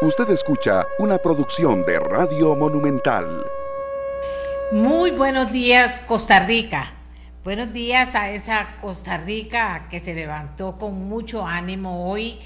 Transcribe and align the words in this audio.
Usted 0.00 0.30
escucha 0.30 0.86
una 1.00 1.18
producción 1.18 1.84
de 1.84 1.98
Radio 1.98 2.54
Monumental. 2.54 3.44
Muy 4.70 5.10
buenos 5.10 5.50
días, 5.50 6.00
Costa 6.06 6.38
Rica. 6.38 6.92
Buenos 7.42 7.72
días 7.72 8.14
a 8.14 8.30
esa 8.30 8.76
Costa 8.80 9.16
Rica 9.16 9.88
que 9.90 9.98
se 9.98 10.14
levantó 10.14 10.76
con 10.76 11.08
mucho 11.08 11.44
ánimo 11.44 12.08
hoy 12.08 12.38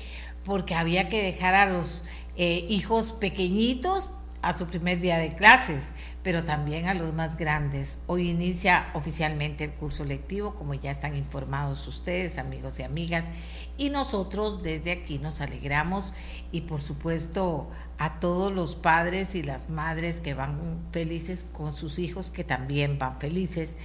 porque 0.46 0.74
había 0.74 1.10
que 1.10 1.22
dejar 1.22 1.52
a 1.54 1.66
los 1.66 2.04
eh, 2.36 2.64
hijos 2.70 3.12
pequeñitos 3.12 4.08
a 4.42 4.52
su 4.52 4.66
primer 4.66 5.00
día 5.00 5.18
de 5.18 5.34
clases, 5.34 5.92
pero 6.24 6.44
también 6.44 6.88
a 6.88 6.94
los 6.94 7.14
más 7.14 7.36
grandes. 7.36 8.00
Hoy 8.08 8.28
inicia 8.28 8.90
oficialmente 8.92 9.62
el 9.62 9.72
curso 9.72 10.04
lectivo, 10.04 10.56
como 10.56 10.74
ya 10.74 10.90
están 10.90 11.16
informados 11.16 11.86
ustedes, 11.86 12.38
amigos 12.38 12.80
y 12.80 12.82
amigas, 12.82 13.30
y 13.78 13.90
nosotros 13.90 14.64
desde 14.64 14.90
aquí 14.90 15.20
nos 15.20 15.40
alegramos 15.40 16.12
y 16.50 16.62
por 16.62 16.80
supuesto 16.80 17.70
a 17.98 18.18
todos 18.18 18.52
los 18.52 18.74
padres 18.74 19.36
y 19.36 19.44
las 19.44 19.70
madres 19.70 20.20
que 20.20 20.34
van 20.34 20.80
felices 20.90 21.46
con 21.52 21.76
sus 21.76 22.00
hijos, 22.00 22.30
que 22.30 22.42
también 22.42 22.98
van 22.98 23.20
felices 23.20 23.78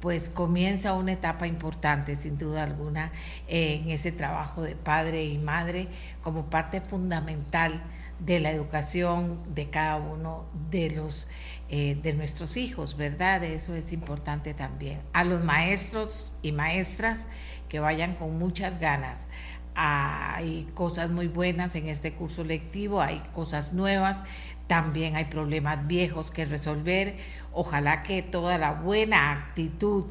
pues 0.00 0.30
comienza 0.30 0.94
una 0.94 1.12
etapa 1.12 1.46
importante, 1.46 2.16
sin 2.16 2.38
duda 2.38 2.64
alguna, 2.64 3.12
en 3.48 3.90
ese 3.90 4.10
trabajo 4.10 4.62
de 4.62 4.74
padre 4.74 5.24
y 5.26 5.36
madre 5.36 5.88
como 6.22 6.46
parte 6.46 6.80
fundamental 6.80 7.82
de 8.20 8.40
la 8.40 8.50
educación 8.50 9.54
de 9.54 9.70
cada 9.70 9.96
uno 9.96 10.46
de 10.70 10.90
los 10.90 11.28
eh, 11.72 11.96
de 12.02 12.14
nuestros 12.14 12.56
hijos, 12.56 12.96
¿verdad? 12.96 13.44
Eso 13.44 13.76
es 13.76 13.92
importante 13.92 14.54
también. 14.54 14.98
A 15.12 15.22
los 15.22 15.44
maestros 15.44 16.32
y 16.42 16.50
maestras 16.50 17.28
que 17.68 17.78
vayan 17.78 18.16
con 18.16 18.36
muchas 18.40 18.80
ganas. 18.80 19.28
Hay 19.76 20.68
cosas 20.74 21.10
muy 21.10 21.28
buenas 21.28 21.76
en 21.76 21.88
este 21.88 22.12
curso 22.12 22.42
lectivo, 22.42 23.00
hay 23.00 23.22
cosas 23.32 23.72
nuevas, 23.72 24.24
también 24.66 25.14
hay 25.14 25.26
problemas 25.26 25.86
viejos 25.86 26.32
que 26.32 26.44
resolver. 26.44 27.16
Ojalá 27.52 28.02
que 28.02 28.22
toda 28.22 28.58
la 28.58 28.72
buena 28.72 29.32
actitud 29.32 30.04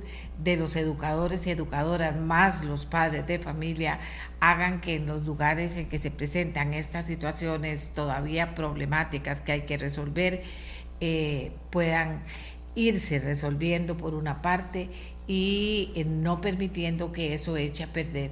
de 0.43 0.57
los 0.57 0.75
educadores 0.75 1.47
y 1.47 1.51
educadoras, 1.51 2.17
más 2.17 2.63
los 2.63 2.85
padres 2.85 3.27
de 3.27 3.39
familia, 3.39 3.99
hagan 4.39 4.81
que 4.81 4.95
en 4.95 5.05
los 5.05 5.25
lugares 5.25 5.77
en 5.77 5.87
que 5.87 5.99
se 5.99 6.11
presentan 6.11 6.73
estas 6.73 7.07
situaciones 7.07 7.91
todavía 7.95 8.55
problemáticas 8.55 9.41
que 9.41 9.53
hay 9.53 9.61
que 9.61 9.77
resolver, 9.77 10.43
eh, 10.99 11.51
puedan 11.69 12.21
irse 12.75 13.19
resolviendo 13.19 13.97
por 13.97 14.13
una 14.13 14.41
parte 14.41 14.89
y 15.27 15.91
eh, 15.95 16.05
no 16.05 16.41
permitiendo 16.41 17.11
que 17.11 17.33
eso 17.33 17.57
eche 17.57 17.83
a 17.83 17.87
perder 17.87 18.31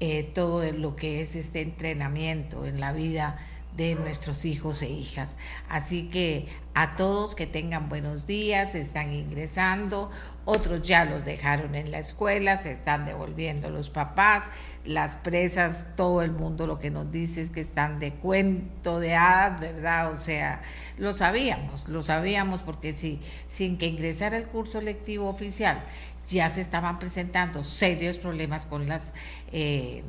eh, 0.00 0.22
todo 0.22 0.70
lo 0.72 0.96
que 0.96 1.20
es 1.20 1.36
este 1.36 1.60
entrenamiento 1.60 2.64
en 2.64 2.80
la 2.80 2.92
vida 2.92 3.36
de 3.80 3.94
nuestros 3.94 4.44
hijos 4.44 4.82
e 4.82 4.90
hijas. 4.90 5.38
Así 5.66 6.10
que 6.10 6.46
a 6.74 6.96
todos 6.96 7.34
que 7.34 7.46
tengan 7.46 7.88
buenos 7.88 8.26
días, 8.26 8.74
están 8.74 9.10
ingresando, 9.14 10.10
otros 10.44 10.82
ya 10.82 11.06
los 11.06 11.24
dejaron 11.24 11.74
en 11.74 11.90
la 11.90 11.98
escuela, 11.98 12.58
se 12.58 12.72
están 12.72 13.06
devolviendo 13.06 13.70
los 13.70 13.88
papás, 13.88 14.50
las 14.84 15.16
presas, 15.16 15.86
todo 15.96 16.20
el 16.20 16.32
mundo 16.32 16.66
lo 16.66 16.78
que 16.78 16.90
nos 16.90 17.10
dice 17.10 17.40
es 17.40 17.48
que 17.48 17.62
están 17.62 18.00
de 18.00 18.12
cuento 18.12 19.00
de 19.00 19.14
hadas, 19.14 19.58
¿verdad? 19.58 20.12
O 20.12 20.16
sea, 20.18 20.60
lo 20.98 21.14
sabíamos, 21.14 21.88
lo 21.88 22.02
sabíamos 22.02 22.60
porque 22.60 22.92
si 22.92 23.18
sin 23.46 23.78
que 23.78 23.86
ingresara 23.86 24.36
el 24.36 24.44
curso 24.44 24.82
lectivo 24.82 25.26
oficial 25.26 25.82
ya 26.28 26.50
se 26.50 26.60
estaban 26.60 26.98
presentando 26.98 27.64
serios 27.64 28.18
problemas 28.18 28.66
con 28.66 28.86
los 28.86 29.12
eh, 29.52 30.02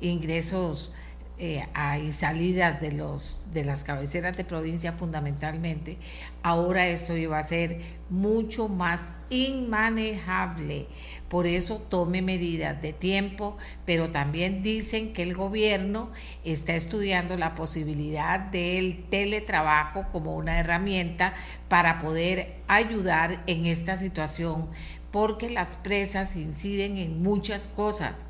ingresos 0.00 0.92
eh, 1.38 1.66
hay 1.74 2.12
salidas 2.12 2.80
de, 2.80 2.92
los, 2.92 3.40
de 3.52 3.64
las 3.64 3.84
cabeceras 3.84 4.36
de 4.36 4.44
provincia 4.44 4.92
fundamentalmente, 4.92 5.96
ahora 6.42 6.86
esto 6.86 7.16
iba 7.16 7.38
a 7.38 7.42
ser 7.42 7.80
mucho 8.10 8.68
más 8.68 9.14
inmanejable. 9.30 10.86
Por 11.28 11.46
eso 11.46 11.78
tome 11.78 12.22
medidas 12.22 12.80
de 12.82 12.92
tiempo, 12.92 13.56
pero 13.86 14.10
también 14.10 14.62
dicen 14.62 15.12
que 15.12 15.22
el 15.22 15.34
gobierno 15.34 16.10
está 16.44 16.74
estudiando 16.74 17.36
la 17.36 17.54
posibilidad 17.54 18.38
del 18.38 19.04
teletrabajo 19.08 20.06
como 20.12 20.36
una 20.36 20.58
herramienta 20.58 21.34
para 21.68 22.00
poder 22.00 22.56
ayudar 22.68 23.42
en 23.46 23.66
esta 23.66 23.96
situación, 23.96 24.68
porque 25.10 25.50
las 25.50 25.76
presas 25.76 26.36
inciden 26.36 26.98
en 26.98 27.22
muchas 27.22 27.66
cosas 27.66 28.28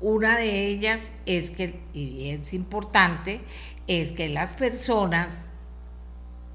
una 0.00 0.38
de 0.38 0.66
ellas 0.66 1.12
es 1.26 1.50
que, 1.50 1.80
y 1.92 2.30
es 2.30 2.54
importante, 2.54 3.40
es 3.86 4.12
que 4.12 4.28
las 4.28 4.54
personas 4.54 5.50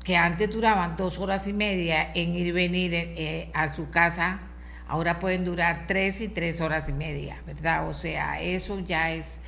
que 0.03 0.17
antes 0.17 0.51
duraban 0.51 0.97
dos 0.97 1.19
horas 1.19 1.47
y 1.47 1.53
media 1.53 2.11
en 2.13 2.35
ir 2.35 2.47
y 2.47 2.51
venir 2.51 2.93
eh, 2.93 3.13
eh, 3.15 3.51
a 3.53 3.71
su 3.71 3.89
casa, 3.89 4.39
ahora 4.87 5.19
pueden 5.19 5.45
durar 5.45 5.85
tres 5.87 6.21
y 6.21 6.27
tres 6.27 6.61
horas 6.61 6.89
y 6.89 6.93
media, 6.93 7.41
¿verdad? 7.45 7.87
O 7.87 7.93
sea, 7.93 8.41
eso 8.41 8.79
ya 8.79 9.11
es 9.11 9.41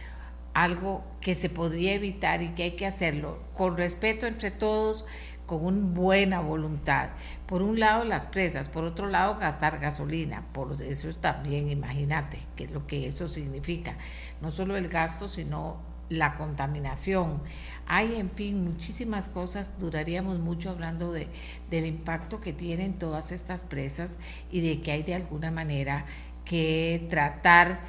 algo 0.54 1.04
que 1.20 1.36
se 1.36 1.50
podría 1.50 1.94
evitar 1.94 2.42
y 2.42 2.50
que 2.50 2.64
hay 2.64 2.72
que 2.72 2.86
hacerlo 2.86 3.38
con 3.54 3.76
respeto 3.76 4.26
entre 4.26 4.52
todos, 4.52 5.06
con 5.46 5.66
una 5.66 5.86
buena 5.94 6.40
voluntad. 6.40 7.10
Por 7.48 7.62
un 7.62 7.80
lado 7.80 8.06
las 8.06 8.28
presas, 8.28 8.70
por 8.70 8.86
otro 8.86 9.08
lado 9.08 9.38
gastar 9.38 9.80
gasolina, 9.80 10.44
por 10.52 10.82
eso 10.82 11.10
también 11.14 11.70
imagínate 11.70 12.40
que 12.56 12.68
lo 12.68 12.88
que 12.88 13.06
eso 13.06 13.28
significa, 13.28 13.98
no 14.42 14.50
solo 14.50 14.76
el 14.78 14.88
gasto, 14.88 15.28
sino 15.28 15.78
la 16.10 16.36
contaminación. 16.36 17.42
Hay, 17.88 18.16
en 18.16 18.30
fin, 18.30 18.64
muchísimas 18.64 19.30
cosas, 19.30 19.74
duraríamos 19.80 20.40
mucho 20.40 20.72
hablando 20.72 21.12
de, 21.12 21.28
del 21.70 21.86
impacto 21.86 22.42
que 22.42 22.54
tienen 22.54 22.94
todas 22.94 23.32
estas 23.32 23.64
presas 23.64 24.20
y 24.52 24.62
de 24.62 24.82
que 24.82 24.92
hay 24.92 25.04
de 25.04 25.16
alguna 25.16 25.52
manera 25.52 26.06
que 26.46 27.06
tratar 27.10 27.80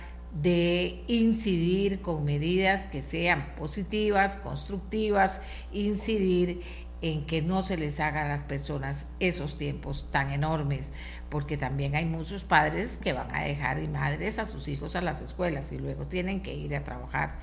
de 0.43 1.03
incidir 1.06 2.03
con 2.03 2.25
medidas 2.25 2.84
que 2.84 3.00
sean 3.00 3.55
positivas, 3.56 4.37
constructivas, 4.37 5.41
incidir 5.73 6.61
en 7.02 7.24
que 7.24 7.42
no 7.42 7.62
se 7.62 7.76
les 7.76 8.00
haga 8.00 8.24
a 8.24 8.28
las 8.28 8.44
personas 8.44 9.06
esos 9.20 9.58
tiempos 9.58 10.06
tan 10.10 10.32
enormes, 10.32 10.92
porque 11.28 11.56
también 11.56 11.94
hay 11.94 12.04
muchos 12.04 12.44
padres 12.44 12.98
que 12.98 13.12
van 13.12 13.34
a 13.34 13.42
dejar 13.42 13.82
y 13.82 13.88
madres 13.88 14.38
a 14.38 14.46
sus 14.46 14.68
hijos 14.68 14.96
a 14.96 15.02
las 15.02 15.20
escuelas 15.20 15.72
y 15.72 15.78
luego 15.78 16.06
tienen 16.06 16.42
que 16.42 16.54
ir 16.54 16.74
a 16.74 16.84
trabajar. 16.84 17.34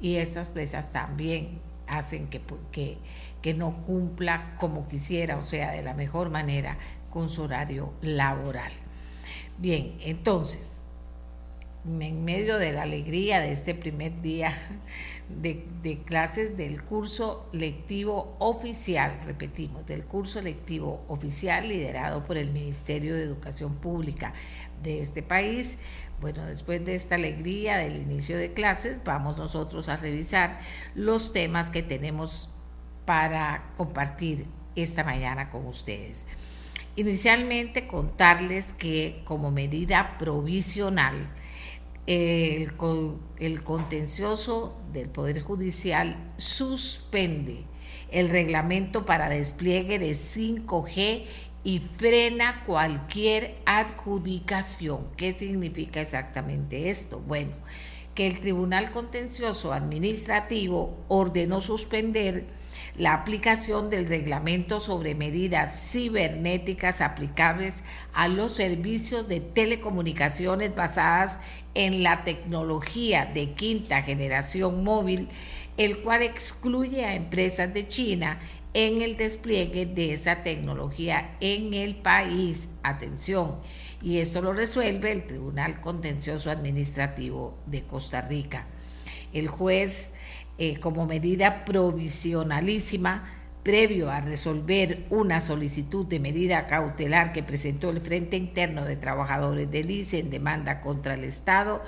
Y 0.00 0.16
estas 0.16 0.50
presas 0.50 0.92
también 0.92 1.60
hacen 1.86 2.28
que, 2.28 2.42
que, 2.70 2.98
que 3.40 3.54
no 3.54 3.82
cumpla 3.84 4.54
como 4.56 4.86
quisiera, 4.86 5.36
o 5.38 5.42
sea, 5.42 5.72
de 5.72 5.82
la 5.82 5.94
mejor 5.94 6.30
manera 6.30 6.76
con 7.10 7.28
su 7.28 7.42
horario 7.42 7.94
laboral. 8.02 8.72
Bien, 9.56 9.96
entonces, 10.00 10.82
en 11.88 12.24
medio 12.24 12.58
de 12.58 12.72
la 12.72 12.82
alegría 12.82 13.40
de 13.40 13.52
este 13.52 13.74
primer 13.74 14.20
día 14.20 14.54
de, 15.28 16.02
clases 16.04 16.56
del 16.56 16.82
curso 16.82 17.48
lectivo 17.52 18.36
oficial, 18.38 19.18
repetimos, 19.24 19.86
del 19.86 20.04
curso 20.04 20.40
lectivo 20.40 21.04
oficial 21.08 21.68
liderado 21.68 22.24
por 22.24 22.36
el 22.36 22.50
Ministerio 22.50 23.14
de 23.14 23.22
Educación 23.22 23.74
Pública 23.74 24.34
de 24.82 25.00
este 25.00 25.22
país. 25.22 25.78
Bueno, 26.20 26.44
después 26.44 26.84
de 26.84 26.94
esta 26.94 27.14
alegría 27.14 27.78
del 27.78 27.96
inicio 27.96 28.36
de 28.36 28.52
clases, 28.52 29.00
vamos 29.04 29.38
nosotros 29.38 29.88
a 29.88 29.96
revisar 29.96 30.60
los 30.94 31.32
temas 31.32 31.70
que 31.70 31.82
tenemos 31.82 32.50
para 33.04 33.72
compartir 33.76 34.46
esta 34.76 35.04
mañana 35.04 35.48
con 35.50 35.66
ustedes. 35.66 36.26
Inicialmente 36.96 37.86
contarles 37.86 38.74
que 38.74 39.22
como 39.24 39.50
medida 39.50 40.18
provisional, 40.18 41.28
el, 42.08 42.72
el 43.38 43.62
contencioso 43.62 44.74
del 44.94 45.10
Poder 45.10 45.42
Judicial 45.42 46.32
suspende 46.38 47.64
el 48.10 48.30
reglamento 48.30 49.04
para 49.04 49.28
despliegue 49.28 49.98
de 49.98 50.12
5G 50.12 51.24
y 51.64 51.80
frena 51.80 52.64
cualquier 52.64 53.56
adjudicación. 53.66 55.04
¿Qué 55.18 55.32
significa 55.32 56.00
exactamente 56.00 56.88
esto? 56.88 57.20
Bueno, 57.20 57.52
que 58.14 58.26
el 58.26 58.40
Tribunal 58.40 58.90
Contencioso 58.90 59.74
Administrativo 59.74 60.96
ordenó 61.08 61.60
suspender 61.60 62.46
la 62.98 63.14
aplicación 63.14 63.90
del 63.90 64.08
reglamento 64.08 64.80
sobre 64.80 65.14
medidas 65.14 65.90
cibernéticas 65.92 67.00
aplicables 67.00 67.84
a 68.12 68.26
los 68.26 68.52
servicios 68.52 69.28
de 69.28 69.40
telecomunicaciones 69.40 70.74
basadas 70.74 71.38
en 71.74 72.02
la 72.02 72.24
tecnología 72.24 73.24
de 73.24 73.52
quinta 73.52 74.02
generación 74.02 74.82
móvil, 74.82 75.28
el 75.76 75.98
cual 75.98 76.22
excluye 76.22 77.04
a 77.04 77.14
empresas 77.14 77.72
de 77.72 77.86
China 77.86 78.40
en 78.74 79.00
el 79.00 79.16
despliegue 79.16 79.86
de 79.86 80.12
esa 80.12 80.42
tecnología 80.42 81.36
en 81.40 81.74
el 81.74 81.94
país. 81.94 82.68
Atención, 82.82 83.60
y 84.02 84.18
esto 84.18 84.42
lo 84.42 84.52
resuelve 84.52 85.12
el 85.12 85.24
Tribunal 85.24 85.80
Contencioso 85.80 86.50
Administrativo 86.50 87.56
de 87.66 87.84
Costa 87.84 88.22
Rica. 88.22 88.66
El 89.32 89.46
juez 89.46 90.12
eh, 90.58 90.78
como 90.80 91.06
medida 91.06 91.64
provisionalísima 91.64 93.24
previo 93.62 94.10
a 94.10 94.20
resolver 94.20 95.04
una 95.10 95.40
solicitud 95.40 96.06
de 96.06 96.20
medida 96.20 96.66
cautelar 96.66 97.32
que 97.32 97.42
presentó 97.42 97.90
el 97.90 98.00
Frente 98.00 98.36
Interno 98.36 98.84
de 98.84 98.96
Trabajadores 98.96 99.70
del 99.70 99.90
ICE 99.90 100.20
en 100.20 100.30
demanda 100.30 100.80
contra 100.80 101.14
el 101.14 101.24
Estado, 101.24 101.82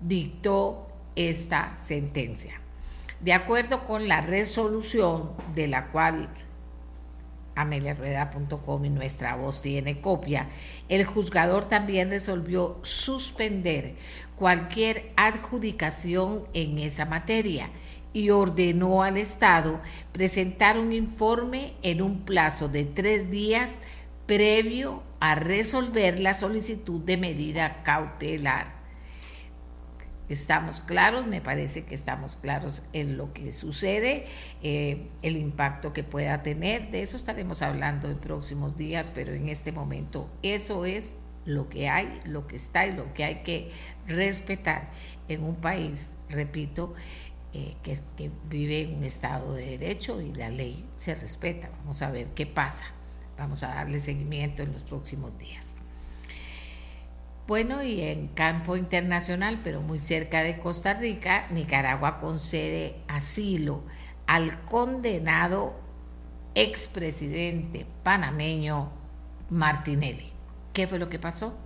dictó 0.00 0.86
esta 1.16 1.76
sentencia. 1.82 2.60
De 3.20 3.32
acuerdo 3.32 3.84
con 3.84 4.06
la 4.06 4.20
resolución 4.20 5.30
de 5.54 5.68
la 5.68 5.86
cual 5.86 6.28
ameliarueda.com 7.56 8.84
y 8.84 8.90
nuestra 8.90 9.36
voz 9.36 9.62
tiene 9.62 10.00
copia, 10.00 10.48
el 10.88 11.04
juzgador 11.04 11.66
también 11.66 12.10
resolvió 12.10 12.78
suspender 12.82 13.94
cualquier 14.36 15.12
adjudicación 15.16 16.44
en 16.52 16.78
esa 16.78 17.06
materia 17.06 17.70
y 18.14 18.30
ordenó 18.30 19.02
al 19.02 19.18
Estado 19.18 19.82
presentar 20.12 20.78
un 20.78 20.92
informe 20.92 21.74
en 21.82 22.00
un 22.00 22.24
plazo 22.24 22.68
de 22.68 22.84
tres 22.84 23.30
días 23.30 23.78
previo 24.24 25.02
a 25.20 25.34
resolver 25.34 26.18
la 26.18 26.32
solicitud 26.32 27.02
de 27.02 27.18
medida 27.18 27.82
cautelar. 27.82 28.82
Estamos 30.28 30.80
claros, 30.80 31.26
me 31.26 31.42
parece 31.42 31.84
que 31.84 31.94
estamos 31.94 32.36
claros 32.36 32.82
en 32.94 33.18
lo 33.18 33.34
que 33.34 33.52
sucede, 33.52 34.24
eh, 34.62 35.06
el 35.20 35.36
impacto 35.36 35.92
que 35.92 36.02
pueda 36.02 36.42
tener, 36.42 36.90
de 36.90 37.02
eso 37.02 37.18
estaremos 37.18 37.60
hablando 37.60 38.10
en 38.10 38.16
próximos 38.16 38.78
días, 38.78 39.12
pero 39.14 39.34
en 39.34 39.50
este 39.50 39.70
momento 39.70 40.30
eso 40.42 40.86
es 40.86 41.16
lo 41.44 41.68
que 41.68 41.90
hay, 41.90 42.22
lo 42.24 42.46
que 42.46 42.56
está 42.56 42.86
y 42.86 42.94
lo 42.94 43.12
que 43.12 43.24
hay 43.24 43.42
que 43.42 43.70
respetar 44.06 44.90
en 45.28 45.44
un 45.44 45.56
país, 45.56 46.12
repito, 46.30 46.94
eh, 47.54 47.76
que, 47.84 48.30
vive 48.50 48.82
en 48.82 48.96
un 48.96 49.04
Estado 49.04 49.52
de 49.52 49.78
Derecho 49.78 50.20
y 50.20 50.34
la 50.34 50.50
ley 50.50 50.84
se 50.96 51.14
respeta. 51.14 51.70
Vamos 51.78 52.02
a 52.02 52.10
ver 52.10 52.26
qué 52.34 52.46
pasa. 52.46 52.86
Vamos 53.38 53.62
a 53.62 53.68
darle 53.68 54.00
seguimiento 54.00 54.64
en 54.64 54.72
los 54.72 54.82
próximos 54.82 55.38
días. 55.38 55.76
Bueno, 57.46 57.84
y 57.84 58.00
en 58.00 58.26
campo 58.26 58.76
internacional, 58.76 59.60
pero 59.62 59.80
muy 59.80 60.00
cerca 60.00 60.42
de 60.42 60.58
Costa 60.58 60.94
Rica, 60.94 61.46
Nicaragua 61.50 62.18
concede 62.18 62.96
asilo 63.06 63.84
al 64.26 64.64
condenado 64.64 65.78
expresidente 66.56 67.86
panameño 68.02 68.90
Martinelli. 69.48 70.32
¿Qué 70.72 70.88
fue 70.88 70.98
lo 70.98 71.06
que 71.06 71.20
pasó? 71.20 71.63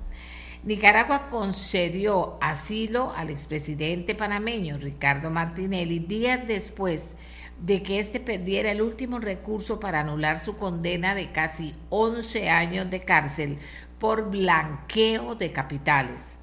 Nicaragua 0.65 1.29
concedió 1.29 2.37
asilo 2.41 3.13
al 3.17 3.31
expresidente 3.31 4.17
panameño 4.17 4.77
Ricardo 4.79 5.31
Martinelli 5.31 6.01
días 6.01 6.49
después 6.49 7.15
de 7.61 7.85
que 7.85 8.01
éste 8.01 8.19
perdiera 8.19 8.73
el 8.73 8.83
último 8.83 9.21
recurso 9.21 9.79
para 9.79 10.01
anular 10.01 10.37
su 10.39 10.57
condena 10.57 11.15
de 11.15 11.31
casi 11.31 11.75
11 11.91 12.51
años 12.51 12.91
de 12.91 13.03
cárcel 13.03 13.59
por 14.01 14.31
blanqueo 14.31 15.37
de 15.37 15.53
capitales. 15.53 16.39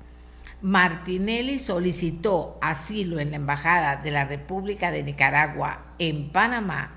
Martinelli 0.62 1.60
solicitó 1.60 2.58
asilo 2.62 3.20
en 3.20 3.32
la 3.32 3.36
Embajada 3.36 3.98
de 3.98 4.12
la 4.12 4.24
República 4.24 4.92
de 4.92 5.04
Nicaragua 5.04 5.84
en 6.00 6.30
Panamá 6.30 6.96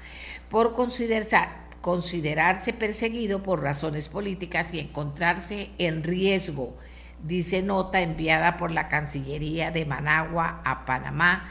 por 0.49 0.73
considerarse 0.73 2.73
perseguido 2.73 3.43
por 3.43 3.61
razones 3.61 4.09
políticas 4.09 4.73
y 4.73 4.79
encontrarse 4.79 5.71
en 5.79 6.05
riesgo 6.05 6.77
dice 7.23 7.63
nota 7.63 8.01
enviada 8.01 8.57
por 8.57 8.71
la 8.71 8.89
Cancillería 8.89 9.71
de 9.71 9.85
Managua 9.85 10.61
a 10.65 10.85
Panamá, 10.85 11.49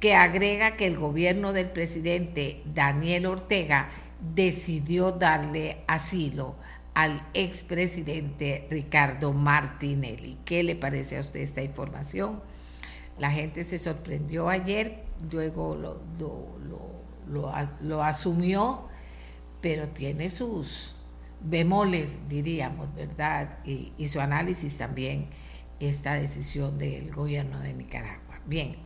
que 0.00 0.14
agrega 0.14 0.76
que 0.76 0.86
el 0.86 0.96
gobierno 0.96 1.52
del 1.52 1.70
presidente 1.70 2.62
Daniel 2.74 3.26
Ortega 3.26 3.88
decidió 4.34 5.12
darle 5.12 5.78
asilo 5.86 6.54
al 6.94 7.22
expresidente 7.34 8.66
Ricardo 8.70 9.32
Martinelli. 9.32 10.38
¿Qué 10.44 10.62
le 10.62 10.76
parece 10.76 11.18
a 11.18 11.20
usted 11.20 11.40
esta 11.40 11.62
información? 11.62 12.40
La 13.18 13.30
gente 13.30 13.64
se 13.64 13.78
sorprendió 13.78 14.48
ayer, 14.48 15.04
luego 15.30 15.74
lo, 15.76 16.00
lo 17.80 18.02
asumió, 18.02 18.88
pero 19.60 19.88
tiene 19.88 20.30
sus, 20.30 20.95
bemoles, 21.48 22.28
diríamos, 22.28 22.94
¿verdad? 22.94 23.58
Y, 23.64 24.08
su 24.08 24.20
análisis 24.20 24.76
también, 24.76 25.26
esta 25.80 26.14
decisión 26.14 26.78
del 26.78 27.10
gobierno 27.12 27.60
de 27.60 27.72
Nicaragua. 27.72 28.40
Bien, 28.46 28.76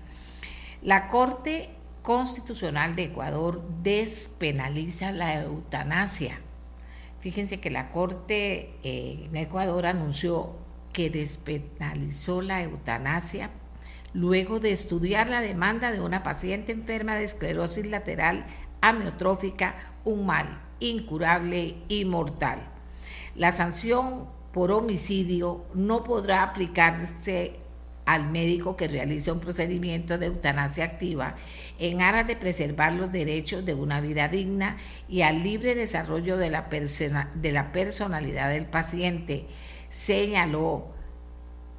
la 0.83 1.09
Corte 1.09 1.71
Constitucional 2.03 2.97
de 2.97 3.05
Ecuador 3.05 3.63
despenaliza 3.83 5.13
la 5.13 5.43
eutanasia. 5.43 6.41
Fíjense 7.21 7.61
que 7.61 7.71
la 7.71 7.91
Corte 7.91 8.75
eh, 8.83 9.27
en 9.27 9.37
Ecuador 9.37 9.87
anunció 9.87 10.57
que 10.93 11.11
despenalizó 11.11 12.41
la 12.43 12.63
eutanasia 12.63 13.51
luego 14.13 14.59
de 14.59 14.73
estudiar 14.73 15.29
la 15.29 15.41
demanda 15.41 15.93
de 15.93 16.01
una 16.01 16.23
paciente 16.23 16.73
enferma 16.73 17.15
de 17.15 17.25
esclerosis 17.25 17.87
lateral 17.87 18.45
amiotrófica, 18.81 19.77
un 20.05 20.27
mal 20.27 20.70
incurable 20.81 21.77
y 21.89 22.05
mortal. 22.05 22.59
La 23.37 23.53
sanción 23.53 24.27
por 24.53 24.73
homicidio 24.73 25.65
no 25.75 26.03
podrá 26.03 26.43
aplicarse 26.43 27.59
al 28.05 28.29
médico 28.29 28.77
que 28.77 28.89
realiza 28.89 29.33
un 29.33 29.41
procedimiento 29.41 30.19
de 30.19 30.27
eutanasia 30.27 30.85
activa 30.85 31.37
en 31.79 32.03
aras 32.03 32.27
de 32.27 32.35
preservar 32.35 32.93
los 32.93 33.13
derechos 33.13 33.65
de 33.65 33.75
una 33.75 34.01
vida 34.01 34.27
digna 34.27 34.77
y 35.09 35.23
al 35.23 35.45
libre 35.45 35.77
desarrollo 35.77 36.37
de 36.37 36.51
la, 36.51 36.69
de 37.35 37.53
la 37.53 37.73
personalidad 37.73 38.51
del 38.51 38.67
paciente, 38.67 39.47
señaló 39.91 40.89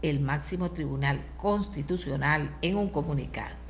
el 0.02 0.20
máximo 0.20 0.72
tribunal 0.72 1.26
constitucional 1.38 2.56
en 2.62 2.78
un 2.78 2.90
comunicado. 2.90 3.61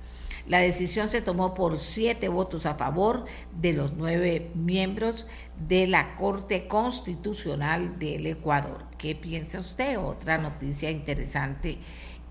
La 0.51 0.59
decisión 0.59 1.07
se 1.07 1.21
tomó 1.21 1.53
por 1.53 1.77
siete 1.77 2.27
votos 2.27 2.65
a 2.65 2.75
favor 2.75 3.23
de 3.61 3.71
los 3.71 3.93
nueve 3.93 4.51
miembros 4.53 5.25
de 5.65 5.87
la 5.87 6.17
Corte 6.17 6.67
Constitucional 6.67 7.97
del 7.97 8.27
Ecuador. 8.27 8.83
¿Qué 8.97 9.15
piensa 9.15 9.61
usted? 9.61 9.97
Otra 9.97 10.39
noticia 10.39 10.91
interesante 10.91 11.77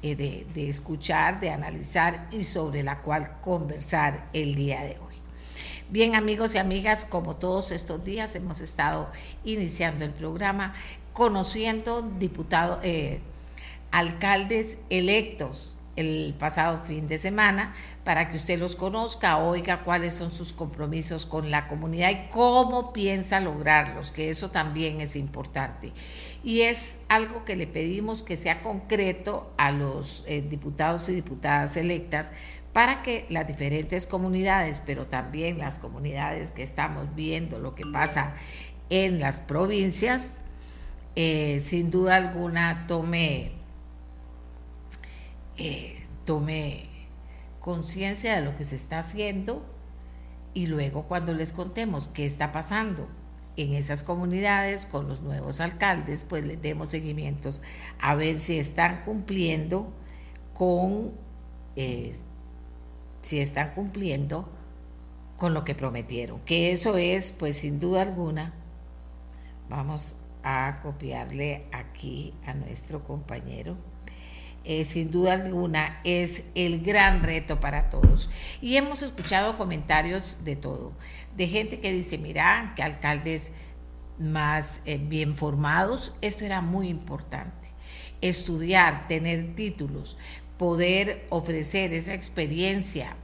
eh, 0.03 0.17
de, 0.17 0.69
escuchar, 0.69 1.41
de 1.41 1.49
analizar 1.49 2.29
y 2.31 2.45
sobre 2.45 2.83
la 2.83 3.01
cual 3.01 3.41
conversar 3.41 4.29
el 4.35 4.55
día 4.55 4.83
de 4.83 4.99
hoy. 4.99 5.15
Bien 5.89 6.15
amigos 6.15 6.55
y 6.55 6.59
amigas, 6.59 7.07
como 7.07 7.37
todos 7.37 7.71
estos 7.71 8.05
días 8.05 8.37
hemos 8.37 8.61
estado 8.61 9.09
iniciando 9.45 10.05
el 10.05 10.11
programa 10.11 10.75
conociendo 11.15 12.03
diputados, 12.03 12.81
eh, 12.83 13.21
alcaldes 13.93 14.77
electos 14.91 15.79
el 15.97 16.35
pasado 16.39 16.79
fin 16.79 17.09
de 17.09 17.19
semana 17.19 17.75
para 18.11 18.29
que 18.29 18.39
usted 18.39 18.59
los 18.59 18.75
conozca, 18.75 19.39
oiga 19.39 19.85
cuáles 19.85 20.15
son 20.15 20.31
sus 20.31 20.53
compromisos 20.53 21.27
con 21.27 21.53
la 21.53 21.69
comunidad 21.69 22.11
y 22.11 22.29
cómo 22.29 22.93
piensa 22.93 23.39
lograrlos, 23.39 24.11
que 24.11 24.31
eso 24.31 24.51
también 24.51 25.01
es 25.01 25.15
importante. 25.15 25.93
Y 26.43 26.63
es 26.63 26.99
algo 27.07 27.45
que 27.45 27.55
le 27.55 27.69
pedimos 27.69 28.25
que 28.25 28.37
sea 28.37 28.63
concreto 28.63 29.55
a 29.57 29.71
los 29.71 30.25
eh, 30.27 30.43
diputados 30.43 31.09
y 31.09 31.13
diputadas 31.13 31.77
electas 31.77 32.33
para 32.73 33.05
que 33.05 33.27
las 33.29 33.47
diferentes 33.47 34.09
comunidades, 34.09 34.83
pero 34.85 35.07
también 35.07 35.59
las 35.59 35.79
comunidades 35.79 36.51
que 36.51 36.65
estamos 36.65 37.15
viendo 37.15 37.61
lo 37.61 37.77
que 37.77 37.85
pasa 37.93 38.35
en 38.89 39.21
las 39.21 39.41
provincias, 39.41 40.37
eh, 41.15 41.63
sin 41.65 41.93
duda 41.93 42.17
alguna 42.17 42.89
tome 42.89 43.53
eh, 45.59 46.05
tome 46.25 46.90
conciencia 47.61 48.35
de 48.35 48.43
lo 48.43 48.57
que 48.57 48.65
se 48.65 48.75
está 48.75 48.99
haciendo 48.99 49.63
y 50.55 50.67
luego 50.67 51.05
cuando 51.05 51.33
les 51.33 51.53
contemos 51.53 52.09
qué 52.09 52.25
está 52.25 52.51
pasando 52.51 53.09
en 53.57 53.75
esas 53.75 54.03
comunidades 54.03 54.87
con 54.87 55.09
los 55.09 55.21
nuevos 55.21 55.61
alcaldes, 55.61 56.25
pues 56.25 56.45
les 56.45 56.61
demos 56.61 56.89
seguimientos 56.89 57.63
a 58.01 58.15
ver 58.15 58.41
si 58.41 58.59
están 58.59 59.03
cumpliendo 59.05 59.93
con, 60.55 61.13
eh, 61.77 62.17
si 63.23 63.41
están 63.41 63.75
cumpliendo 63.75 64.49
con 65.37 65.55
lo 65.55 65.65
que 65.65 65.75
prometieron, 65.75 66.41
que 66.41 66.73
eso 66.73 66.97
es, 66.97 67.33
pues 67.33 67.59
sin 67.59 67.79
duda 67.79 68.03
alguna, 68.03 68.53
vamos 69.69 70.17
a 70.43 70.81
copiarle 70.83 71.67
aquí 71.73 72.35
a 72.47 72.55
nuestro 72.55 73.05
compañero 73.05 73.77
eh, 74.65 74.85
sin 74.85 75.11
duda 75.11 75.35
alguna 75.35 76.01
es 76.05 76.45
el 76.55 76.83
gran 76.83 77.23
reto 77.23 77.61
para 77.61 77.91
todos. 77.91 78.31
Y 78.61 78.77
hemos 78.77 79.03
escuchado 79.03 79.57
comentarios 79.57 80.37
de 80.45 80.57
todo, 80.57 80.93
de 81.37 81.49
gente 81.49 81.81
que 81.81 81.93
dice, 81.93 82.19
mira, 82.19 82.73
que 82.77 82.83
alcaldes 82.83 83.53
más 84.19 84.81
eh, 84.85 84.99
bien 84.99 85.35
formados, 85.35 86.15
esto 86.21 86.45
era 86.45 86.61
muy 86.61 86.89
importante. 86.89 87.69
Estudiar, 88.21 89.09
tener 89.09 89.55
títulos, 89.55 90.19
poder 90.59 91.27
ofrecer 91.31 91.95
esa 91.95 92.13
experiencia 92.13 93.17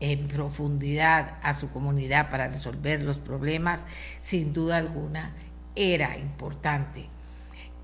en 0.00 0.26
profundidad 0.26 1.38
a 1.42 1.54
su 1.54 1.70
comunidad 1.70 2.28
para 2.28 2.48
resolver 2.48 3.00
los 3.00 3.18
problemas, 3.18 3.86
sin 4.20 4.52
duda 4.52 4.76
alguna 4.76 5.32
era 5.74 6.18
importante. 6.18 7.08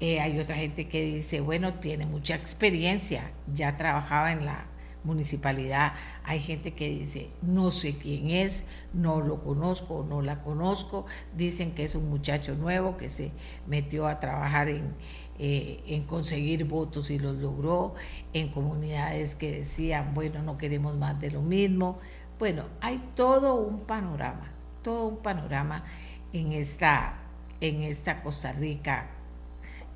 Eh, 0.00 0.20
hay 0.20 0.38
otra 0.38 0.56
gente 0.56 0.88
que 0.88 1.02
dice, 1.02 1.40
bueno, 1.40 1.74
tiene 1.74 2.06
mucha 2.06 2.36
experiencia, 2.36 3.32
ya 3.52 3.76
trabajaba 3.76 4.30
en 4.32 4.46
la 4.46 4.66
municipalidad. 5.02 5.94
Hay 6.24 6.38
gente 6.38 6.72
que 6.74 6.88
dice, 6.88 7.30
no 7.42 7.72
sé 7.72 7.96
quién 7.96 8.30
es, 8.30 8.64
no 8.92 9.20
lo 9.20 9.42
conozco, 9.42 10.06
no 10.08 10.22
la 10.22 10.40
conozco. 10.40 11.06
Dicen 11.36 11.72
que 11.72 11.84
es 11.84 11.96
un 11.96 12.08
muchacho 12.08 12.54
nuevo 12.54 12.96
que 12.96 13.08
se 13.08 13.32
metió 13.66 14.06
a 14.06 14.20
trabajar 14.20 14.68
en, 14.68 14.94
eh, 15.40 15.82
en 15.86 16.04
conseguir 16.04 16.64
votos 16.64 17.10
y 17.10 17.18
los 17.18 17.36
logró, 17.36 17.94
en 18.32 18.48
comunidades 18.48 19.34
que 19.34 19.50
decían, 19.50 20.14
bueno, 20.14 20.42
no 20.42 20.58
queremos 20.58 20.96
más 20.96 21.20
de 21.20 21.32
lo 21.32 21.42
mismo. 21.42 21.98
Bueno, 22.38 22.64
hay 22.80 23.02
todo 23.16 23.56
un 23.56 23.80
panorama, 23.80 24.48
todo 24.82 25.06
un 25.08 25.16
panorama 25.16 25.84
en 26.32 26.52
esta, 26.52 27.18
en 27.60 27.82
esta 27.82 28.22
Costa 28.22 28.52
Rica 28.52 29.17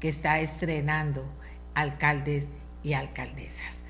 que 0.02 0.08
está 0.08 0.40
estrenando 0.40 1.24
alcaldes 1.76 2.48
y 2.82 2.94
alcaldesas. 2.94 3.84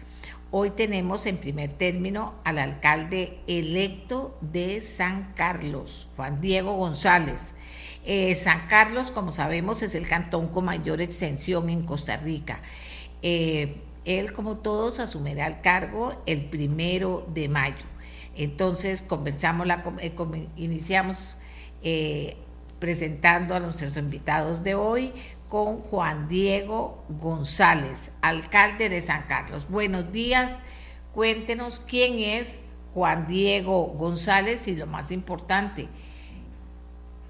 Hoy 0.51 0.69
tenemos 0.69 1.25
en 1.25 1.39
primer 1.39 1.73
término 1.73 2.35
al 2.45 2.59
alcalde 2.59 3.39
electo 3.47 4.37
de 4.43 4.83
San 4.83 5.33
Carlos, 5.33 6.11
Juan 6.15 6.39
Diego 6.39 6.75
González. 6.75 7.55
Eh, 8.05 8.35
San 8.35 8.67
Carlos, 8.67 9.11
como 9.11 9.33
sabemos, 9.33 9.83
es 9.83 9.95
el 9.95 10.07
cantón 10.07 10.49
con 10.49 10.67
mayor 10.67 11.01
extensión 11.01 11.71
en 11.71 11.81
Costa 11.81 12.19
Rica. 12.19 12.61
Eh, 13.23 13.81
él, 14.05 14.35
como 14.35 14.59
todos, 14.59 15.01
asumirá 15.01 15.47
el 15.47 15.63
cargo 15.63 16.13
el 16.27 16.45
primero 16.45 17.27
de 17.33 17.49
mayo. 17.49 17.87
Entonces, 18.37 19.01
conversamos, 19.01 19.67
la, 19.67 19.83
eh, 19.99 20.13
iniciamos 20.59 21.39
presentando 22.79 23.55
a 23.55 23.61
nuestros 23.61 23.97
invitados 23.97 24.63
de 24.63 24.75
hoy 24.75 25.13
con 25.53 25.81
Juan 25.81 26.29
Diego 26.29 27.05
González, 27.11 28.11
alcalde 28.23 28.89
de 28.89 29.03
San 29.03 29.25
Carlos. 29.25 29.69
Buenos 29.69 30.11
días, 30.11 30.63
cuéntenos 31.13 31.79
quién 31.79 32.21
es 32.21 32.63
Juan 32.95 33.27
Diego 33.27 33.89
González 33.89 34.67
y 34.67 34.77
lo 34.77 34.87
más 34.87 35.11
importante, 35.11 35.89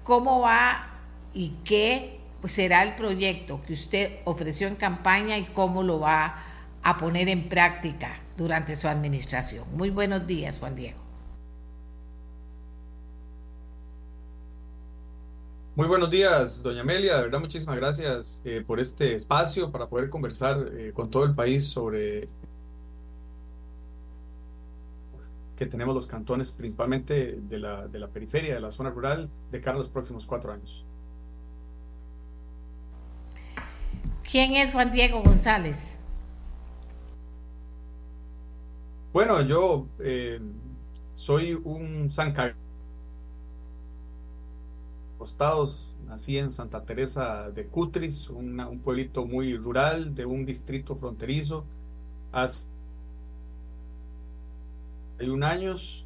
cómo 0.03 0.39
va 0.39 0.87
y 1.33 1.49
qué 1.65 2.21
será 2.45 2.83
el 2.83 2.95
proyecto 2.95 3.61
que 3.67 3.73
usted 3.73 4.19
ofreció 4.23 4.69
en 4.69 4.75
campaña 4.75 5.37
y 5.37 5.43
cómo 5.43 5.83
lo 5.83 5.99
va 5.99 6.37
a 6.81 6.97
poner 6.97 7.27
en 7.27 7.49
práctica 7.49 8.21
durante 8.37 8.77
su 8.77 8.87
administración. 8.87 9.65
Muy 9.75 9.89
buenos 9.89 10.25
días, 10.25 10.59
Juan 10.59 10.75
Diego. 10.75 11.02
Muy 15.75 15.87
buenos 15.87 16.11
días, 16.11 16.61
doña 16.61 16.81
Amelia. 16.81 17.17
De 17.17 17.23
verdad, 17.23 17.39
muchísimas 17.39 17.77
gracias 17.77 18.43
eh, 18.45 18.63
por 18.65 18.79
este 18.79 19.15
espacio 19.15 19.71
para 19.71 19.87
poder 19.87 20.07
conversar 20.11 20.67
eh, 20.71 20.91
con 20.93 21.09
todo 21.09 21.23
el 21.23 21.33
país 21.33 21.65
sobre 21.65 22.29
que 25.55 25.65
tenemos 25.65 25.95
los 25.95 26.05
cantones, 26.05 26.51
principalmente 26.51 27.39
de 27.41 27.57
la, 27.57 27.87
de 27.87 27.97
la 27.97 28.07
periferia, 28.07 28.53
de 28.53 28.59
la 28.59 28.69
zona 28.69 28.91
rural, 28.91 29.31
de 29.51 29.61
cara 29.61 29.73
a 29.73 29.79
los 29.79 29.89
próximos 29.89 30.27
cuatro 30.27 30.53
años. 30.53 30.85
¿Quién 34.29 34.53
es 34.55 34.71
Juan 34.71 34.91
Diego 34.91 35.23
González? 35.23 35.97
Bueno, 39.11 39.41
yo 39.41 39.87
eh, 39.97 40.39
soy 41.15 41.59
un 41.63 42.11
San 42.11 42.31
Nací 46.07 46.37
en 46.37 46.49
Santa 46.49 46.83
Teresa 46.83 47.49
de 47.49 47.65
Cutris, 47.67 48.29
un 48.29 48.79
pueblito 48.83 49.25
muy 49.25 49.55
rural 49.55 50.13
de 50.13 50.25
un 50.25 50.45
distrito 50.45 50.95
fronterizo. 50.95 51.63
Hace 52.33 52.67
un 55.21 55.43
años 55.43 56.05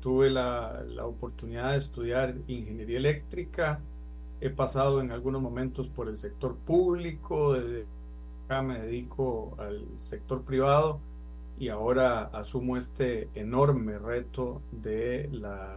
tuve 0.00 0.30
la, 0.30 0.84
la 0.88 1.06
oportunidad 1.06 1.72
de 1.72 1.78
estudiar 1.78 2.36
ingeniería 2.46 2.98
eléctrica. 2.98 3.80
He 4.40 4.50
pasado 4.50 5.00
en 5.00 5.10
algunos 5.10 5.42
momentos 5.42 5.88
por 5.88 6.08
el 6.08 6.16
sector 6.16 6.54
público, 6.54 7.56
acá 8.44 8.62
me 8.62 8.78
dedico 8.78 9.56
al 9.58 9.84
sector 9.96 10.42
privado 10.42 11.00
y 11.58 11.68
ahora 11.68 12.24
asumo 12.32 12.76
este 12.76 13.28
enorme 13.34 13.98
reto 13.98 14.60
de 14.70 15.28
la, 15.32 15.76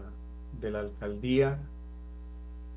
de 0.59 0.71
la 0.71 0.81
alcaldía 0.81 1.59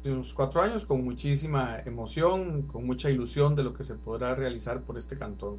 unos 0.04 0.32
cuatro 0.32 0.62
años 0.62 0.86
con 0.86 1.04
muchísima 1.04 1.80
emoción, 1.84 2.62
con 2.62 2.86
mucha 2.86 3.10
ilusión 3.10 3.54
de 3.54 3.64
lo 3.64 3.74
que 3.74 3.84
se 3.84 3.94
podrá 3.94 4.34
realizar 4.34 4.80
por 4.80 4.96
este 4.96 5.18
cantón. 5.18 5.58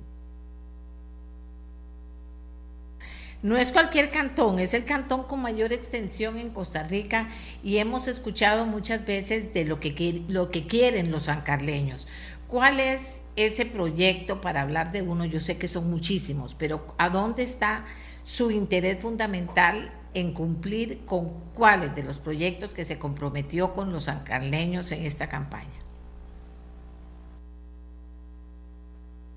No 3.44 3.58
es 3.58 3.72
cualquier 3.72 4.12
cantón, 4.12 4.60
es 4.60 4.76
el 4.76 4.86
cantón 4.86 5.24
con 5.24 5.42
mayor 5.42 5.74
extensión 5.74 6.38
en 6.38 6.50
Costa 6.50 6.84
Rica 6.84 7.28
y 7.64 7.78
hemos 7.78 8.08
escuchado 8.08 8.68
muchas 8.68 9.06
veces 9.06 9.52
de 9.54 9.66
lo 9.66 9.80
que, 9.80 10.24
lo 10.28 10.52
que 10.52 10.68
quieren 10.68 11.12
los 11.12 11.24
sancarleños. 11.24 12.08
¿Cuál 12.48 12.80
es 12.80 13.22
ese 13.36 13.66
proyecto 13.66 14.42
para 14.42 14.62
hablar 14.62 14.92
de 14.92 15.02
uno? 15.02 15.26
Yo 15.26 15.40
sé 15.40 15.58
que 15.58 15.68
son 15.68 15.90
muchísimos, 15.90 16.54
pero 16.54 16.86
¿a 17.00 17.10
dónde 17.10 17.42
está 17.42 17.86
su 18.24 18.52
interés 18.52 19.00
fundamental 19.00 19.90
en 20.14 20.34
cumplir 20.34 21.06
con 21.06 21.30
cuáles 21.54 21.96
de 21.96 22.04
los 22.04 22.20
proyectos 22.20 22.74
que 22.74 22.86
se 22.86 23.00
comprometió 23.00 23.74
con 23.74 23.92
los 23.92 24.06
sancarleños 24.06 24.92
en 24.92 25.06
esta 25.06 25.30
campaña. 25.30 25.70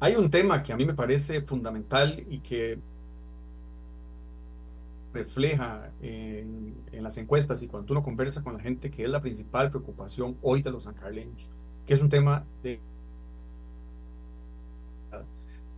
Hay 0.00 0.16
un 0.16 0.30
tema 0.30 0.62
que 0.62 0.72
a 0.72 0.76
mí 0.76 0.84
me 0.84 0.94
parece 0.94 1.40
fundamental 1.42 2.24
y 2.28 2.40
que 2.40 2.78
refleja 5.14 5.90
en, 6.02 6.74
las 6.92 7.16
encuestas 7.18 7.62
y 7.62 7.68
cuando 7.68 7.92
uno 7.92 8.02
conversa 8.02 8.42
con 8.42 8.54
la 8.54 8.60
gente 8.60 8.90
que 8.90 9.04
es 9.04 9.10
la 9.10 9.20
principal 9.20 9.70
preocupación 9.70 10.36
hoy 10.42 10.62
de 10.62 10.70
los 10.70 10.84
sancarleños, 10.84 11.48
que 11.86 11.94
es 11.94 12.02
un 12.02 12.08
tema 12.08 12.44
de 12.62 12.80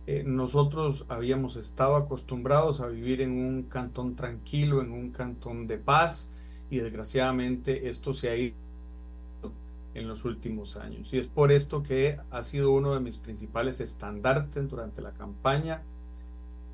eh, 0.07 0.23
nosotros 0.25 1.05
habíamos 1.09 1.57
estado 1.57 1.97
acostumbrados 1.97 2.79
a 2.79 2.87
vivir 2.87 3.19
en 3.19 3.31
un 3.31 3.63
cantón 3.63 4.15
tranquilo, 4.15 4.81
en 4.81 4.93
un 4.93 5.11
cantón 5.11 5.67
de 5.67 5.77
paz, 5.77 6.31
y 6.69 6.77
desgraciadamente 6.77 7.89
esto 7.89 8.13
se 8.13 8.29
ha 8.29 8.35
ido 8.37 8.55
en 9.93 10.07
los 10.07 10.23
últimos 10.23 10.77
años. 10.77 11.13
Y 11.13 11.17
es 11.17 11.27
por 11.27 11.51
esto 11.51 11.83
que 11.83 12.17
ha 12.31 12.41
sido 12.43 12.71
uno 12.71 12.93
de 12.93 13.01
mis 13.01 13.17
principales 13.17 13.81
estandartes 13.81 14.69
durante 14.69 15.01
la 15.01 15.11
campaña 15.11 15.81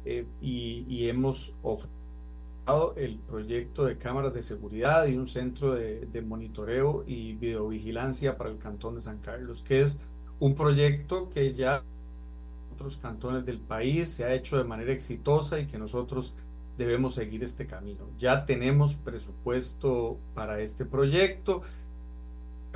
eh, 0.05 0.27
y, 0.39 1.07
hemos 1.07 1.53
ofrecido 1.63 2.93
el 2.97 3.17
proyecto 3.17 3.85
de 3.85 3.97
cámaras 3.97 4.35
de 4.35 4.43
seguridad 4.43 5.07
y 5.07 5.17
un 5.17 5.27
centro 5.27 5.73
de, 5.73 6.05
de 6.05 6.21
monitoreo 6.21 7.03
y 7.07 7.33
videovigilancia 7.33 8.37
para 8.37 8.51
el 8.51 8.59
cantón 8.59 8.93
de 8.93 9.01
San 9.01 9.17
Carlos, 9.17 9.63
que 9.67 9.81
es 9.81 10.01
un 10.39 10.53
proyecto 10.53 11.29
que 11.29 11.51
ya 11.51 11.83
otros 12.83 12.97
cantones 12.97 13.45
del 13.45 13.59
país 13.59 14.09
se 14.09 14.25
ha 14.25 14.33
hecho 14.33 14.57
de 14.57 14.65
manera 14.65 14.91
exitosa 14.91 15.57
y 15.57 15.67
que 15.67 15.77
nosotros 15.77 16.33
debemos 16.77 17.15
seguir 17.15 17.41
este 17.41 17.65
camino. 17.65 18.05
Ya 18.17 18.45
tenemos 18.45 18.95
presupuesto 18.95 20.17
para 20.35 20.59
este 20.59 20.83
proyecto 20.83 21.61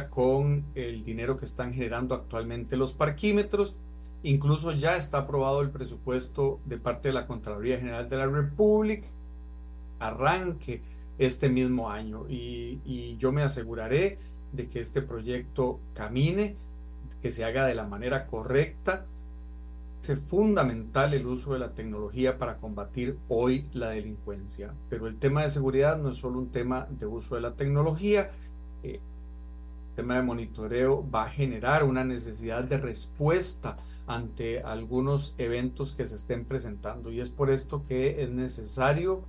con 0.09 0.63
el 0.75 1.03
dinero 1.03 1.37
que 1.37 1.43
están 1.43 1.73
generando 1.73 2.15
actualmente 2.15 2.77
los 2.77 2.93
parquímetros. 2.93 3.75
Incluso 4.23 4.71
ya 4.71 4.95
está 4.95 5.19
aprobado 5.19 5.61
el 5.61 5.71
presupuesto 5.71 6.61
de 6.65 6.77
parte 6.77 7.09
de 7.09 7.13
la 7.13 7.27
Contraloría 7.27 7.77
General 7.77 8.07
de 8.07 8.15
la 8.15 8.27
República. 8.27 9.09
Arranque 9.99 10.81
este 11.17 11.49
mismo 11.49 11.89
año 11.89 12.29
y, 12.29 12.79
y 12.85 13.17
yo 13.17 13.33
me 13.33 13.41
aseguraré 13.41 14.19
de 14.53 14.69
que 14.69 14.79
este 14.79 15.01
proyecto 15.01 15.81
camine, 15.93 16.55
que 17.21 17.29
se 17.29 17.43
haga 17.43 17.65
de 17.65 17.75
la 17.75 17.85
manera 17.85 18.27
correcta 18.27 19.05
es 20.01 20.19
fundamental 20.19 21.13
el 21.13 21.25
uso 21.27 21.53
de 21.53 21.59
la 21.59 21.73
tecnología 21.73 22.37
para 22.37 22.57
combatir 22.57 23.17
hoy 23.27 23.65
la 23.73 23.89
delincuencia, 23.89 24.73
pero 24.89 25.07
el 25.07 25.17
tema 25.17 25.41
de 25.43 25.49
seguridad 25.49 25.97
no 25.97 26.09
es 26.09 26.17
solo 26.17 26.39
un 26.39 26.49
tema 26.49 26.87
de 26.89 27.05
uso 27.05 27.35
de 27.35 27.41
la 27.41 27.53
tecnología, 27.53 28.29
eh, 28.83 28.99
el 29.89 29.95
tema 29.95 30.15
de 30.15 30.21
monitoreo 30.21 31.09
va 31.09 31.23
a 31.23 31.29
generar 31.29 31.83
una 31.83 32.03
necesidad 32.03 32.63
de 32.63 32.77
respuesta 32.77 33.77
ante 34.05 34.61
algunos 34.61 35.33
eventos 35.37 35.91
que 35.91 36.05
se 36.05 36.15
estén 36.15 36.45
presentando. 36.45 37.11
Y 37.11 37.19
es 37.19 37.29
por 37.29 37.49
esto 37.49 37.83
que 37.83 38.23
es 38.23 38.29
necesario 38.29 39.23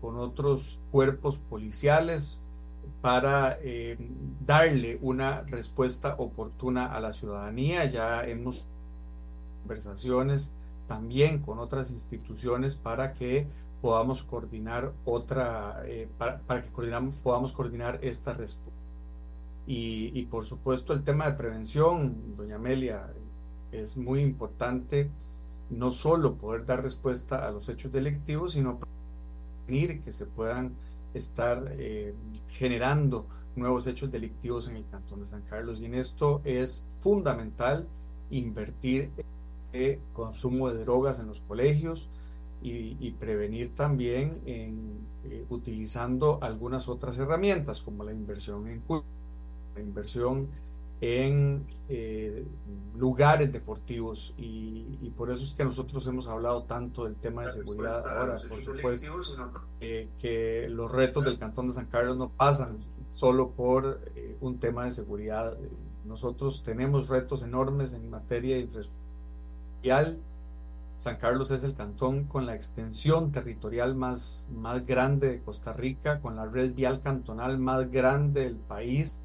con 0.00 0.18
otros 0.18 0.78
cuerpos 0.92 1.38
policiales 1.38 2.42
para 3.00 3.58
eh, 3.60 3.98
darle 4.46 4.98
una 5.02 5.42
respuesta 5.42 6.14
oportuna 6.18 6.86
a 6.86 7.00
la 7.00 7.12
ciudadanía. 7.12 7.84
Ya 7.86 8.22
hemos 8.22 8.66
conversaciones 9.68 10.54
también 10.86 11.40
con 11.40 11.58
otras 11.58 11.90
instituciones 11.90 12.74
para 12.74 13.12
que 13.12 13.46
podamos 13.82 14.22
coordinar 14.22 14.92
otra, 15.04 15.82
eh, 15.84 16.08
para, 16.16 16.62
que 16.62 16.70
coordinamos, 16.70 17.18
podamos 17.18 17.52
coordinar 17.52 17.98
esta 18.02 18.32
respuesta. 18.32 18.72
Y, 19.66 20.10
y, 20.18 20.24
por 20.24 20.46
supuesto 20.46 20.94
el 20.94 21.04
tema 21.04 21.26
de 21.26 21.32
prevención, 21.32 22.34
doña 22.38 22.56
Amelia, 22.56 23.12
es 23.70 23.98
muy 23.98 24.22
importante 24.22 25.10
no 25.68 25.90
solo 25.90 26.36
poder 26.36 26.64
dar 26.64 26.82
respuesta 26.82 27.46
a 27.46 27.50
los 27.50 27.68
hechos 27.68 27.92
delictivos, 27.92 28.52
sino 28.54 28.78
prevenir 29.66 30.00
que 30.00 30.12
se 30.12 30.24
puedan 30.24 30.72
estar 31.12 31.62
eh, 31.72 32.14
generando 32.48 33.26
nuevos 33.56 33.86
hechos 33.86 34.10
delictivos 34.10 34.66
en 34.68 34.76
el 34.76 34.86
Cantón 34.90 35.20
de 35.20 35.26
San 35.26 35.42
Carlos. 35.42 35.82
Y 35.82 35.84
en 35.84 35.94
esto 35.94 36.40
es 36.44 36.88
fundamental 37.00 37.86
invertir 38.30 39.10
en 39.18 39.37
el 39.72 39.98
consumo 40.12 40.70
de 40.70 40.84
drogas 40.84 41.18
en 41.20 41.26
los 41.26 41.40
colegios 41.40 42.08
y, 42.60 43.10
prevenir 43.12 43.74
también 43.74 44.40
en 44.44 44.98
eh, 45.24 45.44
utilizando 45.48 46.38
algunas 46.42 46.88
otras 46.88 47.18
herramientas 47.18 47.80
como 47.80 48.02
la 48.02 48.12
inversión 48.12 48.66
en 48.66 48.82
la 49.76 49.80
inversión 49.80 50.48
en 51.00 51.64
eh, 51.88 52.44
lugares 52.96 53.52
deportivos 53.52 54.34
y, 54.36 55.12
por 55.16 55.30
eso 55.30 55.44
es 55.44 55.54
que 55.54 55.64
nosotros 55.64 56.06
hemos 56.06 56.28
hablado 56.28 56.64
tanto 56.64 57.04
del 57.04 57.16
tema 57.16 57.42
de 57.42 57.50
seguridad 57.50 58.06
ahora, 58.08 58.34
por 58.48 58.58
supuesto, 58.60 59.12
eh, 59.80 60.08
que 60.20 60.68
los 60.68 60.90
retos 60.90 61.24
del 61.24 61.38
Cantón 61.38 61.68
de 61.68 61.74
San 61.74 61.86
Carlos 61.86 62.18
no 62.18 62.30
pasan 62.30 62.76
solo 63.10 63.50
por 63.50 64.00
eh, 64.14 64.36
un 64.40 64.58
tema 64.58 64.84
de 64.84 64.90
seguridad. 64.90 65.56
Nosotros 66.04 66.62
tenemos 66.62 67.08
retos 67.08 67.42
enormes 67.42 67.92
en 67.92 68.10
materia 68.10 68.56
de 68.56 68.62
infraestructura. 68.62 69.07
San 70.96 71.16
Carlos 71.16 71.52
es 71.52 71.62
el 71.62 71.74
cantón 71.74 72.24
con 72.24 72.46
la 72.46 72.54
extensión 72.56 73.30
territorial 73.30 73.94
más, 73.94 74.48
más 74.52 74.84
grande 74.84 75.28
de 75.28 75.40
Costa 75.40 75.72
Rica, 75.72 76.20
con 76.20 76.34
la 76.34 76.46
red 76.46 76.74
vial 76.74 77.00
cantonal 77.00 77.58
más 77.58 77.90
grande 77.90 78.42
del 78.42 78.56
país. 78.56 79.20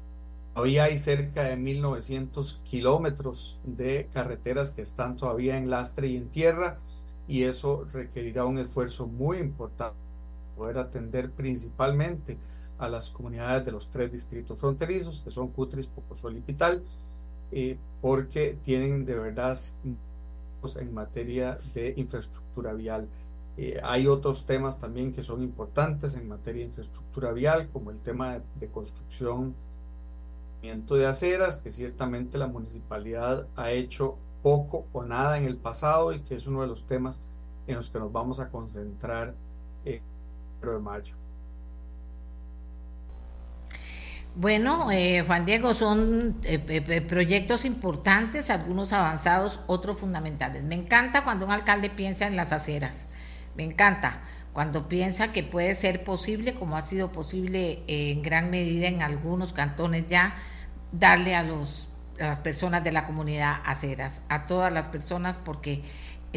Todavía 0.54 0.84
hay 0.84 0.98
cerca 0.98 1.42
de 1.42 1.56
1.900 1.56 2.60
kilómetros 2.62 3.58
de 3.64 4.08
carreteras 4.12 4.70
que 4.70 4.82
están 4.82 5.16
todavía 5.16 5.58
en 5.58 5.68
lastre 5.68 6.06
y 6.06 6.16
en 6.16 6.28
tierra 6.28 6.76
y 7.26 7.42
eso 7.42 7.84
requerirá 7.92 8.44
un 8.44 8.58
esfuerzo 8.58 9.08
muy 9.08 9.38
importante 9.38 9.96
para 9.96 10.56
poder 10.56 10.78
atender 10.78 11.30
principalmente 11.32 12.38
a 12.78 12.88
las 12.88 13.10
comunidades 13.10 13.64
de 13.64 13.72
los 13.72 13.90
tres 13.90 14.12
distritos 14.12 14.58
fronterizos, 14.58 15.20
que 15.20 15.30
son 15.30 15.48
Cutris, 15.48 15.88
Pocosol 15.88 16.36
y 16.36 16.40
Pital, 16.40 16.82
eh, 17.50 17.76
porque 18.00 18.56
tienen 18.62 19.04
de 19.04 19.14
verdad 19.16 19.56
en 20.76 20.92
materia 20.92 21.58
de 21.74 21.94
infraestructura 21.96 22.72
vial. 22.72 23.08
Eh, 23.56 23.80
hay 23.82 24.06
otros 24.06 24.46
temas 24.46 24.80
también 24.80 25.12
que 25.12 25.22
son 25.22 25.42
importantes 25.42 26.16
en 26.16 26.28
materia 26.28 26.60
de 26.60 26.66
infraestructura 26.66 27.32
vial, 27.32 27.68
como 27.72 27.90
el 27.90 28.00
tema 28.00 28.40
de 28.58 28.68
construcción 28.68 29.54
de 30.96 31.06
aceras, 31.06 31.58
que 31.58 31.70
ciertamente 31.70 32.38
la 32.38 32.46
municipalidad 32.46 33.46
ha 33.54 33.70
hecho 33.70 34.16
poco 34.42 34.86
o 34.92 35.04
nada 35.04 35.36
en 35.36 35.44
el 35.44 35.56
pasado 35.56 36.12
y 36.12 36.20
que 36.20 36.34
es 36.34 36.46
uno 36.46 36.62
de 36.62 36.68
los 36.68 36.86
temas 36.86 37.20
en 37.66 37.76
los 37.76 37.90
que 37.90 37.98
nos 37.98 38.10
vamos 38.10 38.40
a 38.40 38.48
concentrar 38.48 39.34
en 39.84 40.00
el 40.62 40.70
de 40.70 40.78
mayo. 40.78 41.23
Bueno, 44.36 44.90
eh, 44.90 45.22
Juan 45.24 45.44
Diego, 45.44 45.74
son 45.74 46.40
eh, 46.42 47.00
proyectos 47.08 47.64
importantes, 47.64 48.50
algunos 48.50 48.92
avanzados, 48.92 49.60
otros 49.68 49.98
fundamentales. 49.98 50.64
Me 50.64 50.74
encanta 50.74 51.22
cuando 51.22 51.46
un 51.46 51.52
alcalde 51.52 51.88
piensa 51.88 52.26
en 52.26 52.34
las 52.34 52.52
aceras, 52.52 53.10
me 53.56 53.62
encanta 53.62 54.22
cuando 54.52 54.88
piensa 54.88 55.30
que 55.30 55.44
puede 55.44 55.74
ser 55.74 56.02
posible, 56.02 56.54
como 56.54 56.76
ha 56.76 56.82
sido 56.82 57.12
posible 57.12 57.82
en 57.86 58.22
gran 58.22 58.50
medida 58.50 58.88
en 58.88 59.02
algunos 59.02 59.52
cantones 59.52 60.06
ya, 60.08 60.34
darle 60.90 61.36
a, 61.36 61.44
los, 61.44 61.88
las 62.18 62.40
personas 62.40 62.82
de 62.82 62.90
la 62.90 63.04
comunidad 63.04 63.60
aceras, 63.64 64.22
a 64.28 64.48
todas 64.48 64.72
las 64.72 64.88
personas, 64.88 65.38
porque 65.38 65.82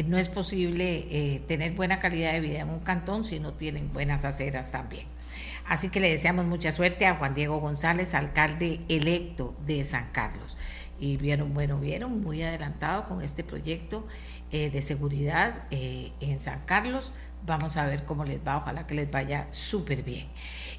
no 0.06 0.18
es 0.18 0.28
posible 0.28 1.06
eh, 1.10 1.42
tener 1.48 1.72
buena 1.72 1.98
calidad 1.98 2.32
de 2.32 2.40
vida 2.40 2.60
en 2.60 2.70
un 2.70 2.80
cantón 2.80 3.24
si 3.24 3.40
no 3.40 3.54
tienen 3.54 3.92
buenas 3.92 4.24
aceras 4.24 4.70
también. 4.70 5.06
Así 5.68 5.90
que 5.90 6.00
le 6.00 6.10
deseamos 6.10 6.46
mucha 6.46 6.72
suerte 6.72 7.06
a 7.06 7.16
Juan 7.16 7.34
Diego 7.34 7.60
González, 7.60 8.14
alcalde 8.14 8.80
electo 8.88 9.54
de 9.66 9.84
San 9.84 10.08
Carlos. 10.12 10.56
Y 10.98 11.16
vieron, 11.16 11.54
bueno, 11.54 11.78
vieron 11.78 12.20
muy 12.22 12.42
adelantado 12.42 13.04
con 13.04 13.22
este 13.22 13.44
proyecto 13.44 14.06
eh, 14.50 14.70
de 14.70 14.82
seguridad 14.82 15.66
eh, 15.70 16.10
en 16.20 16.40
San 16.40 16.60
Carlos. 16.64 17.12
Vamos 17.46 17.76
a 17.76 17.86
ver 17.86 18.04
cómo 18.04 18.24
les 18.24 18.40
va, 18.44 18.56
ojalá 18.56 18.86
que 18.86 18.94
les 18.94 19.10
vaya 19.10 19.46
súper 19.50 20.02
bien. 20.02 20.26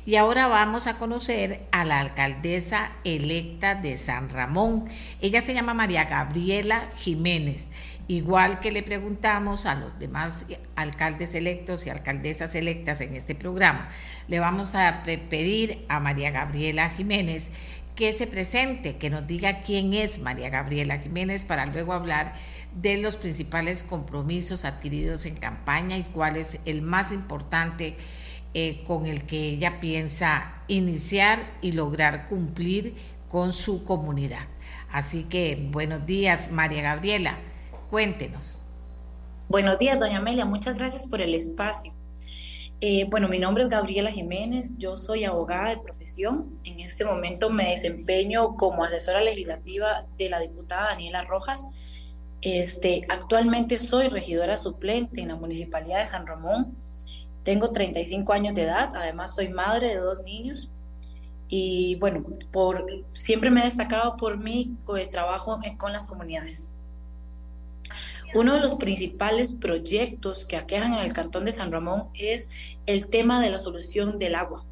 Y 0.05 0.15
ahora 0.15 0.47
vamos 0.47 0.87
a 0.87 0.97
conocer 0.97 1.67
a 1.71 1.85
la 1.85 1.99
alcaldesa 1.99 2.91
electa 3.03 3.75
de 3.75 3.95
San 3.95 4.29
Ramón. 4.29 4.85
Ella 5.21 5.41
se 5.41 5.53
llama 5.53 5.73
María 5.73 6.05
Gabriela 6.05 6.89
Jiménez. 6.95 7.69
Igual 8.09 8.59
que 8.59 8.71
le 8.71 8.81
preguntamos 8.81 9.67
a 9.67 9.75
los 9.75 9.99
demás 9.99 10.47
alcaldes 10.75 11.35
electos 11.35 11.85
y 11.85 11.91
alcaldesas 11.91 12.55
electas 12.55 13.01
en 13.01 13.15
este 13.15 13.35
programa, 13.35 13.87
le 14.27 14.39
vamos 14.39 14.73
a 14.73 15.03
pedir 15.03 15.85
a 15.89 15.99
María 15.99 16.31
Gabriela 16.31 16.89
Jiménez 16.89 17.51
que 17.95 18.11
se 18.11 18.25
presente, 18.25 18.97
que 18.97 19.11
nos 19.11 19.27
diga 19.27 19.61
quién 19.61 19.93
es 19.93 20.17
María 20.17 20.49
Gabriela 20.49 20.97
Jiménez 20.97 21.45
para 21.45 21.67
luego 21.67 21.93
hablar 21.93 22.33
de 22.73 22.97
los 22.97 23.15
principales 23.15 23.83
compromisos 23.83 24.65
adquiridos 24.65 25.27
en 25.27 25.35
campaña 25.35 25.95
y 25.95 26.01
cuál 26.05 26.35
es 26.35 26.57
el 26.65 26.81
más 26.81 27.11
importante 27.11 27.95
eh, 28.55 28.83
con 28.87 29.05
el 29.05 29.27
que 29.27 29.49
ella 29.49 29.79
piensa 29.79 30.63
iniciar 30.67 31.45
y 31.61 31.73
lograr 31.73 32.25
cumplir 32.25 32.95
con 33.27 33.51
su 33.51 33.83
comunidad. 33.83 34.47
Así 34.91 35.25
que 35.25 35.69
buenos 35.71 36.07
días, 36.07 36.49
María 36.51 36.81
Gabriela, 36.81 37.37
cuéntenos. 37.89 38.61
Buenos 39.47 39.79
días, 39.79 39.99
doña 39.99 40.17
Amelia, 40.17 40.45
muchas 40.45 40.75
gracias 40.75 41.07
por 41.07 41.21
el 41.21 41.33
espacio. 41.33 41.93
Eh, 42.81 43.05
bueno, 43.09 43.27
mi 43.27 43.39
nombre 43.39 43.63
es 43.63 43.69
Gabriela 43.69 44.11
Jiménez, 44.11 44.77
yo 44.77 44.95
soy 44.95 45.25
abogada 45.25 45.69
de 45.69 45.77
profesión. 45.77 46.59
En 46.63 46.79
este 46.79 47.03
momento 47.03 47.49
me 47.49 47.71
desempeño 47.71 48.55
como 48.55 48.83
asesora 48.83 49.21
legislativa 49.21 50.05
de 50.17 50.29
la 50.29 50.39
diputada 50.39 50.89
Daniela 50.89 51.23
Rojas. 51.23 51.65
Este, 52.41 53.05
actualmente 53.09 53.77
soy 53.77 54.07
regidora 54.07 54.57
suplente 54.57 55.21
en 55.21 55.27
la 55.29 55.35
Municipalidad 55.35 55.99
de 55.99 56.05
San 56.05 56.25
Ramón 56.25 56.77
tengo 57.43 57.71
35 57.71 58.33
años 58.33 58.53
de 58.53 58.63
edad, 58.63 58.91
además 58.95 59.33
soy 59.33 59.49
madre 59.49 59.87
de 59.87 59.97
dos 59.97 60.21
niños 60.23 60.69
y 61.47 61.95
bueno, 61.95 62.23
por, 62.51 62.85
siempre 63.09 63.49
me 63.49 63.61
he 63.61 63.63
destacado 63.63 64.17
por 64.17 64.37
mi 64.37 64.77
trabajo 65.09 65.59
con 65.77 65.91
las 65.91 66.05
comunidades. 66.05 66.73
Uno 68.33 68.53
de 68.53 68.59
los 68.59 68.75
principales 68.75 69.53
proyectos 69.53 70.45
que 70.45 70.55
aquejan 70.55 70.93
en 70.93 70.99
el 70.99 71.13
Cantón 71.13 71.45
de 71.45 71.51
San 71.51 71.71
Ramón 71.71 72.09
es 72.13 72.49
el 72.85 73.07
tema 73.07 73.41
de 73.41 73.49
la 73.49 73.59
solución 73.59 74.19
del 74.19 74.35
agua. 74.35 74.65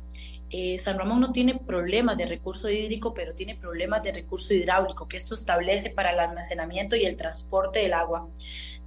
Eh, 0.49 0.77
San 0.77 0.97
Ramón 0.97 1.19
no 1.19 1.31
tiene 1.33 1.55
problemas 1.55 2.17
de 2.17 2.25
recurso 2.25 2.69
hídrico, 2.69 3.13
pero 3.13 3.35
tiene 3.35 3.55
problemas 3.55 4.03
de 4.03 4.13
recurso 4.13 4.53
hidráulico, 4.53 5.07
que 5.07 5.17
esto 5.17 5.33
establece 5.33 5.89
para 5.89 6.11
el 6.11 6.19
almacenamiento 6.19 6.95
y 6.95 7.05
el 7.05 7.17
transporte 7.17 7.79
del 7.79 7.93
agua 7.93 8.29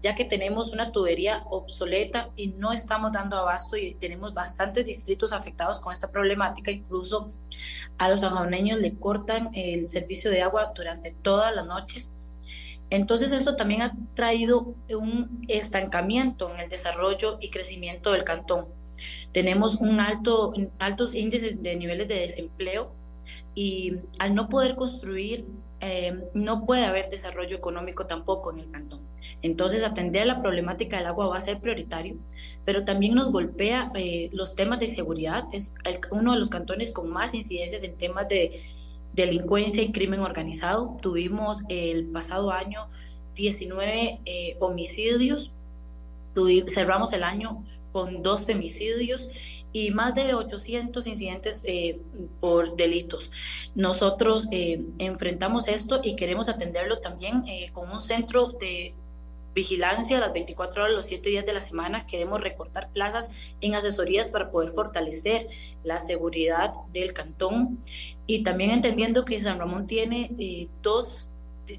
ya 0.00 0.14
que 0.14 0.24
tenemos 0.24 0.72
una 0.72 0.92
tubería 0.92 1.44
obsoleta 1.50 2.30
y 2.36 2.48
no 2.48 2.72
estamos 2.72 3.12
dando 3.12 3.36
abasto 3.36 3.76
y 3.76 3.94
tenemos 3.94 4.32
bastantes 4.32 4.86
distritos 4.86 5.32
afectados 5.32 5.78
con 5.78 5.92
esta 5.92 6.10
problemática. 6.10 6.70
Incluso 6.70 7.30
a 7.98 8.08
los 8.08 8.20
sanjoneños 8.20 8.80
le 8.80 8.94
cortan 8.94 9.50
el 9.54 9.86
servicio 9.86 10.30
de 10.30 10.42
agua 10.42 10.72
durante 10.74 11.12
todas 11.22 11.54
las 11.54 11.66
noches. 11.66 12.14
Entonces 12.90 13.32
esto 13.32 13.56
también 13.56 13.82
ha 13.82 13.96
traído 14.14 14.74
un 14.90 15.44
estancamiento 15.48 16.52
en 16.52 16.60
el 16.60 16.68
desarrollo 16.68 17.38
y 17.40 17.50
crecimiento 17.50 18.12
del 18.12 18.24
cantón. 18.24 18.66
Tenemos 19.32 19.76
un 19.76 20.00
alto, 20.00 20.52
altos 20.78 21.14
índices 21.14 21.62
de 21.62 21.76
niveles 21.76 22.08
de 22.08 22.26
desempleo 22.26 22.92
y 23.54 23.94
al 24.18 24.34
no 24.34 24.48
poder 24.48 24.74
construir 24.74 25.46
eh, 25.82 26.24
no 26.34 26.66
puede 26.66 26.84
haber 26.84 27.08
desarrollo 27.08 27.56
económico 27.56 28.06
tampoco 28.06 28.52
en 28.52 28.60
el 28.60 28.70
cantón. 28.70 29.00
Entonces, 29.40 29.82
atender 29.82 30.26
la 30.26 30.42
problemática 30.42 30.98
del 30.98 31.06
agua 31.06 31.28
va 31.28 31.38
a 31.38 31.40
ser 31.40 31.60
prioritario, 31.60 32.18
pero 32.66 32.84
también 32.84 33.14
nos 33.14 33.32
golpea 33.32 33.90
eh, 33.94 34.28
los 34.32 34.54
temas 34.54 34.78
de 34.80 34.88
seguridad. 34.88 35.44
Es 35.52 35.74
uno 36.10 36.32
de 36.32 36.38
los 36.38 36.50
cantones 36.50 36.92
con 36.92 37.08
más 37.08 37.32
incidencias 37.32 37.82
en 37.82 37.96
temas 37.96 38.28
de 38.28 38.62
delincuencia 39.12 39.82
y 39.82 39.92
crimen 39.92 40.20
organizado. 40.20 40.96
Tuvimos 41.00 41.62
el 41.68 42.06
pasado 42.06 42.50
año 42.50 42.88
19 43.34 44.20
eh, 44.24 44.56
homicidios, 44.60 45.52
cerramos 46.68 47.12
el 47.12 47.24
año 47.24 47.64
con 47.92 48.22
dos 48.22 48.46
femicidios 48.46 49.28
y 49.72 49.90
más 49.90 50.14
de 50.14 50.34
800 50.34 51.06
incidentes 51.06 51.60
eh, 51.64 52.00
por 52.40 52.76
delitos. 52.76 53.30
Nosotros 53.74 54.46
eh, 54.50 54.84
enfrentamos 54.98 55.68
esto 55.68 56.00
y 56.02 56.16
queremos 56.16 56.48
atenderlo 56.48 57.00
también 57.00 57.44
eh, 57.46 57.70
con 57.72 57.90
un 57.90 58.00
centro 58.00 58.48
de 58.48 58.94
vigilancia 59.54 60.20
las 60.20 60.32
24 60.32 60.84
horas, 60.84 60.94
los 60.94 61.06
7 61.06 61.28
días 61.28 61.46
de 61.46 61.52
la 61.52 61.60
semana. 61.60 62.06
Queremos 62.06 62.40
recortar 62.40 62.90
plazas 62.92 63.30
en 63.60 63.74
asesorías 63.74 64.28
para 64.28 64.50
poder 64.50 64.72
fortalecer 64.72 65.48
la 65.82 66.00
seguridad 66.00 66.72
del 66.92 67.12
cantón 67.12 67.78
y 68.30 68.44
también 68.44 68.70
entendiendo 68.70 69.24
que 69.24 69.40
San 69.40 69.58
Ramón 69.58 69.88
tiene 69.88 70.30
eh, 70.38 70.68
dos, 70.82 71.26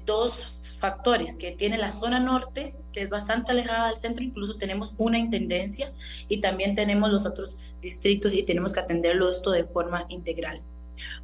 dos 0.04 0.60
factores, 0.78 1.38
que 1.38 1.52
tiene 1.52 1.78
la 1.78 1.92
zona 1.92 2.20
norte, 2.20 2.74
que 2.92 3.00
es 3.00 3.08
bastante 3.08 3.52
alejada 3.52 3.88
del 3.88 3.96
centro, 3.96 4.22
incluso 4.22 4.56
tenemos 4.56 4.92
una 4.98 5.18
intendencia 5.18 5.92
y 6.28 6.40
también 6.40 6.74
tenemos 6.74 7.10
los 7.10 7.24
otros 7.24 7.56
distritos 7.80 8.34
y 8.34 8.42
tenemos 8.42 8.74
que 8.74 8.80
atenderlo 8.80 9.30
esto 9.30 9.50
de 9.50 9.64
forma 9.64 10.04
integral. 10.10 10.60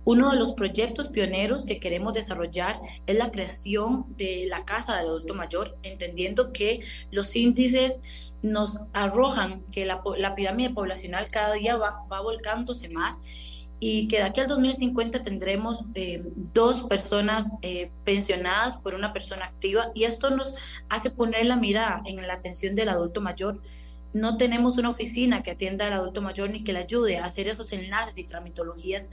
Uno 0.06 0.30
de 0.30 0.38
los 0.38 0.54
proyectos 0.54 1.08
pioneros 1.08 1.66
que 1.66 1.78
queremos 1.78 2.14
desarrollar 2.14 2.80
es 3.06 3.16
la 3.16 3.30
creación 3.30 4.06
de 4.16 4.46
la 4.48 4.64
Casa 4.64 4.96
del 4.96 5.08
Adulto 5.08 5.34
Mayor, 5.34 5.76
entendiendo 5.82 6.54
que 6.54 6.80
los 7.10 7.36
índices 7.36 8.00
nos 8.40 8.78
arrojan 8.94 9.62
que 9.66 9.84
la, 9.84 10.02
pirámide 10.34 10.70
poblacional 10.70 11.28
cada 11.28 11.54
día 11.54 11.76
va, 11.76 12.06
volcándose 12.22 12.88
más 12.88 13.20
y 13.80 14.08
que 14.08 14.16
de 14.16 14.22
aquí 14.24 14.40
al 14.40 14.48
2050 14.48 15.22
tendremos 15.22 15.84
eh, 15.94 16.22
dos 16.52 16.82
personas 16.84 17.50
eh, 17.62 17.90
pensionadas 18.04 18.80
por 18.80 18.94
una 18.94 19.12
persona 19.12 19.46
activa 19.46 19.90
y 19.94 20.04
esto 20.04 20.30
nos 20.30 20.54
hace 20.88 21.10
poner 21.10 21.46
la 21.46 21.56
mirada 21.56 22.02
en 22.06 22.16
la 22.26 22.34
atención 22.34 22.74
del 22.74 22.88
adulto 22.88 23.20
mayor. 23.20 23.60
No 24.12 24.36
tenemos 24.36 24.78
una 24.78 24.90
oficina 24.90 25.42
que 25.42 25.52
atienda 25.52 25.86
al 25.86 25.92
adulto 25.92 26.22
mayor 26.22 26.50
ni 26.50 26.64
que 26.64 26.72
le 26.72 26.80
ayude 26.80 27.18
a 27.18 27.26
hacer 27.26 27.46
esos 27.46 27.72
enlaces 27.72 28.16
y 28.18 28.24
tramitologías 28.24 29.10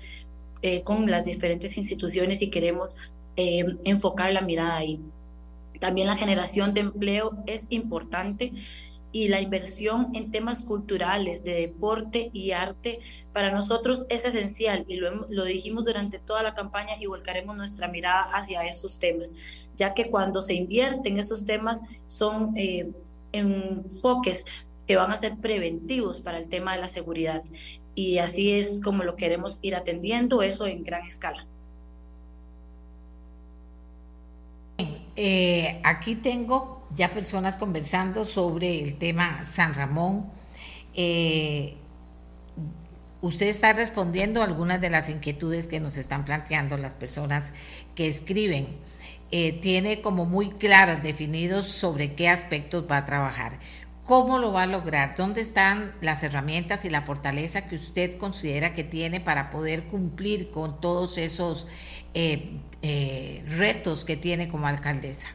eh, 0.61 0.81
con 0.83 1.05
las 1.11 1.25
diferentes 1.25 1.77
instituciones 1.77 2.41
y 2.41 2.49
queremos 2.49 2.95
eh, 3.35 3.65
enfocar 3.83 4.33
la 4.33 4.41
mirada 4.41 4.77
ahí. 4.77 4.99
También 5.79 6.07
la 6.07 6.15
generación 6.15 6.73
de 6.73 6.81
empleo 6.81 7.37
es 7.45 7.67
importante 7.69 8.53
y 9.11 9.27
la 9.27 9.41
inversión 9.41 10.09
en 10.15 10.31
temas 10.31 10.63
culturales, 10.63 11.43
de 11.43 11.53
deporte 11.53 12.31
y 12.33 12.51
arte, 12.51 12.99
para 13.35 13.51
nosotros 13.51 14.05
es 14.07 14.23
esencial 14.23 14.85
y 14.87 14.95
lo, 14.95 15.43
dijimos 15.43 15.83
durante 15.83 16.19
toda 16.19 16.41
la 16.41 16.55
campaña 16.55 16.93
y 16.97 17.05
volcaremos 17.05 17.57
nuestra 17.57 17.89
mirada 17.89 18.31
hacia 18.33 18.65
esos 18.65 18.97
temas, 18.97 19.35
ya 19.75 19.93
que 19.93 20.09
cuando 20.09 20.41
se 20.41 20.53
invierte 20.53 21.09
en 21.09 21.19
esos 21.19 21.45
temas 21.45 21.81
son 22.07 22.53
eh, 22.55 22.93
enfoques 23.33 24.45
que 24.87 24.95
van 24.95 25.11
a 25.11 25.17
ser 25.17 25.35
preventivos 25.35 26.21
para 26.21 26.37
el 26.37 26.47
tema 26.47 26.75
de 26.75 26.81
la 26.81 26.87
seguridad 26.87 27.43
y 27.93 28.19
así 28.19 28.53
es 28.53 28.79
como 28.81 29.03
lo 29.03 29.17
queremos 29.17 29.59
ir 29.61 29.75
atendiendo, 29.75 30.41
eso 30.41 30.65
en 30.65 30.85
gran 30.85 31.05
escala. 31.05 31.45
Eh, 35.17 35.81
aquí 35.83 36.15
tengo 36.15 36.87
ya 36.95 37.11
personas 37.11 37.57
conversando 37.57 38.23
sobre 38.23 38.81
el 38.81 38.97
tema 38.97 39.43
San 39.43 39.73
Ramón. 39.73 40.31
Eh, 40.93 41.75
usted 43.25 43.47
está 43.47 43.73
respondiendo 43.73 44.43
algunas 44.43 44.79
de 44.79 44.91
las 44.91 45.09
inquietudes 45.09 45.67
que 45.67 45.79
nos 45.79 45.97
están 45.97 46.25
planteando 46.25 46.77
las 46.77 46.93
personas 46.93 47.53
que 47.95 48.07
escriben. 48.07 48.67
Eh, 49.31 49.53
tiene 49.53 50.01
como 50.01 50.25
muy 50.25 50.49
claras 50.49 51.01
definidos 51.01 51.65
sobre 51.65 52.13
qué 52.13 52.29
aspectos 52.29 52.85
va 52.89 52.97
a 52.97 53.05
trabajar. 53.05 53.59
¿Cómo 54.03 54.37
lo 54.37 54.53
va 54.53 54.63
a 54.63 54.67
lograr? 54.67 55.15
¿Dónde 55.17 55.41
están 55.41 55.95
las 56.01 56.21
herramientas 56.21 56.85
y 56.85 56.91
la 56.91 57.01
fortaleza 57.01 57.67
que 57.67 57.75
usted 57.75 58.17
considera 58.19 58.75
que 58.75 58.83
tiene 58.83 59.19
para 59.19 59.49
poder 59.49 59.85
cumplir 59.85 60.51
con 60.51 60.79
todos 60.79 61.17
esos 61.17 61.65
eh, 62.13 62.51
eh, 62.83 63.43
retos 63.47 64.05
que 64.05 64.15
tiene 64.15 64.47
como 64.47 64.67
alcaldesa? 64.67 65.34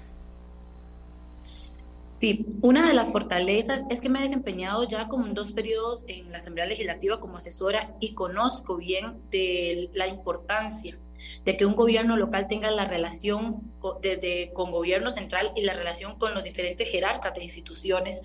Sí, 2.20 2.44
una 2.60 2.86
de 2.86 2.92
las 2.92 3.10
fortalezas 3.12 3.82
es 3.88 4.02
que 4.02 4.10
me 4.10 4.18
he 4.18 4.22
desempeñado 4.22 4.86
ya 4.86 5.08
como 5.08 5.26
en 5.26 5.32
dos 5.32 5.52
periodos 5.52 6.02
en 6.06 6.30
la 6.30 6.36
Asamblea 6.36 6.66
Legislativa 6.66 7.18
como 7.18 7.38
asesora 7.38 7.94
y 7.98 8.12
conozco 8.12 8.76
bien 8.76 9.22
de 9.30 9.88
la 9.94 10.06
importancia 10.06 10.98
de 11.46 11.56
que 11.56 11.64
un 11.64 11.74
gobierno 11.74 12.18
local 12.18 12.46
tenga 12.46 12.70
la 12.70 12.84
relación 12.84 13.72
con 13.80 14.70
gobierno 14.70 15.08
central 15.08 15.52
y 15.56 15.62
la 15.62 15.72
relación 15.72 16.18
con 16.18 16.34
los 16.34 16.44
diferentes 16.44 16.90
jerarcas 16.90 17.32
de 17.32 17.42
instituciones 17.42 18.20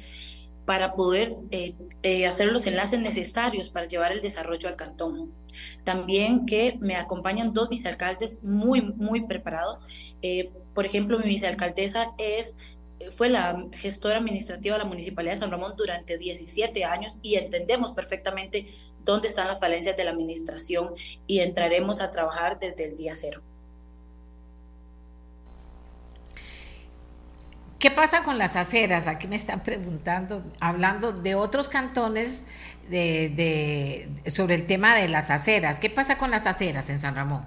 para 0.66 0.94
poder 0.94 1.36
eh, 1.52 1.76
eh, 2.02 2.26
hacer 2.26 2.52
los 2.52 2.66
enlaces 2.66 3.00
necesarios 3.00 3.70
para 3.70 3.88
llevar 3.88 4.12
el 4.12 4.22
desarrollo 4.22 4.68
al 4.68 4.76
cantón. 4.76 5.32
También 5.84 6.46
que 6.46 6.78
me 6.82 6.96
acompañan 6.96 7.54
dos 7.54 7.70
vicealcaldes 7.70 8.44
muy, 8.44 8.82
muy 8.82 9.26
preparados. 9.26 9.80
Eh, 10.22 10.52
por 10.74 10.86
ejemplo, 10.86 11.20
mi 11.20 11.28
vicealcaldesa 11.28 12.12
es 12.18 12.58
fue 13.12 13.30
la 13.30 13.66
gestora 13.74 14.18
administrativa 14.18 14.76
de 14.76 14.84
la 14.84 14.90
Municipalidad 14.90 15.34
de 15.34 15.40
San 15.40 15.52
Ramón 15.52 15.74
durante 15.78 16.18
17 16.18 16.84
años 16.86 17.18
y 17.22 17.36
entendemos 17.36 17.94
perfectamente 17.94 18.68
dónde 19.04 19.28
están 19.28 19.48
las 19.48 19.60
falencias 19.60 19.96
de 19.98 20.04
la 20.04 20.12
administración 20.12 20.90
y 21.28 21.40
entraremos 21.40 22.02
a 22.02 22.12
trabajar 22.12 22.60
desde 22.60 22.86
el 22.86 22.98
día 22.98 23.14
cero. 23.16 23.42
¿Qué 27.78 27.92
pasa 27.92 28.24
con 28.24 28.40
las 28.40 28.56
aceras? 28.56 29.06
Aquí 29.06 29.28
me 29.28 29.36
están 29.36 29.62
preguntando, 29.62 30.42
hablando 30.60 31.12
de 31.12 31.36
otros 31.36 31.70
cantones 31.70 32.46
sobre 34.28 34.56
el 34.56 34.66
tema 34.66 34.96
de 34.96 35.08
las 35.08 35.30
aceras. 35.30 35.78
¿Qué 35.80 35.92
pasa 35.92 36.18
con 36.18 36.32
las 36.32 36.48
aceras 36.48 36.90
en 36.90 36.98
San 36.98 37.14
Ramón? 37.16 37.46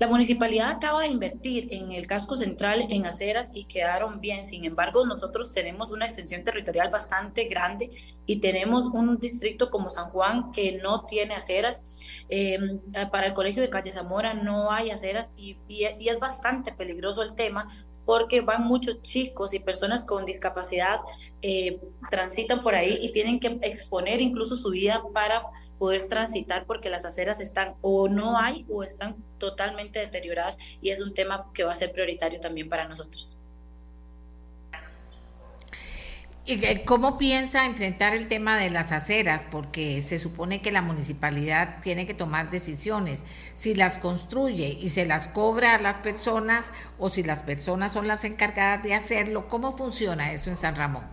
La 0.00 0.06
municipalidad 0.06 0.70
acaba 0.70 1.02
de 1.02 1.08
invertir 1.08 1.68
en 1.74 1.92
el 1.92 2.06
casco 2.06 2.34
central 2.34 2.86
en 2.88 3.04
aceras 3.04 3.50
y 3.52 3.66
quedaron 3.66 4.18
bien. 4.18 4.44
Sin 4.44 4.64
embargo, 4.64 5.04
nosotros 5.04 5.52
tenemos 5.52 5.90
una 5.90 6.06
extensión 6.06 6.42
territorial 6.42 6.88
bastante 6.88 7.44
grande 7.44 7.90
y 8.24 8.40
tenemos 8.40 8.86
un 8.86 9.18
distrito 9.18 9.70
como 9.70 9.90
San 9.90 10.08
Juan 10.08 10.52
que 10.52 10.80
no 10.82 11.04
tiene 11.04 11.34
aceras. 11.34 12.00
Em, 12.30 12.80
para 13.12 13.26
el 13.26 13.34
colegio 13.34 13.60
de 13.60 13.68
Calle 13.68 13.92
Zamora 13.92 14.32
no 14.32 14.72
hay 14.72 14.90
aceras 14.90 15.32
y, 15.36 15.58
y 15.68 16.08
es 16.08 16.18
bastante 16.18 16.72
peligroso 16.72 17.22
el 17.22 17.34
tema 17.34 17.68
porque 18.10 18.40
van 18.40 18.64
muchos 18.64 19.02
chicos 19.02 19.54
y 19.54 19.60
personas 19.60 20.02
con 20.02 20.24
discapacidad, 20.26 20.98
eh, 21.42 21.80
transitan 22.10 22.60
por 22.60 22.74
ahí 22.74 22.98
y 23.00 23.12
tienen 23.12 23.38
que 23.38 23.60
exponer 23.62 24.20
incluso 24.20 24.56
su 24.56 24.70
vida 24.70 25.00
para 25.14 25.44
poder 25.78 26.08
transitar 26.08 26.66
porque 26.66 26.90
las 26.90 27.04
aceras 27.04 27.38
están 27.38 27.76
o 27.82 28.08
no 28.08 28.36
hay 28.36 28.66
o 28.68 28.82
están 28.82 29.14
totalmente 29.38 30.00
deterioradas 30.00 30.58
y 30.82 30.90
es 30.90 31.00
un 31.00 31.14
tema 31.14 31.52
que 31.54 31.62
va 31.62 31.70
a 31.70 31.76
ser 31.76 31.92
prioritario 31.92 32.40
también 32.40 32.68
para 32.68 32.88
nosotros. 32.88 33.39
¿Cómo 36.84 37.18
piensa 37.18 37.66
enfrentar 37.66 38.14
el 38.14 38.28
tema 38.28 38.56
de 38.56 38.70
las 38.70 38.92
aceras? 38.92 39.46
Porque 39.50 40.02
se 40.02 40.18
supone 40.18 40.60
que 40.60 40.72
la 40.72 40.82
municipalidad 40.82 41.80
tiene 41.82 42.06
que 42.06 42.14
tomar 42.14 42.50
decisiones, 42.50 43.24
si 43.54 43.74
las 43.74 43.98
construye 43.98 44.76
y 44.80 44.88
se 44.88 45.06
las 45.06 45.28
cobra 45.28 45.74
a 45.74 45.78
las 45.80 45.98
personas 45.98 46.72
o 46.98 47.08
si 47.08 47.22
las 47.22 47.42
personas 47.42 47.92
son 47.92 48.08
las 48.08 48.24
encargadas 48.24 48.82
de 48.82 48.94
hacerlo. 48.94 49.48
¿Cómo 49.48 49.76
funciona 49.76 50.32
eso 50.32 50.50
en 50.50 50.56
San 50.56 50.76
Ramón? 50.76 51.04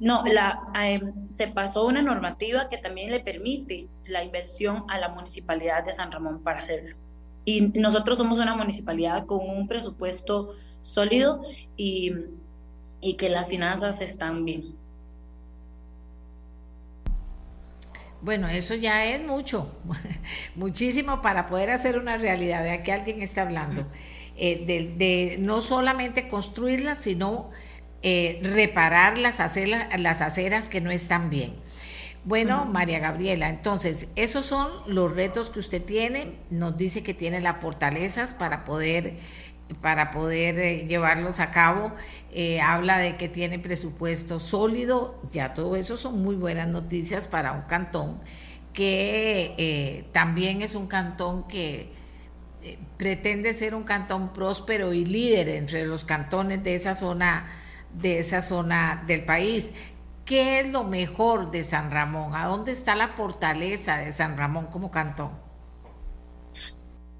No, 0.00 0.24
la, 0.24 0.60
em, 0.74 1.12
se 1.32 1.48
pasó 1.48 1.86
una 1.86 2.02
normativa 2.02 2.68
que 2.68 2.78
también 2.78 3.10
le 3.10 3.20
permite 3.20 3.88
la 4.04 4.22
inversión 4.22 4.84
a 4.88 4.98
la 4.98 5.08
municipalidad 5.08 5.84
de 5.84 5.92
San 5.92 6.12
Ramón 6.12 6.42
para 6.42 6.58
hacerlo. 6.58 6.96
Y 7.44 7.72
nosotros 7.78 8.18
somos 8.18 8.38
una 8.38 8.56
municipalidad 8.56 9.26
con 9.26 9.48
un 9.48 9.68
presupuesto 9.68 10.54
sólido 10.80 11.42
y 11.76 12.12
y 13.04 13.14
que 13.14 13.28
las 13.28 13.48
finanzas 13.48 14.00
están 14.00 14.46
bien. 14.46 14.74
Bueno, 18.22 18.48
eso 18.48 18.74
ya 18.74 19.04
es 19.04 19.22
mucho, 19.22 19.70
muchísimo 20.54 21.20
para 21.20 21.46
poder 21.46 21.68
hacer 21.68 21.98
una 21.98 22.16
realidad. 22.16 22.62
Vea 22.62 22.82
que 22.82 22.92
alguien 22.92 23.20
está 23.20 23.42
hablando 23.42 23.86
eh, 24.38 24.64
de, 24.96 25.36
no 25.38 25.60
solamente 25.60 26.28
construirlas, 26.28 27.02
sino 27.02 27.50
eh, 28.02 28.40
reparar 28.42 29.18
las, 29.18 29.38
las 29.98 30.22
aceras 30.22 30.70
que 30.70 30.80
no 30.80 30.90
están 30.90 31.28
bien. 31.28 31.52
Bueno, 32.24 32.64
María 32.64 33.00
Gabriela, 33.00 33.50
entonces, 33.50 34.08
esos 34.16 34.46
son 34.46 34.70
los 34.86 35.14
retos 35.14 35.50
que 35.50 35.58
usted 35.58 35.84
tiene. 35.84 36.38
Nos 36.48 36.78
dice 36.78 37.02
que 37.02 37.12
tiene 37.12 37.42
las 37.42 37.60
fortalezas 37.60 38.32
para 38.32 38.64
poder 38.64 39.18
para 39.80 40.10
poder 40.10 40.58
eh, 40.58 40.86
llevarlos 40.86 41.40
a 41.40 41.50
cabo. 41.50 41.92
Eh, 42.32 42.60
habla 42.60 42.98
de 42.98 43.16
que 43.16 43.28
tiene 43.28 43.58
presupuesto 43.58 44.38
sólido, 44.40 45.20
ya 45.30 45.54
todo 45.54 45.76
eso 45.76 45.96
son 45.96 46.22
muy 46.22 46.34
buenas 46.36 46.68
noticias 46.68 47.28
para 47.28 47.52
un 47.52 47.62
cantón 47.62 48.20
que 48.72 49.54
eh, 49.56 50.08
también 50.12 50.60
es 50.60 50.74
un 50.74 50.88
cantón 50.88 51.46
que 51.46 51.92
pretende 52.96 53.52
ser 53.52 53.74
un 53.74 53.84
cantón 53.84 54.32
próspero 54.32 54.92
y 54.92 55.04
líder 55.04 55.48
entre 55.48 55.86
los 55.86 56.04
cantones 56.04 56.64
de 56.64 56.74
esa 56.74 56.94
zona 56.94 57.46
de 57.92 58.18
esa 58.18 58.42
zona 58.42 59.04
del 59.06 59.24
país. 59.24 59.72
¿Qué 60.24 60.60
es 60.60 60.72
lo 60.72 60.84
mejor 60.84 61.50
de 61.50 61.62
San 61.62 61.90
Ramón? 61.90 62.34
¿A 62.34 62.46
dónde 62.46 62.72
está 62.72 62.96
la 62.96 63.08
fortaleza 63.08 63.98
de 63.98 64.10
San 64.10 64.36
Ramón 64.36 64.66
como 64.66 64.90
cantón? 64.90 65.43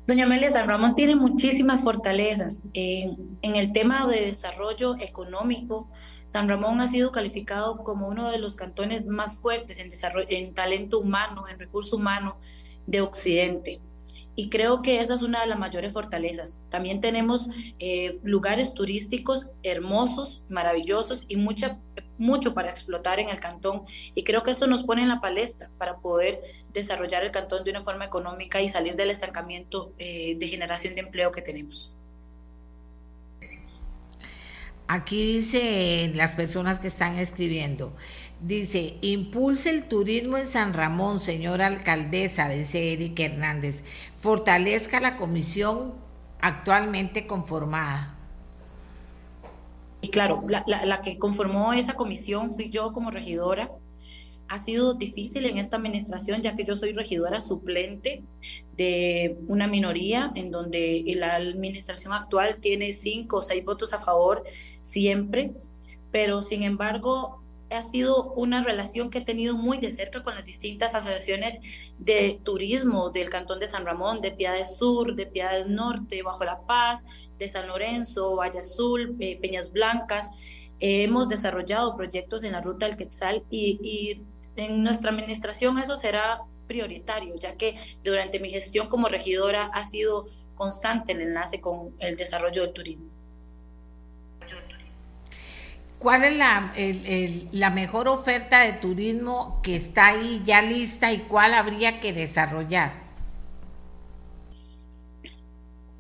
Doña 0.07 0.25
Amelia, 0.25 0.51
San 0.51 0.69
Ramón 0.69 0.95
tiene 0.95 1.17
muchísimas 1.17 1.83
fortalezas. 1.83 2.63
En, 2.75 3.37
el 3.43 3.73
tema 3.73 4.07
de 4.07 4.27
desarrollo 4.27 4.97
económico, 4.99 5.89
San 6.27 6.49
Ramón 6.49 6.81
ha 6.81 6.87
sido 6.87 7.11
calificado 7.11 7.79
como 7.79 8.09
uno 8.09 8.31
de 8.31 8.39
los 8.39 8.55
cantones 8.55 9.07
más 9.07 9.39
fuertes 9.39 9.79
en 9.79 10.55
talento 10.55 11.01
humano, 11.01 11.49
en 11.49 11.59
recurso 11.59 11.97
humano 11.97 12.39
de 12.87 13.01
Occidente. 13.01 13.81
Y 14.37 14.51
creo 14.51 14.83
que 14.83 15.01
esa 15.01 15.15
es 15.15 15.23
una 15.23 15.41
de 15.41 15.47
las 15.47 15.59
mayores 15.59 15.93
fortalezas. 15.93 16.59
También 16.69 17.01
tenemos 17.01 17.49
eh, 17.79 18.19
lugares 18.25 18.75
turísticos 18.75 19.47
hermosos, 19.63 20.43
maravillosos 20.49 21.25
y 21.29 21.37
mucha, 21.37 21.79
mucho 22.19 22.55
para 22.55 22.71
explotar 22.71 23.21
en 23.21 23.29
el 23.29 23.41
cantón. 23.41 23.83
Y 24.15 24.25
creo 24.25 24.43
que 24.43 24.51
esto 24.51 24.67
nos 24.67 24.85
pone 24.85 25.03
en 25.03 25.09
la 25.09 25.21
palestra 25.21 25.71
para 25.79 25.97
poder 25.99 26.41
desarrollar 26.73 27.25
el 27.25 27.31
cantón 27.31 27.65
de 27.65 27.71
una 27.71 27.83
forma 27.83 28.05
económica 28.05 28.61
y 28.61 28.69
salir 28.69 28.97
del 28.97 29.11
estancamiento 29.11 29.93
eh, 29.99 30.37
de 30.39 30.49
generación 30.49 30.95
de 30.95 31.03
empleo 31.03 31.33
que 31.33 31.43
tenemos. 31.43 31.93
Aquí 34.87 35.37
dice 35.37 36.13
las 36.15 36.35
personas 36.35 36.79
que 36.79 36.89
están 36.89 37.19
escribiendo, 37.19 37.95
dice, 38.41 38.99
impulse 39.01 39.71
el 39.71 39.85
turismo 39.85 40.37
en 40.37 40.45
San 40.45 40.75
Ramón, 40.75 41.21
señora 41.21 41.67
alcaldesa, 41.67 42.51
dice 42.51 42.93
Eric 42.93 43.19
Hernández, 43.19 43.83
fortalezca 44.15 45.01
la 45.01 45.17
comisión 45.17 45.95
actualmente 46.43 47.27
conformada. 47.27 48.15
Y 50.05 50.09
claro, 50.09 50.43
la, 50.47 51.01
que 51.01 51.17
conformó 51.17 51.73
esa 51.73 51.95
comisión 51.95 52.53
fui 52.53 52.69
yo 52.69 52.93
como 52.93 53.11
regidora. 53.11 53.71
Ha 54.49 54.59
sido 54.59 54.93
difícil 54.93 55.47
en 55.47 55.57
esta 55.57 55.79
administración, 55.79 56.43
ya 56.43 56.55
que 56.55 56.67
yo 56.67 56.77
soy 56.77 56.93
regidora 56.93 57.41
suplente 57.41 58.23
de 58.77 59.39
una 59.49 59.67
minoría, 59.67 60.31
en 60.35 60.51
donde 60.51 61.03
la 61.17 61.37
administración 61.37 62.13
actual 62.13 62.59
tiene 62.59 62.93
cinco 62.93 63.39
o 63.39 63.43
seis 63.43 63.65
votos 63.65 63.95
a 63.95 63.99
favor 63.99 64.45
siempre, 64.81 65.55
pero 66.13 66.43
sin 66.43 66.65
embargo 66.65 67.43
ha 67.71 67.83
sido 67.83 68.33
una 68.35 68.63
relación 68.63 69.11
que 69.11 69.19
he 69.19 69.25
tenido 69.25 69.57
muy 69.57 69.79
de 69.79 69.91
cerca 69.91 70.23
con 70.23 70.35
las 70.35 70.45
distintas 70.45 70.95
asociaciones 70.95 71.61
de 71.99 72.41
turismo 72.43 73.11
del 73.11 73.31
Cantón 73.31 73.59
de 73.61 73.67
San 73.67 73.85
Ramón, 73.85 74.21
de 74.21 74.33
Piedades 74.33 74.77
Sur, 74.77 75.15
de 75.15 75.27
Piedades 75.27 75.67
Norte, 75.67 76.23
Bajo 76.23 76.45
la 76.45 76.61
Paz, 76.67 77.05
de 77.39 77.49
San 77.49 77.69
Lorenzo, 77.69 78.37
Valle 78.37 78.61
Azul, 78.61 79.17
eh, 79.21 79.39
Peñas 79.41 79.73
Blancas. 79.73 80.31
hemos 80.81 81.29
desarrollado 81.29 81.97
proyectos 81.97 82.45
en 82.45 82.53
la 82.53 82.61
ruta 82.61 82.87
del 82.87 82.97
Quetzal 82.97 83.45
y 83.51 84.23
en 84.57 84.83
nuestra 84.83 85.11
administración 85.11 85.79
eso 85.79 85.97
será 85.97 86.43
prioritario, 86.67 87.37
ya 87.37 87.57
que 87.57 87.77
durante 88.03 88.41
mi 88.41 88.51
gestión 88.51 88.89
como 88.89 89.09
regidora 89.09 89.67
ha 89.67 89.85
sido 89.85 90.27
constante 90.55 91.13
el 91.13 91.21
enlace 91.21 91.61
con 91.61 91.95
el 91.99 92.17
desarrollo 92.17 92.63
del 92.63 92.73
turismo. 92.73 93.11
¿Cuál 96.05 96.23
es 96.25 96.37
la, 96.37 96.71
la 97.53 97.71
mejor 97.71 98.09
oferta 98.09 98.61
de 98.61 98.75
turismo 98.75 99.59
que 99.63 99.75
está 99.75 100.09
ahí 100.09 100.43
ya 100.45 100.61
lista 100.61 101.11
y 101.11 101.21
cuál 101.21 101.55
habría 101.55 101.99
que 101.99 102.13
desarrollar? 102.13 102.93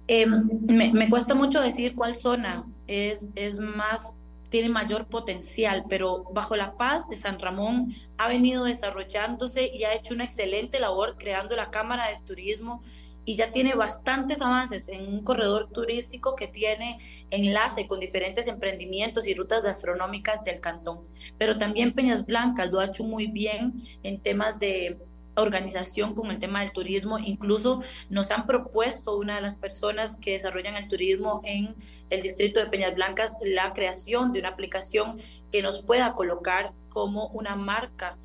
Em, 0.07 0.47
me, 0.67 0.93
me, 0.93 1.09
cuesta 1.09 1.35
mucho 1.35 1.63
decir 1.63 1.95
cuál 1.95 2.17
zona 2.17 2.67
es, 2.87 3.31
es 3.35 3.59
más 3.59 4.13
tiene 4.51 4.69
mayor 4.69 5.07
potencial, 5.07 5.85
pero 5.89 6.25
Bajo 6.35 6.55
la 6.55 6.77
Paz 6.77 7.09
de 7.09 7.17
San 7.17 7.39
Ramón 7.39 7.95
ha 8.19 8.29
venido 8.29 8.65
desarrollándose 8.65 9.71
y 9.75 9.85
ha 9.85 9.95
hecho 9.95 10.13
una 10.13 10.25
excelente 10.25 10.81
labor 10.81 11.17
creando 11.19 11.57
la 11.57 11.71
Cámara 11.71 12.09
de 12.09 12.19
Turismo 12.27 12.83
y 13.25 13.37
ya 13.37 13.53
tiene 13.53 13.75
bastantes 13.75 14.41
avances 14.41 14.89
en 14.89 15.07
un 15.07 15.25
corredor 15.25 15.71
turístico 15.71 16.37
que 16.37 16.49
tiene 16.49 16.99
enlace 17.31 17.87
con 17.87 18.01
diferentes 18.01 18.47
emprendimientos 18.47 19.27
y 19.27 19.35
rutas 19.35 19.63
gastronómicas 19.63 20.45
del 20.45 20.61
cantón. 20.61 21.01
Pero 21.39 21.59
también 21.59 21.93
Peñas 21.93 22.27
Blancas 22.27 22.71
lo 22.71 22.81
ha 22.81 22.87
hecho 22.87 23.05
muy 23.05 23.27
bien 23.27 23.75
en 24.03 24.21
temas 24.21 24.59
de 24.59 24.99
organización 25.37 26.15
con 26.15 26.31
el 26.31 26.39
tema 26.39 26.61
del 26.61 26.73
turismo. 26.73 27.19
Incluso 27.19 27.83
nos 28.09 28.31
han 28.31 28.47
propuesto 28.47 29.17
una 29.17 29.37
de 29.37 29.43
las 29.43 29.57
personas 29.57 30.17
que 30.17 30.33
desarrollan 30.33 30.77
el 30.77 30.89
turismo 30.89 31.41
en 31.45 31.75
el 32.11 32.23
distrito 32.23 32.61
de 32.61 32.67
Peñas 32.67 32.95
Blancas 32.95 33.37
la 33.43 33.73
creación 33.73 34.33
de 34.33 34.41
una 34.41 34.51
aplicación 34.51 35.19
que 35.51 35.63
nos 35.63 35.83
pueda 35.83 36.15
colocar 36.15 36.73
como 36.89 37.29
una 37.29 37.57
marca 37.57 38.17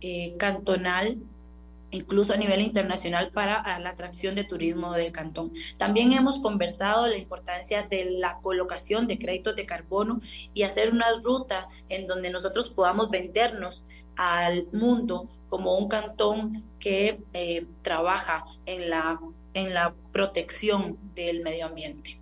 eh, 0.00 0.34
cantonal 0.38 1.18
incluso 1.90 2.32
a 2.32 2.36
nivel 2.36 2.60
internacional 2.60 3.30
para 3.30 3.78
la 3.78 3.90
atracción 3.90 4.34
de 4.34 4.44
turismo 4.44 4.92
del 4.92 5.12
cantón. 5.12 5.52
También 5.76 6.12
hemos 6.12 6.38
conversado 6.40 7.06
la 7.06 7.16
importancia 7.16 7.82
de 7.82 8.10
la 8.10 8.38
colocación 8.42 9.06
de 9.06 9.18
créditos 9.18 9.56
de 9.56 9.66
carbono 9.66 10.20
y 10.54 10.62
hacer 10.62 10.90
una 10.90 11.06
ruta 11.22 11.68
en 11.88 12.06
donde 12.06 12.30
nosotros 12.30 12.70
podamos 12.70 13.10
vendernos 13.10 13.84
al 14.16 14.66
mundo 14.72 15.28
como 15.48 15.76
un 15.78 15.88
cantón 15.88 16.64
que 16.78 17.20
eh, 17.32 17.66
trabaja 17.82 18.44
en 18.66 18.90
la, 18.90 19.18
en 19.54 19.72
la 19.72 19.94
protección 20.12 20.98
del 21.14 21.42
medio 21.42 21.66
ambiente. 21.66 22.18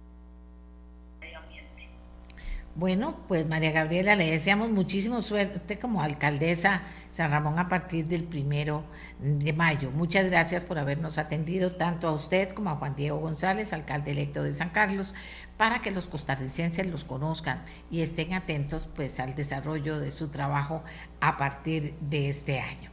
Bueno, 2.76 3.16
pues 3.26 3.46
María 3.46 3.72
Gabriela, 3.72 4.16
le 4.16 4.31
deseamos 4.31 4.68
muchísimo 4.68 5.22
suerte 5.22 5.79
como 5.79 6.02
alcaldesa 6.02 6.83
San 7.11 7.31
Ramón 7.31 7.59
a 7.59 7.70
partir 7.70 8.05
del 8.05 8.24
primero 8.24 8.85
de 9.18 9.52
mayo. 9.52 9.90
Muchas 9.90 10.26
gracias 10.26 10.64
por 10.64 10.79
habernos 10.79 11.18
atendido 11.18 11.72
tanto 11.72 12.09
a 12.09 12.12
usted 12.12 12.50
como 12.50 12.70
a 12.70 12.76
Juan 12.76 12.96
Diego 12.96 13.18
González, 13.18 13.72
alcalde 13.72 14.11
electo 14.11 14.42
de 14.42 14.52
San 14.52 14.70
Carlos, 14.70 15.14
para 15.57 15.81
que 15.81 15.90
los 15.90 16.07
costarricenses 16.07 16.87
los 16.87 17.05
conozcan 17.05 17.64
y 17.90 18.02
estén 18.02 18.35
atentos 18.35 18.88
pues 18.94 19.18
al 19.20 19.35
desarrollo 19.35 19.98
de 19.98 20.11
su 20.11 20.29
trabajo 20.29 20.83
a 21.20 21.37
partir 21.37 21.94
de 22.00 22.29
este 22.29 22.61
año. 22.61 22.90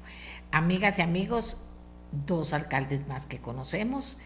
Amigas 0.52 1.00
y 1.00 1.02
amigos, 1.02 1.58
dos 2.26 2.54
alcaldes 2.54 3.08
más 3.08 3.26
que 3.26 3.40
conocemos. 3.40 4.18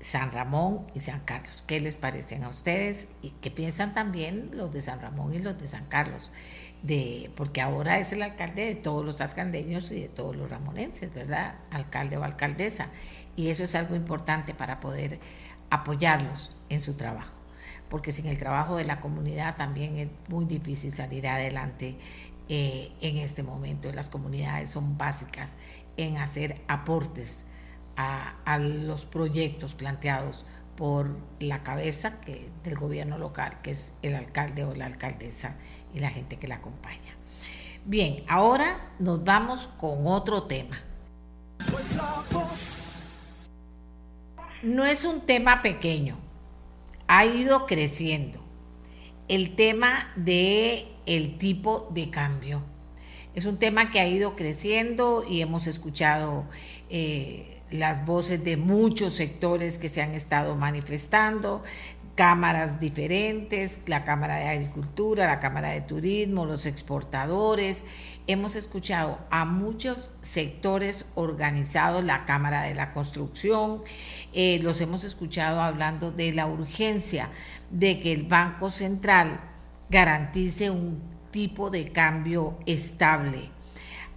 San 0.00 0.32
Ramón 0.32 0.84
y 0.94 1.00
San 1.00 1.20
Carlos. 1.20 1.62
¿Qué 1.64 1.80
les 1.80 1.96
parecen 1.96 2.42
a 2.42 2.48
ustedes? 2.48 3.08
¿Y 3.22 3.30
qué 3.40 3.52
piensan 3.52 3.94
también 3.94 4.50
los 4.52 4.72
de 4.72 4.82
San 4.82 5.00
Ramón 5.00 5.32
y 5.32 5.38
los 5.38 5.58
de 5.58 5.68
San 5.68 5.84
Carlos? 5.86 6.32
De, 6.82 7.30
porque 7.36 7.60
ahora 7.60 7.98
es 7.98 8.12
el 8.12 8.22
alcalde 8.22 8.66
de 8.66 8.74
todos 8.74 9.04
los 9.04 9.20
alcandeños 9.20 9.92
y 9.92 10.00
de 10.00 10.08
todos 10.08 10.34
los 10.34 10.50
ramonenses, 10.50 11.14
¿verdad? 11.14 11.54
Alcalde 11.70 12.16
o 12.16 12.24
alcaldesa. 12.24 12.88
Y 13.36 13.50
eso 13.50 13.62
es 13.64 13.74
algo 13.74 13.94
importante 13.94 14.52
para 14.52 14.80
poder 14.80 15.20
apoyarlos 15.70 16.56
en 16.68 16.80
su 16.80 16.94
trabajo. 16.94 17.34
Porque 17.88 18.10
sin 18.10 18.26
el 18.26 18.38
trabajo 18.38 18.76
de 18.76 18.84
la 18.84 19.00
comunidad 19.00 19.56
también 19.56 19.98
es 19.98 20.08
muy 20.28 20.44
difícil 20.44 20.92
salir 20.92 21.28
adelante 21.28 21.96
eh, 22.48 22.90
en 23.00 23.18
este 23.18 23.42
momento. 23.42 23.92
Las 23.92 24.08
comunidades 24.08 24.70
son 24.70 24.98
básicas 24.98 25.56
en 25.96 26.16
hacer 26.18 26.60
aportes 26.68 27.46
a, 27.96 28.58
los 28.58 29.04
proyectos 29.04 29.74
planteados 29.74 30.44
por 30.76 31.16
la 31.40 31.62
cabeza 31.62 32.20
que, 32.20 32.48
del 32.64 32.76
gobierno 32.76 33.18
local, 33.18 33.58
que 33.62 33.70
es 33.70 33.94
el 34.02 34.14
alcalde 34.14 34.64
o 34.64 34.74
la 34.74 34.86
alcaldesa 34.86 35.56
y 35.94 36.00
la 36.00 36.10
gente 36.10 36.38
que 36.38 36.48
la 36.48 36.56
acompaña. 36.56 37.14
Bien, 37.84 38.24
ahora 38.28 38.94
nos 38.98 39.24
vamos 39.24 39.68
con 39.76 40.06
otro 40.06 40.44
tema. 40.44 40.80
No 44.62 44.84
es 44.84 45.04
un 45.04 45.20
tema 45.20 45.62
pequeño, 45.62 46.16
ha 47.08 47.26
ido 47.26 47.66
creciendo. 47.66 48.40
El 49.28 49.56
tema 49.56 50.12
de 50.16 50.86
el 51.06 51.38
tipo 51.38 51.88
de 51.92 52.10
cambio. 52.10 52.62
Es 53.34 53.46
un 53.46 53.58
tema 53.58 53.90
que 53.90 53.98
ha 53.98 54.06
ido 54.06 54.36
creciendo 54.36 55.24
y 55.28 55.40
hemos 55.40 55.66
escuchado 55.66 56.44
eh, 56.90 57.61
las 57.72 58.04
voces 58.04 58.44
de 58.44 58.56
muchos 58.56 59.14
sectores 59.14 59.78
que 59.78 59.88
se 59.88 60.02
han 60.02 60.14
estado 60.14 60.54
manifestando, 60.56 61.62
cámaras 62.14 62.78
diferentes, 62.78 63.80
la 63.86 64.04
Cámara 64.04 64.36
de 64.36 64.48
Agricultura, 64.48 65.26
la 65.26 65.40
Cámara 65.40 65.70
de 65.70 65.80
Turismo, 65.80 66.44
los 66.44 66.66
exportadores. 66.66 67.86
Hemos 68.26 68.54
escuchado 68.54 69.18
a 69.30 69.44
muchos 69.44 70.12
sectores 70.20 71.06
organizados, 71.14 72.04
la 72.04 72.24
Cámara 72.24 72.62
de 72.62 72.74
la 72.74 72.92
Construcción, 72.92 73.82
eh, 74.32 74.58
los 74.62 74.80
hemos 74.80 75.04
escuchado 75.04 75.62
hablando 75.62 76.12
de 76.12 76.32
la 76.32 76.46
urgencia 76.46 77.30
de 77.70 77.98
que 78.00 78.12
el 78.12 78.24
Banco 78.24 78.70
Central 78.70 79.40
garantice 79.88 80.70
un 80.70 81.00
tipo 81.30 81.70
de 81.70 81.92
cambio 81.92 82.58
estable 82.66 83.51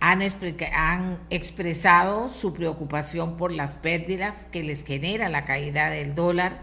han, 0.06 1.20
expresado 1.32 2.30
su 2.30 2.54
preocupación 2.54 3.38
por 3.38 3.52
las 3.52 3.76
pérdidas 3.76 4.46
que 4.46 4.62
les 4.62 4.86
genera 4.86 5.30
la 5.30 5.46
caída 5.46 5.90
del 5.90 6.14
dólar. 6.14 6.62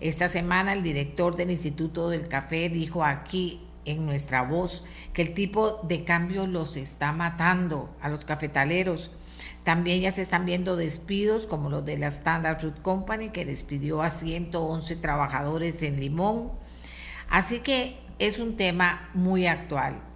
Esta 0.00 0.28
semana 0.28 0.72
el 0.72 0.82
director 0.82 1.36
del 1.36 1.52
Instituto 1.52 2.10
del 2.10 2.26
Café 2.26 2.68
dijo 2.68 3.04
aquí 3.04 3.60
en 3.84 4.04
nuestra 4.04 4.42
voz 4.42 4.84
que 5.12 5.22
el 5.22 5.32
tipo 5.32 5.80
de 5.84 6.02
cambio 6.02 6.48
los 6.48 6.76
está 6.76 7.12
matando 7.12 7.94
a 8.00 8.08
los 8.08 8.24
cafetaleros. 8.24 9.12
También 9.62 10.00
ya 10.00 10.10
se 10.10 10.22
están 10.22 10.44
viendo 10.44 10.74
despidos 10.74 11.46
como 11.46 11.70
los 11.70 11.84
de 11.84 11.98
la 11.98 12.08
Standard 12.08 12.58
Fruit 12.58 12.82
Company 12.82 13.28
que 13.28 13.44
despidió 13.44 14.02
a 14.02 14.10
111 14.10 14.96
trabajadores 14.96 15.84
en 15.84 16.00
Limón. 16.00 16.50
Así 17.30 17.60
que 17.60 17.96
es 18.18 18.40
un 18.40 18.56
tema 18.56 19.08
muy 19.14 19.46
actual. 19.46 20.11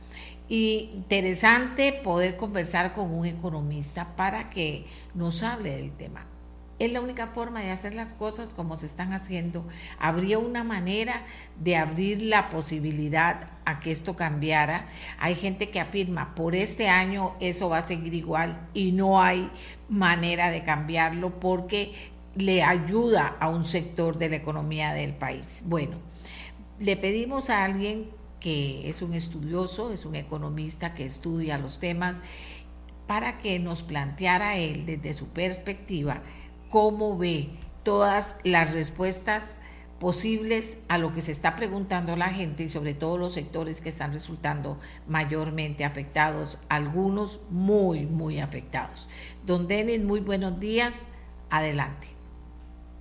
Y 0.49 0.91
interesante 0.95 1.93
poder 1.93 2.37
conversar 2.37 2.93
con 2.93 3.13
un 3.13 3.27
economista 3.27 4.15
para 4.17 4.49
que 4.51 4.87
nos 5.15 5.43
hable 5.43 5.77
del 5.77 5.93
tema. 5.93 6.27
Es 6.79 6.93
la 6.93 7.01
única 7.01 7.27
forma 7.27 7.61
de 7.61 7.71
hacer 7.71 7.95
las 7.95 8.13
cosas 8.13 8.53
como 8.53 8.77
se 8.77 8.85
están 8.85 9.15
haciendo. 9.15 9.67
Habría 9.99 10.39
una 10.39 10.63
manera 10.63 11.25
de 11.59 11.77
abrir 11.77 12.21
la 12.21 12.51
posibilidad 12.51 13.49
a 13.65 13.81
que 13.81 13.91
esto 13.91 14.15
cambiara. 14.15 14.87
Hay 15.19 15.35
gente 15.35 15.71
que 15.71 15.81
afirma, 15.81 16.35
por 16.35 16.55
este 16.55 16.89
año 16.89 17.35
eso 17.41 17.71
va 17.71 17.79
a 17.79 17.83
seguir 17.83 18.13
igual 18.13 18.69
y 18.75 18.93
no 18.93 19.23
hay 19.23 19.51
manera 19.89 20.51
de 20.51 20.63
cambiarlo 20.63 21.41
porque 21.41 21.95
le 22.37 22.63
ayuda 22.63 23.37
a 23.41 23.49
un 23.49 23.65
sector 23.65 24.19
de 24.19 24.29
la 24.29 24.37
economía 24.37 24.93
del 24.93 25.15
país. 25.15 25.63
Bueno, 25.65 25.97
le 26.79 26.97
pedimos 26.99 27.49
a 27.49 27.65
alguien 27.65 28.11
que 28.47 28.89
es 28.89 29.03
un 29.03 29.13
estudioso, 29.13 29.93
es 29.93 30.07
un 30.07 30.15
economista 30.15 30.95
que 30.95 31.05
estudia 31.05 31.59
los 31.59 31.81
temas, 31.81 32.23
para 33.09 33.39
que 33.39 33.59
nos 33.59 33.83
planteara 33.83 34.57
él 34.57 34.87
desde 34.87 35.15
su 35.15 35.31
perspectiva 35.31 36.23
cómo 36.69 37.19
ve 37.19 37.49
todas 37.83 38.39
las 38.45 38.73
respuestas 38.73 39.61
posibles 39.99 40.79
a 40.87 40.97
lo 40.97 41.11
que 41.11 41.23
se 41.23 41.33
está 41.33 41.57
preguntando 41.57 42.15
la 42.15 42.29
gente 42.29 42.63
y 42.63 42.69
sobre 42.69 42.95
todo 42.95 43.19
los 43.19 43.33
sectores 43.33 43.81
que 43.81 43.89
están 43.89 44.13
resultando 44.13 44.79
mayormente 45.09 45.85
afectados, 45.85 46.61
algunos 46.69 47.41
muy, 47.51 48.07
muy 48.07 48.39
afectados. 48.39 49.09
Don 49.45 49.67
Denis, 49.67 50.05
muy 50.05 50.21
buenos 50.21 50.61
días. 50.61 51.09
Adelante. 51.51 52.07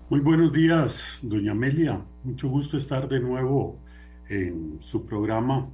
Muy 0.09 0.21
buenos 0.21 0.51
días, 0.51 1.19
doña 1.21 1.51
Amelia. 1.51 2.03
Mucho 2.23 2.49
gusto 2.49 2.77
estar 2.77 3.07
de 3.07 3.19
nuevo 3.19 3.84
en 4.29 4.77
su 4.79 5.05
programa. 5.05 5.69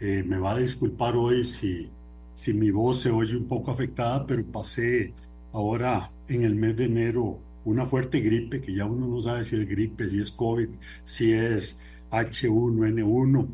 Eh, 0.00 0.24
me 0.26 0.38
va 0.38 0.52
a 0.52 0.58
disculpar 0.58 1.16
hoy 1.16 1.44
si, 1.44 1.88
si 2.34 2.54
mi 2.54 2.70
voz 2.70 3.00
se 3.00 3.10
oye 3.10 3.36
un 3.36 3.46
poco 3.46 3.70
afectada, 3.70 4.26
pero 4.26 4.44
pasé 4.44 5.12
ahora 5.52 6.10
en 6.28 6.44
el 6.44 6.54
mes 6.54 6.76
de 6.76 6.84
enero 6.84 7.38
una 7.64 7.86
fuerte 7.86 8.20
gripe, 8.20 8.60
que 8.60 8.74
ya 8.74 8.86
uno 8.86 9.06
no 9.06 9.20
sabe 9.20 9.44
si 9.44 9.56
es 9.56 9.68
gripe, 9.68 10.08
si 10.10 10.20
es 10.20 10.30
COVID, 10.32 10.68
si 11.04 11.32
es 11.32 11.78
H1N1. 12.10 13.46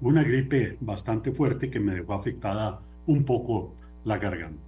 Una 0.00 0.22
gripe 0.22 0.76
bastante 0.80 1.32
fuerte 1.32 1.70
que 1.70 1.80
me 1.80 1.94
dejó 1.94 2.14
afectada 2.14 2.80
un 3.06 3.24
poco 3.24 3.74
la 4.04 4.18
garganta. 4.18 4.62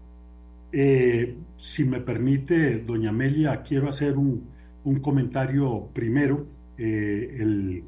Eh, 0.72 1.36
si 1.56 1.84
me 1.84 2.00
permite, 2.00 2.78
doña 2.78 3.10
Amelia, 3.10 3.62
quiero 3.62 3.88
hacer 3.88 4.16
un, 4.16 4.44
un 4.84 5.00
comentario 5.00 5.88
primero. 5.92 6.46
Eh, 6.78 7.36
el, 7.40 7.84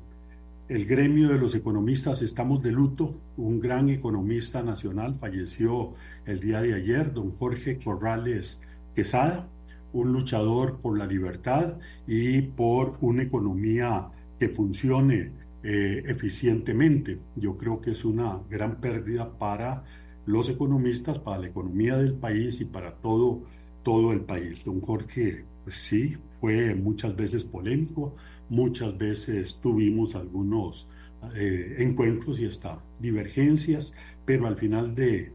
el 0.69 0.87
gremio 0.87 1.29
de 1.29 1.39
los 1.39 1.55
economistas 1.55 2.23
estamos 2.23 2.63
de 2.63 2.73
luto. 2.73 3.21
Un 3.37 3.61
gran 3.61 3.89
economista 3.91 4.63
nacional 4.63 5.17
falleció 5.17 5.95
el 6.25 6.41
día 6.41 6.61
de 6.61 6.75
ayer, 6.75 7.13
don 7.13 7.33
Jorge 7.33 7.79
Corrales 7.79 8.61
Quesada, 8.95 9.49
un 9.93 10.13
luchador 10.13 10.79
por 10.81 10.99
la 10.99 11.07
libertad 11.07 11.79
y 12.07 12.43
por 12.43 12.97
una 13.01 13.23
economía 13.23 14.09
que 14.39 14.49
funcione 14.49 15.33
eh, 15.63 16.03
eficientemente. 16.07 17.19
Yo 17.37 17.57
creo 17.57 17.81
que 17.81 17.91
es 17.91 18.05
una 18.05 18.41
gran 18.49 18.81
pérdida 18.81 19.39
para 19.39 19.85
los 20.27 20.49
economistas, 20.49 21.19
para 21.19 21.41
la 21.41 21.49
economía 21.49 21.97
del 21.97 22.15
país 22.15 22.61
y 22.61 22.67
para 22.67 22.95
todo, 22.95 23.43
todo 23.83 24.13
el 24.13 24.21
país. 24.21 24.65
Don 24.65 24.81
Jorge, 24.81 25.45
pues 25.65 25.77
sí, 25.77 26.17
fue 26.41 26.75
muchas 26.75 27.15
veces 27.15 27.45
polémico, 27.45 28.15
muchas 28.53 28.97
veces 28.99 29.61
tuvimos 29.61 30.15
algunos 30.15 30.87
eh, 31.35 31.77
encuentros 31.79 32.39
y 32.39 32.45
hasta 32.45 32.79
divergencias, 33.01 33.95
pero 34.27 34.47
al 34.47 34.57
final 34.57 34.95
de, 34.95 35.33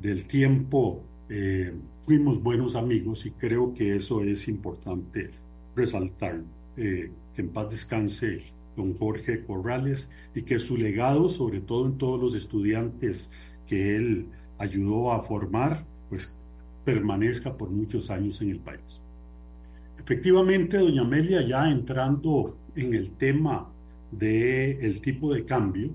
del 0.00 0.26
tiempo 0.26 1.04
eh, 1.28 1.74
fuimos 2.02 2.42
buenos 2.42 2.74
amigos 2.74 3.26
y 3.26 3.32
creo 3.32 3.74
que 3.74 3.94
eso 3.94 4.22
es 4.22 4.48
importante 4.48 5.30
resaltar. 5.76 6.42
Eh, 6.76 7.12
que 7.34 7.42
en 7.42 7.48
paz 7.50 7.70
descanse 7.70 8.38
don 8.76 8.94
Jorge 8.94 9.44
Corrales 9.44 10.10
y 10.34 10.42
que 10.42 10.58
su 10.58 10.76
legado, 10.76 11.28
sobre 11.28 11.60
todo 11.60 11.86
en 11.86 11.98
todos 11.98 12.20
los 12.20 12.34
estudiantes 12.34 13.30
que 13.66 13.96
él 13.96 14.28
ayudó 14.58 15.12
a 15.12 15.22
formar, 15.22 15.84
pues 16.08 16.34
permanezca 16.84 17.56
por 17.56 17.70
muchos 17.70 18.10
años 18.10 18.40
en 18.40 18.50
el 18.50 18.60
país. 18.60 19.03
Efectivamente, 19.98 20.78
doña 20.78 21.02
Amelia, 21.02 21.42
ya 21.42 21.70
entrando 21.70 22.58
en 22.74 22.94
el 22.94 23.12
tema 23.12 23.72
del 24.10 24.78
el 24.80 25.00
tipo 25.00 25.32
de 25.32 25.44
cambio 25.44 25.90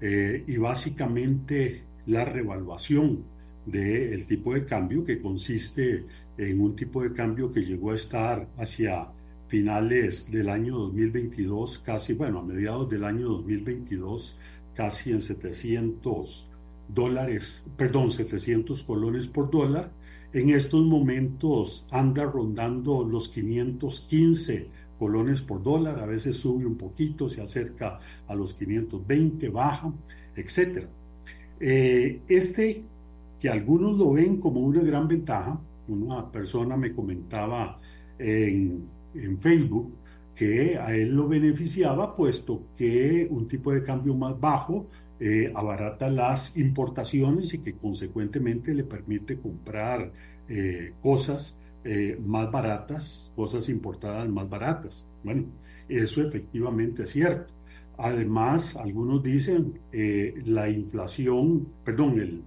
eh, 0.00 0.44
y 0.46 0.56
básicamente 0.56 1.84
la 2.06 2.24
revaluación 2.24 3.24
del 3.66 4.26
tipo 4.26 4.54
de 4.54 4.64
cambio 4.64 5.04
que 5.04 5.20
consiste 5.20 6.04
en 6.36 6.60
un 6.60 6.74
tipo 6.74 7.02
de 7.02 7.12
cambio 7.12 7.52
que 7.52 7.60
llegó 7.60 7.92
a 7.92 7.94
estar 7.94 8.48
hacia 8.56 9.08
finales 9.48 10.30
del 10.30 10.48
año 10.48 10.78
2022, 10.78 11.78
casi, 11.80 12.14
bueno, 12.14 12.40
a 12.40 12.42
mediados 12.42 12.88
del 12.88 13.04
año 13.04 13.28
2022, 13.28 14.38
casi 14.74 15.12
en 15.12 15.20
700 15.20 16.50
dólares, 16.88 17.64
perdón, 17.76 18.10
700 18.10 18.82
colones 18.82 19.28
por 19.28 19.50
dólar. 19.50 19.92
En 20.32 20.50
estos 20.50 20.82
momentos 20.84 21.86
anda 21.90 22.24
rondando 22.24 23.04
los 23.04 23.28
515 23.28 24.68
colones 24.98 25.42
por 25.42 25.62
dólar, 25.62 25.98
a 26.00 26.06
veces 26.06 26.36
sube 26.36 26.64
un 26.64 26.76
poquito, 26.76 27.28
se 27.28 27.42
acerca 27.42 27.98
a 28.26 28.34
los 28.34 28.54
520, 28.54 29.48
baja, 29.50 29.92
etc. 30.36 30.86
Eh, 31.60 32.22
este 32.28 32.84
que 33.42 33.48
algunos 33.48 33.98
lo 33.98 34.12
ven 34.12 34.36
como 34.36 34.60
una 34.60 34.80
gran 34.82 35.08
ventaja. 35.08 35.60
Una 35.88 36.30
persona 36.30 36.76
me 36.76 36.94
comentaba 36.94 37.76
en, 38.16 38.84
en 39.14 39.38
Facebook 39.40 39.92
que 40.32 40.78
a 40.78 40.94
él 40.94 41.14
lo 41.14 41.26
beneficiaba 41.26 42.14
puesto 42.14 42.68
que 42.76 43.26
un 43.28 43.48
tipo 43.48 43.72
de 43.72 43.82
cambio 43.82 44.14
más 44.14 44.38
bajo 44.38 44.86
eh, 45.24 45.52
abarata 45.54 46.10
las 46.10 46.56
importaciones 46.56 47.54
y 47.54 47.58
que 47.58 47.74
consecuentemente 47.74 48.74
le 48.74 48.82
permite 48.82 49.38
comprar 49.38 50.12
eh, 50.48 50.94
cosas 51.00 51.60
eh, 51.84 52.18
más 52.26 52.50
baratas, 52.50 53.30
cosas 53.36 53.68
importadas 53.68 54.28
más 54.28 54.50
baratas. 54.50 55.06
Bueno, 55.22 55.44
eso 55.88 56.22
efectivamente 56.26 57.04
es 57.04 57.10
cierto. 57.10 57.52
Además, 57.98 58.74
algunos 58.74 59.22
dicen 59.22 59.78
la 60.44 60.68
inflación, 60.68 61.68
perdón, 61.84 62.42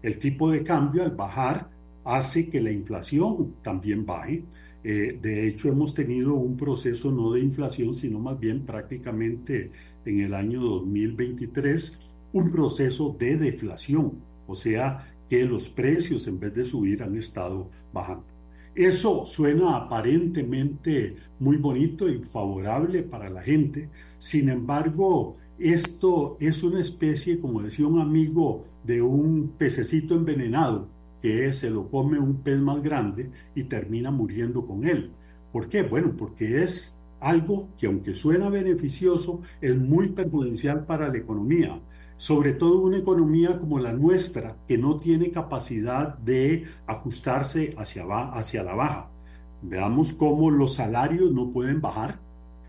el, 0.00 0.18
tipo 0.20 0.52
de 0.52 0.62
cambio 0.62 1.02
al 1.02 1.16
bajar 1.16 1.68
hace 2.04 2.48
que 2.48 2.60
la 2.60 2.70
inflación 2.70 3.56
también 3.60 4.06
baje. 4.06 4.44
De 4.84 5.48
hecho, 5.48 5.68
hemos 5.68 5.94
tenido 5.94 6.34
un 6.34 6.56
proceso 6.56 7.10
no 7.10 7.32
de 7.32 7.40
inflación, 7.40 7.92
sino 7.92 8.20
más 8.20 8.38
bien 8.38 8.64
prácticamente 8.64 9.72
en 10.04 10.20
el 10.20 10.34
año 10.34 10.60
2023, 10.60 12.09
un 12.32 12.50
proceso 12.50 13.16
de 13.18 13.36
deflación, 13.36 14.14
o 14.46 14.54
sea, 14.54 15.14
que 15.28 15.44
los 15.44 15.68
precios 15.68 16.26
en 16.26 16.40
vez 16.40 16.54
de 16.54 16.64
subir 16.64 17.02
han 17.02 17.16
estado 17.16 17.70
bajando. 17.92 18.24
Eso 18.74 19.24
suena 19.26 19.76
aparentemente 19.76 21.16
muy 21.38 21.56
bonito 21.56 22.08
y 22.08 22.18
favorable 22.22 23.02
para 23.02 23.28
la 23.28 23.42
gente, 23.42 23.88
sin 24.18 24.48
embargo, 24.48 25.36
esto 25.58 26.36
es 26.40 26.62
una 26.62 26.80
especie, 26.80 27.40
como 27.40 27.62
decía 27.62 27.86
un 27.86 28.00
amigo, 28.00 28.64
de 28.84 29.02
un 29.02 29.52
pececito 29.58 30.14
envenenado 30.14 30.88
que 31.20 31.52
se 31.52 31.70
lo 31.70 31.90
come 31.90 32.18
un 32.18 32.42
pez 32.42 32.58
más 32.60 32.82
grande 32.82 33.30
y 33.54 33.64
termina 33.64 34.10
muriendo 34.10 34.64
con 34.64 34.86
él. 34.86 35.10
¿Por 35.52 35.68
qué? 35.68 35.82
Bueno, 35.82 36.14
porque 36.16 36.62
es 36.62 36.98
algo 37.20 37.68
que 37.78 37.86
aunque 37.86 38.14
suena 38.14 38.48
beneficioso, 38.48 39.42
es 39.60 39.76
muy 39.76 40.08
perjudicial 40.08 40.86
para 40.86 41.08
la 41.08 41.18
economía, 41.18 41.80
sobre 42.20 42.52
todo 42.52 42.82
una 42.82 42.98
economía 42.98 43.58
como 43.58 43.78
la 43.78 43.94
nuestra, 43.94 44.58
que 44.68 44.76
no 44.76 45.00
tiene 45.00 45.30
capacidad 45.30 46.18
de 46.18 46.66
ajustarse 46.86 47.74
hacia, 47.78 48.04
hacia 48.04 48.62
la 48.62 48.74
baja. 48.74 49.08
Veamos 49.62 50.12
cómo 50.12 50.50
los 50.50 50.74
salarios 50.74 51.32
no 51.32 51.50
pueden 51.50 51.80
bajar, 51.80 52.20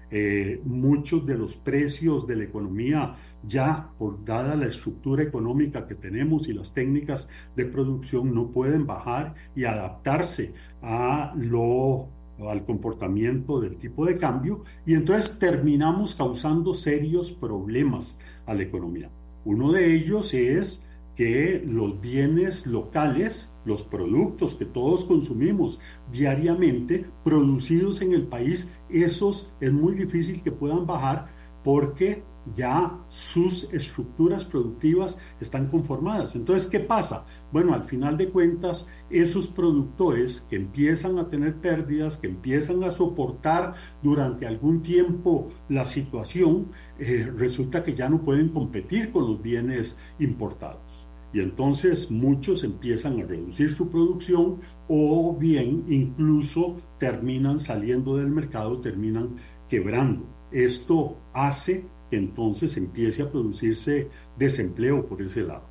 eh, 0.09 0.61
muchos 0.63 1.25
de 1.25 1.37
los 1.37 1.57
precios 1.57 2.25
de 2.27 2.37
la 2.37 2.45
economía 2.45 3.17
ya 3.43 3.89
por 3.97 4.23
dada 4.23 4.55
la 4.55 4.67
estructura 4.67 5.21
económica 5.21 5.85
que 5.85 5.95
tenemos 5.95 6.47
y 6.47 6.53
las 6.53 6.73
técnicas 6.73 7.27
de 7.53 7.65
producción 7.65 8.33
no 8.33 8.51
pueden 8.51 8.87
bajar 8.87 9.33
y 9.53 9.65
adaptarse 9.65 10.53
a 10.81 11.33
lo 11.35 12.07
al 12.39 12.63
comportamiento 12.63 13.59
del 13.59 13.75
tipo 13.75 14.05
de 14.05 14.17
cambio 14.17 14.61
y 14.85 14.93
entonces 14.93 15.37
terminamos 15.37 16.15
causando 16.15 16.73
serios 16.73 17.33
problemas 17.33 18.17
a 18.45 18.53
la 18.53 18.63
economía. 18.63 19.11
Uno 19.45 19.71
de 19.71 19.95
ellos 19.95 20.33
es 20.33 20.85
que 21.15 21.63
los 21.65 21.99
bienes 21.99 22.65
locales 22.67 23.51
los 23.65 23.83
productos 23.83 24.55
que 24.55 24.65
todos 24.65 25.05
consumimos 25.05 25.79
diariamente, 26.11 27.05
producidos 27.23 28.01
en 28.01 28.13
el 28.13 28.27
país, 28.27 28.71
esos 28.89 29.55
es 29.59 29.71
muy 29.71 29.93
difícil 29.93 30.41
que 30.41 30.51
puedan 30.51 30.85
bajar 30.85 31.27
porque 31.63 32.23
ya 32.55 32.99
sus 33.07 33.71
estructuras 33.71 34.45
productivas 34.45 35.19
están 35.39 35.67
conformadas. 35.67 36.35
Entonces, 36.35 36.69
¿qué 36.69 36.79
pasa? 36.79 37.25
Bueno, 37.51 37.73
al 37.73 37.83
final 37.83 38.17
de 38.17 38.29
cuentas, 38.29 38.87
esos 39.09 39.49
productores 39.49 40.45
que 40.49 40.55
empiezan 40.55 41.19
a 41.19 41.27
tener 41.27 41.55
pérdidas, 41.55 42.17
que 42.17 42.27
empiezan 42.27 42.83
a 42.83 42.91
soportar 42.91 43.73
durante 44.01 44.47
algún 44.47 44.81
tiempo 44.81 45.51
la 45.67 45.83
situación, 45.83 46.67
eh, 46.97 47.29
resulta 47.35 47.83
que 47.83 47.93
ya 47.93 48.07
no 48.07 48.21
pueden 48.21 48.49
competir 48.49 49.11
con 49.11 49.27
los 49.27 49.41
bienes 49.41 49.99
importados. 50.19 51.09
Y 51.33 51.39
entonces 51.39 52.11
muchos 52.11 52.63
empiezan 52.63 53.19
a 53.19 53.25
reducir 53.25 53.69
su 53.69 53.89
producción 53.89 54.57
o 54.87 55.35
bien 55.37 55.85
incluso 55.87 56.77
terminan 56.99 57.59
saliendo 57.59 58.17
del 58.17 58.29
mercado, 58.29 58.79
terminan 58.79 59.37
quebrando. 59.69 60.25
Esto 60.51 61.17
hace 61.33 61.85
que 62.09 62.17
entonces 62.17 62.75
empiece 62.75 63.21
a 63.21 63.29
producirse 63.29 64.09
desempleo 64.37 65.05
por 65.05 65.21
ese 65.21 65.43
lado. 65.43 65.70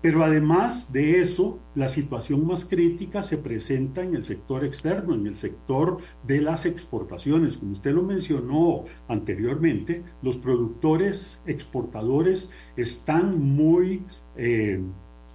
Pero 0.00 0.22
además 0.22 0.92
de 0.92 1.20
eso, 1.20 1.58
la 1.74 1.88
situación 1.88 2.46
más 2.46 2.64
crítica 2.64 3.20
se 3.22 3.36
presenta 3.36 4.02
en 4.02 4.14
el 4.14 4.22
sector 4.22 4.64
externo, 4.64 5.14
en 5.14 5.26
el 5.26 5.34
sector 5.34 5.98
de 6.24 6.40
las 6.40 6.66
exportaciones. 6.66 7.58
Como 7.58 7.72
usted 7.72 7.92
lo 7.92 8.02
mencionó 8.02 8.84
anteriormente, 9.08 10.04
los 10.22 10.36
productores 10.36 11.40
exportadores 11.46 12.50
están 12.76 13.40
muy 13.40 14.02
eh, 14.36 14.80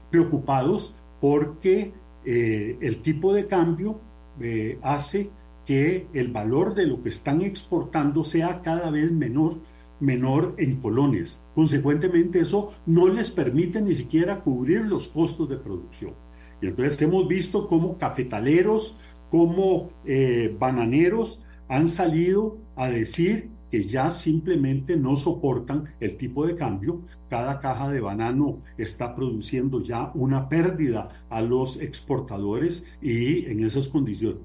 preocupados 0.10 0.96
porque 1.20 1.92
eh, 2.26 2.78
el 2.80 3.00
tipo 3.00 3.34
de 3.34 3.48
cambio 3.48 4.00
eh, 4.40 4.80
hace 4.82 5.30
que 5.66 6.08
el 6.14 6.30
valor 6.30 6.74
de 6.74 6.88
lo 6.88 7.02
que 7.02 7.10
están 7.10 7.42
exportando 7.42 8.24
sea 8.24 8.62
cada 8.62 8.92
vez 8.92 9.12
menor, 9.12 9.58
menor 10.04 10.56
en 10.58 10.76
colones. 10.82 11.42
Consecuentemente, 11.56 12.40
eso 12.40 12.74
no 12.86 13.08
les 13.08 13.32
permite 13.32 13.82
ni 13.82 13.96
siquiera 13.96 14.42
cubrir 14.42 14.86
los 14.86 15.08
costos 15.08 15.48
de 15.48 15.58
producción. 15.58 16.14
Y 16.62 16.68
entonces 16.68 17.02
hemos 17.02 17.28
visto 17.28 17.68
cómo 17.68 17.98
cafetaleros, 17.98 19.00
como 19.30 19.92
eh, 20.06 20.56
bananeros 20.60 21.42
han 21.70 21.88
salido 21.88 22.58
a 22.76 22.90
decir 22.90 23.50
que 23.72 23.86
ya 23.86 24.12
simplemente 24.12 24.98
no 24.98 25.16
soportan 25.16 25.96
el 26.00 26.18
tipo 26.18 26.46
de 26.46 26.56
cambio. 26.56 27.02
Cada 27.30 27.60
caja 27.60 27.90
de 27.90 28.02
banano 28.02 28.60
está 28.78 29.16
produciendo 29.16 29.82
ya 29.82 30.12
una 30.14 30.50
pérdida 30.50 31.26
a 31.30 31.42
los 31.42 31.82
exportadores 31.82 32.84
y 33.02 33.46
en 33.46 33.64
esas 33.64 33.88
condiciones 33.88 34.42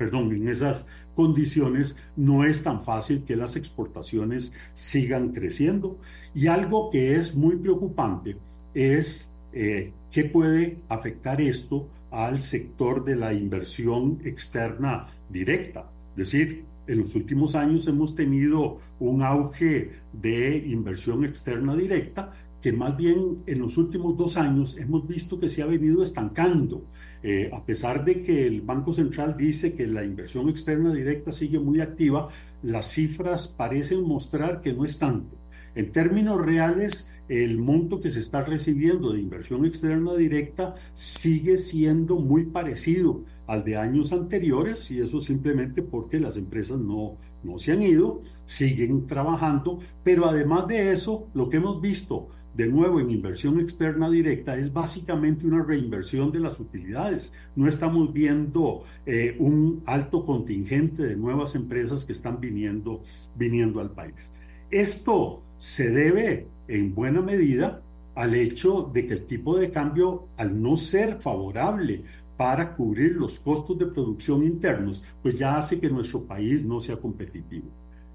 perdón, 0.00 0.32
en 0.32 0.48
esas 0.48 0.86
condiciones 1.14 1.96
no 2.16 2.44
es 2.44 2.62
tan 2.62 2.82
fácil 2.82 3.24
que 3.24 3.36
las 3.36 3.56
exportaciones 3.56 4.52
sigan 4.72 5.32
creciendo. 5.32 5.98
Y 6.34 6.46
algo 6.46 6.90
que 6.90 7.16
es 7.16 7.34
muy 7.34 7.56
preocupante 7.56 8.36
es 8.74 9.32
eh, 9.52 9.92
qué 10.10 10.24
puede 10.24 10.76
afectar 10.88 11.40
esto 11.40 11.88
al 12.10 12.40
sector 12.40 13.04
de 13.04 13.16
la 13.16 13.32
inversión 13.32 14.20
externa 14.24 15.08
directa. 15.28 15.90
Es 16.16 16.32
decir, 16.32 16.64
en 16.86 17.00
los 17.00 17.14
últimos 17.14 17.54
años 17.54 17.86
hemos 17.86 18.14
tenido 18.14 18.78
un 18.98 19.22
auge 19.22 19.92
de 20.12 20.56
inversión 20.56 21.24
externa 21.24 21.76
directa 21.76 22.32
que 22.60 22.72
más 22.72 22.96
bien 22.96 23.42
en 23.46 23.60
los 23.60 23.78
últimos 23.78 24.16
dos 24.16 24.36
años 24.36 24.76
hemos 24.76 25.06
visto 25.06 25.38
que 25.38 25.48
se 25.48 25.62
ha 25.62 25.66
venido 25.66 26.02
estancando. 26.02 26.84
Eh, 27.22 27.50
a 27.52 27.64
pesar 27.64 28.04
de 28.04 28.22
que 28.22 28.46
el 28.46 28.62
Banco 28.62 28.94
Central 28.94 29.34
dice 29.36 29.74
que 29.74 29.86
la 29.86 30.04
inversión 30.04 30.48
externa 30.48 30.92
directa 30.92 31.32
sigue 31.32 31.58
muy 31.58 31.80
activa, 31.80 32.28
las 32.62 32.92
cifras 32.92 33.48
parecen 33.48 34.02
mostrar 34.02 34.60
que 34.60 34.72
no 34.72 34.84
es 34.84 34.98
tanto. 34.98 35.36
En 35.74 35.92
términos 35.92 36.44
reales, 36.44 37.22
el 37.28 37.58
monto 37.58 38.00
que 38.00 38.10
se 38.10 38.18
está 38.18 38.42
recibiendo 38.42 39.12
de 39.12 39.20
inversión 39.20 39.64
externa 39.64 40.16
directa 40.16 40.74
sigue 40.94 41.58
siendo 41.58 42.16
muy 42.16 42.46
parecido 42.46 43.24
al 43.46 43.62
de 43.62 43.76
años 43.76 44.12
anteriores 44.12 44.90
y 44.90 45.00
eso 45.00 45.20
simplemente 45.20 45.82
porque 45.82 46.18
las 46.18 46.36
empresas 46.36 46.80
no, 46.80 47.18
no 47.44 47.58
se 47.58 47.72
han 47.72 47.82
ido, 47.82 48.22
siguen 48.46 49.06
trabajando, 49.06 49.78
pero 50.02 50.28
además 50.28 50.66
de 50.66 50.92
eso, 50.92 51.28
lo 51.34 51.48
que 51.48 51.58
hemos 51.58 51.80
visto 51.80 52.30
de 52.54 52.66
nuevo 52.66 53.00
en 53.00 53.10
inversión 53.10 53.60
externa 53.60 54.10
directa 54.10 54.56
es 54.56 54.72
básicamente 54.72 55.46
una 55.46 55.62
reinversión 55.62 56.32
de 56.32 56.40
las 56.40 56.58
utilidades. 56.58 57.32
No 57.54 57.68
estamos 57.68 58.12
viendo 58.12 58.82
eh, 59.06 59.36
un 59.38 59.82
alto 59.86 60.24
contingente 60.24 61.02
de 61.04 61.16
nuevas 61.16 61.54
empresas 61.54 62.04
que 62.04 62.12
están 62.12 62.40
viniendo, 62.40 63.02
viniendo 63.36 63.80
al 63.80 63.92
país. 63.92 64.32
Esto 64.70 65.42
se 65.58 65.90
debe 65.90 66.48
en 66.68 66.94
buena 66.94 67.20
medida 67.22 67.82
al 68.14 68.34
hecho 68.34 68.90
de 68.92 69.06
que 69.06 69.14
el 69.14 69.26
tipo 69.26 69.56
de 69.56 69.70
cambio, 69.70 70.28
al 70.36 70.60
no 70.60 70.76
ser 70.76 71.20
favorable 71.20 72.02
para 72.36 72.74
cubrir 72.74 73.16
los 73.16 73.38
costos 73.38 73.78
de 73.78 73.86
producción 73.86 74.42
internos, 74.42 75.04
pues 75.22 75.38
ya 75.38 75.56
hace 75.56 75.78
que 75.78 75.90
nuestro 75.90 76.24
país 76.24 76.64
no 76.64 76.80
sea 76.80 76.96
competitivo. 76.96 77.68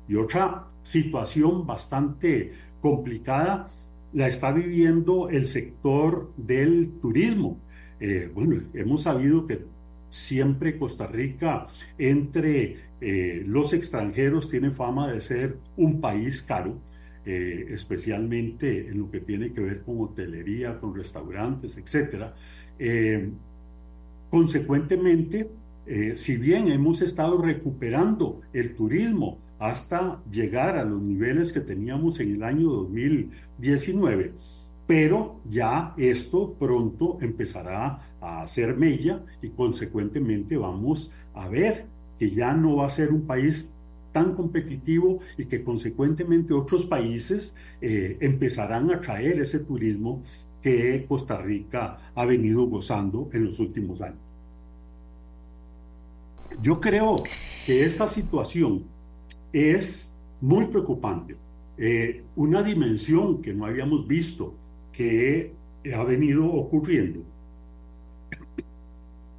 Y 0.07 0.15
otra 0.15 0.67
situación 0.83 1.65
bastante 1.65 2.53
complicada 2.81 3.69
la 4.15 4.29
está 4.29 4.51
viviendo 4.53 5.29
el 5.29 5.45
sector 5.45 6.31
del 6.37 6.99
turismo. 7.01 7.59
Eh, 7.99 8.31
bueno, 8.33 8.61
hemos 8.73 9.03
sabido 9.03 9.45
que 9.45 9.65
siempre 10.09 10.77
Costa 10.77 11.05
Rica 11.05 11.67
entre 11.97 12.77
eh, 13.01 13.43
los 13.45 13.73
extranjeros 13.73 14.49
tiene 14.49 14.71
fama 14.71 15.11
de 15.11 15.19
ser 15.19 15.57
un 15.75 15.99
país 15.99 16.41
caro, 16.41 16.79
eh, 17.25 17.65
especialmente 17.71 18.87
en 18.87 18.99
lo 18.99 19.11
que 19.11 19.19
tiene 19.19 19.51
que 19.51 19.59
ver 19.59 19.81
con 19.81 19.99
hotelería, 19.99 20.79
con 20.79 20.95
restaurantes, 20.95 21.77
etc. 21.77 22.31
consecuentemente, 24.29 25.49
si 26.15 26.37
bien 26.37 26.71
hemos 26.71 27.01
estado 27.01 27.41
recuperando 27.41 28.41
el 28.53 28.75
turismo 28.75 29.39
hasta 29.59 30.21
llegar 30.31 30.77
a 30.77 30.85
los 30.85 31.01
niveles 31.01 31.53
que 31.53 31.61
teníamos 31.61 32.19
en 32.19 32.35
el 32.35 32.43
año 32.43 32.69
2019. 32.69 34.33
Pero 34.87 35.39
ya 35.49 35.93
esto 35.97 36.53
pronto 36.59 37.17
empezará 37.21 38.15
a 38.21 38.41
hacer 38.41 38.75
mella 38.75 39.23
y 39.41 39.49
consecuentemente 39.49 40.57
vamos 40.57 41.11
a 41.33 41.47
ver 41.47 41.85
que 42.19 42.29
ya 42.31 42.53
no 42.53 42.77
va 42.77 42.87
a 42.87 42.89
ser 42.89 43.11
un 43.11 43.25
país 43.25 43.71
tan 44.11 44.33
competitivo 44.33 45.19
y 45.37 45.45
que 45.45 45.63
consecuentemente 45.63 46.53
otros 46.53 46.85
países 46.85 47.55
eh, 47.81 48.17
empezarán 48.21 48.91
a 48.91 49.01
traer 49.01 49.39
ese 49.39 49.59
turismo 49.59 50.23
que 50.61 51.05
Costa 51.07 51.41
Rica 51.41 52.11
ha 52.15 52.25
venido 52.25 52.65
gozando 52.65 53.29
en 53.33 53.45
los 53.45 53.59
últimos 53.59 54.01
años. 54.01 54.19
Yo 56.61 56.79
creo 56.79 57.23
que 57.65 57.83
esta 57.83 58.07
situación 58.07 58.85
es 59.55 60.13
muy 60.41 60.65
preocupante. 60.65 61.37
Eh, 61.77 62.23
una 62.35 62.61
dimensión 62.61 63.41
que 63.41 63.53
no 63.53 63.65
habíamos 63.65 64.05
visto 64.05 64.53
que 64.91 65.53
ha 65.93 66.03
venido 66.03 66.45
ocurriendo 66.45 67.21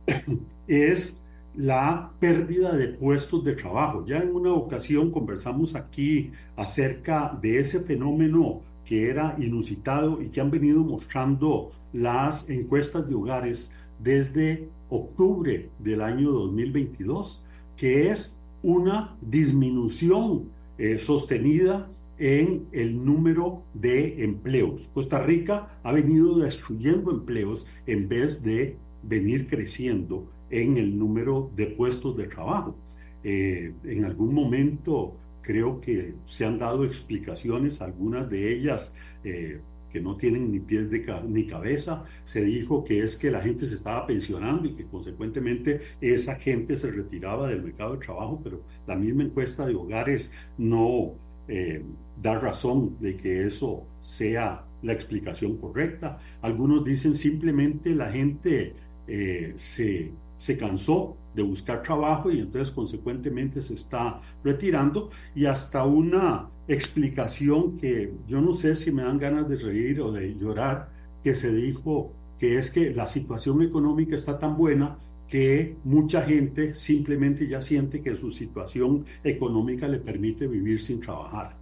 es 0.67 1.14
la 1.55 2.12
pérdida 2.19 2.75
de 2.75 2.89
puestos 2.89 3.45
de 3.45 3.55
trabajo. 3.55 4.07
Ya 4.07 4.19
en 4.19 4.35
una 4.35 4.53
ocasión 4.53 5.11
conversamos 5.11 5.75
aquí 5.75 6.31
acerca 6.57 7.37
de 7.41 7.59
ese 7.59 7.81
fenómeno 7.81 8.62
que 8.87 9.11
era 9.11 9.37
inusitado 9.39 10.23
y 10.23 10.29
que 10.29 10.41
han 10.41 10.51
venido 10.51 10.81
mostrando 10.81 11.73
las 11.93 12.49
encuestas 12.49 13.07
de 13.07 13.14
hogares 13.14 13.71
desde 13.99 14.69
octubre 14.89 15.71
del 15.79 16.01
año 16.01 16.31
2022, 16.31 17.43
que 17.77 18.11
es 18.11 18.36
una 18.67 19.17
disminución 19.21 20.51
eh, 20.77 20.99
sostenida 20.99 21.89
en 22.19 22.67
el 22.73 23.05
número 23.05 23.62
de 23.75 24.25
empleos. 24.25 24.91
Costa 24.93 25.23
Rica 25.23 25.79
ha 25.85 25.93
venido 25.93 26.37
destruyendo 26.37 27.12
empleos 27.12 27.64
en 27.87 28.09
vez 28.09 28.43
de 28.43 28.77
venir 29.05 29.47
creciendo 29.47 30.29
en 30.51 30.79
el 30.79 30.99
número 30.99 31.49
de 31.55 31.69
puestos 31.69 32.17
de 32.17 32.27
trabajo. 32.27 32.75
Eh, 33.23 33.73
en 33.85 34.05
algún 34.05 34.35
momento 34.35 35.14
creo 35.43 35.81
que 35.81 36.14
se 36.27 36.45
han 36.45 36.59
dado 36.59 36.85
explicaciones, 36.85 37.81
algunas 37.81 38.29
de 38.29 38.53
ellas 38.53 38.97
eh, 39.23 39.61
que 39.91 40.01
no 40.01 40.16
tienen 40.16 40.51
ni 40.51 40.61
pies 40.61 40.89
ni 41.28 41.47
cabeza. 41.47 42.05
Se 42.24 42.43
dijo 42.43 42.84
que 42.84 43.03
es 43.03 43.16
que 43.16 43.30
la 43.30 43.41
gente 43.41 43.66
se 43.66 43.74
estaba 43.74 44.07
pensionando 44.07 44.68
y 44.68 44.74
que 44.74 44.84
consecuentemente 44.84 45.80
esa 46.01 46.37
gente 46.37 46.76
se 46.76 46.91
retiraba 46.91 47.49
del 47.49 47.62
mercado 47.62 47.95
de 47.95 48.05
trabajo, 48.05 48.41
pero 48.43 48.62
la 48.87 48.97
misma 48.97 49.24
encuesta 49.24 49.66
de 49.66 49.74
hogares 49.74 50.30
no 50.59 51.14
eh, 51.49 51.84
da 52.20 52.39
razón 52.39 52.97
de 53.01 53.16
que 53.16 53.47
eso 53.47 53.87
sea 54.01 54.64
la 54.82 54.93
explicación 54.93 55.57
correcta. 55.57 56.18
Algunos 56.43 56.84
dicen 56.84 57.14
simplemente 57.14 57.95
la 57.95 58.11
gente 58.11 58.74
eh, 59.07 59.53
se, 59.57 60.12
se 60.37 60.57
cansó 60.57 61.16
de 61.37 61.43
buscar 61.43 61.82
trabajo 61.82 62.30
y 62.30 62.41
entonces 62.41 62.74
consecuentemente 62.74 63.61
se 63.61 63.74
está 63.74 64.22
retirando 64.43 65.11
y 65.34 65.45
hasta 65.45 65.84
una 65.84 66.49
explicación 66.66 67.76
que 67.76 68.14
yo 68.26 68.41
no 68.41 68.55
sé 68.55 68.74
si 68.74 68.91
me 68.91 69.03
dan 69.03 69.18
ganas 69.18 69.47
de 69.47 69.57
reír 69.57 70.01
o 70.01 70.11
de 70.11 70.34
llorar, 70.34 70.89
que 71.22 71.34
se 71.34 71.55
dijo 71.55 72.12
que 72.39 72.57
es 72.57 72.70
que 72.70 72.93
la 72.95 73.07
situación 73.07 73.61
económica 73.61 74.16
está 74.16 74.39
tan 74.39 74.57
buena 74.57 74.99
que 75.28 75.76
mucha 75.84 76.22
gente 76.22 76.74
simplemente 76.74 77.47
ya 77.47 77.61
siente 77.61 78.01
que 78.01 78.16
su 78.16 78.30
situación 78.30 79.05
económica 79.22 79.89
le 79.89 79.99
permite 79.99 80.47
vivir 80.47 80.80
sin 80.80 81.01
trabajar. 81.01 81.59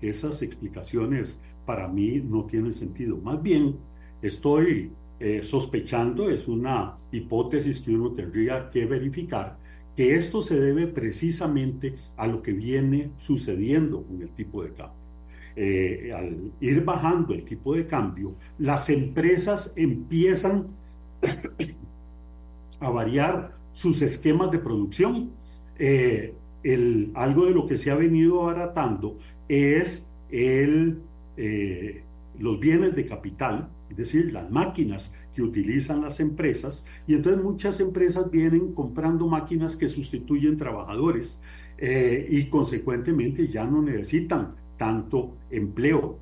Esas 0.00 0.40
explicaciones 0.40 1.38
para 1.66 1.88
mí 1.88 2.22
no 2.24 2.44
tienen 2.44 2.72
sentido. 2.72 3.18
Más 3.18 3.42
bien, 3.42 3.76
estoy 4.22 4.92
eh, 5.20 5.42
sospechando, 5.42 6.30
es 6.30 6.46
una 6.46 6.94
hipótesis 7.10 7.80
que 7.80 7.90
uno 7.90 8.12
tendría 8.12 8.70
que 8.70 8.86
verificar, 8.86 9.58
que 9.96 10.14
esto 10.14 10.42
se 10.42 10.60
debe 10.60 10.86
precisamente 10.86 11.96
a 12.16 12.28
lo 12.28 12.40
que 12.40 12.52
viene 12.52 13.10
sucediendo 13.16 14.04
con 14.04 14.22
el 14.22 14.30
tipo 14.30 14.62
de 14.62 14.72
cambio. 14.74 14.96
Eh, 15.56 16.12
al 16.14 16.52
ir 16.60 16.84
bajando 16.84 17.34
el 17.34 17.42
tipo 17.42 17.74
de 17.74 17.84
cambio, 17.84 18.36
las 18.58 18.90
empresas 18.90 19.72
empiezan 19.74 20.68
a 22.78 22.90
variar 22.90 23.56
sus 23.72 24.02
esquemas 24.02 24.52
de 24.52 24.60
producción. 24.60 25.32
Eh, 25.80 26.32
el, 26.62 27.10
algo 27.14 27.46
de 27.46 27.54
lo 27.54 27.66
que 27.66 27.76
se 27.76 27.90
ha 27.90 27.96
venido 27.96 28.42
abaratando 28.42 29.16
es 29.48 30.08
el, 30.30 31.00
los 32.38 32.60
bienes 32.60 32.94
de 32.94 33.04
capital, 33.04 33.68
es 33.90 33.96
decir, 33.96 34.32
las 34.32 34.50
máquinas 34.50 35.12
que 35.34 35.42
utilizan 35.42 36.02
las 36.02 36.20
empresas, 36.20 36.84
y 37.06 37.14
entonces 37.14 37.42
muchas 37.42 37.80
empresas 37.80 38.30
vienen 38.30 38.72
comprando 38.72 39.26
máquinas 39.26 39.76
que 39.76 39.88
sustituyen 39.88 40.56
trabajadores 40.56 41.40
eh, 41.76 42.26
y 42.28 42.46
consecuentemente 42.48 43.46
ya 43.46 43.64
no 43.64 43.82
necesitan 43.82 44.54
tanto 44.76 45.36
empleo. 45.50 46.18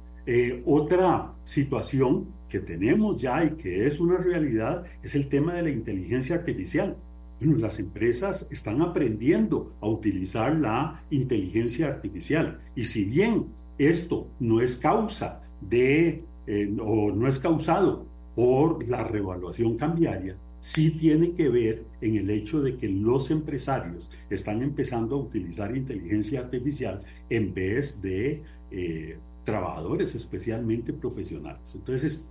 otra 0.65 1.33
situación 1.45 2.27
que 2.49 2.61
tenemos 2.61 3.21
ya 3.21 3.45
y 3.45 3.51
que 3.57 3.87
es 3.87 4.01
una 4.01 4.19
realidad 4.19 4.85
es 5.03 5.15
el 5.15 5.29
tema 5.29 5.55
de 5.55 5.63
la 5.63 5.71
inteligencia 5.71 6.37
artificial. 6.37 6.97
las 7.41 7.79
empresas 7.79 8.49
están 8.51 8.81
aprendiendo 8.81 9.75
a 9.81 9.89
utilizar 9.89 10.57
la 10.57 11.05
inteligencia 11.11 11.89
artificial 11.89 12.61
y 12.75 12.85
si 12.85 13.05
bien 13.05 13.49
esto 13.79 14.29
no 14.41 14.61
es 14.61 14.77
causa 14.77 15.43
de 15.61 16.25
eh, 16.47 16.75
o 16.81 17.13
no 17.13 17.27
es 17.27 17.39
causado 17.39 18.07
por 18.35 18.87
la 18.87 19.03
revaluación 19.03 19.77
cambiaria, 19.77 20.37
sí 20.61 20.91
tiene 20.91 21.33
que 21.33 21.49
ver 21.49 21.85
en 22.01 22.17
el 22.17 22.31
hecho 22.31 22.61
de 22.61 22.77
que 22.77 22.89
los 22.89 23.31
empresarios 23.31 24.11
están 24.29 24.63
empezando 24.63 25.17
a 25.17 25.21
utilizar 25.21 25.77
inteligencia 25.77 26.41
artificial 26.41 27.03
en 27.31 27.55
vez 27.55 28.03
de 28.03 28.43
eh, 28.71 29.19
trabajadores, 29.45 30.15
especialmente 30.15 30.93
profesionales. 30.93 31.73
Entonces, 31.75 32.29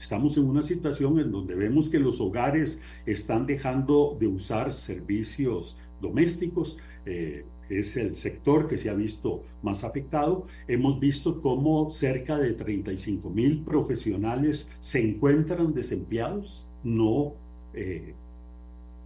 estamos 0.00 0.36
en 0.36 0.44
una 0.44 0.62
situación 0.62 1.18
en 1.20 1.30
donde 1.30 1.54
vemos 1.54 1.88
que 1.88 2.00
los 2.00 2.20
hogares 2.20 2.82
están 3.06 3.46
dejando 3.46 4.16
de 4.18 4.26
usar 4.26 4.72
servicios 4.72 5.78
domésticos. 6.00 6.76
Eh, 7.06 7.46
es 7.68 7.96
el 7.96 8.14
sector 8.14 8.66
que 8.66 8.78
se 8.78 8.90
ha 8.90 8.94
visto 8.94 9.42
más 9.62 9.84
afectado. 9.84 10.46
Hemos 10.68 10.98
visto 11.00 11.40
cómo 11.40 11.90
cerca 11.90 12.38
de 12.38 12.54
35 12.54 13.30
mil 13.30 13.62
profesionales 13.62 14.70
se 14.80 15.00
encuentran 15.00 15.74
desempleados, 15.74 16.66
no, 16.84 17.34
eh, 17.74 18.14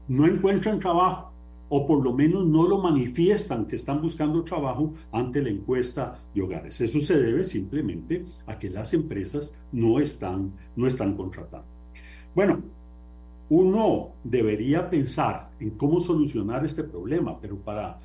no 0.08 0.26
encuentran 0.26 0.78
trabajo 0.78 1.30
o 1.72 1.86
por 1.86 2.02
lo 2.02 2.12
menos 2.12 2.46
no 2.46 2.66
lo 2.66 2.78
manifiestan 2.78 3.64
que 3.64 3.76
están 3.76 4.02
buscando 4.02 4.42
trabajo 4.42 4.92
ante 5.12 5.40
la 5.40 5.50
encuesta 5.50 6.18
de 6.34 6.42
hogares. 6.42 6.80
Eso 6.80 7.00
se 7.00 7.16
debe 7.16 7.44
simplemente 7.44 8.24
a 8.46 8.58
que 8.58 8.68
las 8.68 8.92
empresas 8.92 9.54
no 9.70 10.00
están, 10.00 10.52
no 10.74 10.88
están 10.88 11.16
contratando. 11.16 11.68
Bueno, 12.34 12.60
uno 13.50 14.10
debería 14.24 14.90
pensar 14.90 15.50
en 15.60 15.70
cómo 15.70 16.00
solucionar 16.00 16.64
este 16.64 16.82
problema, 16.82 17.40
pero 17.40 17.56
para 17.56 18.00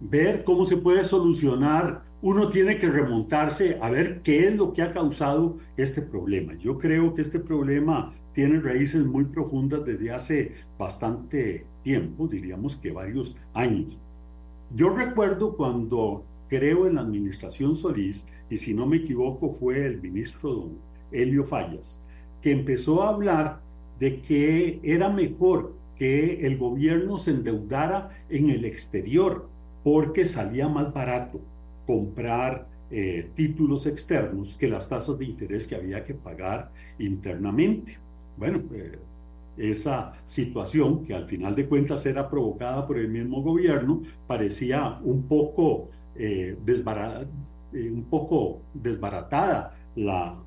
ver 0.00 0.44
cómo 0.44 0.64
se 0.64 0.76
puede 0.76 1.04
solucionar, 1.04 2.02
uno 2.22 2.48
tiene 2.48 2.78
que 2.78 2.90
remontarse 2.90 3.78
a 3.80 3.90
ver 3.90 4.20
qué 4.22 4.48
es 4.48 4.56
lo 4.56 4.72
que 4.72 4.82
ha 4.82 4.92
causado 4.92 5.58
este 5.76 6.02
problema. 6.02 6.54
Yo 6.54 6.78
creo 6.78 7.14
que 7.14 7.22
este 7.22 7.38
problema 7.38 8.12
tiene 8.34 8.60
raíces 8.60 9.04
muy 9.04 9.24
profundas 9.24 9.84
desde 9.84 10.10
hace 10.12 10.54
bastante 10.78 11.66
tiempo, 11.82 12.28
diríamos 12.28 12.76
que 12.76 12.90
varios 12.92 13.36
años. 13.54 13.98
Yo 14.74 14.90
recuerdo 14.90 15.56
cuando 15.56 16.24
creo 16.48 16.86
en 16.86 16.96
la 16.96 17.02
administración 17.02 17.74
Solís, 17.74 18.26
y 18.48 18.56
si 18.56 18.74
no 18.74 18.86
me 18.86 18.98
equivoco 18.98 19.50
fue 19.50 19.86
el 19.86 20.00
ministro 20.00 20.52
don 20.52 20.78
Helio 21.12 21.44
Fallas, 21.44 22.00
que 22.42 22.52
empezó 22.52 23.02
a 23.02 23.10
hablar 23.10 23.60
de 23.98 24.20
que 24.20 24.80
era 24.82 25.08
mejor 25.08 25.74
que 25.96 26.46
el 26.46 26.56
gobierno 26.56 27.18
se 27.18 27.32
endeudara 27.32 28.10
en 28.28 28.50
el 28.50 28.64
exterior 28.64 29.48
porque 29.82 30.26
salía 30.26 30.68
más 30.68 30.92
barato 30.92 31.40
comprar 31.86 32.68
eh, 32.90 33.30
títulos 33.34 33.86
externos 33.86 34.56
que 34.56 34.68
las 34.68 34.88
tasas 34.88 35.18
de 35.18 35.24
interés 35.24 35.66
que 35.66 35.76
había 35.76 36.02
que 36.02 36.14
pagar 36.14 36.70
internamente. 36.98 37.98
Bueno, 38.36 38.62
eh, 38.72 38.98
esa 39.56 40.14
situación 40.24 41.04
que 41.04 41.14
al 41.14 41.26
final 41.26 41.54
de 41.54 41.68
cuentas 41.68 42.04
era 42.06 42.28
provocada 42.28 42.86
por 42.86 42.98
el 42.98 43.08
mismo 43.08 43.42
gobierno 43.42 44.02
parecía 44.26 44.98
un 45.04 45.24
poco, 45.24 45.90
eh, 46.16 46.56
un 47.72 48.04
poco 48.08 48.62
desbaratada 48.74 49.76
la, 49.96 50.38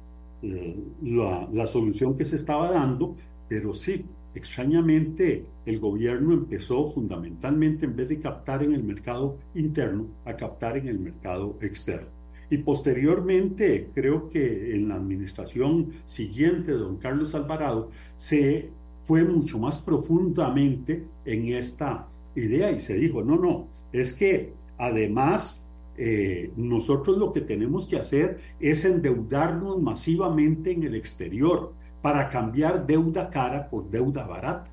la, 0.41 1.47
la 1.51 1.67
solución 1.67 2.17
que 2.17 2.25
se 2.25 2.35
estaba 2.35 2.71
dando, 2.71 3.15
pero 3.47 3.73
sí, 3.73 4.05
Extrañamente, 4.35 5.45
el 5.65 5.79
gobierno 5.79 6.33
empezó 6.33 6.87
fundamentalmente, 6.87 7.85
en 7.85 7.95
vez 7.95 8.09
de 8.09 8.19
captar 8.19 8.63
en 8.63 8.73
el 8.73 8.83
mercado 8.83 9.37
interno, 9.53 10.07
a 10.25 10.35
captar 10.35 10.77
en 10.77 10.87
el 10.87 10.99
mercado 10.99 11.57
externo. 11.61 12.07
Y 12.49 12.57
posteriormente, 12.57 13.89
creo 13.93 14.29
que 14.29 14.75
en 14.75 14.87
la 14.87 14.95
administración 14.95 15.91
siguiente 16.05 16.71
don 16.71 16.97
Carlos 16.97 17.35
Alvarado, 17.35 17.89
se 18.17 18.69
fue 19.03 19.23
mucho 19.23 19.59
más 19.59 19.77
profundamente 19.77 21.05
en 21.25 21.47
esta 21.49 22.07
idea 22.35 22.71
y 22.71 22.79
se 22.79 22.95
dijo, 22.95 23.23
no, 23.23 23.37
no, 23.37 23.67
es 23.91 24.13
que 24.13 24.53
además 24.77 25.71
eh, 25.95 26.51
nosotros 26.55 27.17
lo 27.17 27.31
que 27.31 27.41
tenemos 27.41 27.85
que 27.85 27.97
hacer 27.97 28.39
es 28.59 28.83
endeudarnos 28.85 29.79
masivamente 29.81 30.71
en 30.71 30.83
el 30.83 30.95
exterior 30.95 31.73
para 32.03 32.27
cambiar 32.27 32.85
deuda 32.85 33.29
cara 33.29 33.69
por 33.69 33.89
deuda 33.89 34.27
barata. 34.27 34.69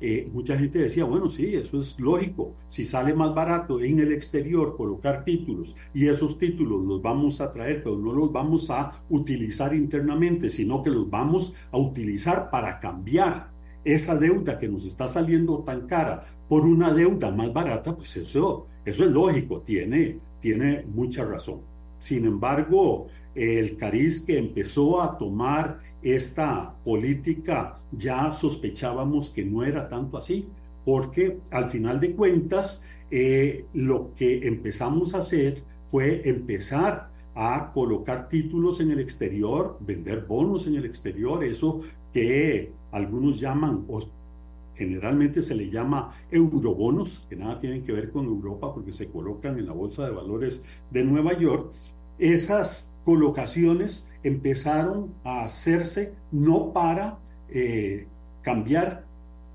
Eh, 0.00 0.28
mucha 0.30 0.58
gente 0.58 0.80
decía, 0.80 1.04
bueno, 1.04 1.30
sí, 1.30 1.54
eso 1.54 1.80
es 1.80 1.98
lógico. 2.00 2.54
Si 2.66 2.84
sale 2.84 3.14
más 3.14 3.32
barato 3.34 3.80
en 3.80 4.00
el 4.00 4.12
exterior 4.12 4.76
colocar 4.76 5.24
títulos 5.24 5.76
y 5.94 6.08
esos 6.08 6.38
títulos 6.38 6.84
los 6.84 7.00
vamos 7.00 7.40
a 7.40 7.52
traer, 7.52 7.84
pero 7.84 7.96
no 7.96 8.12
los 8.12 8.32
vamos 8.32 8.68
a 8.70 9.00
utilizar 9.08 9.74
internamente, 9.74 10.50
sino 10.50 10.82
que 10.82 10.90
los 10.90 11.08
vamos 11.08 11.54
a 11.70 11.78
utilizar 11.78 12.50
para 12.50 12.80
cambiar 12.80 13.52
esa 13.84 14.18
deuda 14.18 14.58
que 14.58 14.68
nos 14.68 14.84
está 14.84 15.06
saliendo 15.06 15.60
tan 15.60 15.86
cara 15.86 16.24
por 16.48 16.66
una 16.66 16.92
deuda 16.92 17.30
más 17.30 17.52
barata, 17.52 17.94
pues 17.94 18.16
eso, 18.16 18.66
eso 18.84 19.04
es 19.04 19.10
lógico, 19.10 19.60
tiene, 19.60 20.18
tiene 20.40 20.84
mucha 20.92 21.24
razón. 21.24 21.60
Sin 21.98 22.26
embargo, 22.26 23.06
el 23.36 23.76
cariz 23.76 24.20
que 24.20 24.38
empezó 24.38 25.02
a 25.02 25.18
tomar 25.18 25.80
esta 26.02 26.74
política 26.84 27.76
ya 27.92 28.32
sospechábamos 28.32 29.30
que 29.30 29.44
no 29.44 29.62
era 29.62 29.88
tanto 29.88 30.16
así, 30.16 30.48
porque 30.84 31.40
al 31.50 31.70
final 31.70 32.00
de 32.00 32.12
cuentas 32.14 32.84
eh, 33.10 33.66
lo 33.74 34.14
que 34.14 34.46
empezamos 34.48 35.14
a 35.14 35.18
hacer 35.18 35.62
fue 35.88 36.28
empezar 36.28 37.10
a 37.34 37.70
colocar 37.72 38.28
títulos 38.28 38.80
en 38.80 38.90
el 38.90 39.00
exterior, 39.00 39.76
vender 39.80 40.24
bonos 40.26 40.66
en 40.66 40.76
el 40.76 40.86
exterior, 40.86 41.44
eso 41.44 41.82
que 42.12 42.72
algunos 42.92 43.38
llaman, 43.38 43.84
o 43.88 44.02
generalmente 44.74 45.42
se 45.42 45.54
le 45.54 45.70
llama 45.70 46.14
eurobonos, 46.30 47.26
que 47.28 47.36
nada 47.36 47.60
tienen 47.60 47.82
que 47.82 47.92
ver 47.92 48.10
con 48.10 48.24
Europa 48.24 48.72
porque 48.72 48.92
se 48.92 49.08
colocan 49.10 49.58
en 49.58 49.66
la 49.66 49.72
Bolsa 49.72 50.06
de 50.06 50.12
Valores 50.12 50.62
de 50.90 51.04
Nueva 51.04 51.38
York, 51.38 51.74
esas 52.18 52.95
colocaciones 53.06 54.10
empezaron 54.24 55.14
a 55.22 55.42
hacerse 55.42 56.14
no 56.32 56.72
para 56.72 57.20
eh, 57.48 58.08
cambiar 58.42 59.04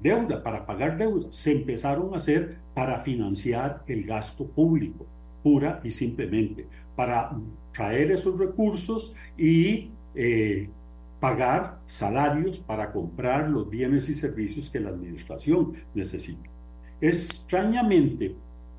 deuda, 0.01 0.41
para 0.41 0.65
pagar 0.65 0.97
deuda, 0.97 1.27
se 1.31 1.51
empezaron 1.51 2.13
a 2.13 2.17
hacer 2.17 2.59
para 2.73 2.99
financiar 2.99 3.83
el 3.87 4.05
gasto 4.05 4.47
público, 4.47 5.05
pura 5.43 5.81
y 5.83 5.91
simplemente, 5.91 6.65
para 6.95 7.37
traer 7.73 8.11
esos 8.11 8.39
recursos 8.39 9.13
y 9.37 9.91
eh, 10.15 10.69
pagar 11.19 11.81
salarios 11.87 12.57
para 12.57 12.93
comprar 12.93 13.49
los 13.49 13.69
bienes 13.69 14.07
y 14.07 14.13
servicios 14.13 14.69
que 14.69 14.79
la 14.79 14.91
administración 14.91 15.73
necesita. 15.93 16.49
Extrañamente, 17.01 18.33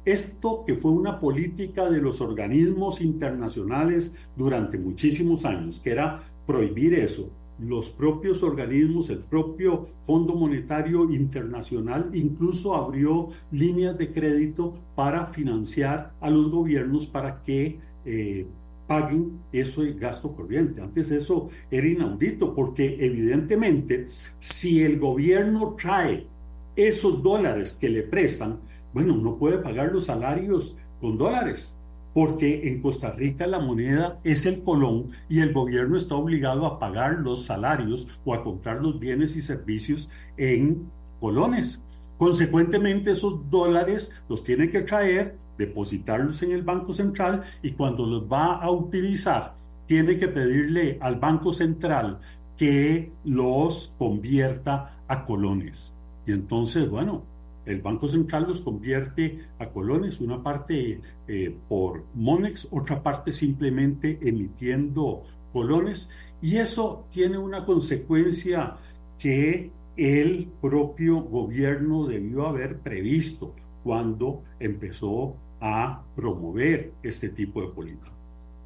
esto 0.05 0.65
que 0.67 0.75
fue 0.75 0.93
una 0.93 1.21
política 1.21 1.89
de 1.89 2.01
los 2.01 2.21
organismos 2.21 3.01
internacionales 3.01 4.15
durante 4.37 4.79
muchísimos 4.79 5.45
años, 5.45 5.79
que 5.79 5.91
era 5.91 6.25
prohibir 6.47 6.95
eso, 6.95 7.31
los 7.59 7.91
propios 7.91 8.43
organismos, 8.43 9.11
el 9.11 9.21
propio 9.21 9.87
Fondo 10.03 10.35
Monetario 10.35 11.11
Internacional 11.13 12.11
incluso 12.13 12.75
abrió 12.75 13.29
líneas 13.51 13.97
de 13.97 14.11
crédito 14.11 14.75
para 14.97 15.27
financiar 15.27 16.15
a 16.21 16.31
los 16.31 16.51
gobiernos 16.51 17.07
para 17.07 17.43
que 17.43 17.79
eh, 18.05 18.47
paguen 18.87 19.39
eso 19.53 19.83
de 19.83 19.95
gasto 19.95 20.35
corriente. 20.35 20.81
Antes 20.81 21.11
eso 21.11 21.51
era 21.71 21.87
inaudito 21.87 22.55
porque 22.55 22.97
evidentemente 22.99 24.09
si 24.39 24.83
el 24.83 24.99
gobierno 24.99 25.77
trae 25.81 26.27
esos 26.75 27.23
dólares 27.23 27.75
que 27.75 27.89
le 27.89 28.03
prestan, 28.03 28.61
bueno, 28.93 29.17
no 29.17 29.37
puede 29.37 29.59
pagar 29.59 29.93
los 29.93 30.05
salarios 30.05 30.77
con 31.01 31.19
dólares, 31.19 31.77
porque 32.15 32.69
en 32.69 32.81
Costa 32.81 33.11
Rica 33.11 33.47
la 33.47 33.59
moneda 33.59 34.21
es 34.23 34.47
el 34.47 34.63
colón 34.63 35.09
y 35.29 35.41
el 35.41 35.53
gobierno 35.53 35.97
está 35.97 36.15
obligado 36.15 36.67
a 36.67 36.79
pagar 36.79 37.19
los 37.21 37.45
salarios 37.45 38.07
o 38.25 38.35
a 38.35 38.43
comprar 38.43 38.83
los 38.83 38.99
bienes 38.99 39.35
y 39.37 39.41
servicios 39.41 40.11
en 40.37 40.91
colones. 41.21 41.81
Consecuentemente, 42.19 43.13
esos 43.13 43.51
dólares 43.51 44.13
los 44.29 44.45
tiene 44.45 44.71
que 44.71 44.83
traer, 44.83 45.37
depositarlos 45.59 46.43
en 46.43 46.53
el 46.53 46.63
Banco 46.63 46.93
Central 46.93 47.43
y 47.63 47.73
cuando 47.73 48.07
los 48.07 48.31
va 48.31 48.57
a 48.57 48.71
utilizar, 48.71 49.55
tiene 49.87 50.17
que 50.17 50.29
pedirle 50.29 50.99
al 51.01 51.17
Banco 51.17 51.53
Central 51.53 52.21
que 52.57 53.13
los 53.25 53.95
convierta 53.99 55.03
a 55.09 55.25
colones. 55.25 55.95
Y 56.27 56.33
entonces, 56.33 56.89
bueno, 56.89 57.25
el 57.65 57.81
Banco 57.81 58.09
Central 58.09 58.47
los 58.49 58.61
convierte 58.61 59.47
a 59.59 59.69
colones, 59.69 60.21
una 60.21 60.43
parte 60.43 61.01
eh, 61.29 61.57
por 61.69 62.05
Monex, 62.15 62.69
otra 62.71 63.03
parte 63.03 63.33
simplemente 63.33 64.19
emitiendo 64.23 65.23
colones, 65.53 66.09
y 66.41 66.57
eso 66.57 67.07
tiene 67.13 67.39
una 67.39 67.65
consecuencia 67.65 68.77
que 69.19 69.71
el 69.97 70.49
propio 70.61 71.21
gobierno 71.21 72.07
debió 72.07 72.47
haber 72.47 72.79
previsto 72.79 73.55
cuando 73.85 74.43
empezó 74.59 75.37
a 75.61 76.03
promover 76.17 76.95
este 77.03 77.29
tipo 77.29 77.63
de 77.63 77.69
política. 77.69 78.11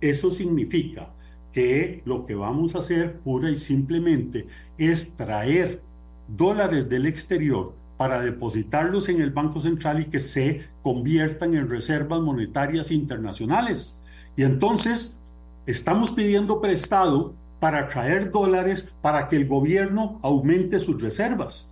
Eso 0.01 0.31
significa 0.31 1.13
que 1.53 2.03
lo 2.05 2.25
que 2.25 2.35
vamos 2.35 2.75
a 2.75 2.79
hacer 2.79 3.19
pura 3.21 3.51
y 3.51 3.57
simplemente 3.57 4.47
es 4.79 5.17
traer 5.17 5.83
dólares 6.29 6.89
del 6.89 7.07
exterior 7.07 7.75
para 7.97 8.21
depositarlos 8.21 9.09
en 9.09 9.21
el 9.21 9.31
Banco 9.31 9.61
Central 9.61 10.01
y 10.01 10.07
que 10.07 10.21
se 10.21 10.69
conviertan 10.83 11.55
en 11.55 11.69
reservas 11.69 12.21
monetarias 12.21 12.91
internacionales. 12.91 13.97
Y 14.37 14.43
entonces 14.43 15.19
estamos 15.67 16.11
pidiendo 16.11 16.61
prestado 16.61 17.35
para 17.59 17.89
traer 17.89 18.31
dólares 18.31 18.95
para 19.01 19.29
que 19.29 19.37
el 19.37 19.49
gobierno 19.49 20.21
aumente 20.23 20.79
sus 20.79 21.01
reservas. 21.01 21.69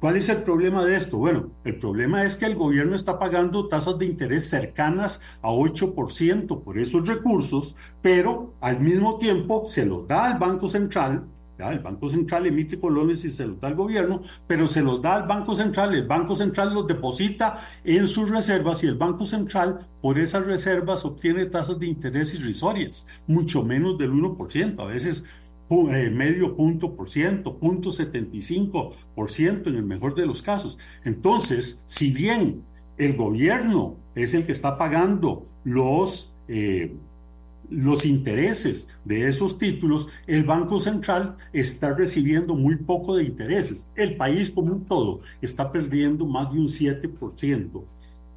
¿Cuál 0.00 0.16
es 0.16 0.28
el 0.28 0.42
problema 0.42 0.84
de 0.84 0.96
esto? 0.96 1.16
Bueno, 1.16 1.48
el 1.64 1.78
problema 1.78 2.24
es 2.24 2.36
que 2.36 2.44
el 2.44 2.54
gobierno 2.54 2.94
está 2.94 3.18
pagando 3.18 3.66
tasas 3.66 3.98
de 3.98 4.04
interés 4.04 4.48
cercanas 4.48 5.20
a 5.40 5.48
8% 5.48 6.62
por 6.62 6.78
esos 6.78 7.08
recursos, 7.08 7.76
pero 8.02 8.52
al 8.60 8.80
mismo 8.80 9.16
tiempo 9.16 9.64
se 9.66 9.86
los 9.86 10.06
da 10.06 10.26
al 10.26 10.38
Banco 10.38 10.68
Central 10.68 11.24
el 11.58 11.80
Banco 11.80 12.08
Central 12.08 12.46
emite 12.46 12.78
colones 12.78 13.24
y 13.24 13.30
se 13.30 13.46
los 13.46 13.60
da 13.60 13.68
al 13.68 13.74
gobierno, 13.74 14.20
pero 14.46 14.68
se 14.68 14.82
los 14.82 15.00
da 15.00 15.14
al 15.14 15.26
Banco 15.26 15.56
Central, 15.56 15.94
el 15.94 16.06
Banco 16.06 16.36
Central 16.36 16.74
los 16.74 16.86
deposita 16.86 17.56
en 17.84 18.06
sus 18.08 18.30
reservas 18.30 18.84
y 18.84 18.86
el 18.86 18.96
Banco 18.96 19.26
Central 19.26 19.78
por 20.00 20.18
esas 20.18 20.46
reservas 20.46 21.04
obtiene 21.04 21.46
tasas 21.46 21.78
de 21.78 21.86
interés 21.86 22.34
irrisorias, 22.34 23.06
mucho 23.26 23.62
menos 23.64 23.98
del 23.98 24.12
1%, 24.12 24.80
a 24.80 24.84
veces 24.84 25.24
eh, 25.68 26.10
medio 26.10 26.54
punto 26.54 26.94
por 26.94 27.10
ciento, 27.10 27.58
punto 27.58 27.90
75 27.90 28.92
por 29.14 29.30
ciento 29.30 29.70
en 29.70 29.76
el 29.76 29.84
mejor 29.84 30.14
de 30.14 30.26
los 30.26 30.42
casos. 30.42 30.78
Entonces, 31.04 31.82
si 31.86 32.12
bien 32.12 32.64
el 32.98 33.16
gobierno 33.16 33.96
es 34.14 34.34
el 34.34 34.46
que 34.46 34.52
está 34.52 34.78
pagando 34.78 35.46
los... 35.64 36.36
Eh, 36.48 36.94
los 37.70 38.04
intereses 38.04 38.88
de 39.04 39.28
esos 39.28 39.58
títulos, 39.58 40.08
el 40.26 40.44
Banco 40.44 40.80
Central 40.80 41.36
está 41.52 41.92
recibiendo 41.94 42.54
muy 42.54 42.76
poco 42.76 43.16
de 43.16 43.24
intereses. 43.24 43.88
El 43.94 44.16
país 44.16 44.50
como 44.50 44.72
un 44.72 44.84
todo 44.84 45.20
está 45.40 45.70
perdiendo 45.72 46.26
más 46.26 46.52
de 46.52 46.60
un 46.60 46.68
7% 46.68 47.82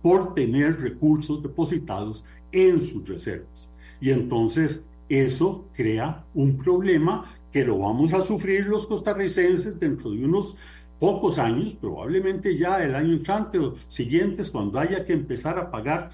por 0.02 0.34
tener 0.34 0.80
recursos 0.80 1.44
depositados 1.44 2.24
en 2.52 2.82
sus 2.82 3.08
reservas. 3.08 3.72
Y 4.02 4.12
entonces 4.12 4.84
eso 5.10 5.66
crea 5.74 6.24
un 6.34 6.58
problema 6.58 7.36
que 7.52 7.66
lo 7.66 7.80
vamos 7.80 8.14
a 8.14 8.22
sufrir 8.22 8.68
los 8.68 8.86
costarricenses 8.86 9.80
dentro 9.80 10.12
de 10.12 10.24
unos 10.24 10.56
pocos 11.00 11.40
años, 11.40 11.74
probablemente 11.74 12.58
ya 12.58 12.84
el 12.84 12.94
año 12.94 13.14
entrante 13.14 13.58
o 13.58 13.76
siguientes, 13.88 14.52
cuando 14.52 14.80
haya 14.80 15.06
que 15.06 15.14
empezar 15.14 15.58
a 15.58 15.72
pagar 15.72 16.12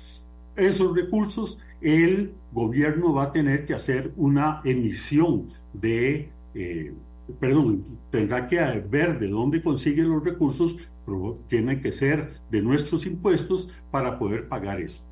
esos 0.55 0.95
recursos, 0.95 1.57
el 1.86 2.33
gobierno 2.51 3.13
va 3.13 3.25
a 3.25 3.31
tener 3.31 3.63
que 3.63 3.75
hacer 3.75 4.11
una 4.17 4.59
emisión 4.63 5.49
de, 5.71 6.31
eh, 6.55 6.93
perdón, 7.39 7.81
tendrá 8.09 8.47
que 8.47 8.57
ver 8.89 9.19
de 9.19 9.27
dónde 9.27 9.61
consigue 9.61 10.01
los 10.01 10.23
recursos, 10.23 10.77
pero 11.05 11.38
tiene 11.47 11.79
que 11.79 11.91
ser 11.91 12.39
de 12.49 12.63
nuestros 12.63 13.05
impuestos 13.05 13.69
para 13.91 14.17
poder 14.17 14.47
pagar 14.47 14.81
eso. 14.81 15.03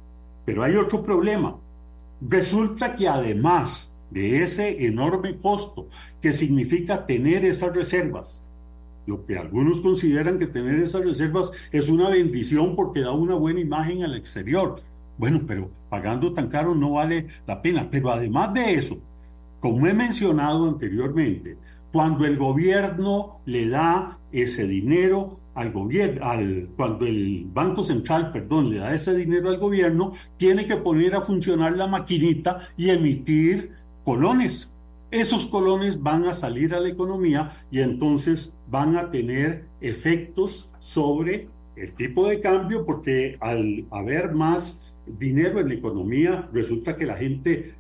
Pero 0.45 0.63
hay 0.63 0.75
otro 0.75 1.03
problema. 1.03 1.55
Resulta 2.19 2.95
que 2.95 3.07
además 3.07 3.95
de 4.09 4.41
ese 4.41 4.87
enorme 4.87 5.37
costo 5.37 5.89
que 6.19 6.33
significa 6.33 7.05
tener 7.05 7.45
esas 7.45 7.75
reservas, 7.75 8.41
lo 9.05 9.27
que 9.27 9.37
algunos 9.37 9.79
consideran 9.79 10.39
que 10.39 10.47
tener 10.47 10.79
esas 10.79 11.05
reservas 11.05 11.51
es 11.71 11.87
una 11.87 12.09
bendición 12.09 12.75
porque 12.75 13.01
da 13.01 13.11
una 13.11 13.35
buena 13.35 13.59
imagen 13.59 14.03
al 14.03 14.15
exterior. 14.15 14.81
Bueno, 15.17 15.41
pero 15.47 15.69
pagando 15.89 16.33
tan 16.33 16.47
caro 16.47 16.73
no 16.75 16.91
vale 16.91 17.27
la 17.45 17.61
pena. 17.61 17.87
Pero 17.89 18.11
además 18.11 18.53
de 18.53 18.73
eso, 18.73 18.97
como 19.59 19.87
he 19.87 19.93
mencionado 19.93 20.67
anteriormente, 20.67 21.57
cuando 21.91 22.25
el 22.25 22.37
gobierno 22.37 23.39
le 23.45 23.69
da 23.69 24.17
ese 24.31 24.67
dinero 24.67 25.39
al 25.53 25.71
gobierno, 25.71 26.25
al, 26.25 26.69
cuando 26.75 27.05
el 27.05 27.47
Banco 27.53 27.83
Central, 27.83 28.31
perdón, 28.31 28.71
le 28.71 28.77
da 28.77 28.93
ese 28.93 29.15
dinero 29.15 29.49
al 29.49 29.59
gobierno, 29.59 30.13
tiene 30.37 30.65
que 30.65 30.77
poner 30.77 31.15
a 31.15 31.21
funcionar 31.21 31.77
la 31.77 31.87
maquinita 31.87 32.59
y 32.75 32.89
emitir 32.89 33.71
colones. 34.03 34.69
Esos 35.11 35.45
colones 35.45 36.01
van 36.01 36.25
a 36.25 36.33
salir 36.33 36.73
a 36.73 36.79
la 36.79 36.89
economía 36.89 37.63
y 37.69 37.81
entonces 37.81 38.51
van 38.67 38.97
a 38.97 39.11
tener 39.11 39.65
efectos 39.79 40.71
sobre 40.79 41.47
el 41.75 41.93
tipo 41.93 42.27
de 42.27 42.39
cambio 42.39 42.85
porque 42.85 43.37
al 43.39 43.85
haber 43.91 44.33
más 44.33 44.82
dinero 45.05 45.59
en 45.59 45.67
la 45.67 45.73
economía, 45.73 46.49
resulta 46.53 46.95
que 46.95 47.05
la 47.05 47.15
gente 47.15 47.75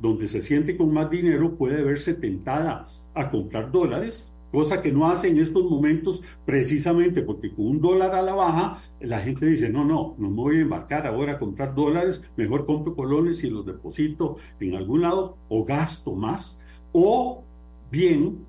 donde 0.00 0.28
se 0.28 0.42
siente 0.42 0.76
con 0.76 0.92
más 0.92 1.10
dinero 1.10 1.56
puede 1.56 1.82
verse 1.82 2.14
tentada 2.14 2.86
a 3.14 3.30
comprar 3.30 3.70
dólares, 3.70 4.32
cosa 4.50 4.80
que 4.80 4.92
no 4.92 5.10
hace 5.10 5.28
en 5.28 5.38
estos 5.38 5.68
momentos 5.68 6.22
precisamente 6.44 7.22
porque 7.22 7.52
con 7.52 7.66
un 7.66 7.80
dólar 7.80 8.14
a 8.14 8.22
la 8.22 8.34
baja 8.34 8.82
la 9.00 9.20
gente 9.20 9.46
dice, 9.46 9.68
no, 9.68 9.84
no, 9.84 10.14
no 10.18 10.30
me 10.30 10.36
voy 10.36 10.58
a 10.58 10.62
embarcar 10.62 11.06
ahora 11.06 11.32
a 11.32 11.38
comprar 11.38 11.74
dólares, 11.74 12.22
mejor 12.36 12.66
compro 12.66 12.94
colones 12.94 13.42
y 13.44 13.50
los 13.50 13.66
deposito 13.66 14.36
en 14.60 14.74
algún 14.74 15.02
lado 15.02 15.36
o 15.48 15.64
gasto 15.64 16.14
más, 16.14 16.58
o 16.92 17.42
bien 17.90 18.44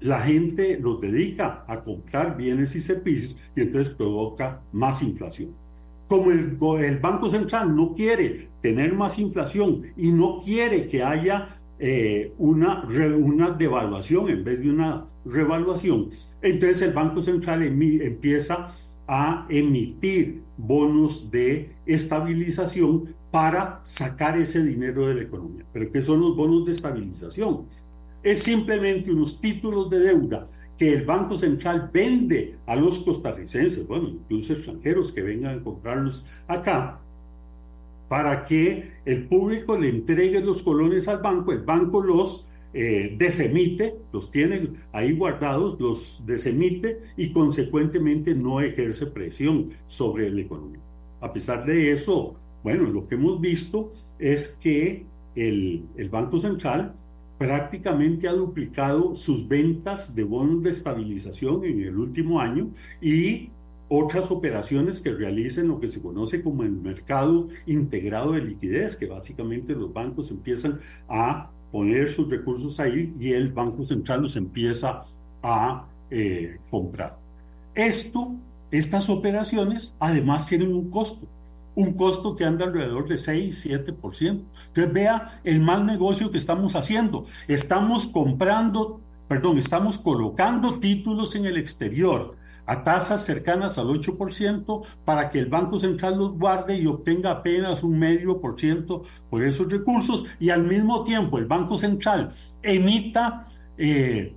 la 0.00 0.20
gente 0.20 0.78
los 0.80 1.00
dedica 1.00 1.64
a 1.68 1.82
comprar 1.82 2.36
bienes 2.36 2.74
y 2.74 2.80
servicios 2.80 3.36
y 3.54 3.60
entonces 3.60 3.94
provoca 3.94 4.62
más 4.72 5.02
inflación 5.02 5.61
como 6.12 6.30
el, 6.78 6.98
Banco 6.98 7.30
Central 7.30 7.74
no 7.74 7.94
quiere 7.94 8.50
tener 8.60 8.92
más 8.92 9.18
inflación 9.18 9.82
y 9.96 10.10
no 10.10 10.36
quiere 10.44 10.86
que 10.86 11.02
haya 11.02 11.58
eh, 11.78 12.34
una, 12.36 12.84
una 13.16 13.52
devaluación 13.52 14.28
en 14.28 14.44
vez 14.44 14.60
de 14.60 14.68
una 14.68 15.06
revaluación, 15.24 16.10
entonces 16.42 16.82
el 16.82 16.92
Banco 16.92 17.22
Central 17.22 17.62
empieza 17.62 18.74
a 19.08 19.46
emitir 19.48 20.42
bonos 20.58 21.30
de 21.30 21.76
estabilización 21.86 23.14
para 23.30 23.80
sacar 23.82 24.36
ese 24.36 24.62
dinero 24.62 25.06
de 25.06 25.14
la 25.14 25.22
economía. 25.22 25.64
¿Pero 25.72 25.90
qué 25.90 26.02
son 26.02 26.20
los 26.20 26.36
bonos 26.36 26.66
de 26.66 26.72
estabilización? 26.72 27.64
Es 28.22 28.42
simplemente 28.42 29.10
unos 29.10 29.40
títulos 29.40 29.88
de 29.88 29.98
deuda 29.98 30.46
que 30.82 30.92
el 30.92 31.04
Banco 31.04 31.36
Central 31.36 31.90
vende 31.94 32.56
a 32.66 32.74
los 32.74 32.98
costarricenses, 32.98 33.86
bueno, 33.86 34.08
incluso 34.08 34.52
extranjeros 34.52 35.12
que 35.12 35.22
vengan 35.22 35.60
a 35.60 35.62
comprarlos 35.62 36.24
acá, 36.48 36.98
para 38.08 38.42
que 38.42 38.90
el 39.04 39.28
público 39.28 39.78
le 39.78 39.90
entregue 39.90 40.40
los 40.40 40.60
colones 40.60 41.06
al 41.06 41.18
banco, 41.18 41.52
el 41.52 41.60
banco 41.60 42.02
los 42.02 42.48
eh, 42.74 43.14
desemite, 43.16 43.94
los 44.12 44.32
tiene 44.32 44.70
ahí 44.90 45.12
guardados, 45.12 45.78
los 45.78 46.26
desemite 46.26 46.98
y 47.16 47.30
consecuentemente 47.30 48.34
no 48.34 48.60
ejerce 48.60 49.06
presión 49.06 49.70
sobre 49.86 50.30
la 50.30 50.40
economía. 50.40 50.80
A 51.20 51.32
pesar 51.32 51.64
de 51.64 51.92
eso, 51.92 52.34
bueno, 52.64 52.90
lo 52.90 53.06
que 53.06 53.14
hemos 53.14 53.40
visto 53.40 53.92
es 54.18 54.48
que 54.48 55.06
el, 55.36 55.84
el 55.96 56.08
Banco 56.08 56.38
Central 56.40 56.96
prácticamente 57.42 58.28
ha 58.28 58.34
duplicado 58.34 59.16
sus 59.16 59.48
ventas 59.48 60.14
de 60.14 60.22
bonos 60.22 60.62
de 60.62 60.70
estabilización 60.70 61.64
en 61.64 61.82
el 61.82 61.98
último 61.98 62.38
año 62.38 62.70
y 63.00 63.50
otras 63.88 64.30
operaciones 64.30 65.00
que 65.00 65.12
realicen 65.12 65.66
lo 65.66 65.80
que 65.80 65.88
se 65.88 66.00
conoce 66.00 66.40
como 66.40 66.62
el 66.62 66.70
mercado 66.70 67.48
integrado 67.66 68.30
de 68.30 68.42
liquidez, 68.42 68.94
que 68.94 69.06
básicamente 69.06 69.74
los 69.74 69.92
bancos 69.92 70.30
empiezan 70.30 70.78
a 71.08 71.50
poner 71.72 72.08
sus 72.10 72.30
recursos 72.30 72.78
ahí 72.78 73.12
y 73.18 73.32
el 73.32 73.52
Banco 73.52 73.82
Central 73.82 74.22
los 74.22 74.36
empieza 74.36 75.00
a 75.42 75.88
eh, 76.12 76.58
comprar. 76.70 77.18
Esto, 77.74 78.36
estas 78.70 79.10
operaciones, 79.10 79.96
además 79.98 80.46
tienen 80.46 80.72
un 80.72 80.90
costo 80.90 81.26
un 81.74 81.92
costo 81.94 82.34
que 82.36 82.44
anda 82.44 82.66
alrededor 82.66 83.08
de 83.08 83.18
6, 83.18 83.66
7%. 83.66 84.44
Entonces 84.66 84.92
vea 84.92 85.40
el 85.44 85.60
mal 85.60 85.86
negocio 85.86 86.30
que 86.30 86.38
estamos 86.38 86.74
haciendo. 86.74 87.26
Estamos 87.48 88.06
comprando, 88.06 89.00
perdón, 89.28 89.58
estamos 89.58 89.98
colocando 89.98 90.78
títulos 90.78 91.34
en 91.34 91.46
el 91.46 91.56
exterior 91.56 92.36
a 92.66 92.84
tasas 92.84 93.24
cercanas 93.24 93.76
al 93.78 93.88
8% 93.88 94.82
para 95.04 95.30
que 95.30 95.38
el 95.40 95.46
Banco 95.46 95.78
Central 95.78 96.18
los 96.18 96.38
guarde 96.38 96.78
y 96.78 96.86
obtenga 96.86 97.30
apenas 97.30 97.82
un 97.82 97.98
medio 97.98 98.40
por 98.40 98.58
ciento 98.58 99.02
por 99.30 99.42
esos 99.42 99.70
recursos 99.70 100.24
y 100.38 100.50
al 100.50 100.62
mismo 100.62 101.02
tiempo 101.02 101.38
el 101.38 101.46
Banco 101.46 101.76
Central 101.76 102.28
emita 102.62 103.48
eh, 103.76 104.36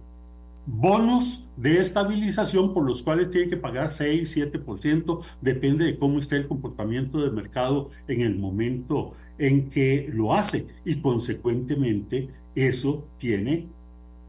bonos 0.65 1.47
de 1.57 1.79
estabilización 1.79 2.73
por 2.73 2.85
los 2.85 3.03
cuales 3.03 3.31
tiene 3.31 3.49
que 3.49 3.57
pagar 3.57 3.89
6, 3.89 4.37
7%, 4.37 5.21
depende 5.41 5.85
de 5.85 5.97
cómo 5.97 6.19
esté 6.19 6.37
el 6.37 6.47
comportamiento 6.47 7.21
del 7.21 7.33
mercado 7.33 7.89
en 8.07 8.21
el 8.21 8.37
momento 8.37 9.13
en 9.37 9.69
que 9.69 10.09
lo 10.11 10.33
hace 10.33 10.67
y 10.85 10.95
consecuentemente 10.95 12.29
eso 12.55 13.07
tiene 13.17 13.67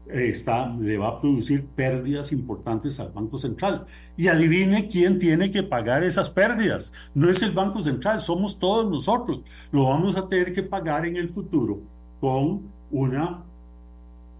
está, 0.09 0.73
le 0.79 0.97
va 0.97 1.09
a 1.09 1.19
producir 1.19 1.65
pérdidas 1.65 2.31
importantes 2.31 2.99
al 2.99 3.11
Banco 3.11 3.37
Central. 3.37 3.85
Y 4.15 4.27
adivine 4.27 4.87
quién 4.87 5.19
tiene 5.19 5.51
que 5.51 5.63
pagar 5.63 6.03
esas 6.03 6.29
pérdidas. 6.29 6.93
No 7.13 7.29
es 7.29 7.41
el 7.41 7.51
Banco 7.51 7.81
Central, 7.81 8.21
somos 8.21 8.57
todos 8.57 8.89
nosotros. 8.89 9.41
Lo 9.71 9.85
vamos 9.85 10.15
a 10.15 10.27
tener 10.27 10.53
que 10.53 10.63
pagar 10.63 11.05
en 11.05 11.17
el 11.17 11.29
futuro 11.29 11.79
con 12.19 12.61
una 12.91 13.43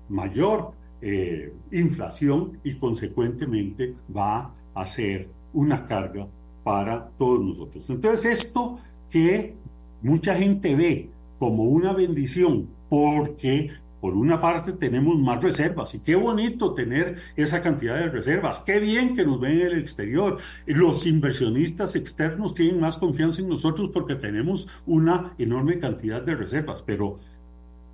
mayor 0.10 0.72
eh, 1.02 1.54
inflación 1.72 2.60
y 2.64 2.76
consecuentemente 2.76 3.94
va 4.16 4.54
a 4.74 4.86
ser 4.86 5.30
una 5.54 5.86
carga 5.86 6.28
para 6.64 7.10
todos 7.18 7.44
nosotros. 7.44 7.90
Entonces 7.90 8.40
esto 8.40 8.80
que 9.10 9.56
mucha 10.02 10.36
gente 10.36 10.76
ve 10.76 11.10
como 11.40 11.64
una 11.64 11.94
bendición 11.94 12.68
porque 12.90 13.72
por 14.02 14.16
una 14.16 14.40
parte 14.40 14.74
tenemos 14.74 15.18
más 15.18 15.42
reservas 15.42 15.96
y 15.96 16.00
qué 16.00 16.16
bonito 16.16 16.74
tener 16.74 17.18
esa 17.36 17.62
cantidad 17.62 17.96
de 17.96 18.10
reservas, 18.10 18.62
qué 18.66 18.80
bien 18.80 19.16
que 19.16 19.26
nos 19.26 19.40
ven 19.40 19.60
en 19.60 19.68
el 19.68 19.80
exterior. 19.80 20.38
Los 20.66 21.06
inversionistas 21.06 21.96
externos 21.96 22.54
tienen 22.54 22.80
más 22.80 22.98
confianza 22.98 23.42
en 23.42 23.50
nosotros 23.50 23.90
porque 23.92 24.16
tenemos 24.16 24.68
una 24.86 25.34
enorme 25.38 25.80
cantidad 25.80 26.22
de 26.22 26.36
reservas, 26.36 26.84
pero 26.86 27.20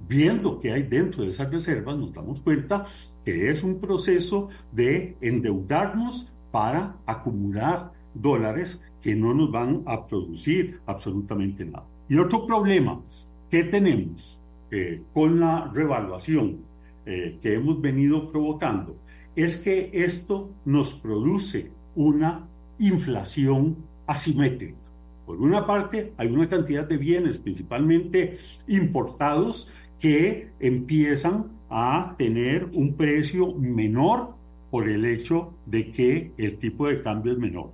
viendo 0.08 0.60
qué 0.60 0.74
hay 0.74 0.84
dentro 0.84 1.24
de 1.24 1.30
esas 1.30 1.52
reservas, 1.52 1.98
nos 1.98 2.14
damos 2.14 2.42
cuenta 2.42 2.86
que 3.24 3.50
es 3.50 3.64
un 3.64 3.80
proceso 3.80 4.50
de 4.72 5.18
endeudarnos 5.22 6.32
para 6.52 6.98
acumular 7.06 7.92
dólares 8.14 8.82
que 9.02 9.16
no 9.16 9.34
nos 9.34 9.52
van 9.52 9.84
a 9.86 10.06
producir 10.06 10.80
absolutamente 10.86 11.66
nada. 11.66 11.86
Y 12.08 12.18
otro 12.18 12.46
problema 12.46 13.02
que 13.50 13.64
tenemos 13.64 14.40
eh, 14.72 15.04
con 15.14 15.40
la 15.40 15.72
revaluación 15.74 16.60
eh, 17.06 17.38
que 17.42 17.56
hemos 17.56 17.82
venido 17.82 18.32
provocando 18.32 18.98
es 19.36 19.58
que 19.58 19.90
esto 19.94 20.52
nos 20.66 20.94
produce 20.94 21.72
una 21.96 22.48
inflación 22.80 23.78
asimétrica. 24.08 24.78
Por 25.26 25.42
una 25.42 25.66
parte, 25.66 26.14
hay 26.18 26.28
una 26.28 26.50
cantidad 26.50 26.88
de 26.88 26.98
bienes, 26.98 27.38
principalmente 27.38 28.38
importados, 28.68 29.72
que 30.00 30.50
empiezan 30.60 31.48
a 31.70 32.16
tener 32.18 32.66
un 32.74 32.96
precio 32.96 33.54
menor 33.56 34.36
por 34.70 34.90
el 34.90 35.06
hecho 35.06 35.54
de 35.66 35.92
que 35.92 36.32
el 36.38 36.58
tipo 36.58 36.88
de 36.88 37.02
cambio 37.02 37.34
es 37.34 37.38
menor. 37.38 37.72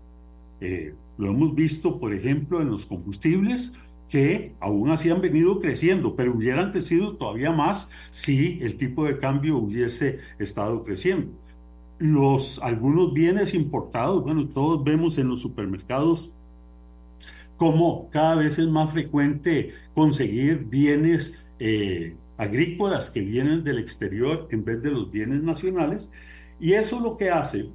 Eh, 0.61 0.93
lo 1.17 1.27
hemos 1.27 1.53
visto, 1.55 1.99
por 1.99 2.13
ejemplo, 2.13 2.61
en 2.61 2.69
los 2.69 2.85
combustibles, 2.85 3.73
que 4.09 4.53
aún 4.59 4.89
así 4.89 5.09
han 5.09 5.21
venido 5.21 5.59
creciendo, 5.59 6.15
pero 6.15 6.33
hubieran 6.33 6.71
crecido 6.71 7.15
todavía 7.15 7.51
más 7.51 7.91
si 8.09 8.59
el 8.61 8.77
tipo 8.77 9.05
de 9.05 9.17
cambio 9.17 9.57
hubiese 9.57 10.19
estado 10.39 10.83
creciendo. 10.83 11.31
Los, 11.99 12.59
algunos 12.63 13.13
bienes 13.13 13.53
importados, 13.53 14.23
bueno, 14.23 14.47
todos 14.47 14.83
vemos 14.83 15.17
en 15.17 15.27
los 15.27 15.41
supermercados 15.41 16.31
cómo 17.59 18.09
cada 18.09 18.35
vez 18.35 18.57
es 18.57 18.67
más 18.67 18.91
frecuente 18.91 19.73
conseguir 19.93 20.65
bienes 20.69 21.37
eh, 21.59 22.15
agrícolas 22.37 23.09
que 23.09 23.21
vienen 23.21 23.63
del 23.63 23.79
exterior 23.79 24.47
en 24.49 24.63
vez 24.63 24.81
de 24.81 24.91
los 24.91 25.11
bienes 25.11 25.43
nacionales. 25.43 26.09
Y 26.59 26.73
eso 26.73 26.99
lo 26.99 27.17
que 27.17 27.29
hace 27.29 27.69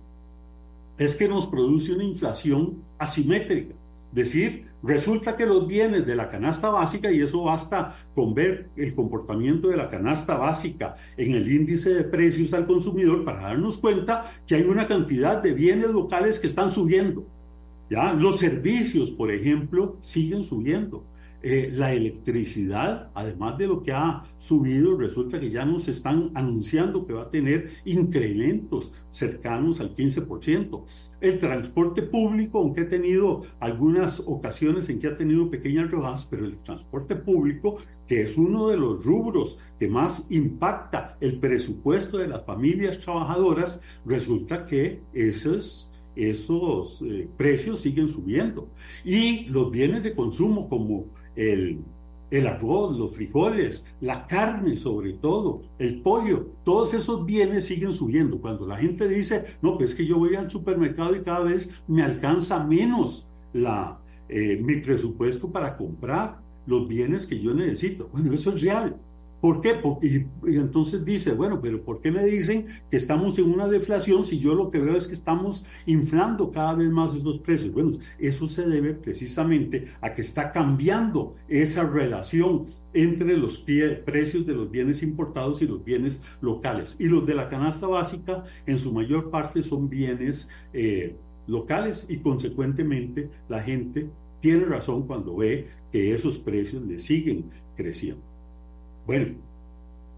es 0.98 1.14
que 1.14 1.28
nos 1.28 1.46
produce 1.46 1.92
una 1.92 2.04
inflación 2.04 2.82
asimétrica. 2.98 3.74
Decir, 4.12 4.68
resulta 4.82 5.36
que 5.36 5.44
los 5.44 5.66
bienes 5.66 6.06
de 6.06 6.14
la 6.14 6.28
canasta 6.28 6.70
básica, 6.70 7.10
y 7.10 7.20
eso 7.20 7.42
basta 7.42 7.96
con 8.14 8.32
ver 8.32 8.68
el 8.76 8.94
comportamiento 8.94 9.68
de 9.68 9.76
la 9.76 9.88
canasta 9.88 10.36
básica 10.36 10.94
en 11.16 11.34
el 11.34 11.50
índice 11.50 11.90
de 11.90 12.04
precios 12.04 12.54
al 12.54 12.64
consumidor 12.64 13.24
para 13.24 13.42
darnos 13.42 13.76
cuenta 13.76 14.30
que 14.46 14.54
hay 14.54 14.62
una 14.62 14.86
cantidad 14.86 15.42
de 15.42 15.52
bienes 15.52 15.90
locales 15.90 16.38
que 16.38 16.46
están 16.46 16.70
subiendo. 16.70 17.26
¿ya? 17.90 18.12
Los 18.12 18.38
servicios, 18.38 19.10
por 19.10 19.32
ejemplo, 19.32 19.96
siguen 20.00 20.44
subiendo. 20.44 21.04
Eh, 21.46 21.70
la 21.70 21.92
electricidad, 21.92 23.10
además 23.12 23.58
de 23.58 23.66
lo 23.66 23.82
que 23.82 23.92
ha 23.92 24.22
subido, 24.38 24.96
resulta 24.96 25.38
que 25.38 25.50
ya 25.50 25.66
nos 25.66 25.88
están 25.88 26.30
anunciando 26.32 27.04
que 27.04 27.12
va 27.12 27.24
a 27.24 27.30
tener 27.30 27.68
incrementos 27.84 28.94
cercanos 29.10 29.78
al 29.78 29.94
15%. 29.94 30.84
El 31.20 31.38
transporte 31.38 32.00
público, 32.00 32.60
aunque 32.60 32.80
ha 32.80 32.88
tenido 32.88 33.42
algunas 33.60 34.20
ocasiones 34.20 34.88
en 34.88 34.98
que 34.98 35.08
ha 35.08 35.18
tenido 35.18 35.50
pequeñas 35.50 35.90
rojas, 35.90 36.26
pero 36.30 36.46
el 36.46 36.56
transporte 36.62 37.14
público, 37.14 37.76
que 38.06 38.22
es 38.22 38.38
uno 38.38 38.68
de 38.68 38.78
los 38.78 39.04
rubros 39.04 39.58
que 39.78 39.86
más 39.86 40.30
impacta 40.30 41.18
el 41.20 41.38
presupuesto 41.40 42.16
de 42.16 42.28
las 42.28 42.42
familias 42.46 42.98
trabajadoras, 43.00 43.82
resulta 44.06 44.64
que 44.64 45.02
esos 45.12 45.92
eh, 46.16 47.28
precios 47.36 47.80
siguen 47.80 48.08
subiendo. 48.08 48.70
Y 49.04 49.44
los 49.50 49.70
bienes 49.70 50.02
de 50.02 50.14
consumo 50.14 50.68
como 50.68 51.12
el, 51.36 51.80
el 52.30 52.46
arroz, 52.46 52.96
los 52.96 53.14
frijoles, 53.14 53.84
la 54.00 54.26
carne 54.26 54.76
sobre 54.76 55.12
todo, 55.12 55.62
el 55.78 56.00
pollo, 56.00 56.48
todos 56.64 56.94
esos 56.94 57.24
bienes 57.24 57.66
siguen 57.66 57.92
subiendo. 57.92 58.40
Cuando 58.40 58.66
la 58.66 58.76
gente 58.76 59.08
dice, 59.08 59.44
no, 59.62 59.76
pues 59.76 59.90
es 59.90 59.96
que 59.96 60.06
yo 60.06 60.18
voy 60.18 60.34
al 60.34 60.50
supermercado 60.50 61.14
y 61.14 61.22
cada 61.22 61.44
vez 61.44 61.68
me 61.86 62.02
alcanza 62.02 62.64
menos 62.64 63.28
la, 63.52 64.00
eh, 64.28 64.60
mi 64.62 64.76
presupuesto 64.76 65.52
para 65.52 65.76
comprar 65.76 66.40
los 66.66 66.88
bienes 66.88 67.26
que 67.26 67.40
yo 67.40 67.54
necesito. 67.54 68.08
Bueno, 68.12 68.32
eso 68.32 68.54
es 68.54 68.62
real. 68.62 68.96
¿Por 69.44 69.60
qué? 69.60 69.74
Porque, 69.74 70.06
y, 70.06 70.56
entonces 70.56 71.04
dice, 71.04 71.32
bueno, 71.34 71.60
pero 71.60 71.84
¿por 71.84 72.00
qué 72.00 72.10
me 72.10 72.24
dicen 72.24 72.66
que 72.90 72.96
estamos 72.96 73.38
en 73.38 73.44
una 73.44 73.68
deflación 73.68 74.24
si 74.24 74.38
yo 74.38 74.54
lo 74.54 74.70
que 74.70 74.78
veo 74.78 74.96
es 74.96 75.06
que 75.06 75.12
estamos 75.12 75.66
inflando 75.84 76.50
cada 76.50 76.72
vez 76.72 76.88
más 76.88 77.14
esos 77.14 77.40
precios? 77.40 77.70
Bueno, 77.74 77.90
eso 78.18 78.48
se 78.48 78.66
debe 78.66 78.94
precisamente 78.94 79.88
a 80.00 80.14
que 80.14 80.22
está 80.22 80.50
cambiando 80.50 81.36
esa 81.46 81.84
relación 81.84 82.64
entre 82.94 83.36
los 83.36 83.58
precios 83.58 84.46
de 84.46 84.54
los 84.54 84.70
bienes 84.70 85.02
importados 85.02 85.60
y 85.60 85.66
los 85.66 85.84
bienes 85.84 86.22
locales. 86.40 86.96
Y 86.98 87.08
los 87.08 87.26
de 87.26 87.34
la 87.34 87.50
canasta 87.50 87.86
básica, 87.86 88.44
en 88.64 88.78
su 88.78 88.94
mayor 88.94 89.28
parte, 89.28 89.62
son 89.62 89.90
bienes 89.90 90.48
eh, 90.72 91.18
locales 91.46 92.06
y 92.08 92.20
consecuentemente 92.20 93.28
la 93.50 93.60
gente 93.60 94.08
tiene 94.40 94.64
razón 94.64 95.06
cuando 95.06 95.36
ve 95.36 95.68
que 95.92 96.14
esos 96.14 96.38
precios 96.38 96.82
le 96.86 96.98
siguen 96.98 97.50
creciendo. 97.76 98.33
Bueno, 99.06 99.36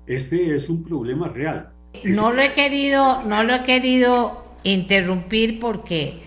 este 0.07 0.55
es 0.55 0.69
un 0.69 0.85
problema 0.85 1.29
real. 1.29 1.73
No 2.05 2.33
lo 2.33 2.43
he 2.43 2.53
querido, 2.53 3.23
no 3.23 3.43
lo 3.43 3.55
he 3.55 3.63
querido 3.63 4.45
interrumpir 4.63 5.59
porque 5.59 6.21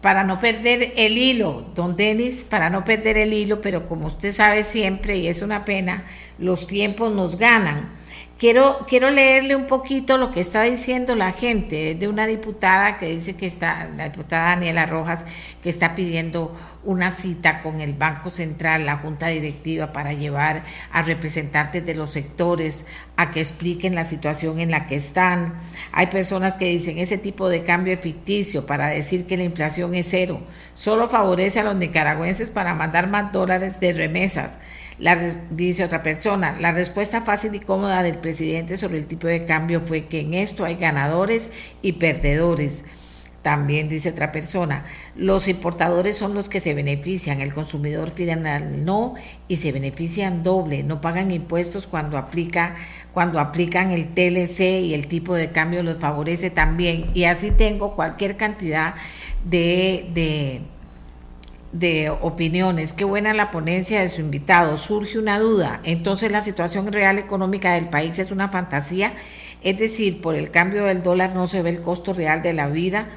para 0.00 0.24
no 0.24 0.38
perder 0.38 0.94
el 0.96 1.18
hilo, 1.18 1.66
don 1.74 1.94
Denis, 1.94 2.44
para 2.44 2.70
no 2.70 2.84
perder 2.84 3.18
el 3.18 3.32
hilo, 3.32 3.60
pero 3.60 3.86
como 3.86 4.06
usted 4.06 4.32
sabe 4.32 4.62
siempre, 4.64 5.18
y 5.18 5.28
es 5.28 5.42
una 5.42 5.64
pena, 5.64 6.04
los 6.38 6.66
tiempos 6.66 7.12
nos 7.12 7.36
ganan. 7.36 7.90
Quiero, 8.38 8.86
quiero 8.88 9.10
leerle 9.10 9.54
un 9.54 9.66
poquito 9.66 10.16
lo 10.16 10.30
que 10.30 10.40
está 10.40 10.62
diciendo 10.62 11.14
la 11.14 11.32
gente 11.32 11.94
de 11.94 12.08
una 12.08 12.26
diputada 12.26 12.96
que 12.96 13.10
dice 13.10 13.36
que 13.36 13.46
está, 13.46 13.90
la 13.94 14.08
diputada 14.08 14.56
Daniela 14.56 14.86
Rojas, 14.86 15.26
que 15.62 15.68
está 15.68 15.94
pidiendo 15.94 16.56
una 16.82 17.10
cita 17.10 17.62
con 17.62 17.80
el 17.80 17.94
Banco 17.94 18.30
Central, 18.30 18.86
la 18.86 18.96
Junta 18.96 19.28
Directiva, 19.28 19.92
para 19.92 20.12
llevar 20.12 20.62
a 20.92 21.02
representantes 21.02 21.84
de 21.84 21.94
los 21.94 22.10
sectores 22.10 22.86
a 23.16 23.30
que 23.30 23.40
expliquen 23.40 23.94
la 23.94 24.04
situación 24.04 24.60
en 24.60 24.70
la 24.70 24.86
que 24.86 24.96
están. 24.96 25.54
Hay 25.92 26.06
personas 26.06 26.56
que 26.56 26.66
dicen 26.66 26.98
ese 26.98 27.18
tipo 27.18 27.48
de 27.48 27.62
cambio 27.62 27.94
es 27.94 28.00
ficticio 28.00 28.66
para 28.66 28.88
decir 28.88 29.26
que 29.26 29.36
la 29.36 29.44
inflación 29.44 29.94
es 29.94 30.06
cero, 30.10 30.40
solo 30.74 31.08
favorece 31.08 31.60
a 31.60 31.64
los 31.64 31.76
nicaragüenses 31.76 32.50
para 32.50 32.74
mandar 32.74 33.08
más 33.08 33.32
dólares 33.32 33.78
de 33.80 33.92
remesas 33.92 34.58
dice 35.50 35.84
otra 35.84 36.02
persona, 36.02 36.56
la 36.60 36.72
respuesta 36.72 37.22
fácil 37.22 37.54
y 37.54 37.60
cómoda 37.60 38.02
del 38.02 38.18
presidente 38.18 38.76
sobre 38.76 38.98
el 38.98 39.06
tipo 39.06 39.26
de 39.26 39.44
cambio 39.44 39.80
fue 39.80 40.06
que 40.06 40.20
en 40.20 40.34
esto 40.34 40.64
hay 40.64 40.76
ganadores 40.76 41.52
y 41.80 41.92
perdedores. 41.92 42.84
También 43.42 43.88
dice 43.88 44.10
otra 44.10 44.32
persona, 44.32 44.84
los 45.16 45.48
importadores 45.48 46.18
son 46.18 46.34
los 46.34 46.50
que 46.50 46.60
se 46.60 46.74
benefician, 46.74 47.40
el 47.40 47.54
consumidor 47.54 48.10
final 48.10 48.84
no 48.84 49.14
y 49.48 49.56
se 49.56 49.72
benefician 49.72 50.42
doble, 50.42 50.82
no 50.82 51.00
pagan 51.00 51.30
impuestos 51.30 51.86
cuando 51.86 52.18
aplica 52.18 52.74
cuando 53.12 53.40
aplican 53.40 53.92
el 53.92 54.12
TLC 54.12 54.82
y 54.82 54.92
el 54.92 55.08
tipo 55.08 55.34
de 55.34 55.52
cambio 55.52 55.82
los 55.82 55.96
favorece 55.96 56.50
también 56.50 57.10
y 57.14 57.24
así 57.24 57.50
tengo 57.50 57.96
cualquier 57.96 58.36
cantidad 58.36 58.94
de 59.44 60.60
de 61.72 62.10
opiniones. 62.10 62.92
Qué 62.92 63.04
buena 63.04 63.32
la 63.32 63.50
ponencia 63.50 64.00
de 64.00 64.08
su 64.08 64.20
invitado. 64.20 64.76
Surge 64.76 65.18
una 65.18 65.38
duda. 65.38 65.80
Entonces 65.84 66.32
la 66.32 66.40
situación 66.40 66.92
real 66.92 67.18
económica 67.18 67.74
del 67.74 67.88
país 67.88 68.18
es 68.18 68.30
una 68.30 68.48
fantasía. 68.48 69.14
Es 69.62 69.78
decir, 69.78 70.20
por 70.20 70.34
el 70.34 70.50
cambio 70.50 70.84
del 70.84 71.02
dólar 71.02 71.34
no 71.34 71.46
se 71.46 71.62
ve 71.62 71.70
el 71.70 71.80
costo 71.80 72.12
real 72.12 72.42
de 72.42 72.54
la 72.54 72.68
vida 72.68 73.08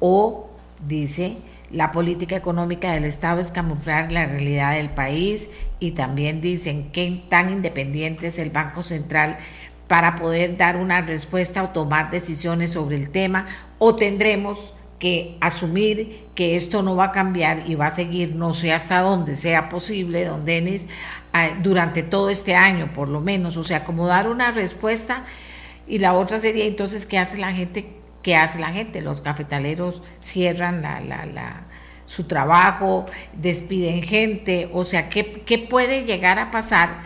o, 0.00 0.50
dice, 0.86 1.36
la 1.70 1.90
política 1.90 2.36
económica 2.36 2.92
del 2.92 3.04
Estado 3.04 3.40
es 3.40 3.50
camuflar 3.50 4.12
la 4.12 4.26
realidad 4.26 4.74
del 4.74 4.90
país 4.90 5.50
y 5.80 5.92
también 5.92 6.40
dicen 6.40 6.92
que 6.92 7.24
tan 7.28 7.50
independiente 7.50 8.28
es 8.28 8.38
el 8.38 8.50
Banco 8.50 8.82
Central 8.82 9.38
para 9.88 10.16
poder 10.16 10.56
dar 10.56 10.76
una 10.76 11.00
respuesta 11.00 11.62
o 11.62 11.70
tomar 11.70 12.10
decisiones 12.10 12.72
sobre 12.72 12.96
el 12.96 13.10
tema 13.10 13.46
o 13.78 13.96
tendremos 13.96 14.72
que 14.98 15.36
asumir 15.40 16.26
que 16.34 16.56
esto 16.56 16.82
no 16.82 16.96
va 16.96 17.06
a 17.06 17.12
cambiar 17.12 17.64
y 17.66 17.74
va 17.74 17.86
a 17.86 17.90
seguir, 17.90 18.34
no 18.36 18.52
sé 18.52 18.72
hasta 18.72 19.00
dónde 19.00 19.36
sea 19.36 19.68
posible, 19.68 20.24
don 20.24 20.44
Denis, 20.44 20.88
durante 21.62 22.02
todo 22.02 22.30
este 22.30 22.54
año 22.54 22.92
por 22.92 23.08
lo 23.08 23.20
menos, 23.20 23.56
o 23.56 23.62
sea, 23.62 23.84
como 23.84 24.06
dar 24.06 24.28
una 24.28 24.52
respuesta 24.52 25.24
y 25.86 25.98
la 25.98 26.14
otra 26.14 26.38
sería 26.38 26.64
entonces, 26.64 27.04
¿qué 27.04 27.18
hace 27.18 27.36
la 27.36 27.52
gente? 27.52 28.03
¿Qué 28.24 28.36
hace 28.36 28.58
la 28.58 28.72
gente? 28.72 29.02
Los 29.02 29.20
cafetaleros 29.20 30.02
cierran 30.18 30.80
la, 30.80 31.66
su 32.06 32.24
trabajo, 32.24 33.04
despiden 33.34 34.02
gente, 34.02 34.70
o 34.72 34.84
sea, 34.84 35.10
¿qué, 35.10 35.42
¿qué 35.44 35.58
puede 35.58 36.04
llegar 36.04 36.38
a 36.38 36.50
pasar 36.50 37.00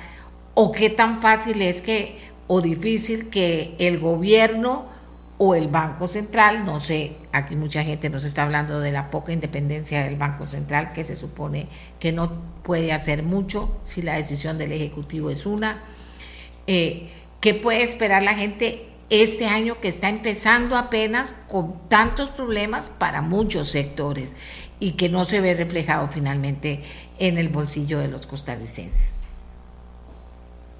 o 0.54 0.70
qué 0.70 0.90
tan 0.90 1.20
fácil 1.20 1.60
es 1.60 1.82
que, 1.82 2.16
o 2.46 2.60
difícil 2.60 3.30
que 3.30 3.74
el 3.80 3.98
gobierno 3.98 4.86
o 5.38 5.56
el 5.56 5.66
Banco 5.66 6.06
Central, 6.06 6.64
no 6.64 6.78
sé, 6.78 7.16
aquí 7.32 7.56
mucha 7.56 7.82
gente 7.82 8.10
nos 8.10 8.24
está 8.24 8.44
hablando 8.44 8.78
de 8.78 8.92
la 8.92 9.10
poca 9.10 9.32
independencia 9.32 10.04
del 10.04 10.14
Banco 10.14 10.46
Central, 10.46 10.92
que 10.92 11.02
se 11.02 11.16
supone 11.16 11.66
que 11.98 12.12
no 12.12 12.30
puede 12.62 12.92
hacer 12.92 13.24
mucho 13.24 13.76
si 13.82 14.02
la 14.02 14.14
decisión 14.14 14.56
del 14.56 14.70
Ejecutivo 14.70 15.30
es 15.30 15.46
una. 15.46 15.82
Eh, 16.68 17.10
¿Qué 17.40 17.54
puede 17.54 17.82
esperar 17.82 18.22
la 18.22 18.34
gente 18.34 18.87
este 19.10 19.46
año 19.46 19.80
que 19.80 19.88
está 19.88 20.08
empezando 20.08 20.76
apenas 20.76 21.32
con 21.48 21.88
tantos 21.88 22.30
problemas 22.30 22.90
para 22.90 23.22
muchos 23.22 23.68
sectores 23.68 24.36
y 24.80 24.92
que 24.92 25.08
no 25.08 25.24
se 25.24 25.40
ve 25.40 25.54
reflejado 25.54 26.08
finalmente 26.08 26.80
en 27.18 27.38
el 27.38 27.48
bolsillo 27.48 27.98
de 27.98 28.08
los 28.08 28.26
costarricenses? 28.26 29.20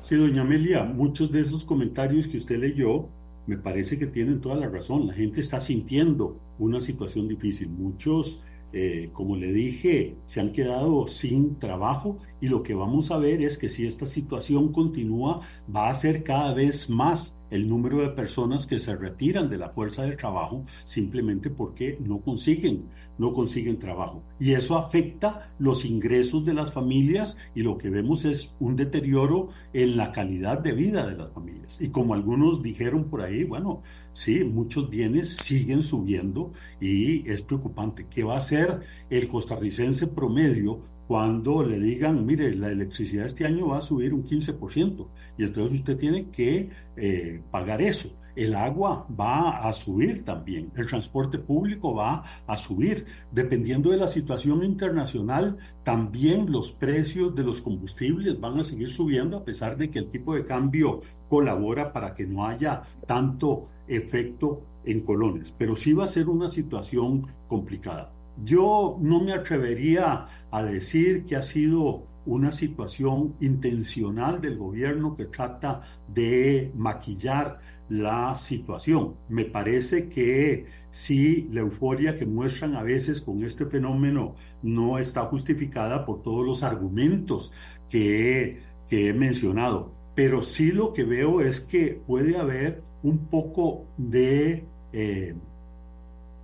Sí, 0.01 0.15
doña 0.15 0.43
Amelia, 0.43 0.85
muchos 0.85 1.31
de 1.33 1.41
esos 1.41 1.65
comentarios 1.65 2.29
que 2.29 2.37
usted 2.37 2.59
leyó 2.59 3.09
me 3.49 3.57
parece 3.57 3.99
que 3.99 4.07
tienen 4.07 4.43
toda 4.43 4.57
la 4.57 4.69
razón. 4.69 5.07
La 5.07 5.15
gente 5.15 5.41
está 5.41 5.59
sintiendo 5.59 6.39
una 6.59 6.81
situación 6.81 7.29
difícil. 7.29 7.71
Muchos, 7.71 8.43
eh, 8.75 9.09
como 9.15 9.37
le 9.37 9.51
dije, 9.51 10.19
se 10.27 10.43
han 10.43 10.53
quedado 10.53 11.09
sin 11.09 11.59
trabajo 11.59 12.19
y 12.43 12.49
lo 12.49 12.63
que 12.63 12.75
vamos 12.75 13.11
a 13.11 13.17
ver 13.17 13.43
es 13.43 13.57
que 13.57 13.71
si 13.71 13.87
esta 13.87 14.05
situación 14.05 14.71
continúa, 14.71 15.41
va 15.75 15.89
a 15.89 15.95
ser 15.95 16.25
cada 16.25 16.53
vez 16.53 16.91
más 16.91 17.38
el 17.51 17.69
número 17.69 17.99
de 17.99 18.11
personas 18.11 18.67
que 18.67 18.79
se 18.79 18.97
retiran 18.97 19.49
de 19.49 19.59
la 19.59 19.71
fuerza 19.71 20.03
de 20.03 20.17
trabajo 20.17 20.65
simplemente 20.85 21.51
porque 21.51 21.99
no 22.01 22.21
consiguen, 22.21 22.85
no 23.19 23.33
consiguen 23.33 23.79
trabajo. 23.79 24.23
Y 24.39 24.53
eso 24.53 24.77
afecta 24.77 25.53
los 25.59 25.85
ingresos 25.85 26.45
de 26.45 26.55
las 26.55 26.73
familias 26.73 27.37
y 27.55 27.63
lo 27.63 27.79
que 27.79 27.91
vemos 27.91 28.25
es 28.25 28.55
un 28.61 28.77
deterioro 28.77 29.49
en 29.73 29.97
la 29.97 30.13
calidad 30.13 30.59
de 30.59 30.73
vida 30.73 31.07
de 31.07 31.17
las 31.17 31.33
familias. 31.33 31.81
Y 31.81 31.89
como 31.89 32.15
algunos 32.15 32.63
dijeron 32.63 33.05
por 33.05 33.23
ahí, 33.23 33.45
bueno, 33.45 33.83
sí, 34.13 34.45
muchos 34.45 34.91
bienes 34.91 35.37
siguen 35.37 35.83
subiendo 35.83 36.53
y 36.81 37.29
es 37.31 37.43
preocupante. 37.43 38.07
¿Qué 38.09 38.25
va 38.25 38.35
a 38.35 38.39
hacer 38.39 38.81
el 39.11 39.29
costarricense 39.29 40.07
promedio 40.07 40.81
cuando 41.09 41.63
le 41.63 41.79
digan, 41.79 42.27
mire, 42.27 42.55
la 42.55 42.71
electricidad 42.71 43.25
este 43.25 43.47
año 43.47 43.69
va 43.69 43.79
a 43.79 43.81
subir 43.81 44.13
un 44.13 44.25
15%, 44.25 45.09
y 45.39 45.45
entonces 45.45 45.81
usted 45.81 45.97
tiene 45.97 46.29
que 46.29 46.69
eh, 46.97 47.43
pagar 47.51 47.81
eso. 47.81 48.11
El 48.37 48.55
agua 48.55 49.07
va 49.19 49.67
a 49.67 49.73
subir 49.73 50.23
también, 50.23 50.71
el 50.77 50.87
transporte 50.87 51.39
público 51.39 51.95
va 51.95 52.23
a 52.47 52.57
subir. 52.59 53.07
Dependiendo 53.33 53.91
de 53.91 53.97
la 53.97 54.07
situación 54.07 54.63
internacional, 54.63 55.57
también 55.83 56.53
los 56.53 56.73
precios 56.73 57.35
de 57.35 57.43
los 57.43 57.63
combustibles 57.63 58.39
van 58.39 58.61
a 58.61 58.65
seguir 58.65 58.91
subiendo 58.91 59.39
a 59.39 59.45
pesar 59.45 59.79
de 59.79 59.91
que 59.91 60.01
el 60.01 60.11
tipo 60.11 60.35
de 60.35 60.45
cambio 60.45 61.01
colabora 61.27 61.91
para 61.91 62.15
que 62.15 62.27
no 62.27 62.47
haya 62.47 62.83
tanto 63.07 63.71
efecto 63.89 64.63
en 64.85 65.01
colones. 65.01 65.55
Pero 65.57 65.75
sí 65.75 65.95
va 65.95 66.05
a 66.05 66.09
ser 66.09 66.29
una 66.29 66.49
situación 66.49 67.27
complicada. 67.49 68.18
Yo 68.45 68.99
no 69.01 69.21
me 69.21 69.33
atrevería 69.33 70.27
a 70.51 70.63
decir 70.63 71.25
que 71.25 71.37
ha 71.37 71.43
sido 71.43 72.05
una 72.25 72.53
situación 72.53 73.35
intencional 73.41 74.41
del 74.41 74.59
gobierno 74.59 75.17
que 75.17 75.25
trata 75.25 75.83
de 76.07 76.71
maquillar 76.77 77.59
la 77.89 78.35
situación. 78.35 79.17
Me 79.29 79.45
parece 79.45 80.09
que 80.09 80.67
sí, 80.91 81.49
la 81.53 81.61
euforia 81.61 82.17
que 82.17 82.27
muestran 82.27 82.77
a 82.77 82.83
veces 82.83 83.23
con 83.23 83.43
este 83.43 83.67
fenómeno 83.67 84.35
no 84.63 84.99
está 84.99 85.23
justificada 85.23 86.05
por 86.05 86.23
todos 86.23 86.47
los 86.47 86.63
argumentos 86.63 87.53
que, 87.89 88.67
he 88.91 89.13
mencionado, 89.13 89.93
pero 90.15 90.43
sí 90.43 90.73
lo 90.73 90.95
que 90.95 91.05
veo 91.05 91.43
es 91.43 91.61
que 91.61 92.01
puede 92.07 92.39
haber 92.39 92.83
un 93.03 93.27
poco 93.27 93.85
de, 93.99 94.65
eh, 94.95 95.35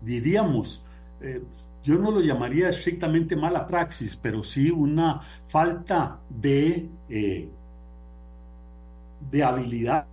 diríamos, 0.03 0.85
eh, 1.23 1.41
yo 1.85 1.99
no 1.99 2.11
lo 2.11 2.21
llamaría 2.21 2.71
estrictamente 2.71 3.37
mala 3.37 3.67
praxis, 3.67 4.17
pero 4.17 4.43
sí 4.43 4.71
una 4.71 5.21
falta 5.49 6.19
de, 6.31 6.89
eh, 7.11 7.49
de 9.31 9.45
habilidades 9.45 10.07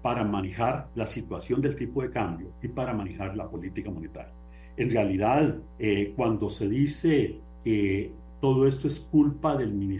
para 0.00 0.24
manejar 0.24 0.88
la 0.94 1.04
situación 1.04 1.60
del 1.60 1.74
tipo 1.74 2.00
de 2.00 2.10
cambio 2.10 2.52
y 2.62 2.68
para 2.68 2.94
manejar 2.94 3.36
la 3.36 3.50
política 3.50 3.90
monetaria. 3.90 4.32
En 4.76 4.88
realidad, 4.88 5.56
eh, 5.80 6.12
cuando 6.16 6.48
se 6.48 6.68
dice 6.68 7.40
que 7.64 8.12
todo 8.40 8.68
esto 8.68 8.86
es 8.86 9.00
culpa 9.00 9.56
del, 9.56 9.98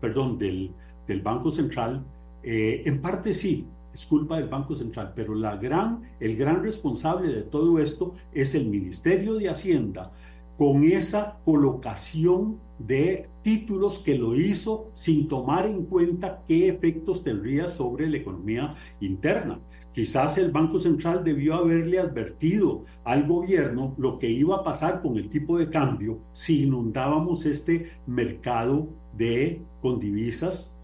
perdón, 0.00 0.38
del, 0.38 0.72
del 1.06 1.20
Banco 1.20 1.50
Central, 1.50 2.02
eh, 2.42 2.82
en 2.86 3.02
parte 3.02 3.34
sí, 3.34 3.68
es 3.96 4.28
del 4.28 4.48
Banco 4.48 4.74
Central, 4.74 5.14
pero 5.16 5.34
la 5.34 5.56
gran, 5.56 6.02
el 6.20 6.36
gran 6.36 6.62
responsable 6.62 7.32
de 7.32 7.42
todo 7.42 7.78
esto 7.78 8.14
es 8.32 8.54
el 8.54 8.66
Ministerio 8.66 9.34
de 9.34 9.48
Hacienda 9.48 10.12
con 10.58 10.84
esa 10.84 11.38
colocación 11.44 12.58
de 12.78 13.28
títulos 13.42 13.98
que 13.98 14.18
lo 14.18 14.34
hizo 14.34 14.90
sin 14.92 15.28
tomar 15.28 15.66
en 15.66 15.84
cuenta 15.84 16.42
qué 16.46 16.68
efectos 16.68 17.24
tendría 17.24 17.68
sobre 17.68 18.08
la 18.08 18.18
economía 18.18 18.74
interna. 19.00 19.60
Quizás 19.92 20.36
el 20.36 20.50
Banco 20.50 20.78
Central 20.78 21.24
debió 21.24 21.54
haberle 21.54 21.98
advertido 21.98 22.84
al 23.02 23.26
gobierno 23.26 23.94
lo 23.96 24.18
que 24.18 24.28
iba 24.28 24.56
a 24.56 24.62
pasar 24.62 25.00
con 25.00 25.16
el 25.16 25.30
tipo 25.30 25.56
de 25.56 25.70
cambio 25.70 26.20
si 26.32 26.64
inundábamos 26.64 27.46
este 27.46 27.92
mercado 28.06 28.88
de 29.16 29.62
con 29.80 29.98
divisas 29.98 30.76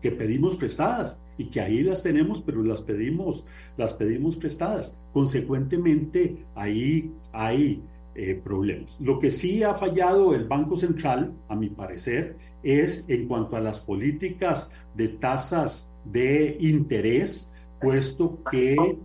que 0.00 0.12
pedimos 0.12 0.56
prestadas 0.56 1.21
y 1.38 1.46
que 1.46 1.60
ahí 1.60 1.82
las 1.82 2.02
tenemos, 2.02 2.42
pero 2.42 2.62
las 2.62 2.82
pedimos, 2.82 3.44
las 3.76 3.94
pedimos 3.94 4.36
prestadas. 4.36 4.96
Consecuentemente, 5.12 6.44
ahí 6.54 7.12
hay 7.32 7.82
eh, 8.14 8.34
problemas. 8.34 9.00
Lo 9.00 9.18
que 9.18 9.30
sí 9.30 9.62
ha 9.62 9.74
fallado 9.74 10.34
el 10.34 10.44
Banco 10.44 10.76
Central, 10.76 11.32
a 11.48 11.56
mi 11.56 11.70
parecer, 11.70 12.36
es 12.62 13.08
en 13.08 13.26
cuanto 13.26 13.56
a 13.56 13.60
las 13.60 13.80
políticas 13.80 14.70
de 14.94 15.08
tasas 15.08 15.90
de 16.04 16.56
interés, 16.60 17.50
puesto 17.80 18.38
que 18.50 18.98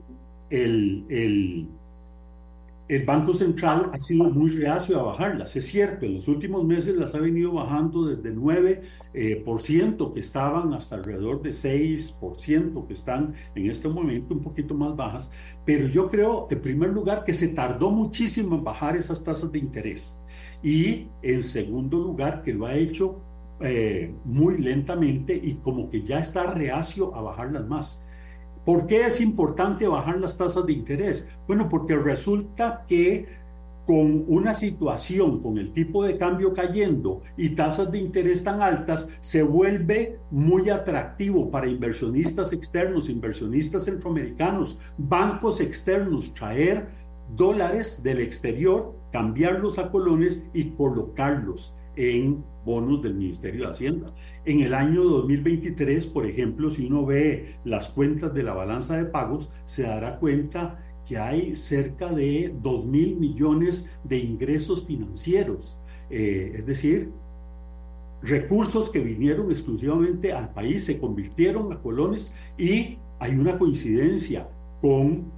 el, 0.49 1.05
el, 1.09 1.69
el 2.87 3.05
Banco 3.05 3.33
Central 3.33 3.89
ha 3.93 3.99
sido 3.99 4.29
muy 4.29 4.49
reacio 4.49 4.99
a 4.99 5.03
bajarlas. 5.03 5.55
Es 5.55 5.67
cierto, 5.67 6.05
en 6.05 6.15
los 6.15 6.27
últimos 6.27 6.63
meses 6.65 6.95
las 6.95 7.15
ha 7.15 7.19
venido 7.19 7.51
bajando 7.51 8.05
desde 8.05 8.33
9% 8.33 8.81
eh, 9.13 9.41
por 9.43 9.61
ciento, 9.61 10.13
que 10.13 10.21
estaban 10.21 10.73
hasta 10.73 10.95
alrededor 10.95 11.41
de 11.41 11.49
6%, 11.49 12.87
que 12.87 12.93
están 12.93 13.33
en 13.55 13.69
este 13.69 13.89
momento 13.89 14.33
un 14.33 14.41
poquito 14.41 14.73
más 14.73 14.95
bajas. 14.95 15.31
Pero 15.65 15.87
yo 15.87 16.07
creo, 16.07 16.47
en 16.49 16.61
primer 16.61 16.91
lugar, 16.91 17.23
que 17.25 17.33
se 17.33 17.49
tardó 17.49 17.91
muchísimo 17.91 18.55
en 18.55 18.63
bajar 18.63 18.95
esas 18.95 19.23
tasas 19.23 19.51
de 19.51 19.59
interés. 19.59 20.17
Y 20.63 21.07
en 21.21 21.43
segundo 21.43 21.99
lugar, 21.99 22.41
que 22.41 22.53
lo 22.53 22.65
ha 22.65 22.75
hecho 22.75 23.21
eh, 23.59 24.13
muy 24.23 24.59
lentamente 24.59 25.33
y 25.35 25.55
como 25.55 25.89
que 25.89 26.03
ya 26.03 26.19
está 26.19 26.53
reacio 26.53 27.13
a 27.15 27.21
bajarlas 27.21 27.67
más. 27.67 28.03
¿Por 28.67 28.85
qué 28.85 29.05
es 29.05 29.21
importante 29.21 29.87
bajar 29.87 30.19
las 30.19 30.37
tasas 30.37 30.65
de 30.65 30.73
interés? 30.73 31.25
Bueno, 31.47 31.69
porque 31.69 31.95
resulta 31.95 32.83
que 32.85 33.25
con 33.85 34.25
una 34.27 34.53
situación, 34.53 35.41
con 35.41 35.57
el 35.57 35.71
tipo 35.71 36.03
de 36.03 36.17
cambio 36.17 36.53
cayendo 36.53 37.21
y 37.37 37.51
tasas 37.51 37.93
de 37.93 37.99
interés 37.99 38.43
tan 38.43 38.61
altas, 38.61 39.07
se 39.21 39.41
vuelve 39.41 40.19
muy 40.31 40.69
atractivo 40.69 41.49
para 41.49 41.67
inversionistas 41.67 42.51
externos, 42.51 43.07
inversionistas 43.07 43.85
centroamericanos, 43.85 44.77
bancos 44.97 45.61
externos, 45.61 46.33
traer 46.33 46.89
dólares 47.37 48.03
del 48.03 48.19
exterior, 48.19 48.93
cambiarlos 49.13 49.79
a 49.79 49.91
colones 49.91 50.43
y 50.53 50.71
colocarlos 50.71 51.73
en 51.97 52.45
bonos 52.63 53.01
del 53.01 53.15
Ministerio 53.15 53.65
de 53.65 53.71
Hacienda. 53.71 54.13
En 54.45 54.61
el 54.61 54.73
año 54.73 55.03
2023, 55.03 56.07
por 56.07 56.25
ejemplo, 56.25 56.69
si 56.69 56.85
uno 56.85 57.05
ve 57.05 57.55
las 57.65 57.89
cuentas 57.89 58.33
de 58.33 58.43
la 58.43 58.53
balanza 58.53 58.95
de 58.95 59.05
pagos, 59.05 59.49
se 59.65 59.83
dará 59.83 60.19
cuenta 60.19 60.83
que 61.05 61.17
hay 61.17 61.55
cerca 61.55 62.09
de 62.09 62.53
2 62.61 62.85
mil 62.85 63.17
millones 63.17 63.87
de 64.03 64.17
ingresos 64.17 64.85
financieros. 64.85 65.77
Eh, 66.09 66.53
es 66.55 66.65
decir, 66.65 67.11
recursos 68.21 68.89
que 68.89 68.99
vinieron 68.99 69.51
exclusivamente 69.51 70.33
al 70.33 70.53
país, 70.53 70.85
se 70.85 70.99
convirtieron 70.99 71.73
a 71.73 71.81
colones 71.81 72.33
y 72.57 72.97
hay 73.19 73.35
una 73.35 73.57
coincidencia 73.57 74.49
con 74.81 75.31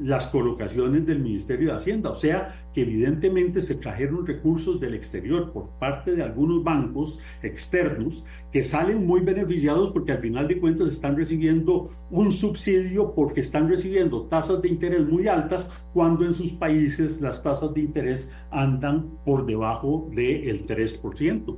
las 0.00 0.26
colocaciones 0.26 1.06
del 1.06 1.20
Ministerio 1.20 1.70
de 1.70 1.76
Hacienda. 1.76 2.10
O 2.10 2.14
sea, 2.14 2.68
que 2.74 2.82
evidentemente 2.82 3.62
se 3.62 3.76
trajeron 3.76 4.26
recursos 4.26 4.78
del 4.80 4.94
exterior 4.94 5.52
por 5.52 5.70
parte 5.78 6.14
de 6.14 6.22
algunos 6.22 6.62
bancos 6.62 7.18
externos 7.42 8.24
que 8.52 8.64
salen 8.64 9.06
muy 9.06 9.20
beneficiados 9.20 9.92
porque 9.92 10.12
al 10.12 10.18
final 10.18 10.46
de 10.46 10.60
cuentas 10.60 10.88
están 10.88 11.16
recibiendo 11.16 11.90
un 12.10 12.32
subsidio 12.32 13.14
porque 13.14 13.40
están 13.40 13.68
recibiendo 13.68 14.26
tasas 14.26 14.60
de 14.60 14.68
interés 14.68 15.06
muy 15.06 15.26
altas 15.26 15.84
cuando 15.94 16.24
en 16.24 16.34
sus 16.34 16.52
países 16.52 17.20
las 17.20 17.42
tasas 17.42 17.72
de 17.72 17.80
interés 17.80 18.30
andan 18.50 19.18
por 19.24 19.46
debajo 19.46 20.08
del 20.14 20.66
3%. 20.66 21.56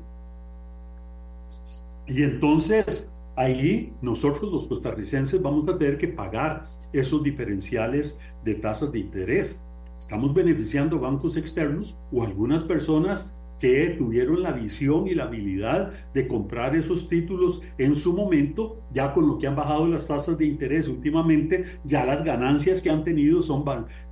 Y 2.07 2.23
entonces 2.23 3.09
Ahí 3.35 3.95
nosotros 4.03 4.53
los 4.53 4.67
costarricenses 4.67 5.41
vamos 5.41 5.67
a 5.69 5.79
tener 5.79 5.97
que 5.97 6.09
pagar 6.09 6.67
esos 6.93 7.23
diferenciales 7.23 8.21
de 8.45 8.55
tasas 8.57 8.93
de 8.93 8.99
interés. 8.99 9.63
Estamos 9.99 10.35
beneficiando 10.35 10.99
bancos 10.99 11.37
externos 11.37 11.97
o 12.13 12.23
algunas 12.23 12.65
personas 12.65 13.33
que 13.59 13.91
tuvieron 13.91 14.43
la 14.43 14.51
visión 14.51 15.07
y 15.07 15.15
la 15.15 15.25
habilidad 15.25 15.93
de 16.13 16.27
comprar 16.27 16.75
esos 16.75 17.09
títulos 17.09 17.63
en 17.79 17.95
su 17.95 18.13
momento, 18.13 18.83
ya 18.93 19.15
con 19.15 19.29
lo 19.29 19.39
que 19.39 19.47
han 19.47 19.55
bajado 19.55 19.87
las 19.87 20.09
tasas 20.09 20.37
de 20.37 20.47
interés 20.47 20.89
últimamente, 20.89 21.65
ya 21.85 22.05
las 22.05 22.25
ganancias 22.25 22.83
que 22.83 22.91
han 22.91 23.05
tenido 23.05 23.41
son 23.41 23.65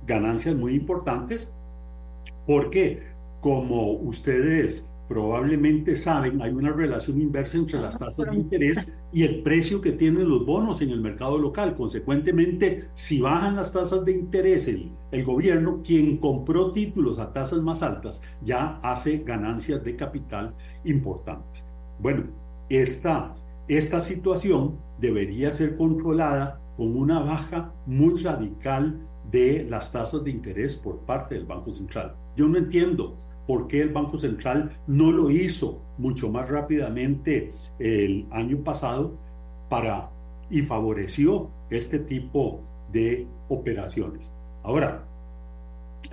ganancias 0.07 0.55
muy 0.55 0.73
importantes, 0.73 1.51
porque 2.47 3.03
como 3.41 3.91
ustedes 3.91 4.90
probablemente 5.11 5.97
saben, 5.97 6.41
hay 6.41 6.53
una 6.53 6.71
relación 6.71 7.19
inversa 7.19 7.57
entre 7.57 7.81
las 7.81 7.99
tasas 7.99 8.31
de 8.31 8.37
interés 8.37 8.87
y 9.11 9.23
el 9.23 9.43
precio 9.43 9.81
que 9.81 9.91
tienen 9.91 10.29
los 10.29 10.45
bonos 10.45 10.81
en 10.81 10.89
el 10.89 11.01
mercado 11.01 11.37
local. 11.37 11.75
Consecuentemente, 11.75 12.87
si 12.93 13.19
bajan 13.19 13.57
las 13.57 13.73
tasas 13.73 14.05
de 14.05 14.13
interés, 14.13 14.69
el, 14.69 14.89
el 15.11 15.25
gobierno, 15.25 15.81
quien 15.83 16.15
compró 16.15 16.71
títulos 16.71 17.19
a 17.19 17.33
tasas 17.33 17.59
más 17.59 17.83
altas, 17.83 18.21
ya 18.41 18.79
hace 18.81 19.17
ganancias 19.17 19.83
de 19.83 19.97
capital 19.97 20.55
importantes. 20.85 21.65
Bueno, 21.99 22.27
esta, 22.69 23.35
esta 23.67 23.99
situación 23.99 24.77
debería 24.97 25.51
ser 25.51 25.75
controlada 25.75 26.61
con 26.77 26.95
una 26.95 27.19
baja 27.19 27.73
muy 27.85 28.15
radical 28.15 28.97
de 29.29 29.67
las 29.69 29.91
tasas 29.91 30.23
de 30.23 30.31
interés 30.31 30.77
por 30.77 30.99
parte 30.99 31.35
del 31.35 31.45
Banco 31.45 31.71
Central. 31.71 32.15
Yo 32.37 32.47
no 32.47 32.57
entiendo 32.57 33.17
¿Por 33.51 33.67
qué 33.67 33.81
el 33.81 33.89
Banco 33.89 34.17
Central 34.17 34.79
no 34.87 35.11
lo 35.11 35.29
hizo 35.29 35.81
mucho 35.97 36.31
más 36.31 36.47
rápidamente 36.47 37.51
el 37.79 38.25
año 38.31 38.63
pasado 38.63 39.17
para 39.67 40.09
y 40.49 40.61
favoreció 40.61 41.49
este 41.69 41.99
tipo 41.99 42.61
de 42.93 43.27
operaciones? 43.49 44.31
Ahora, 44.63 45.03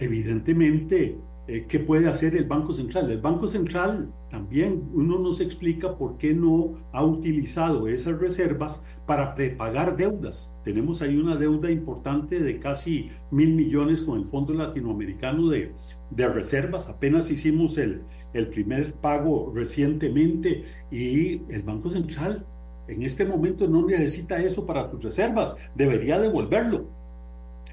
evidentemente 0.00 1.16
eh, 1.46 1.64
¿Qué 1.66 1.78
puede 1.78 2.08
hacer 2.08 2.36
el 2.36 2.44
Banco 2.44 2.74
Central? 2.74 3.10
El 3.10 3.22
Banco 3.22 3.48
Central 3.48 4.12
también, 4.28 4.90
uno 4.92 5.18
no 5.18 5.32
se 5.32 5.44
explica 5.44 5.96
por 5.96 6.18
qué 6.18 6.34
no 6.34 6.74
ha 6.92 7.02
utilizado 7.02 7.88
esas 7.88 8.18
reservas 8.18 8.82
para 9.08 9.34
prepagar 9.34 9.96
deudas. 9.96 10.54
Tenemos 10.62 11.00
ahí 11.00 11.16
una 11.16 11.34
deuda 11.36 11.70
importante 11.70 12.40
de 12.40 12.58
casi 12.60 13.10
mil 13.30 13.54
millones 13.54 14.02
con 14.02 14.20
el 14.20 14.26
Fondo 14.26 14.52
Latinoamericano 14.52 15.48
de, 15.48 15.72
de 16.10 16.28
Reservas. 16.28 16.90
Apenas 16.90 17.30
hicimos 17.30 17.78
el, 17.78 18.02
el 18.34 18.48
primer 18.48 18.92
pago 18.92 19.50
recientemente 19.54 20.66
y 20.90 21.40
el 21.50 21.62
Banco 21.62 21.90
Central 21.90 22.44
en 22.86 23.02
este 23.02 23.24
momento 23.24 23.66
no 23.66 23.86
necesita 23.86 24.36
eso 24.42 24.66
para 24.66 24.90
sus 24.90 25.02
reservas, 25.02 25.54
debería 25.74 26.20
devolverlo. 26.20 26.90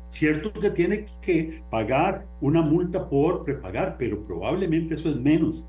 Cierto 0.09 0.53
que 0.53 0.69
tiene 0.69 1.05
que 1.21 1.63
pagar 1.69 2.27
una 2.39 2.61
multa 2.61 3.09
por 3.09 3.43
prepagar, 3.43 3.97
pero 3.99 4.25
probablemente 4.25 4.95
eso 4.95 5.09
es 5.09 5.17
menos 5.17 5.65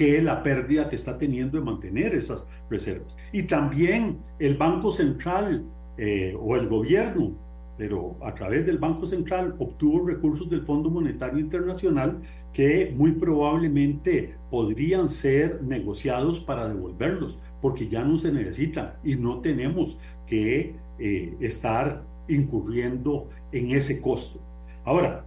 que 0.00 0.22
la 0.22 0.42
pérdida 0.42 0.88
que 0.88 0.96
está 0.96 1.18
teniendo 1.18 1.58
de 1.58 1.64
mantener 1.64 2.14
esas 2.14 2.46
reservas. 2.70 3.18
Y 3.32 3.42
también 3.42 4.16
el 4.38 4.56
Banco 4.56 4.92
Central 4.92 5.66
eh, 5.98 6.34
o 6.40 6.56
el 6.56 6.68
gobierno, 6.68 7.32
pero 7.76 8.16
a 8.22 8.32
través 8.32 8.64
del 8.64 8.78
Banco 8.78 9.06
Central 9.06 9.56
obtuvo 9.58 10.06
recursos 10.06 10.48
del 10.48 10.62
Fondo 10.62 10.88
Monetario 10.88 11.38
Internacional 11.38 12.22
que 12.50 12.94
muy 12.96 13.12
probablemente 13.12 14.36
podrían 14.50 15.10
ser 15.10 15.62
negociados 15.62 16.40
para 16.40 16.66
devolverlos, 16.66 17.38
porque 17.60 17.86
ya 17.86 18.02
no 18.02 18.16
se 18.16 18.32
necesitan 18.32 18.94
y 19.04 19.16
no 19.16 19.40
tenemos 19.40 19.98
que 20.26 20.76
eh, 20.98 21.34
estar 21.40 22.06
incurriendo 22.26 23.28
en 23.52 23.72
ese 23.72 24.00
costo. 24.00 24.40
Ahora, 24.82 25.26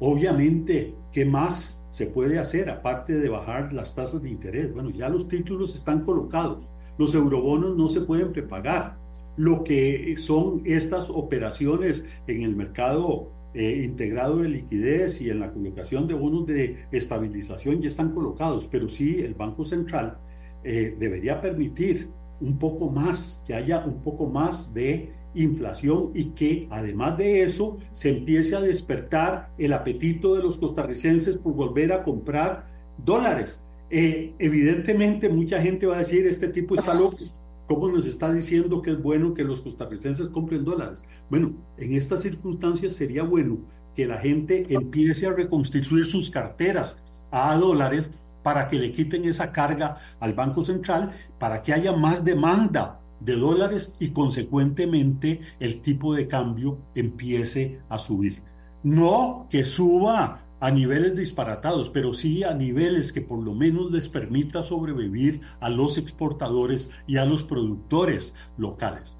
obviamente, 0.00 0.92
¿qué 1.10 1.24
más 1.24 1.85
se 1.96 2.04
puede 2.04 2.38
hacer 2.38 2.68
aparte 2.68 3.14
de 3.14 3.30
bajar 3.30 3.72
las 3.72 3.94
tasas 3.94 4.22
de 4.22 4.28
interés? 4.28 4.70
Bueno, 4.70 4.90
ya 4.90 5.08
los 5.08 5.28
títulos 5.28 5.74
están 5.74 6.02
colocados, 6.04 6.70
los 6.98 7.14
eurobonos 7.14 7.74
no 7.74 7.88
se 7.88 8.02
pueden 8.02 8.34
prepagar. 8.34 8.98
Lo 9.38 9.64
que 9.64 10.14
son 10.18 10.60
estas 10.66 11.08
operaciones 11.08 12.04
en 12.26 12.42
el 12.42 12.54
mercado 12.54 13.30
eh, 13.54 13.82
integrado 13.82 14.40
de 14.40 14.50
liquidez 14.50 15.22
y 15.22 15.30
en 15.30 15.40
la 15.40 15.50
colocación 15.50 16.06
de 16.06 16.12
bonos 16.12 16.44
de 16.44 16.84
estabilización 16.92 17.80
ya 17.80 17.88
están 17.88 18.10
colocados, 18.10 18.68
pero 18.70 18.88
sí 18.90 19.20
el 19.20 19.32
Banco 19.32 19.64
Central 19.64 20.18
eh, 20.64 20.94
debería 20.98 21.40
permitir 21.40 22.10
un 22.42 22.58
poco 22.58 22.90
más, 22.90 23.42
que 23.46 23.54
haya 23.54 23.82
un 23.86 24.02
poco 24.02 24.26
más 24.26 24.74
de 24.74 25.14
inflación 25.36 26.10
y 26.14 26.30
que 26.30 26.66
además 26.70 27.16
de 27.18 27.42
eso 27.42 27.78
se 27.92 28.10
empiece 28.10 28.56
a 28.56 28.60
despertar 28.60 29.50
el 29.58 29.72
apetito 29.72 30.34
de 30.34 30.42
los 30.42 30.58
costarricenses 30.58 31.36
por 31.36 31.54
volver 31.54 31.92
a 31.92 32.02
comprar 32.02 32.66
dólares. 32.98 33.60
Eh, 33.90 34.34
evidentemente 34.38 35.28
mucha 35.28 35.60
gente 35.60 35.86
va 35.86 35.96
a 35.96 36.00
decir, 36.00 36.26
este 36.26 36.48
tipo 36.48 36.74
está 36.74 36.94
loco, 36.94 37.18
¿cómo 37.66 37.88
nos 37.88 38.06
está 38.06 38.32
diciendo 38.32 38.82
que 38.82 38.90
es 38.92 39.02
bueno 39.02 39.34
que 39.34 39.44
los 39.44 39.60
costarricenses 39.60 40.28
compren 40.28 40.64
dólares? 40.64 41.02
Bueno, 41.30 41.52
en 41.76 41.94
estas 41.94 42.22
circunstancias 42.22 42.94
sería 42.94 43.22
bueno 43.22 43.58
que 43.94 44.06
la 44.06 44.18
gente 44.18 44.66
empiece 44.68 45.26
a 45.26 45.32
reconstituir 45.32 46.04
sus 46.06 46.30
carteras 46.30 46.98
a 47.30 47.56
dólares 47.56 48.10
para 48.42 48.68
que 48.68 48.76
le 48.76 48.92
quiten 48.92 49.24
esa 49.24 49.50
carga 49.52 49.96
al 50.20 50.34
Banco 50.34 50.62
Central, 50.62 51.12
para 51.38 51.62
que 51.62 51.72
haya 51.72 51.92
más 51.92 52.24
demanda 52.24 53.00
de 53.26 53.34
dólares 53.34 53.96
y 53.98 54.10
consecuentemente 54.10 55.40
el 55.58 55.82
tipo 55.82 56.14
de 56.14 56.28
cambio 56.28 56.78
empiece 56.94 57.80
a 57.88 57.98
subir. 57.98 58.40
No 58.84 59.48
que 59.50 59.64
suba 59.64 60.44
a 60.60 60.70
niveles 60.70 61.16
disparatados, 61.16 61.90
pero 61.90 62.14
sí 62.14 62.44
a 62.44 62.54
niveles 62.54 63.12
que 63.12 63.20
por 63.20 63.42
lo 63.42 63.52
menos 63.52 63.90
les 63.90 64.08
permita 64.08 64.62
sobrevivir 64.62 65.40
a 65.58 65.68
los 65.68 65.98
exportadores 65.98 66.88
y 67.08 67.16
a 67.16 67.24
los 67.24 67.42
productores 67.42 68.32
locales. 68.56 69.16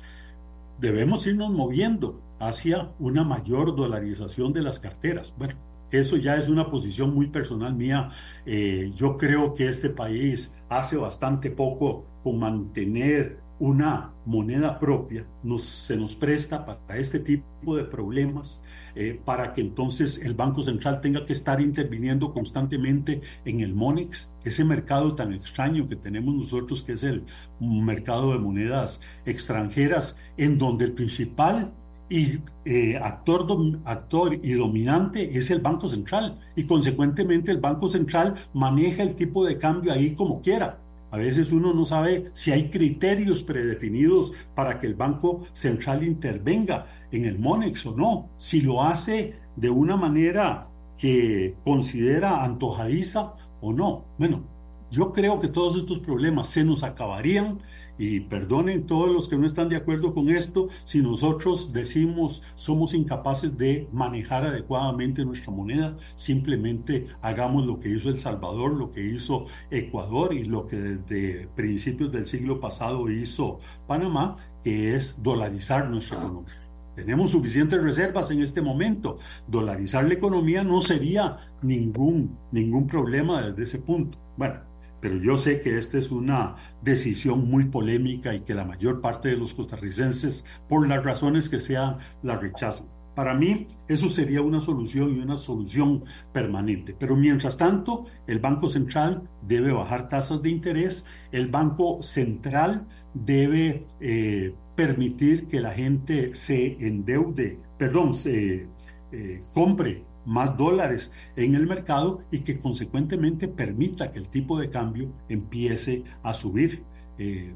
Debemos 0.81 1.27
irnos 1.27 1.51
moviendo 1.51 2.23
hacia 2.39 2.93
una 3.01 3.25
mayor 3.25 3.75
dolarización 3.75 4.53
de 4.53 4.63
las 4.63 4.79
carteras. 4.79 5.35
Bueno, 5.37 5.59
eso 5.91 6.17
ya 6.17 6.37
es 6.37 6.49
una 6.49 6.71
posición 6.71 7.13
muy 7.13 7.27
personal 7.27 7.75
mía. 7.75 8.11
Eh, 8.45 8.93
yo 8.95 9.17
creo 9.17 9.53
que 9.53 9.69
este 9.69 9.91
país 9.91 10.55
hace 10.69 10.97
bastante 10.97 11.51
poco 11.51 12.05
con 12.23 12.39
mantener 12.39 13.46
una 13.59 14.13
moneda 14.25 14.79
propia, 14.79 15.27
nos, 15.43 15.63
se 15.63 15.97
nos 15.97 16.15
presta 16.15 16.67
para 16.67 16.99
este 16.99 17.21
tipo 17.21 17.77
de 17.77 17.85
problemas, 17.85 18.63
eh, 18.95 19.21
para 19.25 19.53
que 19.53 19.61
entonces 19.61 20.19
el 20.19 20.35
Banco 20.35 20.63
Central 20.63 21.01
tenga 21.01 21.25
que 21.25 21.33
estar 21.33 21.61
interviniendo 21.61 22.33
constantemente 22.33 23.23
en 23.45 23.61
el 23.61 23.75
MONEX, 23.75 24.31
ese 24.45 24.65
mercado 24.65 25.15
tan 25.15 25.33
extraño 25.33 25.89
que 25.89 25.97
tenemos 25.97 26.35
nosotros, 26.35 26.83
que 26.83 26.93
es 26.93 27.03
el 27.03 27.25
mercado 27.61 28.33
de 28.33 28.39
monedas 28.39 29.01
extranjeras, 29.25 30.19
en 30.37 30.59
donde 30.59 30.85
el 30.85 30.93
principal 30.93 31.73
y 32.09 32.39
eh, 32.65 32.97
actor, 33.03 33.47
actor 33.85 34.39
y 34.41 34.53
dominante 34.53 35.37
es 35.37 35.51
el 35.51 35.61
Banco 35.61 35.89
Central 35.89 36.39
y 36.55 36.65
consecuentemente 36.65 37.51
el 37.51 37.59
Banco 37.59 37.89
Central 37.89 38.35
maneja 38.53 39.03
el 39.03 39.17
tipo 39.17 39.45
de 39.45 39.59
cambio 39.59 39.93
ahí 39.93 40.15
como 40.15 40.41
quiera. 40.41 40.79
A 41.11 41.19
veces 41.19 41.53
uno 41.53 41.73
no 41.73 41.87
sabe 41.87 42.31
si 42.35 42.53
hay 42.53 42.69
criterios 42.71 43.43
predefinidos 43.43 44.33
para 44.55 44.79
que 44.79 44.87
el 44.87 44.95
Banco 44.95 45.47
Central 45.53 46.03
intervenga 46.03 46.87
en 47.13 47.25
el 47.25 47.39
MONEX 47.39 47.87
o 47.87 47.97
no. 47.97 48.31
Si 48.39 48.61
lo 48.61 48.83
hace 48.83 49.39
de 49.57 49.71
una 49.71 49.97
manera 49.97 50.69
que 50.99 51.57
considera 51.65 52.45
antojadiza 52.45 53.35
o 53.61 53.73
no. 53.73 54.05
Bueno, 54.19 54.45
yo 54.91 55.13
creo 55.13 55.41
que 55.41 55.49
todos 55.49 55.77
estos 55.77 55.99
problemas 56.01 56.49
se 56.49 56.65
nos 56.65 56.83
acabarían 56.83 57.61
y 57.99 58.21
perdonen 58.21 58.87
todos 58.87 59.11
los 59.11 59.29
que 59.29 59.37
no 59.37 59.47
están 59.47 59.69
de 59.69 59.77
acuerdo 59.77 60.15
con 60.15 60.29
esto 60.29 60.69
si 60.85 61.01
nosotros 61.01 61.73
decimos 61.73 62.43
somos 62.55 62.95
incapaces 62.95 63.57
de 63.57 63.89
manejar 63.93 64.47
adecuadamente 64.47 65.25
nuestra 65.25 65.53
moneda, 65.53 65.97
simplemente 66.15 67.09
hagamos 67.23 67.67
lo 67.67 67.79
que 67.79 67.91
hizo 67.91 68.09
El 68.09 68.19
Salvador, 68.19 68.73
lo 68.73 68.91
que 68.91 69.05
hizo 69.07 69.47
Ecuador 69.71 70.35
y 70.35 70.45
lo 70.45 70.67
que 70.67 70.77
desde 70.77 71.49
principios 71.55 72.13
del 72.13 72.27
siglo 72.27 72.61
pasado 72.61 73.11
hizo 73.11 73.61
Panamá, 73.87 74.37
que 74.63 74.95
es 74.95 75.23
dolarizar 75.23 75.89
nuestra 75.89 76.19
economía. 76.19 76.55
Tenemos 76.97 77.31
suficientes 77.31 77.81
reservas 77.83 78.31
en 78.31 78.43
este 78.43 78.63
momento. 78.63 79.19
Dolarizar 79.47 80.05
la 80.05 80.15
economía 80.15 80.65
no 80.65 80.81
sería 80.81 81.37
ningún, 81.61 82.39
ningún 82.51 82.87
problema 82.87 83.43
desde 83.43 83.63
ese 83.65 83.79
punto. 83.79 84.17
Bueno, 84.39 84.61
pero 85.01 85.17
yo 85.17 85.37
sé 85.37 85.61
que 85.61 85.79
esta 85.79 85.99
es 85.99 86.11
una 86.11 86.57
decisión 86.83 87.49
muy 87.49 87.65
polémica 87.67 88.35
y 88.35 88.41
que 88.41 88.55
la 88.55 88.65
mayor 88.65 89.01
parte 89.01 89.29
de 89.29 89.37
los 89.37 89.55
costarricenses, 89.55 90.45
por 90.69 90.89
las 90.89 91.05
razones 91.05 91.49
que 91.49 91.61
sean, 91.61 91.99
la 92.23 92.37
rechazan. 92.37 92.89
Para 93.15 93.33
mí, 93.33 93.69
eso 93.89 94.11
sería 94.11 94.43
una 94.43 94.61
solución 94.61 95.17
y 95.17 95.21
una 95.21 95.39
solución 95.39 96.05
permanente. 96.33 96.95
Pero 96.99 97.17
mientras 97.17 97.57
tanto, 97.57 98.05
el 98.27 98.41
Banco 98.41 98.69
Central 98.69 99.23
debe 99.41 99.73
bajar 99.73 100.11
tasas 100.11 100.43
de 100.43 100.51
interés, 100.51 101.07
el 101.33 101.49
Banco 101.49 102.03
Central 102.03 102.87
debe 103.15 103.87
eh, 104.01 104.55
permitir 104.75 105.47
que 105.47 105.61
la 105.61 105.71
gente 105.71 106.35
se 106.35 106.77
endeude, 106.87 107.59
perdón, 107.79 108.15
se 108.15 108.69
eh, 109.13 109.41
compre 109.55 110.05
más 110.27 110.57
dólares 110.57 111.13
en 111.37 111.55
el 111.55 111.67
mercado 111.67 112.21
y 112.31 112.41
que 112.41 112.59
consecuentemente 112.59 113.49
permita 113.49 114.13
que 114.13 114.19
el 114.19 114.29
tipo 114.29 114.59
de 114.59 114.69
cambio 114.69 115.09
empiece 115.29 116.05
a 116.23 116.35
subir. 116.35 116.83
Eh, 117.19 117.55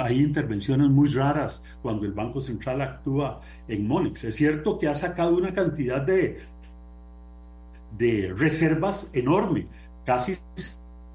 hay 0.00 0.20
intervenciones 0.20 0.88
muy 0.88 1.08
raras 1.08 1.62
cuando 1.82 2.06
el 2.06 2.12
Banco 2.12 2.40
Central 2.40 2.80
actúa 2.80 3.40
en 3.66 3.88
Monex. 3.88 4.24
Es 4.24 4.36
cierto 4.36 4.78
que 4.78 4.86
ha 4.86 4.94
sacado 4.94 5.36
una 5.36 5.52
cantidad 5.52 6.02
de, 6.02 6.42
de 7.98 8.32
reservas 8.36 9.10
enorme, 9.12 9.66
casi 10.04 10.36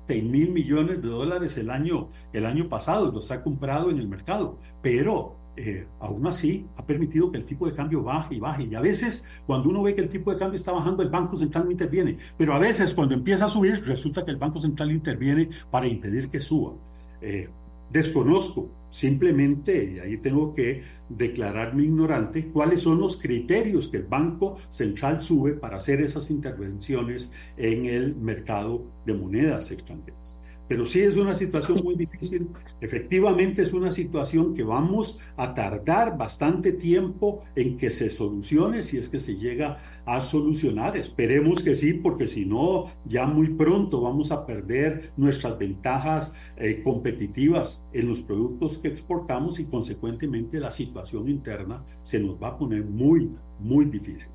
6 0.08 0.24
mil 0.24 0.50
millones 0.50 1.02
de 1.02 1.08
dólares 1.08 1.58
el 1.58 1.70
año, 1.70 2.10
el 2.34 2.46
año 2.46 2.68
pasado, 2.68 3.12
los 3.12 3.32
ha 3.32 3.44
comprado 3.44 3.92
en 3.92 4.00
el 4.00 4.08
mercado, 4.08 4.58
pero 4.82 5.36
eh, 5.62 5.88
aún 6.00 6.26
así 6.26 6.66
ha 6.78 6.86
permitido 6.86 7.30
que 7.30 7.38
el 7.38 7.44
tipo 7.44 7.66
de 7.68 7.74
cambio 7.74 8.02
baje 8.02 8.36
y 8.36 8.40
baje. 8.40 8.64
Y 8.64 8.76
a 8.76 8.80
veces, 8.80 9.26
cuando 9.46 9.70
uno 9.70 9.84
ve 9.84 9.94
que 9.94 10.00
el 10.00 10.08
tipo 10.08 10.32
de 10.32 10.38
cambio 10.38 10.56
está 10.56 10.72
bajando, 10.72 11.04
el 11.04 11.10
Banco 11.10 11.36
Central 11.36 11.66
no 11.66 11.72
interviene. 11.72 12.18
Pero 12.38 12.54
a 12.54 12.60
veces, 12.60 12.94
cuando 12.94 13.14
empieza 13.14 13.44
a 13.44 13.50
subir, 13.50 13.84
resulta 13.86 14.24
que 14.24 14.32
el 14.32 14.38
Banco 14.38 14.62
Central 14.62 14.90
interviene 14.90 15.50
para 15.70 15.86
impedir 15.86 16.30
que 16.30 16.40
suba. 16.40 16.76
Eh, 17.22 17.50
desconozco 17.90 18.70
simplemente, 18.90 19.96
y 19.96 20.00
ahí 20.00 20.18
tengo 20.20 20.54
que 20.54 20.82
declararme 21.10 21.84
ignorante, 21.84 22.48
cuáles 22.48 22.82
son 22.82 23.02
los 23.02 23.18
criterios 23.18 23.90
que 23.90 23.98
el 23.98 24.04
Banco 24.04 24.58
Central 24.70 25.20
sube 25.20 25.56
para 25.56 25.76
hacer 25.76 26.00
esas 26.00 26.32
intervenciones 26.32 27.34
en 27.58 27.86
el 27.86 28.16
mercado 28.16 28.86
de 29.06 29.14
monedas 29.14 29.72
extranjeras. 29.72 30.39
Pero 30.70 30.86
sí 30.86 31.02
es 31.02 31.18
una 31.18 31.34
situación 31.34 31.84
muy 31.84 31.96
difícil. 31.96 32.48
Efectivamente 32.80 33.64
es 33.64 33.74
una 33.74 33.90
situación 33.90 34.54
que 34.54 34.62
vamos 34.62 35.20
a 35.36 35.56
tardar 35.56 36.16
bastante 36.16 36.72
tiempo 36.72 37.44
en 37.56 37.76
que 37.76 37.90
se 37.90 38.12
solucione 38.12 38.84
si 38.84 38.98
es 38.98 39.10
que 39.10 39.20
se 39.20 39.36
llega 39.36 39.82
a 40.06 40.22
solucionar. 40.22 40.96
Esperemos 40.96 41.64
que 41.64 41.74
sí, 41.74 41.94
porque 41.94 42.28
si 42.28 42.46
no, 42.46 42.86
ya 43.04 43.26
muy 43.26 43.50
pronto 43.50 44.00
vamos 44.00 44.32
a 44.32 44.46
perder 44.46 45.12
nuestras 45.18 45.58
ventajas 45.58 46.36
eh, 46.56 46.84
competitivas 46.84 47.84
en 47.92 48.08
los 48.08 48.22
productos 48.22 48.78
que 48.78 48.90
exportamos 48.90 49.60
y 49.60 49.66
consecuentemente 49.66 50.60
la 50.60 50.70
situación 50.70 51.30
interna 51.30 51.84
se 52.04 52.20
nos 52.20 52.42
va 52.42 52.50
a 52.50 52.58
poner 52.60 52.86
muy, 52.86 53.32
muy 53.60 53.86
difícil. 53.86 54.30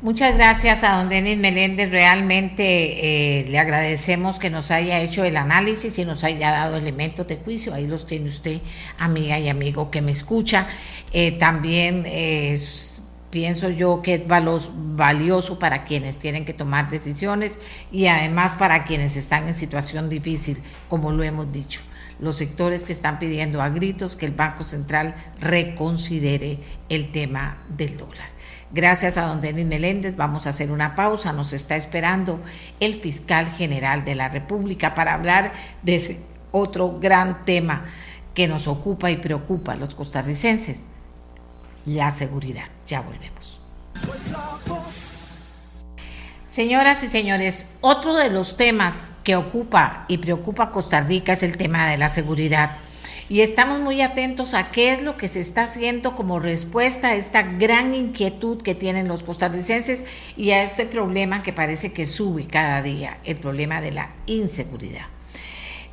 Muchas 0.00 0.36
gracias 0.36 0.84
a 0.84 0.96
don 0.96 1.08
Denis 1.08 1.38
Meléndez. 1.38 1.90
Realmente 1.90 3.40
eh, 3.40 3.44
le 3.48 3.58
agradecemos 3.58 4.38
que 4.38 4.48
nos 4.48 4.70
haya 4.70 5.00
hecho 5.00 5.24
el 5.24 5.36
análisis 5.36 5.98
y 5.98 6.04
nos 6.04 6.22
haya 6.22 6.52
dado 6.52 6.76
elementos 6.76 7.26
de 7.26 7.34
juicio. 7.34 7.74
Ahí 7.74 7.88
los 7.88 8.06
tiene 8.06 8.28
usted, 8.28 8.60
amiga 8.96 9.40
y 9.40 9.48
amigo 9.48 9.90
que 9.90 10.00
me 10.00 10.12
escucha. 10.12 10.68
Eh, 11.10 11.32
también 11.32 12.06
pienso 13.30 13.70
yo 13.70 14.00
que 14.00 14.14
es 14.14 14.22
valioso 14.26 15.58
para 15.58 15.84
quienes 15.84 16.18
tienen 16.18 16.44
que 16.44 16.54
tomar 16.54 16.88
decisiones 16.88 17.58
y 17.90 18.06
además 18.06 18.54
para 18.54 18.84
quienes 18.84 19.16
están 19.16 19.48
en 19.48 19.56
situación 19.56 20.08
difícil, 20.08 20.58
como 20.88 21.10
lo 21.10 21.24
hemos 21.24 21.50
dicho 21.52 21.80
los 22.20 22.36
sectores 22.36 22.82
que 22.82 22.92
están 22.92 23.18
pidiendo 23.18 23.62
a 23.62 23.68
gritos 23.68 24.16
que 24.16 24.26
el 24.26 24.32
Banco 24.32 24.64
Central 24.64 25.14
reconsidere 25.40 26.58
el 26.88 27.12
tema 27.12 27.64
del 27.68 27.96
dólar. 27.96 28.37
Gracias 28.70 29.16
a 29.16 29.26
don 29.26 29.40
Denis 29.40 29.64
Meléndez 29.64 30.14
vamos 30.16 30.46
a 30.46 30.50
hacer 30.50 30.70
una 30.70 30.94
pausa. 30.94 31.32
Nos 31.32 31.52
está 31.52 31.76
esperando 31.76 32.40
el 32.80 33.00
fiscal 33.00 33.46
general 33.46 34.04
de 34.04 34.14
la 34.14 34.28
República 34.28 34.94
para 34.94 35.14
hablar 35.14 35.52
de 35.82 35.96
ese 35.96 36.20
otro 36.50 36.98
gran 37.00 37.44
tema 37.44 37.84
que 38.34 38.46
nos 38.46 38.66
ocupa 38.68 39.10
y 39.10 39.16
preocupa 39.16 39.72
a 39.72 39.76
los 39.76 39.94
costarricenses, 39.94 40.84
la 41.86 42.10
seguridad. 42.10 42.66
Ya 42.86 43.00
volvemos. 43.00 43.60
Señoras 46.44 47.02
y 47.02 47.08
señores, 47.08 47.68
otro 47.80 48.16
de 48.16 48.30
los 48.30 48.56
temas 48.56 49.12
que 49.24 49.36
ocupa 49.36 50.04
y 50.08 50.18
preocupa 50.18 50.64
a 50.64 50.70
Costa 50.70 51.00
Rica 51.00 51.32
es 51.32 51.42
el 51.42 51.56
tema 51.56 51.86
de 51.88 51.98
la 51.98 52.08
seguridad 52.08 52.76
y 53.28 53.42
estamos 53.42 53.80
muy 53.80 54.00
atentos 54.00 54.54
a 54.54 54.70
qué 54.70 54.92
es 54.92 55.02
lo 55.02 55.16
que 55.16 55.28
se 55.28 55.40
está 55.40 55.64
haciendo 55.64 56.14
como 56.14 56.40
respuesta 56.40 57.08
a 57.08 57.14
esta 57.14 57.42
gran 57.42 57.94
inquietud 57.94 58.62
que 58.62 58.74
tienen 58.74 59.06
los 59.06 59.22
costarricenses 59.22 60.04
y 60.36 60.50
a 60.50 60.62
este 60.62 60.86
problema 60.86 61.42
que 61.42 61.52
parece 61.52 61.92
que 61.92 62.06
sube 62.06 62.46
cada 62.46 62.80
día, 62.80 63.18
el 63.24 63.36
problema 63.36 63.80
de 63.80 63.92
la 63.92 64.14
inseguridad. 64.26 65.06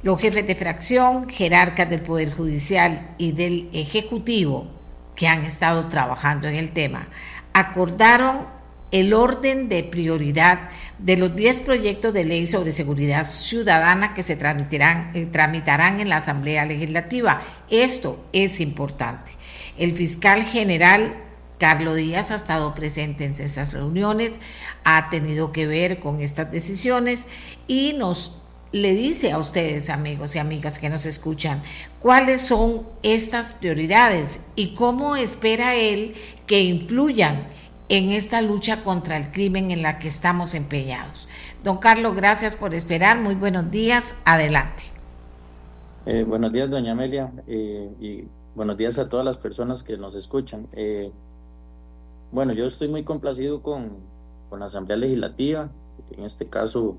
Los 0.02 0.22
jefes 0.22 0.48
de 0.48 0.56
fracción, 0.56 1.30
jerarcas 1.30 1.90
del 1.90 2.02
Poder 2.02 2.32
Judicial 2.32 3.16
y 3.18 3.34
del 3.34 3.70
Ejecutivo 3.74 4.68
que 5.16 5.28
han 5.28 5.44
estado 5.44 5.88
trabajando 5.88 6.48
en 6.48 6.56
el 6.56 6.72
tema, 6.72 7.07
acordaron 7.53 8.48
el 8.91 9.14
orden 9.14 9.68
de 9.68 9.84
prioridad 9.84 10.70
de 11.00 11.18
los 11.18 11.36
10 11.36 11.62
proyectos 11.62 12.14
de 12.14 12.26
ley 12.26 12.46
sobre 12.46 12.72
seguridad 12.72 13.26
ciudadana 13.26 14.14
que 14.14 14.24
se 14.24 14.36
tramitarán, 14.36 15.12
eh, 15.14 15.26
tramitarán 15.26 16.00
en 16.00 16.10
la 16.10 16.18
Asamblea 16.18 16.66
Legislativa. 16.66 17.42
Esto 17.70 18.26
es 18.34 18.60
importante. 18.60 19.32
El 19.78 19.94
fiscal 19.94 20.44
general 20.44 21.22
Carlos 21.58 21.96
Díaz 21.96 22.32
ha 22.32 22.36
estado 22.36 22.74
presente 22.76 23.26
en 23.26 23.34
esas 23.34 23.74
reuniones, 23.74 24.42
ha 24.84 25.10
tenido 25.10 25.52
que 25.52 25.68
ver 25.68 26.00
con 26.00 26.22
estas 26.22 26.52
decisiones 26.52 27.28
y 27.68 27.94
nos 27.94 28.42
le 28.72 28.94
dice 28.94 29.32
a 29.32 29.38
ustedes, 29.38 29.90
amigos 29.90 30.36
y 30.36 30.40
amigas 30.40 30.80
que 30.80 30.90
nos 30.90 31.06
escuchan, 31.06 31.64
cuáles 32.00 32.42
son 32.42 32.86
estas 33.04 33.54
prioridades 33.54 34.42
y 34.58 34.74
cómo 34.74 35.16
espera 35.16 35.76
él 35.76 36.14
que 36.46 36.60
influyan 36.60 37.48
en 37.90 38.12
esta 38.12 38.41
lucha 38.41 38.84
contra 38.84 39.18
el 39.18 39.32
crimen 39.32 39.72
en 39.72 39.82
la 39.82 39.99
que 39.99 40.07
estamos 40.07 40.53
empeñados. 40.56 41.28
Don 41.64 41.78
Carlos, 41.78 42.16
gracias 42.16 42.56
por 42.56 42.74
esperar. 42.74 43.20
Muy 43.20 43.36
buenos 43.36 43.70
días. 43.70 44.16
Adelante. 44.26 44.84
Eh, 46.06 46.24
buenos 46.24 46.52
días, 46.52 46.70
doña 46.70 46.91
Amelia, 46.91 47.32
eh, 47.48 47.90
y 47.99 48.28
buenos 48.56 48.78
días 48.78 48.99
a 48.99 49.10
todas 49.10 49.26
las 49.26 49.38
personas 49.38 49.82
que 49.82 49.98
nos 49.98 50.14
escuchan. 50.14 50.68
Eh, 50.74 51.12
bueno, 52.32 52.53
yo 52.53 52.66
estoy 52.66 52.88
muy 52.88 53.03
complacido 53.03 53.62
con, 53.62 53.98
con 54.49 54.60
la 54.60 54.68
Asamblea 54.68 54.98
Legislativa. 54.98 55.70
En 56.12 56.26
este 56.26 56.48
caso, 56.48 56.98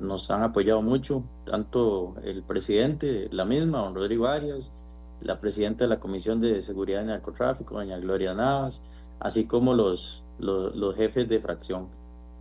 nos 0.00 0.30
han 0.30 0.42
apoyado 0.42 0.82
mucho, 0.82 1.22
tanto 1.44 2.14
el 2.24 2.42
presidente, 2.42 3.28
la 3.30 3.44
misma, 3.44 3.78
don 3.78 3.94
Rodrigo 3.94 4.26
Arias, 4.26 4.72
la 5.20 5.40
presidenta 5.40 5.84
de 5.84 5.88
la 5.88 6.00
Comisión 6.00 6.40
de 6.40 6.62
Seguridad 6.62 7.02
y 7.02 7.06
Narcotráfico, 7.06 7.74
doña 7.74 7.98
Gloria 7.98 8.34
Navas, 8.34 8.82
así 9.20 9.44
como 9.44 9.74
los, 9.74 10.24
los, 10.38 10.96
jefes 10.96 11.28
de 11.28 11.38
fracción. 11.40 11.88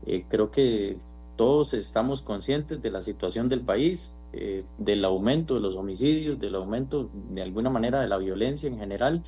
Eh, 0.05 0.25
creo 0.27 0.49
que 0.49 0.97
todos 1.35 1.73
estamos 1.73 2.21
conscientes 2.21 2.81
de 2.81 2.89
la 2.89 3.01
situación 3.01 3.49
del 3.49 3.61
país, 3.61 4.15
eh, 4.33 4.63
del 4.77 5.03
aumento 5.05 5.55
de 5.55 5.59
los 5.59 5.75
homicidios, 5.75 6.39
del 6.39 6.55
aumento 6.55 7.09
de 7.31 7.41
alguna 7.41 7.69
manera 7.69 7.99
de 8.01 8.07
la 8.07 8.17
violencia 8.17 8.67
en 8.67 8.77
general 8.77 9.23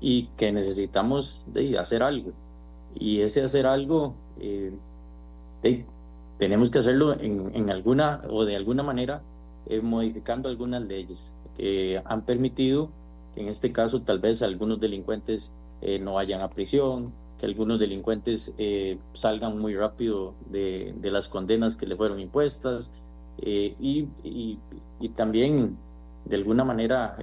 y 0.00 0.26
que 0.36 0.52
necesitamos 0.52 1.44
de 1.52 1.78
hacer 1.78 2.02
algo. 2.02 2.32
Y 2.94 3.20
ese 3.20 3.42
hacer 3.42 3.66
algo 3.66 4.14
eh, 4.38 4.72
tenemos 6.38 6.70
que 6.70 6.78
hacerlo 6.78 7.12
en, 7.18 7.50
en, 7.54 7.70
alguna 7.70 8.22
o 8.30 8.44
de 8.44 8.54
alguna 8.54 8.82
manera 8.82 9.22
modificando 9.82 10.48
algunas 10.48 10.82
leyes 10.82 11.32
que 11.56 12.02
han 12.04 12.22
permitido 12.22 12.90
que 13.34 13.40
en 13.40 13.48
este 13.48 13.72
caso 13.72 14.02
tal 14.02 14.18
vez 14.18 14.42
algunos 14.42 14.78
delincuentes 14.78 15.50
eh, 15.84 15.98
no 15.98 16.14
vayan 16.14 16.40
a 16.40 16.50
prisión, 16.50 17.12
que 17.38 17.46
algunos 17.46 17.78
delincuentes 17.78 18.52
eh, 18.58 18.98
salgan 19.12 19.58
muy 19.58 19.76
rápido 19.76 20.34
de, 20.50 20.94
las 21.02 21.28
condenas 21.28 21.76
que 21.76 21.86
le 21.86 21.96
fueron 21.96 22.18
impuestas 22.20 22.92
y, 23.36 24.06
y, 24.22 24.58
también 25.16 25.76
de 26.24 26.36
alguna 26.36 26.64
manera 26.64 27.18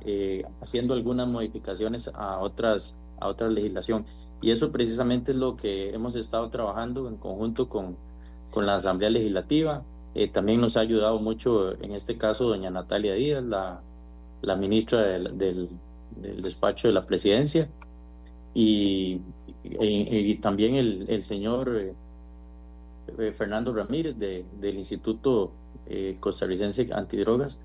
haciendo 0.62 0.94
algunas 0.94 1.28
modificaciones 1.28 2.10
a 2.14 2.40
otras 2.40 2.96
a 3.20 3.28
otra 3.28 3.50
legislación 3.50 4.06
y 4.42 4.52
eso 4.52 4.72
precisamente 4.72 5.32
es 5.32 5.38
lo 5.38 5.56
que 5.56 5.94
hemos 5.94 6.16
estado 6.16 6.50
trabajando 6.50 7.08
en 7.08 7.16
conjunto 7.18 7.70
con 7.70 7.96
con 8.52 8.66
la 8.66 8.76
Asamblea 8.76 9.10
Legislativa. 9.10 9.84
Eh, 10.14 10.28
también 10.28 10.62
nos 10.62 10.78
ha 10.78 10.82
ayudado 10.82 11.20
mucho, 11.20 11.82
en 11.82 11.94
este 11.94 12.18
caso, 12.18 12.50
doña 12.50 12.70
Natalia 12.70 13.14
Díaz, 13.14 13.44
la, 13.44 13.82
la 14.42 14.56
ministra 14.56 15.02
del, 15.02 15.38
del, 15.38 15.70
despacho 16.42 16.90
de 16.90 16.94
la 16.94 17.06
presidencia, 17.06 17.70
y, 18.54 19.22
también 20.42 20.76
el, 20.76 21.06
el 21.08 21.22
señor 21.22 21.76
eh, 21.76 21.94
eh, 23.18 23.32
Fernando 23.32 23.74
Ramírez 23.74 24.18
de, 24.18 24.46
del 24.60 24.78
Instituto 24.78 25.54
Costarricense 26.20 26.88
Antidrogas, 26.94 27.60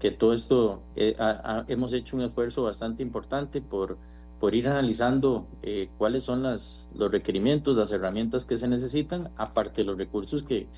que 0.00 0.10
todo 0.10 0.32
esto 0.32 0.82
hemos 0.96 1.92
hecho 1.92 2.16
un 2.16 2.22
esfuerzo 2.22 2.64
bastante 2.64 3.04
importante 3.04 3.60
por 3.60 3.96
por 4.40 4.54
ir 4.54 4.68
analizando 4.68 5.46
eh, 5.62 5.88
cuáles 5.98 6.22
son 6.22 6.42
las, 6.42 6.88
los 6.94 7.10
requerimientos, 7.10 7.76
las 7.76 7.90
herramientas 7.92 8.44
que 8.44 8.56
se 8.56 8.68
necesitan, 8.68 9.30
aparte 9.36 9.82
de 9.82 9.84
los 9.84 9.98
recursos 9.98 10.42
que, 10.42 10.68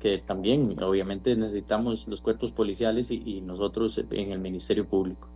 que 0.00 0.18
también 0.18 0.82
obviamente 0.82 1.34
necesitamos 1.36 2.06
los 2.08 2.20
cuerpos 2.20 2.52
policiales 2.52 3.10
y, 3.10 3.40
nosotros 3.40 4.02
en 4.10 4.32
el 4.32 4.38
Ministerio 4.38 4.86
Público. 4.86 5.28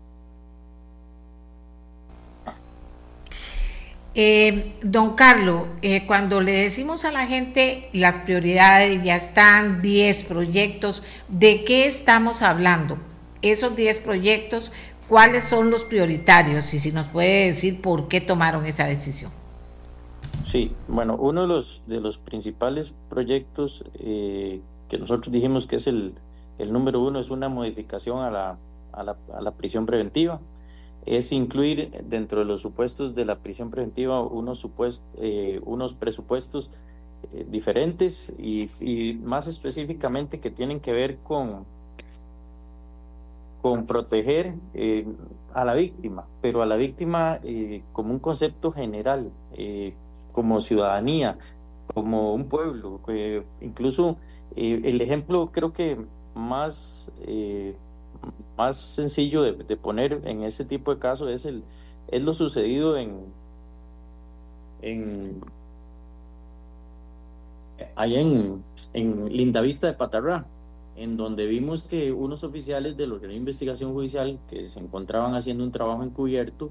Eh, 4.14 4.72
don 4.82 5.14
Carlos, 5.14 5.68
eh, 5.82 6.04
cuando 6.06 6.40
le 6.40 6.52
decimos 6.52 7.04
a 7.04 7.12
la 7.12 7.26
gente 7.26 7.88
las 7.92 8.16
prioridades, 8.16 9.02
ya 9.04 9.14
están 9.14 9.82
10 9.82 10.24
proyectos, 10.24 11.04
¿de 11.28 11.64
qué 11.64 11.86
estamos 11.86 12.42
hablando? 12.42 12.98
Esos 13.40 13.76
10 13.76 14.00
proyectos 14.00 14.72
cuáles 15.08 15.44
son 15.44 15.70
los 15.70 15.84
prioritarios 15.84 16.72
y 16.72 16.78
si 16.78 16.92
nos 16.92 17.08
puede 17.08 17.46
decir 17.46 17.82
por 17.82 18.06
qué 18.06 18.20
tomaron 18.20 18.64
esa 18.64 18.86
decisión. 18.86 19.32
Sí, 20.44 20.72
bueno, 20.88 21.16
uno 21.16 21.42
de 21.42 22.00
los, 22.00 22.18
principales 22.18 22.94
proyectos 23.08 23.84
eh, 23.94 24.60
que 24.88 24.98
nosotros 24.98 25.32
dijimos 25.32 25.66
que 25.66 25.76
es 25.76 25.86
el, 25.86 26.14
el, 26.58 26.72
número 26.72 27.00
uno 27.00 27.20
es 27.20 27.30
una 27.30 27.48
modificación 27.48 28.22
a 28.22 28.30
la, 28.30 28.58
a 28.92 29.02
la, 29.02 29.16
a 29.34 29.40
la 29.40 29.50
prisión 29.52 29.86
preventiva. 29.86 30.40
Es 31.06 31.32
incluir 31.32 31.90
dentro 32.04 32.40
de 32.40 32.44
los 32.44 32.60
supuestos 32.60 33.14
de 33.14 33.24
la 33.24 33.38
prisión 33.38 33.70
preventiva 33.70 34.20
unos, 34.22 34.58
supuestos, 34.58 35.02
eh, 35.18 35.60
unos 35.64 35.94
presupuestos 35.94 36.70
eh, 37.32 37.46
diferentes 37.48 38.32
y, 38.38 39.14
más 39.22 39.46
específicamente 39.46 40.40
que 40.40 40.50
tienen 40.50 40.80
que 40.80 40.92
ver 40.92 41.18
con 41.18 41.66
con 43.60 43.84
proteger 43.84 44.54
eh, 44.72 45.06
a 45.52 45.66
la 45.66 45.74
víctima, 45.74 46.26
pero 46.40 46.62
a 46.62 46.66
la 46.66 46.76
víctima 46.76 47.38
eh, 47.44 47.82
como 47.92 48.14
un 48.14 48.18
concepto 48.18 48.72
general, 48.72 49.30
como 50.32 50.62
ciudadanía, 50.62 51.36
como 51.92 52.32
un 52.32 52.48
pueblo. 52.48 53.00
incluso 53.60 54.16
el 54.56 55.00
ejemplo 55.02 55.50
creo 55.52 55.74
que 55.74 55.98
más, 56.34 57.10
más 58.56 58.76
sencillo 58.76 59.42
de, 59.42 59.76
poner 59.76 60.20
en 60.24 60.42
ese 60.42 60.64
tipo 60.64 60.94
de 60.94 61.00
casos 61.00 61.30
es, 61.30 61.44
el, 61.44 61.62
es 62.08 62.22
lo 62.22 62.32
sucedido 62.34 62.96
en, 62.96 63.24
en 64.82 65.40
allá 67.96 68.20
en, 68.20 68.62
en 68.92 69.28
Lindavista 69.28 69.86
de 69.86 69.94
Patarrá 69.94 70.46
en 70.96 71.16
donde 71.16 71.46
vimos 71.46 71.84
que 71.84 72.12
unos 72.12 72.44
oficiales 72.44 72.96
del 72.96 73.12
organismo 73.12 73.32
de 73.32 73.38
investigación 73.38 73.94
judicial 73.94 74.38
que 74.48 74.68
se 74.68 74.80
encontraban 74.80 75.34
haciendo 75.34 75.64
un 75.64 75.72
trabajo 75.72 76.02
encubierto 76.02 76.70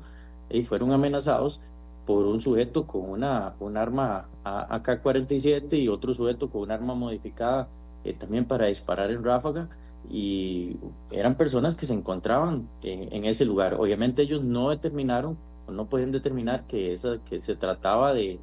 y 0.51 0.63
fueron 0.63 0.91
amenazados 0.91 1.59
por 2.05 2.25
un 2.25 2.39
sujeto 2.39 2.85
con 2.85 3.09
una, 3.09 3.55
un 3.59 3.77
arma 3.77 4.27
AK-47 4.43 5.79
y 5.79 5.87
otro 5.87 6.13
sujeto 6.13 6.49
con 6.49 6.61
un 6.61 6.71
arma 6.71 6.93
modificada 6.93 7.67
eh, 8.03 8.13
también 8.13 8.45
para 8.45 8.67
disparar 8.67 9.09
en 9.11 9.23
ráfaga 9.23 9.69
y 10.09 10.77
eran 11.11 11.35
personas 11.35 11.75
que 11.75 11.85
se 11.85 11.93
encontraban 11.93 12.69
en, 12.83 13.25
ese 13.25 13.45
lugar. 13.45 13.75
Obviamente 13.75 14.21
ellos 14.21 14.43
no 14.43 14.69
determinaron 14.69 15.37
o 15.67 15.71
no 15.71 15.87
pueden 15.87 16.11
determinar 16.11 16.65
que, 16.67 16.93
esa, 16.93 17.17
que 17.23 17.39
se 17.39 17.55
trataba 17.55 18.13
de, 18.13 18.39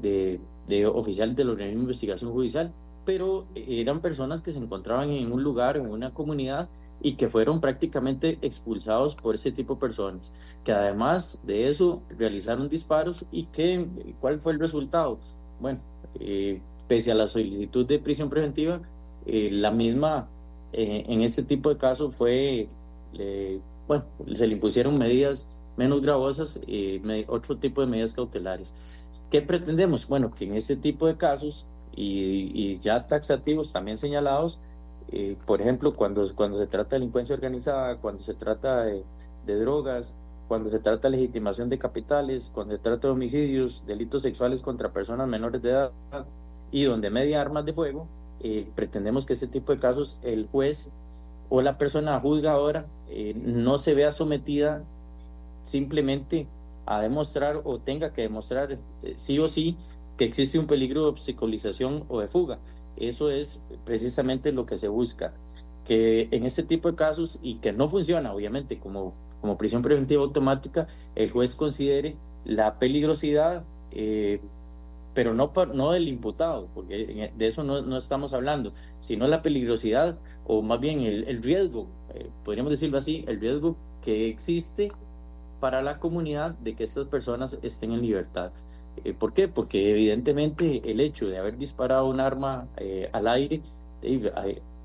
de, 0.00 0.40
de 0.68 0.86
oficiales 0.86 1.36
del 1.36 1.50
organismo 1.50 1.80
de 1.80 1.84
investigación 1.84 2.32
judicial, 2.32 2.72
pero 3.04 3.46
eran 3.54 4.00
personas 4.00 4.40
que 4.40 4.50
se 4.50 4.58
encontraban 4.58 5.10
en 5.10 5.30
un 5.32 5.42
lugar, 5.42 5.76
en 5.76 5.90
una 5.90 6.12
comunidad 6.12 6.68
y 7.02 7.16
que 7.16 7.28
fueron 7.28 7.60
prácticamente 7.60 8.38
expulsados 8.40 9.14
por 9.14 9.34
ese 9.34 9.52
tipo 9.52 9.74
de 9.74 9.80
personas, 9.80 10.32
que 10.64 10.72
además 10.72 11.38
de 11.42 11.68
eso 11.68 12.02
realizaron 12.16 12.68
disparos 12.68 13.24
y 13.30 13.44
que, 13.44 13.88
¿cuál 14.20 14.40
fue 14.40 14.52
el 14.52 14.58
resultado? 14.58 15.18
Bueno, 15.60 15.80
eh, 16.18 16.60
pese 16.88 17.12
a 17.12 17.14
la 17.14 17.26
solicitud 17.26 17.86
de 17.86 17.98
prisión 17.98 18.30
preventiva, 18.30 18.80
eh, 19.26 19.50
la 19.52 19.70
misma 19.70 20.28
eh, 20.74 21.04
en 21.08 21.22
este 21.22 21.42
tipo 21.42 21.70
de 21.70 21.76
casos 21.76 22.14
fue, 22.16 22.68
bueno, 23.86 24.04
se 24.34 24.46
le 24.46 24.54
impusieron 24.54 24.98
medidas 24.98 25.62
menos 25.76 26.02
gravosas, 26.02 26.60
otro 27.28 27.56
tipo 27.58 27.80
de 27.80 27.86
medidas 27.86 28.12
cautelares. 28.12 28.74
¿Qué 29.30 29.42
pretendemos? 29.42 30.06
Bueno, 30.06 30.32
que 30.32 30.44
en 30.44 30.54
este 30.54 30.76
tipo 30.76 31.06
de 31.06 31.16
casos 31.16 31.66
y, 31.96 32.78
ya 32.78 33.06
taxativos 33.06 33.72
también 33.72 33.96
señalados, 33.96 34.58
eh, 35.08 35.36
por 35.46 35.60
ejemplo, 35.60 35.94
cuando, 35.94 36.22
cuando 36.34 36.58
se 36.58 36.66
trata 36.66 36.96
de 36.96 37.00
delincuencia 37.00 37.34
organizada, 37.34 37.96
cuando 37.98 38.22
se 38.22 38.34
trata 38.34 38.84
de, 38.84 39.04
drogas, 39.44 40.14
cuando 40.48 40.70
se 40.70 40.78
trata 40.78 41.08
de 41.08 41.16
legitimación 41.16 41.68
de 41.68 41.78
capitales, 41.78 42.50
cuando 42.52 42.74
se 42.76 42.82
trata 42.82 43.08
de 43.08 43.12
homicidios, 43.12 43.84
delitos 43.86 44.22
sexuales 44.22 44.62
contra 44.62 44.92
personas 44.92 45.28
menores 45.28 45.60
de 45.62 45.70
edad 45.70 45.92
y 46.70 46.84
donde 46.84 47.10
media 47.10 47.40
armas 47.40 47.64
de 47.64 47.72
fuego, 47.72 48.06
eh, 48.40 48.66
pretendemos 48.74 49.26
que 49.26 49.32
ese 49.34 49.46
tipo 49.46 49.72
de 49.72 49.78
casos 49.78 50.18
el 50.22 50.46
juez 50.46 50.90
o 51.48 51.62
la 51.62 51.78
persona 51.78 52.18
juzgadora 52.20 52.86
eh, 53.08 53.34
no 53.34 53.78
se 53.78 53.94
vea 53.94 54.12
sometida 54.12 54.84
simplemente 55.64 56.46
a 56.86 57.00
demostrar 57.00 57.62
o 57.64 57.78
tenga 57.78 58.12
que 58.12 58.22
demostrar 58.22 58.78
sí 59.16 59.38
o 59.38 59.48
sí 59.48 59.76
que 60.16 60.24
existe 60.24 60.58
un 60.58 60.66
peligro 60.66 61.02
de 61.02 61.08
obstaculización 61.08 62.04
o 62.08 62.20
de 62.20 62.28
fuga. 62.28 62.58
Eso 62.96 63.30
es 63.30 63.60
precisamente 63.84 64.52
lo 64.52 64.66
que 64.66 64.76
se 64.76 64.88
busca, 64.88 65.34
que 65.84 66.28
en 66.30 66.44
este 66.44 66.62
tipo 66.62 66.90
de 66.90 66.96
casos 66.96 67.38
y 67.42 67.56
que 67.56 67.72
no 67.72 67.88
funciona, 67.88 68.32
obviamente, 68.32 68.78
como, 68.78 69.14
como 69.40 69.58
prisión 69.58 69.82
preventiva 69.82 70.22
automática, 70.22 70.86
el 71.16 71.30
juez 71.30 71.54
considere 71.54 72.16
la 72.44 72.78
peligrosidad, 72.78 73.64
eh, 73.90 74.40
pero 75.14 75.32
no, 75.32 75.52
no 75.72 75.92
del 75.92 76.08
imputado, 76.08 76.68
porque 76.74 77.32
de 77.34 77.46
eso 77.46 77.62
no, 77.62 77.82
no, 77.82 77.96
estamos 77.96 78.34
hablando, 78.34 78.72
sino 79.00 79.26
la 79.28 79.42
peligrosidad 79.42 80.18
o 80.44 80.60
más 80.60 80.80
bien 80.80 81.00
el, 81.00 81.24
el 81.28 81.42
riesgo, 81.42 81.86
eh, 82.14 82.28
podríamos 82.44 82.72
decirlo 82.72 82.98
así, 82.98 83.24
el 83.28 83.40
riesgo 83.40 83.76
que 84.02 84.28
existe 84.28 84.90
para 85.60 85.80
la 85.82 85.98
comunidad 85.98 86.54
de 86.58 86.74
que 86.74 86.84
estas 86.84 87.06
personas 87.06 87.56
estén 87.62 87.92
en 87.92 88.02
libertad. 88.02 88.52
Eh, 89.04 89.14
¿Por 89.14 89.32
qué? 89.32 89.48
Porque 89.48 89.90
evidentemente 89.92 90.82
el 90.90 91.00
hecho 91.00 91.26
de 91.26 91.38
haber 91.38 91.56
disparado 91.56 92.06
un 92.06 92.20
arma 92.20 92.68
eh, 92.76 93.08
al 93.12 93.28
aire 93.28 93.62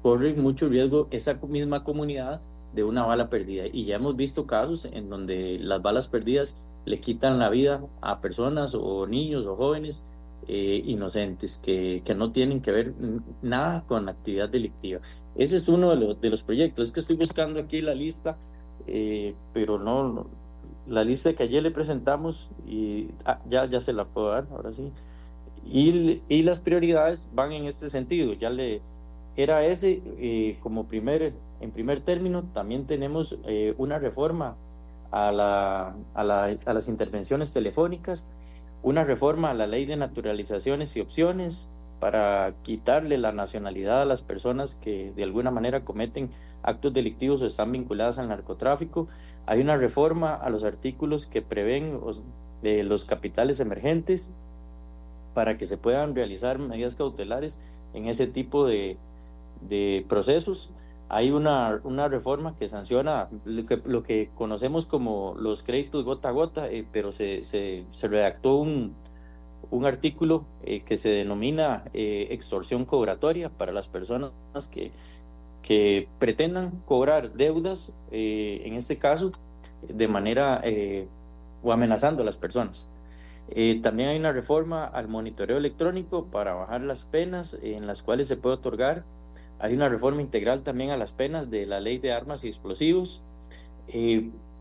corre 0.01 0.33
mucho 0.35 0.69
riesgo 0.69 1.07
esa 1.11 1.33
misma 1.47 1.83
comunidad 1.83 2.41
de 2.73 2.83
una 2.83 3.05
bala 3.05 3.29
perdida. 3.29 3.65
Y 3.71 3.85
ya 3.85 3.95
hemos 3.95 4.15
visto 4.15 4.47
casos 4.47 4.85
en 4.85 5.09
donde 5.09 5.57
las 5.59 5.81
balas 5.81 6.07
perdidas 6.07 6.55
le 6.85 6.99
quitan 6.99 7.39
la 7.39 7.49
vida 7.49 7.83
a 8.01 8.21
personas 8.21 8.73
o 8.73 9.05
niños 9.05 9.45
o 9.45 9.55
jóvenes 9.55 10.01
eh, 10.49 10.81
inocentes 10.85 11.57
que, 11.57 12.01
que, 12.03 12.15
no 12.15 12.31
tienen 12.31 12.61
que 12.61 12.71
ver 12.71 12.93
nada 13.41 13.83
con 13.87 14.09
actividad 14.09 14.49
delictiva. 14.49 14.99
Ese 15.35 15.55
es 15.55 15.67
uno 15.67 15.95
de 15.95 16.29
los, 16.29 16.43
proyectos. 16.43 16.87
Es 16.87 16.91
que 16.91 16.99
estoy 16.99 17.15
buscando 17.15 17.59
aquí 17.59 17.81
la 17.81 17.93
lista, 17.93 18.37
pero 19.53 19.77
no, 19.77 20.27
la 20.87 21.03
lista 21.03 21.33
que 21.33 21.43
ayer 21.43 21.61
le 21.61 21.71
presentamos 21.71 22.49
y 22.67 23.07
ah, 23.25 23.39
ya, 23.49 23.65
ya 23.65 23.79
se 23.79 23.93
la 23.93 24.05
puedo 24.05 24.29
dar, 24.29 24.47
ahora 24.51 24.73
sí. 24.73 24.91
Y, 25.65 26.21
y, 26.27 26.43
las 26.43 26.59
prioridades 26.59 27.29
van 27.33 27.51
en 27.51 27.65
este 27.65 27.89
sentido. 27.89 28.33
Ya 28.33 28.49
le 28.49 28.81
era 29.35 29.65
ese 29.65 30.01
eh, 30.17 30.57
como 30.61 30.87
primer, 30.87 31.33
en 31.61 31.71
primer 31.71 32.01
término. 32.01 32.43
También 32.53 32.85
tenemos 32.85 33.37
eh, 33.45 33.75
una 33.77 33.99
reforma 33.99 34.55
a, 35.11 35.31
la, 35.31 35.95
a, 36.13 36.23
la, 36.23 36.57
a 36.65 36.73
las 36.73 36.87
intervenciones 36.87 37.51
telefónicas, 37.51 38.25
una 38.83 39.03
reforma 39.03 39.51
a 39.51 39.53
la 39.53 39.67
ley 39.67 39.85
de 39.85 39.97
naturalizaciones 39.97 40.95
y 40.95 41.01
opciones, 41.01 41.67
para 41.99 42.53
quitarle 42.63 43.17
la 43.17 43.31
nacionalidad 43.31 44.01
a 44.01 44.05
las 44.05 44.21
personas 44.21 44.75
que 44.75 45.11
de 45.15 45.23
alguna 45.23 45.51
manera 45.51 45.83
cometen 45.83 46.29
actos 46.63 46.93
delictivos 46.93 47.41
o 47.41 47.45
están 47.45 47.71
vinculadas 47.71 48.17
al 48.17 48.29
narcotráfico. 48.29 49.07
Hay 49.45 49.59
una 49.59 49.77
reforma 49.77 50.33
a 50.33 50.49
los 50.49 50.63
artículos 50.63 51.25
que 51.25 51.41
prevén 51.41 51.99
eh, 52.63 52.83
los 52.83 53.05
capitales 53.05 53.59
emergentes 53.59 54.29
para 55.33 55.57
que 55.57 55.65
se 55.65 55.77
puedan 55.77 56.15
realizar 56.15 56.57
medidas 56.59 56.95
cautelares 56.95 57.59
en 57.93 58.07
ese 58.07 58.27
tipo 58.27 58.65
de, 58.65 58.97
de 59.67 60.05
procesos. 60.07 60.69
Hay 61.11 61.31
una, 61.31 61.81
una, 61.83 62.07
reforma 62.07 62.55
que 62.55 62.67
sanciona 62.67 63.29
lo 63.43 64.03
que, 64.03 64.29
conocemos 64.35 64.85
como 64.85 65.33
los 65.39 65.63
créditos 65.63 66.05
gota 66.05 66.29
a 66.29 66.31
gota, 66.31 66.69
eh, 66.69 66.85
pero 66.91 67.11
se, 67.11 67.43
se, 67.43 68.07
redactó 68.07 68.57
un, 68.57 68.95
un 69.71 69.85
artículo 69.85 70.45
eh, 70.61 70.81
que 70.81 70.97
se 70.97 71.09
denomina 71.09 71.83
eh, 71.93 72.27
extorsión 72.29 72.85
cobratoria 72.85 73.49
para 73.49 73.71
las 73.71 73.87
personas 73.87 74.31
que, 74.69 74.91
que 75.63 76.07
pretendan 76.19 76.83
cobrar 76.85 77.33
deudas, 77.33 77.91
en 78.11 78.75
este 78.75 78.99
caso, 78.99 79.31
de 79.81 80.07
manera 80.07 80.61
o 81.63 81.71
amenazando 81.71 82.21
a 82.21 82.25
las 82.25 82.37
personas. 82.37 82.87
también 83.81 84.09
hay 84.09 84.19
una 84.19 84.31
reforma 84.31 84.85
al 84.85 85.07
monitoreo 85.07 85.57
electrónico 85.57 86.25
para 86.25 86.53
bajar 86.53 86.81
las 86.81 87.05
penas 87.05 87.57
en 87.63 87.87
las 87.87 88.03
cuales 88.03 88.27
se 88.27 88.37
puede 88.37 88.57
otorgar. 88.57 89.05
Hay 89.59 89.73
una 89.73 89.89
reforma 89.89 90.21
integral 90.21 90.63
también 90.63 90.91
a 90.91 90.97
las 90.97 91.11
penas 91.11 91.49
de 91.51 91.65
la 91.65 91.79
ley 91.79 91.97
de 91.97 92.13
armas 92.13 92.43
y 92.43 92.47
explosivos. 92.47 93.21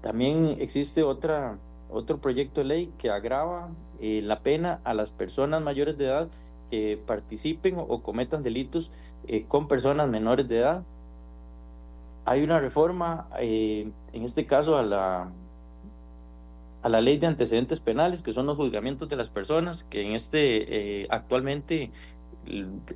también 0.02 0.56
existe 0.60 1.02
otra, 1.02 1.58
otro 1.90 2.18
proyecto 2.18 2.60
de 2.60 2.66
ley 2.66 2.92
que 2.98 3.10
agrava 3.10 3.68
eh, 4.00 4.20
la 4.22 4.40
pena 4.40 4.80
a 4.84 4.94
las 4.94 5.10
personas 5.10 5.62
mayores 5.62 5.98
de 5.98 6.06
edad 6.06 6.28
que 6.70 7.00
participen 7.04 7.76
o 7.78 8.02
cometan 8.02 8.42
delitos 8.42 8.90
eh, 9.26 9.44
con 9.48 9.68
personas 9.68 10.08
menores 10.08 10.48
de 10.48 10.58
edad. 10.58 10.82
Hay 12.24 12.42
una 12.42 12.60
reforma, 12.60 13.26
eh, 13.40 13.90
en 14.12 14.22
este 14.22 14.44
caso, 14.46 14.76
a 14.76 14.82
la, 14.82 15.30
a 16.82 16.88
la 16.90 17.00
ley 17.00 17.16
de 17.16 17.26
antecedentes 17.26 17.80
penales, 17.80 18.22
que 18.22 18.34
son 18.34 18.44
los 18.46 18.56
juzgamientos 18.56 19.08
de 19.08 19.16
las 19.16 19.30
personas, 19.30 19.84
que 19.84 20.02
en 20.02 20.12
este 20.12 21.06
actualmente 21.08 21.90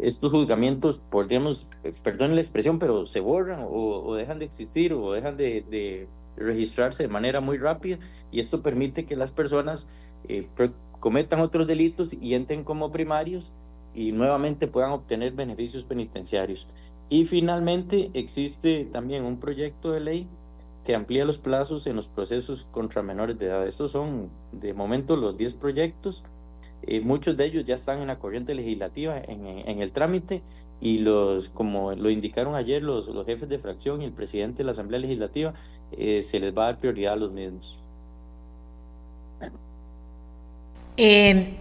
estos 0.00 0.30
juzgamientos, 0.30 1.00
podríamos, 1.10 1.66
perdón 2.02 2.34
la 2.34 2.40
expresión, 2.40 2.78
pero 2.78 3.06
se 3.06 3.20
borran 3.20 3.66
o, 3.68 4.14
dejan 4.14 4.38
de 4.38 4.44
existir 4.46 4.92
o 4.92 5.12
dejan 5.12 5.36
de, 5.36 5.64
de, 5.68 6.08
registrarse 6.36 7.02
de 7.02 7.08
manera 7.10 7.40
muy 7.40 7.58
rápida 7.58 7.98
y 8.30 8.40
esto 8.40 8.62
permite 8.62 9.04
que 9.04 9.16
las 9.16 9.30
personas 9.30 9.86
cometan 10.98 11.40
otros 11.40 11.66
delitos 11.66 12.10
y 12.12 12.34
entren 12.34 12.64
como 12.64 12.90
primarios 12.92 13.52
y 13.94 14.12
nuevamente 14.12 14.68
puedan 14.68 14.92
obtener 14.92 15.32
beneficios 15.32 15.84
penitenciarios. 15.84 16.66
Y 17.08 17.24
finalmente 17.24 18.10
existe 18.14 18.86
también 18.86 19.24
un 19.24 19.38
proyecto 19.38 19.92
de 19.92 20.00
ley 20.00 20.28
que 20.84 20.94
amplía 20.94 21.24
los 21.24 21.38
plazos 21.38 21.86
en 21.86 21.96
los 21.96 22.08
procesos 22.08 22.66
contra 22.70 23.02
menores 23.02 23.38
de 23.38 23.46
edad. 23.46 23.66
Estos 23.66 23.92
son 23.92 24.30
de 24.52 24.72
momento 24.74 25.16
los 25.16 25.36
10 25.36 25.54
proyectos. 25.54 26.24
Eh, 26.86 27.00
muchos 27.00 27.36
de 27.36 27.46
ellos 27.46 27.64
ya 27.64 27.74
están 27.74 28.00
en 28.00 28.08
la 28.08 28.18
corriente 28.18 28.54
legislativa, 28.54 29.18
en, 29.18 29.80
el 29.80 29.92
trámite, 29.92 30.42
y 30.80 30.98
los, 30.98 31.48
como 31.48 31.92
lo 31.92 32.10
indicaron 32.10 32.56
ayer 32.56 32.82
los, 32.82 33.06
los 33.06 33.24
jefes 33.24 33.48
de 33.48 33.58
fracción 33.58 34.02
y 34.02 34.04
el 34.04 34.12
presidente 34.12 34.58
de 34.58 34.64
la 34.64 34.72
Asamblea 34.72 34.98
Legislativa, 34.98 35.54
eh, 35.92 36.22
se 36.22 36.40
les 36.40 36.56
va 36.56 36.64
a 36.64 36.66
dar 36.66 36.78
prioridad 36.78 37.12
a 37.12 37.16
los 37.16 37.32
mismos. 37.32 37.78
Eh, 40.96 41.54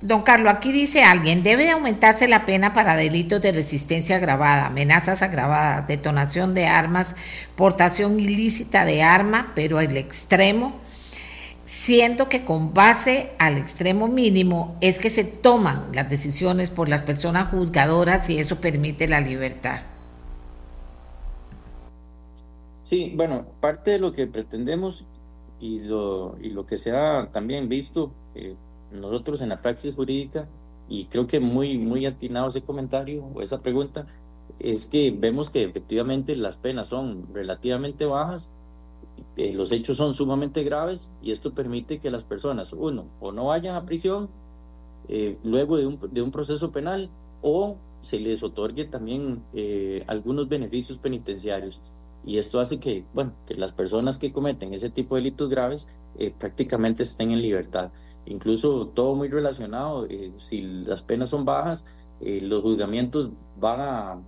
don 0.00 0.22
Carlos, 0.22 0.52
aquí 0.52 0.72
dice 0.72 1.02
alguien, 1.02 1.42
debe 1.42 1.64
de 1.64 1.70
aumentarse 1.70 2.28
la 2.28 2.46
pena 2.46 2.72
para 2.72 2.96
delitos 2.96 3.42
de 3.42 3.52
resistencia 3.52 4.16
agravada, 4.16 4.66
amenazas 4.66 5.22
agravadas, 5.22 5.86
detonación 5.86 6.54
de 6.54 6.66
armas, 6.66 7.16
portación 7.56 8.18
ilícita 8.18 8.84
de 8.84 9.02
arma, 9.02 9.52
pero 9.54 9.78
al 9.78 9.96
extremo, 9.96 10.80
siento 11.64 12.28
que 12.28 12.44
con 12.44 12.74
base 12.74 13.32
al 13.38 13.58
extremo 13.58 14.08
mínimo 14.08 14.76
es 14.80 14.98
que 14.98 15.10
se 15.10 15.24
toman 15.24 15.90
las 15.92 16.08
decisiones 16.10 16.70
por 16.70 16.88
las 16.88 17.02
personas 17.02 17.50
juzgadoras 17.50 18.28
y 18.30 18.38
eso 18.38 18.60
permite 18.60 19.08
la 19.08 19.20
libertad. 19.20 19.82
Sí, 22.82 23.12
bueno, 23.14 23.46
parte 23.60 23.92
de 23.92 23.98
lo 24.00 24.12
que 24.12 24.26
pretendemos 24.26 25.04
y 25.60 25.80
lo, 25.80 26.36
y 26.40 26.50
lo 26.50 26.66
que 26.66 26.76
se 26.76 26.90
ha 26.90 27.30
también 27.30 27.68
visto 27.68 28.12
eh, 28.34 28.56
nosotros 28.90 29.42
en 29.42 29.50
la 29.50 29.62
praxis 29.62 29.94
jurídica, 29.94 30.48
y 30.88 31.04
creo 31.04 31.26
que 31.26 31.38
muy, 31.38 31.78
muy 31.78 32.04
atinado 32.04 32.48
ese 32.48 32.62
comentario 32.62 33.24
o 33.24 33.42
esa 33.42 33.60
pregunta, 33.60 34.06
es 34.58 34.86
que 34.86 35.14
vemos 35.16 35.48
que 35.48 35.62
efectivamente 35.62 36.34
las 36.34 36.56
penas 36.56 36.88
son 36.88 37.32
relativamente 37.32 38.04
bajas, 38.06 38.50
eh, 39.36 39.52
los 39.52 39.72
hechos 39.72 39.96
son 39.96 40.14
sumamente 40.14 40.62
graves 40.62 41.12
y 41.22 41.32
esto 41.32 41.54
permite 41.54 41.98
que 41.98 42.10
las 42.10 42.24
personas, 42.24 42.72
uno, 42.72 43.06
o 43.20 43.32
no 43.32 43.46
vayan 43.46 43.74
a 43.76 43.84
prisión 43.84 44.30
eh, 45.08 45.38
luego 45.42 45.76
de 45.76 45.86
un, 45.86 45.98
de 46.10 46.22
un 46.22 46.30
proceso 46.30 46.70
penal 46.70 47.10
o 47.42 47.76
se 48.00 48.18
les 48.18 48.42
otorgue 48.42 48.86
también 48.86 49.42
algunos 50.06 50.48
beneficios 50.48 50.98
penitenciarios. 50.98 51.80
Y 52.24 52.38
esto 52.38 52.60
hace 52.60 52.78
que, 52.78 53.04
bueno, 53.14 53.32
que 53.46 53.54
las 53.54 53.72
personas 53.72 54.18
que 54.18 54.32
cometen 54.32 54.74
ese 54.74 54.90
tipo 54.90 55.14
de 55.14 55.22
delitos 55.22 55.48
graves 55.48 55.88
eh, 56.18 56.34
prácticamente 56.36 57.02
estén 57.02 57.30
en 57.30 57.40
libertad. 57.40 57.90
Incluso 58.26 58.88
todo 58.88 59.14
muy 59.14 59.28
relacionado, 59.28 60.06
eh, 60.08 60.32
si 60.36 60.60
las 60.60 61.02
penas 61.02 61.30
son 61.30 61.44
bajas, 61.44 61.86
eh, 62.20 62.40
los 62.42 62.60
juzgamientos 62.60 63.30
van 63.58 63.80
a, 63.80 64.22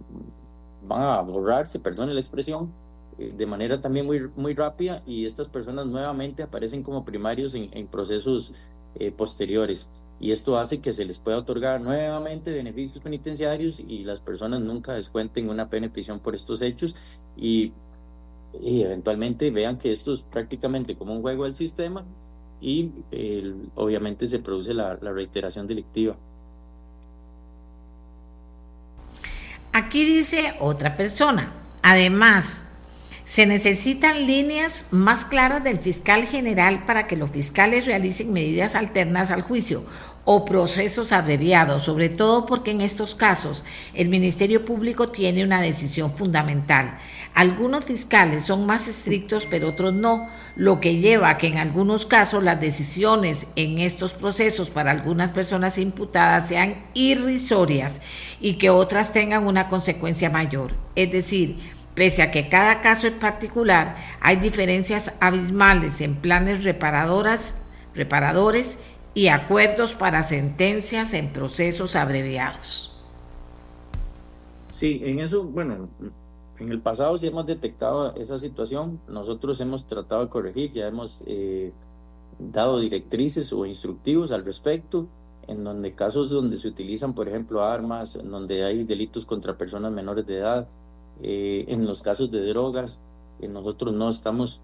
van 0.86 1.02
a 1.02 1.20
borrarse, 1.20 1.78
perdone 1.78 2.14
la 2.14 2.20
expresión, 2.20 2.72
de 3.18 3.46
manera 3.46 3.80
también 3.80 4.06
muy, 4.06 4.28
muy 4.36 4.54
rápida 4.54 5.02
y 5.06 5.26
estas 5.26 5.48
personas 5.48 5.86
nuevamente 5.86 6.42
aparecen 6.42 6.82
como 6.82 7.04
primarios 7.04 7.54
en, 7.54 7.70
en 7.72 7.86
procesos 7.86 8.52
posteriores. 9.16 9.88
Y 10.20 10.32
esto 10.32 10.58
hace 10.58 10.80
que 10.80 10.92
se 10.92 11.04
les 11.04 11.18
pueda 11.18 11.38
otorgar 11.38 11.80
nuevamente 11.80 12.52
beneficios 12.52 13.02
penitenciarios 13.02 13.80
y 13.80 14.04
las 14.04 14.20
personas 14.20 14.60
nunca 14.60 14.92
descuenten 14.92 15.48
una 15.48 15.68
pena 15.68 15.86
de 15.86 15.92
prisión 15.92 16.20
por 16.20 16.34
estos 16.34 16.62
hechos 16.62 16.94
y 17.36 17.72
y 18.60 18.82
eventualmente 18.82 19.50
vean 19.50 19.78
que 19.78 19.92
esto 19.92 20.12
es 20.12 20.20
prácticamente 20.20 20.96
como 20.96 21.14
un 21.14 21.22
juego 21.22 21.44
del 21.44 21.54
sistema 21.54 22.04
y 22.60 22.90
obviamente 23.74 24.26
se 24.26 24.38
produce 24.38 24.74
la 24.74 24.96
reiteración 24.96 25.66
delictiva. 25.66 26.16
Aquí 29.72 30.04
dice 30.04 30.54
otra 30.60 30.96
persona, 30.96 31.54
además, 31.82 32.64
se 33.24 33.46
necesitan 33.46 34.26
líneas 34.26 34.86
más 34.90 35.24
claras 35.24 35.62
del 35.62 35.78
fiscal 35.78 36.24
general 36.24 36.84
para 36.84 37.06
que 37.06 37.16
los 37.16 37.30
fiscales 37.30 37.86
realicen 37.86 38.32
medidas 38.32 38.74
alternas 38.74 39.30
al 39.30 39.42
juicio 39.42 39.84
o 40.24 40.44
procesos 40.44 41.12
abreviados, 41.12 41.84
sobre 41.84 42.08
todo 42.08 42.46
porque 42.46 42.70
en 42.70 42.80
estos 42.80 43.14
casos 43.14 43.64
el 43.94 44.08
Ministerio 44.08 44.64
Público 44.64 45.08
tiene 45.08 45.44
una 45.44 45.60
decisión 45.60 46.14
fundamental. 46.14 46.98
Algunos 47.34 47.86
fiscales 47.86 48.44
son 48.44 48.66
más 48.66 48.88
estrictos, 48.88 49.46
pero 49.46 49.70
otros 49.70 49.94
no, 49.94 50.28
lo 50.54 50.80
que 50.80 50.96
lleva 50.96 51.30
a 51.30 51.38
que 51.38 51.46
en 51.46 51.58
algunos 51.58 52.06
casos 52.06 52.44
las 52.44 52.60
decisiones 52.60 53.46
en 53.56 53.78
estos 53.78 54.12
procesos 54.12 54.70
para 54.70 54.90
algunas 54.90 55.30
personas 55.30 55.78
imputadas 55.78 56.48
sean 56.48 56.84
irrisorias 56.94 58.00
y 58.40 58.54
que 58.54 58.70
otras 58.70 59.12
tengan 59.12 59.46
una 59.46 59.68
consecuencia 59.68 60.28
mayor. 60.28 60.74
Es 60.94 61.10
decir, 61.10 61.58
Pese 61.94 62.22
a 62.22 62.30
que 62.30 62.48
cada 62.48 62.80
caso 62.80 63.06
es 63.06 63.12
particular, 63.12 63.96
hay 64.20 64.36
diferencias 64.36 65.14
abismales 65.20 66.00
en 66.00 66.16
planes 66.16 66.64
reparadoras, 66.64 67.56
reparadores 67.94 68.78
y 69.14 69.28
acuerdos 69.28 69.92
para 69.92 70.22
sentencias 70.22 71.12
en 71.12 71.32
procesos 71.32 71.94
abreviados. 71.96 72.96
Sí, 74.72 75.00
en 75.04 75.20
eso, 75.20 75.44
bueno, 75.44 75.90
en 76.58 76.72
el 76.72 76.80
pasado 76.80 77.16
sí 77.18 77.26
hemos 77.26 77.46
detectado 77.46 78.14
esa 78.16 78.38
situación, 78.38 79.00
nosotros 79.06 79.60
hemos 79.60 79.86
tratado 79.86 80.22
de 80.22 80.30
corregir, 80.30 80.72
ya 80.72 80.86
hemos 80.86 81.22
eh, 81.26 81.72
dado 82.38 82.80
directrices 82.80 83.52
o 83.52 83.66
instructivos 83.66 84.32
al 84.32 84.44
respecto, 84.44 85.08
en 85.46 85.62
donde 85.62 85.94
casos 85.94 86.30
donde 86.30 86.56
se 86.56 86.68
utilizan, 86.68 87.14
por 87.14 87.28
ejemplo, 87.28 87.62
armas, 87.62 88.16
en 88.16 88.30
donde 88.30 88.64
hay 88.64 88.84
delitos 88.84 89.26
contra 89.26 89.58
personas 89.58 89.92
menores 89.92 90.24
de 90.24 90.38
edad, 90.38 90.68
eh, 91.22 91.64
en 91.68 91.86
los 91.86 92.02
casos 92.02 92.30
de 92.30 92.46
drogas, 92.46 93.00
eh, 93.40 93.48
nosotros 93.48 93.92
no 93.92 94.08
estamos 94.08 94.60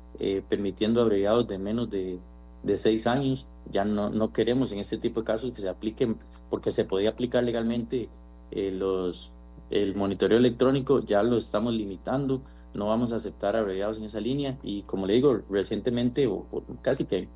permitiendo 0.48 1.00
abreviados 1.00 1.46
de 1.46 1.58
menos 1.58 1.88
de, 1.90 2.18
de 2.64 2.76
seis 2.76 3.06
años, 3.06 3.46
ya 3.70 3.84
no, 3.84 4.10
no 4.10 4.32
queremos 4.32 4.72
en 4.72 4.80
este 4.80 4.98
tipo 4.98 5.20
de 5.20 5.26
casos 5.26 5.52
que 5.52 5.60
se 5.60 5.68
apliquen, 5.68 6.16
porque 6.50 6.72
se 6.72 6.84
podía 6.84 7.10
aplicar 7.10 7.44
legalmente 7.44 8.08
los 8.50 9.32
el 9.70 9.94
monitoreo 9.94 10.38
electrónico 10.38 11.04
ya 11.04 11.22
lo 11.22 11.36
estamos 11.36 11.74
limitando, 11.74 12.42
no 12.74 12.86
vamos 12.86 13.12
a 13.12 13.16
aceptar 13.16 13.56
abreviados 13.56 13.98
en 13.98 14.04
esa 14.04 14.20
línea. 14.20 14.58
Y 14.62 14.82
como 14.82 15.06
le 15.06 15.14
digo, 15.14 15.40
recientemente 15.50 16.26
o, 16.26 16.46
casi 16.82 17.04
que, 17.04 17.28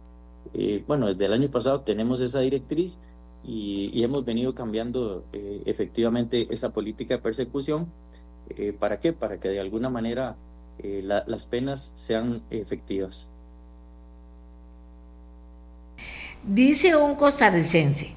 eh, 0.54 0.84
bueno, 0.86 1.06
desde 1.06 1.26
el 1.26 1.32
año 1.32 1.50
pasado 1.50 1.80
tenemos 1.80 2.20
esa 2.20 2.40
directriz 2.40 2.98
y, 3.44 4.02
hemos 4.02 4.24
venido 4.24 4.54
cambiando 4.54 5.24
eh, 5.32 5.62
efectivamente 5.66 6.46
esa 6.50 6.72
política 6.72 7.16
de 7.16 7.22
persecución. 7.22 7.92
Eh, 8.56 8.72
¿Para 8.78 9.00
qué? 9.00 9.12
Para 9.12 9.38
que 9.38 9.48
de 9.48 9.60
alguna 9.60 9.88
manera 9.88 10.36
las 10.82 11.44
penas 11.44 11.92
sean 11.94 12.42
efectivas. 12.50 13.30
Dice 16.44 16.96
un 16.96 17.14
costarricense, 17.14 18.14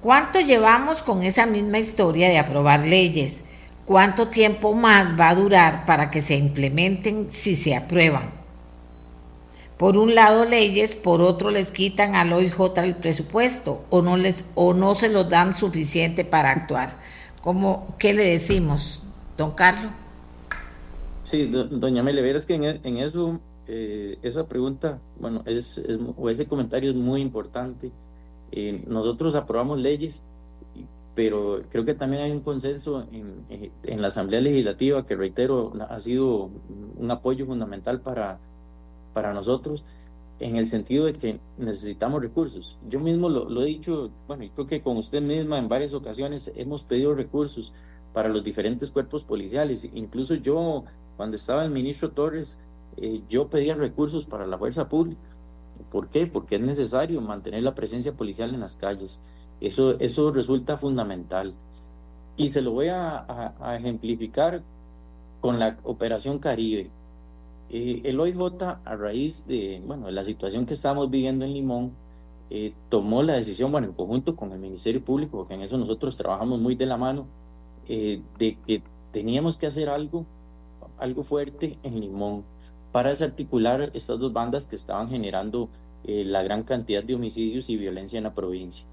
¿cuánto 0.00 0.40
llevamos 0.40 1.02
con 1.02 1.22
esa 1.22 1.44
misma 1.44 1.78
historia 1.78 2.28
de 2.28 2.38
aprobar 2.38 2.86
leyes? 2.86 3.44
¿Cuánto 3.84 4.28
tiempo 4.28 4.72
más 4.72 5.18
va 5.20 5.28
a 5.28 5.34
durar 5.34 5.84
para 5.84 6.10
que 6.10 6.22
se 6.22 6.36
implementen 6.36 7.30
si 7.30 7.54
se 7.54 7.76
aprueban? 7.76 8.30
Por 9.76 9.98
un 9.98 10.14
lado 10.14 10.46
leyes, 10.46 10.94
por 10.94 11.20
otro 11.20 11.50
les 11.50 11.70
quitan 11.70 12.16
al 12.16 12.32
OIJ 12.32 12.78
el 12.78 12.96
presupuesto 12.96 13.84
o 13.90 14.00
no, 14.00 14.16
les, 14.16 14.46
o 14.54 14.72
no 14.72 14.94
se 14.94 15.10
los 15.10 15.28
dan 15.28 15.54
suficiente 15.54 16.24
para 16.24 16.50
actuar. 16.50 16.98
¿Cómo, 17.42 17.94
¿Qué 17.98 18.14
le 18.14 18.24
decimos, 18.24 19.02
don 19.36 19.52
Carlos? 19.52 19.92
Sí, 21.22 21.46
doña 21.46 22.02
Mele, 22.02 22.22
verás 22.22 22.46
que 22.46 22.54
en, 22.54 22.96
eso, 22.98 23.40
eh, 23.66 24.18
esa 24.22 24.46
pregunta, 24.46 25.00
bueno, 25.18 25.42
es, 25.44 25.82
o 26.16 26.30
ese 26.30 26.46
comentario 26.46 26.90
es 26.90 26.96
muy 26.96 27.20
importante. 27.20 27.90
Eh, 28.52 28.84
nosotros 28.86 29.34
aprobamos 29.34 29.80
leyes 29.80 30.22
pero 31.16 31.62
creo 31.70 31.86
que 31.86 31.94
también 31.94 32.22
hay 32.22 32.30
un 32.30 32.40
consenso 32.40 33.06
en, 33.10 34.02
la 34.02 34.08
Asamblea 34.08 34.42
Legislativa 34.42 35.06
que, 35.06 35.16
reitero, 35.16 35.72
ha 35.88 35.98
sido 35.98 36.50
un 36.98 37.10
apoyo 37.10 37.46
fundamental 37.46 38.02
para, 38.02 38.38
nosotros 39.32 39.82
en 40.40 40.56
el 40.56 40.66
sentido 40.66 41.06
de 41.06 41.14
que 41.14 41.40
necesitamos 41.56 42.20
recursos. 42.20 42.76
Yo 42.86 43.00
mismo 43.00 43.30
lo, 43.30 43.62
he 43.62 43.64
dicho, 43.64 44.10
bueno, 44.28 44.44
y 44.44 44.50
creo 44.50 44.66
que 44.66 44.82
con 44.82 44.98
usted 44.98 45.22
misma 45.22 45.58
en 45.58 45.68
varias 45.68 45.94
ocasiones 45.94 46.52
hemos 46.54 46.84
pedido 46.84 47.14
recursos 47.14 47.72
para 48.16 48.30
los 48.30 48.42
diferentes 48.42 48.90
cuerpos 48.90 49.24
policiales. 49.24 49.86
Incluso 49.92 50.36
yo, 50.36 50.84
cuando 51.18 51.36
estaba 51.36 51.62
el 51.66 51.70
ministro 51.70 52.12
Torres, 52.12 52.58
eh, 52.96 53.20
yo 53.28 53.50
pedía 53.50 53.74
recursos 53.74 54.24
para 54.24 54.46
la 54.46 54.56
fuerza 54.56 54.88
pública. 54.88 55.20
¿Por 55.90 56.08
qué? 56.08 56.26
Porque 56.26 56.54
es 56.54 56.62
necesario 56.62 57.20
mantener 57.20 57.62
la 57.62 57.74
presencia 57.74 58.14
policial 58.14 58.54
en 58.54 58.60
las 58.60 58.74
calles. 58.74 59.20
Eso, 59.60 60.00
eso 60.00 60.32
resulta 60.32 60.78
fundamental. 60.78 61.52
Y 62.38 62.48
se 62.48 62.62
lo 62.62 62.72
voy 62.72 62.88
a, 62.88 63.52
ejemplificar 63.78 64.62
con 65.42 65.58
la 65.58 65.76
Operación 65.82 66.38
Caribe. 66.38 66.88
Eh, 67.68 68.00
el 68.02 68.18
OIJ, 68.18 68.38
a 68.82 68.96
raíz 68.96 69.46
de 69.46 69.82
bueno, 69.86 70.10
la 70.10 70.24
situación 70.24 70.64
que 70.64 70.72
estamos 70.72 71.10
viviendo 71.10 71.44
en 71.44 71.52
Limón, 71.52 71.92
eh, 72.48 72.72
tomó 72.88 73.22
la 73.22 73.34
decisión, 73.34 73.70
bueno, 73.70 73.88
en 73.88 73.92
conjunto 73.92 74.34
con 74.34 74.52
el 74.52 74.58
Ministerio 74.58 75.04
Público, 75.04 75.36
porque 75.36 75.52
en 75.52 75.60
eso 75.60 75.76
nosotros 75.76 76.16
trabajamos 76.16 76.58
muy 76.60 76.76
de 76.76 76.86
la 76.86 76.96
mano, 76.96 77.26
eh, 77.88 78.20
de 78.38 78.58
que 78.66 78.82
teníamos 79.12 79.56
que 79.56 79.66
hacer 79.66 79.88
algo, 79.88 80.26
algo 80.98 81.22
fuerte 81.22 81.78
en 81.82 82.00
Limón 82.00 82.44
para 82.92 83.10
desarticular 83.10 83.90
estas 83.94 84.18
dos 84.18 84.32
bandas 84.32 84.66
que 84.66 84.76
estaban 84.76 85.08
generando 85.08 85.68
la 86.04 86.44
gran 86.44 86.62
cantidad 86.62 87.02
de 87.02 87.16
homicidios 87.16 87.68
y 87.68 87.76
violencia 87.76 88.16
en 88.16 88.24
la 88.24 88.32
provincia. 88.32 88.86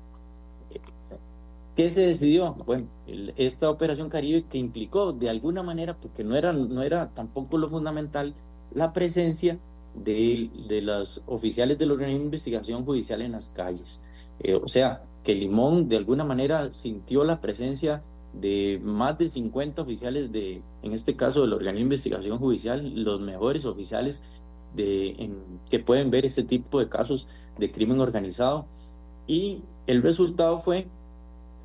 ¿Qué 1.75 1.89
se 1.89 2.01
decidió? 2.01 2.53
Bueno, 2.65 2.87
esta 3.35 3.69
operación 3.69 4.07
Caribe 4.07 4.45
que 4.47 4.59
implicó 4.59 5.11
de 5.11 5.29
alguna 5.29 5.63
manera, 5.63 5.97
porque 5.97 6.23
no 6.23 6.35
era, 6.35 6.53
no 6.53 6.83
era 6.83 7.09
tampoco 7.09 7.57
lo 7.57 7.67
fundamental, 7.67 8.35
la 8.75 8.93
presencia 8.93 9.57
de, 9.95 10.51
de 10.67 10.81
los 10.83 11.23
oficiales 11.25 11.79
del 11.79 11.91
organismo 11.91 12.19
de 12.19 12.25
investigación 12.25 12.85
judicial 12.85 13.23
en 13.23 13.31
las 13.31 13.49
calles. 13.49 13.99
Eh, 14.39 14.53
o 14.53 14.67
sea, 14.67 15.01
que 15.23 15.33
Limón 15.33 15.89
de 15.89 15.97
alguna 15.97 16.23
manera 16.23 16.69
sintió 16.71 17.23
la 17.23 17.41
presencia 17.41 18.03
de 18.33 18.79
más 18.83 19.17
de 19.17 19.29
50 19.29 19.81
oficiales 19.81 20.31
de, 20.31 20.61
en 20.81 20.93
este 20.93 21.15
caso 21.15 21.41
del 21.41 21.53
organismo 21.53 21.79
de 21.79 21.95
investigación 21.95 22.39
judicial, 22.39 23.03
los 23.03 23.21
mejores 23.21 23.65
oficiales 23.65 24.21
de, 24.75 25.31
que 25.69 25.79
pueden 25.79 26.09
ver 26.09 26.25
este 26.25 26.43
tipo 26.43 26.79
de 26.79 26.89
casos 26.89 27.27
de 27.57 27.71
crimen 27.71 27.99
organizado. 27.99 28.65
Y 29.27 29.61
el 29.87 30.01
resultado 30.01 30.59
fue 30.59 30.87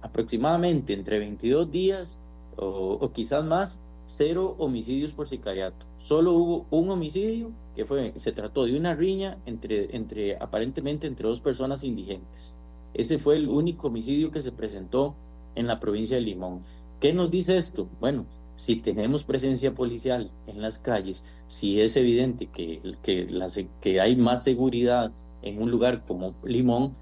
aproximadamente 0.02 0.92
entre 0.92 1.18
22 1.18 1.70
días 1.70 2.18
o, 2.56 3.10
quizás 3.12 3.44
más, 3.44 3.80
cero 4.06 4.54
homicidios 4.58 5.12
por 5.12 5.28
sicariato. 5.28 5.86
Solo 5.98 6.32
hubo 6.32 6.66
un 6.70 6.90
homicidio 6.90 7.52
que 7.74 7.84
fue, 7.84 8.12
se 8.16 8.32
trató 8.32 8.64
de 8.64 8.76
una 8.76 8.94
riña 8.94 9.38
entre, 9.46 9.94
entre, 9.96 10.36
aparentemente 10.36 11.06
entre 11.06 11.28
dos 11.28 11.40
personas 11.40 11.84
indigentes. 11.84 12.54
Ese 12.94 13.18
fue 13.18 13.36
el 13.36 13.48
único 13.48 13.88
homicidio 13.88 14.30
que 14.30 14.40
se 14.40 14.50
presentó 14.50 15.14
en 15.58 15.66
la 15.66 15.80
provincia 15.80 16.16
de 16.16 16.22
Limón. 16.22 16.62
¿Qué 17.00 17.12
nos 17.12 17.30
dice 17.30 17.56
esto? 17.56 17.88
Bueno, 18.00 18.26
si 18.54 18.76
tenemos 18.76 19.24
presencia 19.24 19.74
policial 19.74 20.30
en 20.46 20.62
las 20.62 20.78
calles, 20.78 21.24
si 21.46 21.80
es 21.80 21.96
evidente 21.96 22.46
que, 22.46 22.80
que, 23.02 24.00
hay 24.00 24.16
más 24.16 24.42
seguridad 24.42 25.12
en 25.42 25.62
un 25.62 25.70
lugar 25.70 26.04
como 26.04 26.34
Limón, 26.44 26.96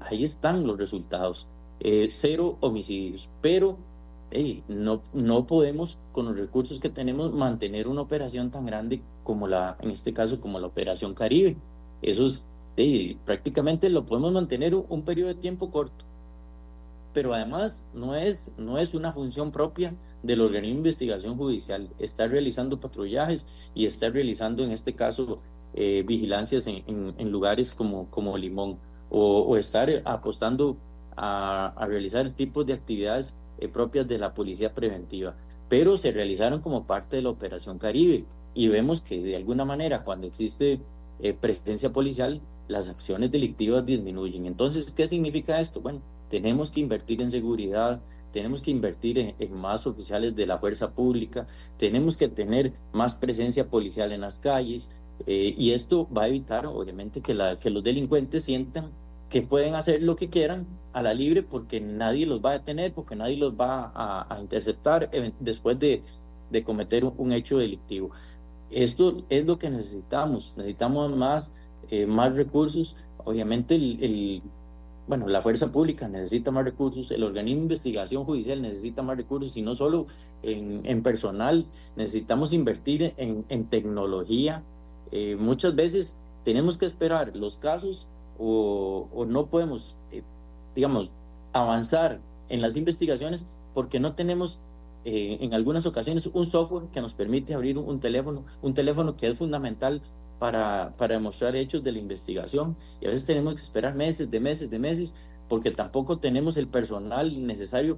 ahí 0.00 0.22
están 0.22 0.66
los 0.66 0.78
resultados. 0.78 1.48
Eh, 1.80 2.08
cero 2.12 2.58
homicidios, 2.60 3.28
pero 3.40 3.76
no, 4.68 5.02
no 5.12 5.46
podemos 5.46 5.98
con 6.12 6.26
los 6.26 6.38
recursos 6.38 6.80
que 6.80 6.88
tenemos 6.88 7.32
mantener 7.32 7.88
una 7.88 8.02
operación 8.02 8.50
tan 8.50 8.66
grande 8.66 9.02
como 9.24 9.46
la, 9.46 9.76
en 9.80 9.90
este 9.90 10.12
caso, 10.12 10.40
como 10.40 10.58
la 10.58 10.68
Operación 10.68 11.14
Caribe. 11.14 11.56
Eso 12.02 12.26
es, 12.26 12.46
prácticamente 13.24 13.90
lo 13.90 14.06
podemos 14.06 14.32
mantener 14.32 14.74
un, 14.74 15.02
periodo 15.02 15.28
de 15.28 15.34
tiempo 15.34 15.70
corto, 15.70 16.04
pero 17.12 17.34
además 17.34 17.84
no 17.92 18.14
es, 18.14 18.52
no 18.56 18.78
es 18.78 18.94
una 18.94 19.12
función 19.12 19.52
propia 19.52 19.94
del 20.22 20.40
organismo 20.40 20.74
de 20.74 20.78
investigación 20.78 21.36
judicial. 21.36 21.90
Está 21.98 22.26
realizando 22.28 22.80
patrullajes 22.80 23.44
y 23.74 23.86
está 23.86 24.10
realizando, 24.10 24.64
en 24.64 24.72
este 24.72 24.94
caso, 24.94 25.38
eh, 25.74 26.04
vigilancias 26.06 26.66
en, 26.66 27.30
lugares 27.30 27.74
como, 27.74 28.10
como 28.10 28.36
Limón 28.36 28.78
o, 29.10 29.40
o 29.40 29.56
estar 29.56 29.88
apostando 30.04 30.76
a, 31.16 31.86
realizar 31.86 32.28
tipos 32.30 32.66
de 32.66 32.74
actividades 32.74 33.34
eh, 33.58 33.68
propias 33.68 34.08
de 34.08 34.18
la 34.18 34.34
policía 34.34 34.74
preventiva, 34.74 35.36
pero 35.68 35.96
se 35.96 36.12
realizaron 36.12 36.60
como 36.60 36.86
parte 36.86 37.16
de 37.16 37.22
la 37.22 37.30
Operación 37.30 37.78
Caribe 37.78 38.24
y 38.54 38.68
vemos 38.68 39.00
que 39.00 39.22
de 39.22 39.36
alguna 39.36 39.64
manera 39.64 40.04
cuando 40.04 40.26
existe 40.26 40.80
eh, 41.20 41.34
presencia 41.34 41.92
policial, 41.92 42.40
las 42.68 42.88
acciones 42.88 43.30
delictivas 43.30 43.84
disminuyen. 43.84 44.46
Entonces, 44.46 44.90
¿qué 44.90 45.06
significa 45.06 45.60
esto? 45.60 45.80
Bueno, 45.80 46.00
tenemos 46.32 46.70
que 46.70 46.80
invertir 46.80 47.20
en 47.20 47.30
seguridad, 47.30 48.00
tenemos 48.32 48.62
que 48.62 48.70
invertir 48.70 49.34
en, 49.38 49.54
más 49.54 49.86
oficiales 49.86 50.34
de 50.34 50.46
la 50.46 50.56
fuerza 50.56 50.90
pública, 50.92 51.46
tenemos 51.76 52.16
que 52.16 52.26
tener 52.28 52.72
más 52.90 53.12
presencia 53.12 53.68
policial 53.68 54.12
en 54.12 54.22
las 54.22 54.38
calles 54.38 54.88
eh, 55.26 55.54
y 55.58 55.72
esto 55.72 56.08
va 56.10 56.22
a 56.22 56.28
evitar, 56.28 56.64
obviamente, 56.64 57.20
que, 57.20 57.34
los 57.34 57.84
delincuentes 57.84 58.44
sientan 58.44 58.92
que 59.28 59.42
pueden 59.42 59.74
hacer 59.74 60.02
lo 60.02 60.16
que 60.16 60.30
quieran 60.30 60.66
a 60.94 61.02
la 61.02 61.12
libre 61.12 61.42
porque 61.42 61.82
nadie 61.82 62.24
los 62.24 62.40
va 62.42 62.52
a 62.52 62.58
detener, 62.60 62.94
porque 62.94 63.14
nadie 63.14 63.36
los 63.36 63.52
va 63.52 63.92
a, 63.94 64.40
interceptar 64.40 65.10
después 65.38 65.78
de, 65.78 66.00
de 66.50 66.64
cometer 66.64 67.04
un, 67.04 67.32
hecho 67.32 67.58
delictivo. 67.58 68.10
Esto 68.70 69.22
es 69.28 69.44
lo 69.44 69.58
que 69.58 69.68
necesitamos, 69.68 70.54
necesitamos 70.56 71.14
más, 71.14 71.52
eh, 71.90 72.06
más 72.06 72.34
recursos. 72.36 72.96
Obviamente 73.22 73.74
el, 73.74 74.42
bueno, 75.06 75.26
la 75.26 75.42
fuerza 75.42 75.72
pública 75.72 76.08
necesita 76.08 76.50
más 76.50 76.64
recursos, 76.64 77.10
el 77.10 77.24
organismo 77.24 77.60
de 77.60 77.64
investigación 77.64 78.24
judicial 78.24 78.62
necesita 78.62 79.02
más 79.02 79.16
recursos 79.16 79.56
y 79.56 79.62
no 79.62 79.74
solo 79.74 80.06
en, 80.42 80.82
en 80.84 81.02
personal, 81.02 81.66
necesitamos 81.96 82.52
invertir 82.52 83.12
en, 83.16 83.44
en 83.48 83.64
tecnología. 83.66 84.62
Eh, 85.10 85.36
muchas 85.36 85.74
veces 85.74 86.16
tenemos 86.44 86.78
que 86.78 86.86
esperar 86.86 87.36
los 87.36 87.58
casos 87.58 88.06
o, 88.38 89.26
no 89.28 89.46
podemos, 89.46 89.96
eh, 90.10 90.22
digamos, 90.74 91.10
avanzar 91.52 92.20
en 92.48 92.62
las 92.62 92.76
investigaciones 92.76 93.44
porque 93.74 94.00
no 94.00 94.14
tenemos 94.14 94.58
eh, 95.04 95.38
en 95.40 95.52
algunas 95.54 95.84
ocasiones 95.86 96.28
un 96.32 96.46
software 96.46 96.84
que 96.92 97.00
nos 97.00 97.12
permite 97.12 97.54
abrir 97.54 97.76
un, 97.78 98.00
teléfono, 98.00 98.44
un 98.62 98.74
teléfono 98.74 99.16
que 99.16 99.28
es 99.28 99.38
fundamental 99.38 100.00
para, 100.42 100.92
para 100.96 101.14
demostrar 101.14 101.54
hechos 101.54 101.84
de 101.84 101.92
la 101.92 102.00
investigación. 102.00 102.76
Y 103.00 103.06
a 103.06 103.10
veces 103.10 103.24
tenemos 103.24 103.54
que 103.54 103.60
esperar 103.60 103.94
meses, 103.94 104.28
de 104.28 104.40
meses, 104.40 104.68
de 104.70 104.80
meses, 104.80 105.14
porque 105.48 105.70
tampoco 105.70 106.18
tenemos 106.18 106.56
el 106.56 106.66
personal 106.66 107.46
necesario 107.46 107.96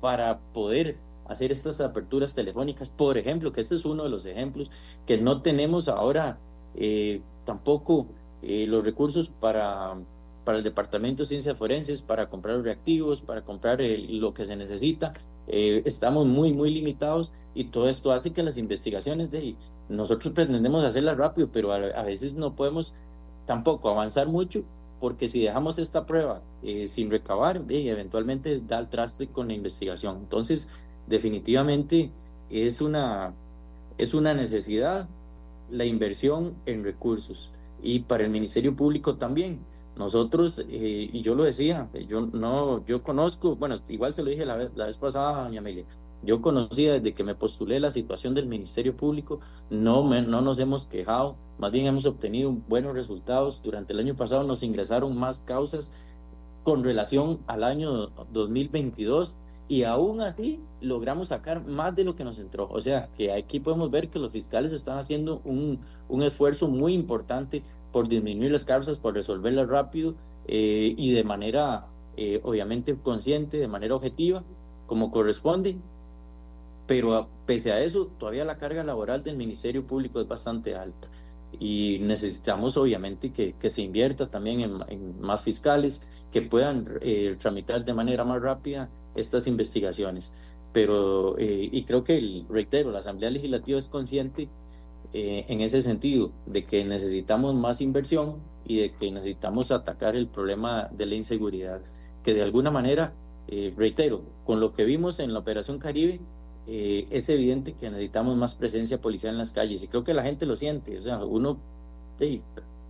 para 0.00 0.40
poder 0.52 0.96
hacer 1.28 1.52
estas 1.52 1.80
aperturas 1.80 2.34
telefónicas, 2.34 2.88
por 2.88 3.16
ejemplo, 3.16 3.52
que 3.52 3.60
este 3.60 3.76
es 3.76 3.84
uno 3.84 4.02
de 4.02 4.08
los 4.08 4.26
ejemplos, 4.26 4.68
que 5.06 5.16
no 5.18 5.42
tenemos 5.42 5.86
ahora 5.86 6.40
eh, 6.74 7.20
tampoco 7.44 8.08
eh, 8.42 8.66
los 8.66 8.84
recursos 8.84 9.28
para, 9.28 9.94
para 10.44 10.58
el 10.58 10.64
Departamento 10.64 11.22
de 11.22 11.28
Ciencias 11.28 11.56
Forenses, 11.56 12.02
para 12.02 12.28
comprar 12.28 12.62
reactivos, 12.62 13.20
para 13.20 13.44
comprar 13.44 13.78
lo 13.80 14.34
que 14.34 14.44
se 14.44 14.56
necesita. 14.56 15.12
Eh, 15.46 15.82
estamos 15.84 16.26
muy, 16.26 16.52
muy 16.52 16.74
limitados 16.74 17.30
y 17.54 17.66
todo 17.66 17.88
esto 17.88 18.10
hace 18.10 18.32
que 18.32 18.42
las 18.42 18.58
investigaciones 18.58 19.30
de 19.30 19.54
nosotros 19.88 20.32
pretendemos 20.32 20.84
hacerlas 20.84 21.16
rápido, 21.16 21.48
pero 21.52 21.72
a, 21.72 22.02
veces 22.02 22.34
no 22.34 22.54
podemos 22.54 22.92
tampoco 23.46 23.90
avanzar 23.90 24.26
mucho 24.26 24.64
porque 25.00 25.28
si 25.28 25.42
dejamos 25.42 25.78
esta 25.78 26.06
prueba 26.06 26.42
sin 26.88 27.10
recabar, 27.10 27.62
eventualmente 27.68 28.60
da 28.60 28.78
el 28.78 28.88
traste 28.88 29.28
con 29.28 29.48
la 29.48 29.54
investigación. 29.54 30.16
Entonces, 30.16 30.68
definitivamente 31.06 32.10
es 32.50 32.80
una, 32.80 33.34
es 33.98 34.14
una 34.14 34.34
necesidad 34.34 35.08
la 35.70 35.84
inversión 35.84 36.54
en 36.66 36.84
recursos 36.84 37.50
y 37.82 38.00
para 38.00 38.24
el 38.24 38.30
Ministerio 38.30 38.74
Público 38.74 39.16
también. 39.16 39.60
Nosotros, 39.96 40.58
eh, 40.58 41.10
y 41.12 41.22
yo 41.22 41.34
lo 41.34 41.44
decía, 41.44 41.88
yo 42.06 42.26
no, 42.26 42.84
yo 42.84 43.02
conozco, 43.02 43.56
bueno, 43.56 43.76
igual 43.88 44.12
se 44.12 44.22
lo 44.22 44.30
dije 44.30 44.44
la 44.44 44.56
vez, 44.56 44.70
la 44.76 44.86
vez 44.86 44.98
pasada, 44.98 45.44
doña 45.44 45.60
Amelia, 45.60 45.84
yo 46.26 46.42
conocía 46.42 46.94
desde 46.94 47.14
que 47.14 47.24
me 47.24 47.34
postulé 47.34 47.80
la 47.80 47.90
situación 47.90 48.34
del 48.34 48.46
Ministerio 48.46 48.96
Público, 48.96 49.40
no, 49.70 50.04
no 50.04 50.40
nos 50.42 50.58
hemos 50.58 50.84
quejado, 50.84 51.36
más 51.58 51.72
bien 51.72 51.86
hemos 51.86 52.04
obtenido 52.04 52.52
buenos 52.68 52.94
resultados. 52.94 53.62
Durante 53.62 53.92
el 53.92 54.00
año 54.00 54.16
pasado 54.16 54.42
nos 54.44 54.62
ingresaron 54.62 55.16
más 55.16 55.40
causas 55.40 55.90
con 56.64 56.84
relación 56.84 57.40
al 57.46 57.64
año 57.64 58.08
2022 58.32 59.36
y 59.68 59.82
aún 59.84 60.20
así 60.20 60.60
logramos 60.80 61.28
sacar 61.28 61.64
más 61.64 61.94
de 61.96 62.04
lo 62.04 62.14
que 62.14 62.24
nos 62.24 62.38
entró. 62.38 62.68
O 62.70 62.80
sea, 62.80 63.08
que 63.16 63.32
aquí 63.32 63.60
podemos 63.60 63.90
ver 63.90 64.10
que 64.10 64.18
los 64.18 64.32
fiscales 64.32 64.72
están 64.72 64.98
haciendo 64.98 65.40
un, 65.44 65.80
un 66.08 66.22
esfuerzo 66.22 66.68
muy 66.68 66.94
importante 66.94 67.62
por 67.92 68.08
disminuir 68.08 68.52
las 68.52 68.64
causas, 68.64 68.98
por 68.98 69.14
resolverlas 69.14 69.68
rápido 69.68 70.14
eh, 70.46 70.94
y 70.96 71.12
de 71.12 71.24
manera, 71.24 71.86
eh, 72.16 72.40
obviamente, 72.44 72.96
consciente, 72.96 73.58
de 73.58 73.68
manera 73.68 73.94
objetiva, 73.94 74.44
como 74.86 75.10
corresponde. 75.10 75.76
Pero 76.86 77.28
pese 77.46 77.72
a 77.72 77.80
eso, 77.80 78.06
todavía 78.18 78.44
la 78.44 78.58
carga 78.58 78.84
laboral 78.84 79.22
del 79.22 79.36
Ministerio 79.36 79.86
Público 79.86 80.20
es 80.20 80.28
bastante 80.28 80.74
alta 80.74 81.08
y 81.58 81.98
necesitamos 82.00 82.76
obviamente 82.76 83.32
que, 83.32 83.54
que 83.54 83.70
se 83.70 83.82
invierta 83.82 84.30
también 84.30 84.60
en, 84.88 85.20
más 85.20 85.42
fiscales 85.42 86.02
que 86.30 86.42
puedan 86.42 86.86
eh, 87.00 87.36
tramitar 87.38 87.84
de 87.84 87.94
manera 87.94 88.24
más 88.24 88.42
rápida 88.42 88.90
estas 89.14 89.46
investigaciones. 89.46 90.32
Pero, 90.72 91.38
eh, 91.38 91.68
y 91.72 91.84
creo 91.84 92.04
que, 92.04 92.18
el, 92.18 92.46
reitero, 92.48 92.90
la 92.90 92.98
Asamblea 92.98 93.30
Legislativa 93.30 93.78
es 93.78 93.88
consciente 93.88 94.50
eh, 95.14 95.46
en 95.48 95.62
ese 95.62 95.80
sentido 95.80 96.32
de 96.44 96.66
que 96.66 96.84
necesitamos 96.84 97.54
más 97.54 97.80
inversión 97.80 98.42
y 98.66 98.80
de 98.80 98.92
que 98.92 99.10
necesitamos 99.10 99.70
atacar 99.70 100.16
el 100.16 100.28
problema 100.28 100.90
de 100.92 101.06
la 101.06 101.14
inseguridad, 101.14 101.80
que 102.22 102.34
de 102.34 102.42
alguna 102.42 102.70
manera, 102.70 103.14
reitero, 103.76 104.24
con 104.44 104.58
lo 104.58 104.72
que 104.72 104.84
vimos 104.84 105.20
en 105.20 105.32
la 105.32 105.38
Operación 105.38 105.78
Caribe, 105.78 106.20
eh, 106.66 107.06
es 107.10 107.28
evidente 107.28 107.74
que 107.74 107.90
necesitamos 107.90 108.36
más 108.36 108.54
presencia 108.54 109.00
policial 109.00 109.34
en 109.34 109.38
las 109.38 109.50
calles 109.50 109.82
y 109.82 109.88
creo 109.88 110.02
que 110.02 110.14
la 110.14 110.24
gente 110.24 110.46
lo 110.46 110.56
siente. 110.56 110.98
O 110.98 111.02
sea, 111.02 111.24
uno 111.24 111.58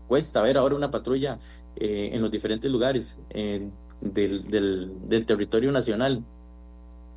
cuesta 0.08 0.40
ver 0.40 0.56
ahora 0.56 0.76
una 0.76 0.90
patrulla 0.90 1.38
eh, 1.76 2.10
en 2.12 2.22
los 2.22 2.30
diferentes 2.30 2.70
lugares 2.70 3.18
del, 4.00 4.44
del, 4.44 5.26
territorio 5.26 5.72
nacional. 5.72 6.24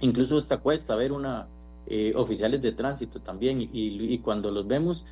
Incluso 0.02 0.38
hasta 0.38 0.58
cuesta 0.58 0.96
ver 0.96 1.12
una 1.12 1.48
eh, 1.88 2.12
oficiales 2.16 2.62
de 2.62 2.74
tránsito 2.74 3.22
también 3.22 3.62
y, 3.62 3.70
y 3.72 4.18
cuando 4.20 4.52
los 4.52 4.68
vemos 4.68 5.06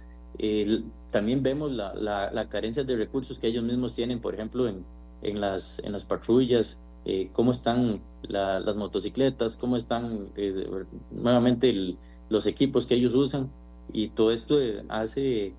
también 1.09 1.41
vemos 1.41 1.71
la, 1.71 1.95
la, 1.95 2.29
la, 2.31 2.47
carencia 2.47 2.83
de 2.83 2.95
recursos 2.95 3.39
que 3.39 3.47
ellos 3.47 3.63
mismos 3.63 3.95
tienen, 3.95 4.19
por 4.19 4.35
ejemplo, 4.35 4.67
en, 4.67 4.85
en, 5.23 5.41
las, 5.41 5.79
en 5.79 5.93
las 5.93 6.05
patrullas, 6.05 6.77
eh, 7.09 7.29
cómo 7.31 7.51
están 7.51 8.01
las 8.23 8.75
motocicletas, 8.75 9.55
cómo 9.55 9.77
están 9.77 10.27
eh, 10.35 10.67
nuevamente 11.09 11.95
los 12.27 12.45
equipos 12.45 12.85
que 12.85 12.95
ellos 12.95 13.15
usan 13.15 13.49
y 13.93 14.09
todo 14.09 14.33
esto 14.33 14.61
eh, 14.61 14.83
hace 14.89 15.53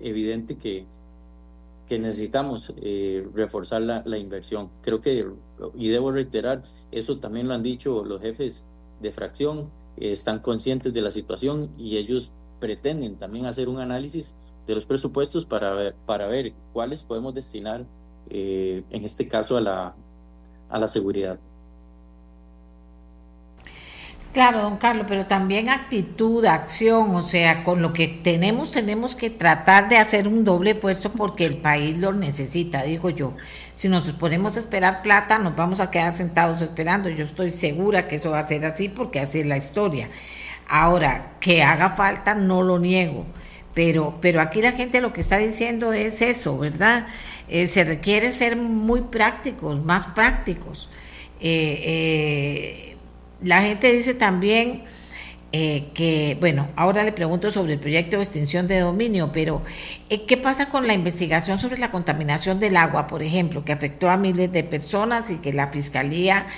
evidente 0.00 0.56
que, 0.56 0.86
que 1.88 1.98
necesitamos 1.98 2.72
reforzar 3.34 3.82
la, 3.82 4.02
la, 4.06 4.16
inversión. 4.16 4.70
Creo 4.80 5.02
que, 5.02 5.26
y 5.74 5.88
debo 5.90 6.10
reiterar, 6.10 6.64
eso 6.90 7.18
también 7.18 7.48
lo 7.48 7.54
han 7.54 7.62
dicho 7.62 8.02
los 8.02 8.22
jefes 8.22 8.64
de 9.02 9.12
fracción, 9.12 9.70
están 9.98 10.38
conscientes 10.38 10.94
de 10.94 11.02
la 11.02 11.10
situación 11.10 11.70
y 11.76 11.98
ellos 11.98 12.32
pretenden 12.60 13.16
también 13.16 13.44
hacer 13.44 13.68
un 13.68 13.78
análisis 13.78 14.34
de 14.66 14.74
los 14.74 14.86
presupuestos 14.86 15.44
para 15.44 15.74
ver, 15.74 15.94
para 16.06 16.28
ver 16.28 16.54
cuáles 16.72 17.02
podemos 17.02 17.34
destinar, 17.34 17.84
en 18.30 19.04
este 19.04 19.28
caso, 19.28 19.58
a 19.58 19.60
la, 19.60 19.94
a 20.74 20.78
la 20.78 20.88
seguridad. 20.88 21.38
Claro, 24.32 24.62
don 24.62 24.78
Carlos, 24.78 25.06
pero 25.08 25.26
también 25.26 25.68
actitud, 25.68 26.44
acción, 26.44 27.14
o 27.14 27.22
sea, 27.22 27.62
con 27.62 27.80
lo 27.80 27.92
que 27.92 28.08
tenemos 28.08 28.72
tenemos 28.72 29.14
que 29.14 29.30
tratar 29.30 29.88
de 29.88 29.96
hacer 29.96 30.26
un 30.26 30.44
doble 30.44 30.72
esfuerzo 30.72 31.12
porque 31.12 31.46
el 31.46 31.58
país 31.58 31.96
lo 31.98 32.12
necesita, 32.12 32.82
digo 32.82 33.10
yo. 33.10 33.36
Si 33.74 33.88
nos 33.88 34.10
ponemos 34.10 34.56
a 34.56 34.60
esperar 34.60 35.02
plata, 35.02 35.38
nos 35.38 35.54
vamos 35.54 35.78
a 35.78 35.92
quedar 35.92 36.12
sentados 36.12 36.60
esperando. 36.62 37.08
Yo 37.08 37.22
estoy 37.22 37.50
segura 37.50 38.08
que 38.08 38.16
eso 38.16 38.32
va 38.32 38.40
a 38.40 38.46
ser 38.46 38.64
así 38.64 38.88
porque 38.88 39.20
así 39.20 39.38
es 39.38 39.46
la 39.46 39.56
historia. 39.56 40.10
Ahora, 40.68 41.36
que 41.38 41.62
haga 41.62 41.90
falta, 41.90 42.34
no 42.34 42.62
lo 42.62 42.80
niego. 42.80 43.26
Pero, 43.74 44.18
pero 44.20 44.40
aquí 44.40 44.62
la 44.62 44.72
gente 44.72 45.00
lo 45.00 45.12
que 45.12 45.20
está 45.20 45.38
diciendo 45.38 45.92
es 45.92 46.22
eso, 46.22 46.56
¿verdad? 46.56 47.06
Eh, 47.48 47.66
se 47.66 47.84
requiere 47.84 48.32
ser 48.32 48.56
muy 48.56 49.02
prácticos, 49.02 49.84
más 49.84 50.06
prácticos. 50.06 50.88
Eh, 51.40 51.82
eh, 51.84 52.96
la 53.42 53.62
gente 53.62 53.92
dice 53.92 54.14
también 54.14 54.82
que, 55.52 56.36
bueno, 56.40 56.68
ahora 56.74 57.04
le 57.04 57.12
pregunto 57.12 57.48
sobre 57.52 57.74
el 57.74 57.78
proyecto 57.78 58.16
de 58.16 58.24
extinción 58.24 58.66
de 58.66 58.80
dominio, 58.80 59.30
pero 59.32 59.62
¿qué 60.08 60.36
pasa 60.36 60.68
con 60.68 60.88
la 60.88 60.94
investigación 60.94 61.58
sobre 61.58 61.78
la 61.78 61.92
contaminación 61.92 62.58
del 62.58 62.76
agua, 62.76 63.06
por 63.06 63.22
ejemplo, 63.22 63.64
que 63.64 63.72
afectó 63.72 64.10
a 64.10 64.16
miles 64.16 64.50
de 64.50 64.64
personas 64.64 65.30
y 65.30 65.36
que 65.36 65.52
la 65.52 65.68
Fiscalía 65.68 66.48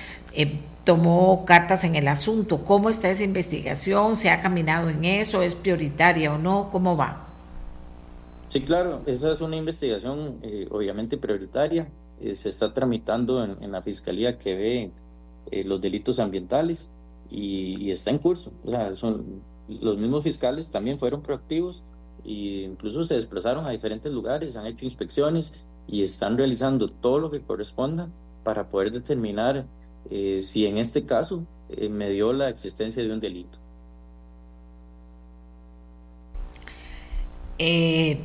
tomó 0.87 1.45
cartas 1.45 1.85
en 1.85 1.97
el 1.97 2.09
asunto? 2.09 2.65
¿Cómo 2.65 2.89
está 2.89 3.11
esa 3.11 3.25
investigación? 3.25 4.15
¿Se 4.15 4.31
ha 4.31 4.41
caminado 4.41 4.89
en 4.89 5.05
eso? 5.05 5.43
¿Es 5.43 5.57
prioritaria 5.57 6.33
o 6.33 6.39
no? 6.39 6.71
¿Cómo 6.71 6.97
va? 6.97 7.27
Sí, 8.49 8.63
claro, 8.63 9.03
esa 9.05 9.33
es 9.33 9.41
una 9.41 9.57
investigación 9.57 10.39
eh, 10.43 10.69
obviamente 10.71 11.19
prioritaria. 11.19 11.89
Eh, 12.21 12.37
se 12.37 12.49
está 12.49 12.73
tramitando 12.73 13.45
en, 13.45 13.73
la 13.73 13.83
fiscalía 13.83 14.39
que 14.39 14.55
ve 14.55 14.91
eh, 15.51 15.65
los 15.65 15.81
delitos 15.81 16.21
ambientales 16.21 16.89
y, 17.29 17.91
está 17.91 18.11
en 18.11 18.19
curso. 18.19 18.53
O 18.65 18.71
sea, 18.71 18.95
son 18.95 19.43
los 19.69 19.99
mismos 19.99 20.23
fiscales 20.23 20.71
también 20.71 21.01
fueron 21.01 21.21
proactivos 21.21 21.83
e 22.25 22.69
incluso 22.71 23.03
se 23.03 23.15
desplazaron 23.15 23.67
a 23.67 23.71
diferentes 23.71 24.13
lugares, 24.13 24.57
han 24.57 24.67
hecho 24.67 24.85
inspecciones 24.85 25.67
y 25.89 26.05
están 26.05 26.39
realizando 26.39 26.87
todo 26.89 27.19
lo 27.19 27.31
que 27.33 27.43
corresponda 27.43 28.09
para 28.45 28.69
poder 28.69 28.93
determinar 28.93 29.67
si 30.11 30.66
en 30.66 30.78
este 30.78 31.05
caso 31.05 31.45
me 31.91 32.11
dio 32.11 32.33
la 32.33 32.49
existencia 32.49 33.03
de 33.03 33.12
un 33.12 33.20
delito. 33.20 33.59
Eh, 37.59 38.19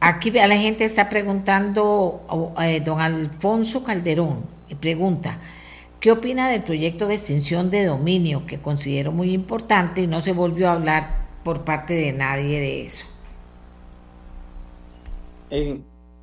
aquí 0.00 0.30
la 0.30 0.56
gente 0.56 0.84
está 0.84 1.08
preguntando, 1.08 2.54
eh, 2.62 2.80
don 2.80 3.00
Alfonso 3.00 3.82
Calderón, 3.84 4.46
pregunta, 4.80 5.40
¿qué 6.00 6.10
opina 6.12 6.48
del 6.48 6.62
proyecto 6.62 7.06
de 7.06 7.14
extinción 7.14 7.70
de 7.70 7.84
dominio 7.84 8.46
que 8.46 8.60
considero 8.60 9.12
muy 9.12 9.32
importante 9.32 10.02
y 10.02 10.06
no 10.06 10.20
se 10.20 10.32
volvió 10.32 10.68
a 10.68 10.72
hablar 10.72 11.28
por 11.44 11.64
parte 11.64 11.94
de 11.94 12.12
nadie 12.12 12.60
de 12.60 12.86
eso? 12.86 13.06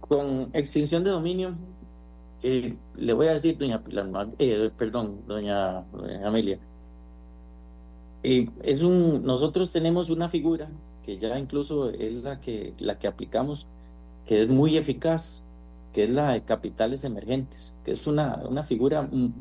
con 0.08 0.52
extinción 0.54 1.04
de 1.04 1.10
dominio, 1.10 1.56
eh, 2.48 2.78
le 2.96 3.14
voy 3.14 3.28
a 3.28 3.34
decir, 3.34 3.58
doña 3.58 3.84
Pilar, 3.84 4.08
perdón, 4.78 5.22
doña, 5.28 5.80
Amelia, 6.24 6.60
es 8.22 8.84
un, 8.84 9.24
nosotros 9.24 9.72
tenemos 9.72 10.10
una 10.10 10.30
figura 10.30 10.70
que 11.04 11.18
ya 11.18 11.38
incluso 11.40 11.90
es 11.90 12.24
la 12.24 12.40
que, 12.40 12.74
la 12.80 13.00
que 13.00 13.08
aplicamos, 13.08 13.68
que 14.26 14.44
es 14.44 14.48
muy 14.48 14.78
eficaz, 14.78 15.44
que 15.94 16.04
es 16.04 16.10
la 16.10 16.34
de 16.34 16.44
capitales 16.44 17.04
emergentes, 17.04 17.76
que 17.84 17.92
es 17.92 18.06
una, 18.06 18.44
una 18.48 18.64
figura 18.64 19.04
mm, 19.04 19.34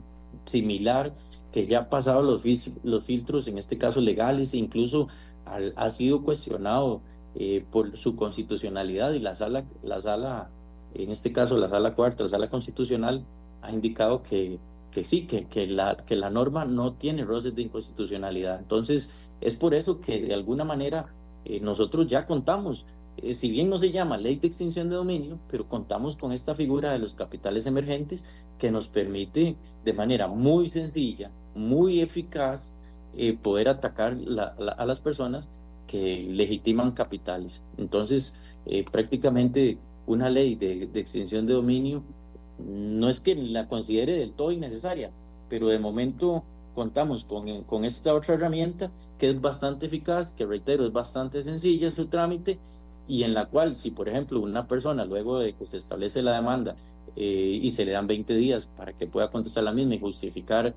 similar 0.45 1.13
que 1.53 1.67
ya 1.67 1.81
ha 1.81 1.91
pasado 1.91 2.23
los, 2.23 2.43
los 2.83 3.05
filtros, 3.05 3.49
en 3.49 3.59
este 3.59 3.79
caso 3.79 4.01
legales, 4.01 4.55
e 4.55 4.59
incluso 4.59 5.09
ha 5.45 5.91
sido 5.91 6.23
cuestionado 6.23 7.03
eh, 7.35 7.65
por 7.71 7.97
su 7.97 8.17
constitucionalidad 8.17 9.13
y 9.13 9.21
la 9.21 9.35
sala, 9.35 9.65
la 9.83 10.01
sala, 10.01 10.51
en 10.95 11.11
este 11.11 11.33
caso 11.33 11.59
la 11.59 11.69
sala 11.69 11.95
cuarta, 11.95 12.25
la 12.25 12.29
sala 12.29 12.49
constitucional, 12.49 13.25
ha 13.63 13.73
indicado 13.73 14.23
que, 14.23 14.59
que 14.91 15.03
sí, 15.03 15.27
que, 15.27 15.47
que, 15.47 15.67
la, 15.67 15.97
que 16.07 16.17
la 16.17 16.31
norma 16.31 16.65
no 16.65 16.95
tiene 16.95 17.25
roces 17.25 17.55
de 17.55 17.63
inconstitucionalidad. 17.63 18.59
Entonces, 18.59 19.31
es 19.41 19.55
por 19.55 19.75
eso 19.75 20.01
que 20.01 20.21
de 20.21 20.35
alguna 20.35 20.65
manera 20.65 21.07
eh, 21.45 21.61
nosotros 21.61 22.07
ya 22.07 22.27
contamos, 22.27 22.87
eh, 23.17 23.35
si 23.35 23.51
bien 23.51 23.69
no 23.71 23.79
se 23.79 23.91
llama 23.91 24.17
ley 24.17 24.37
de 24.37 24.47
extinción 24.47 24.89
de 24.89 24.97
dominio, 24.97 25.39
pero 25.49 25.69
contamos 25.69 26.17
con 26.17 26.33
esta 26.33 26.55
figura 26.55 26.93
de 26.93 26.99
los 26.99 27.15
capitales 27.15 27.67
emergentes 27.67 28.25
que 28.59 28.71
nos 28.71 28.87
permite 28.87 29.57
de 29.85 29.93
manera 29.93 30.29
muy 30.29 30.69
sencilla, 30.69 31.31
muy 31.55 32.01
eficaz, 32.01 32.73
poder 33.43 33.69
atacar 33.69 34.17
a 34.77 34.85
las 34.85 35.01
personas 35.01 35.49
que 35.87 36.21
legitiman 36.23 36.93
capitales. 36.93 37.63
Entonces, 37.77 38.35
eh, 38.67 38.85
prácticamente 38.91 39.79
una 40.07 40.31
ley 40.31 40.55
de, 40.55 40.85
extinción 40.95 41.47
de 41.47 41.55
dominio 41.55 42.03
no 42.59 43.09
es 43.09 43.21
que 43.21 43.35
la 43.35 43.69
considere 43.69 44.15
del 44.15 44.33
todo 44.33 44.53
innecesaria, 44.53 45.11
pero 45.49 45.69
de 45.69 45.79
momento 45.79 46.45
contamos 46.75 47.25
con, 47.25 47.63
con 47.65 47.85
esta 47.85 48.15
otra 48.15 48.35
herramienta 48.35 48.91
que 49.19 49.31
es 49.31 49.41
bastante 49.41 49.87
eficaz, 49.87 50.33
que 50.33 50.47
reitero, 50.47 50.85
es 50.85 50.93
bastante 50.93 51.43
sencilla 51.43 51.91
su 51.91 52.07
trámite 52.07 52.59
y 53.07 53.23
en 53.25 53.35
la 53.35 53.47
cual 53.47 53.77
si 53.77 53.91
por 53.91 54.09
ejemplo 54.09 54.41
una 54.41 54.67
persona 54.67 55.05
luego 55.05 55.39
de 55.39 55.53
que 55.55 55.65
se 55.65 55.77
establece 55.77 56.23
la 56.23 56.33
demanda 56.33 56.77
eh, 57.17 57.61
y 57.63 57.71
se 57.71 57.85
le 57.85 57.93
dan 57.93 58.07
20 58.07 58.35
días 58.35 58.69
para 58.77 58.93
que 58.93 59.07
pueda 59.07 59.31
contestar 59.31 59.65
la 59.65 59.73
misma 59.73 59.95
y 59.95 60.01
justificar 60.01 60.75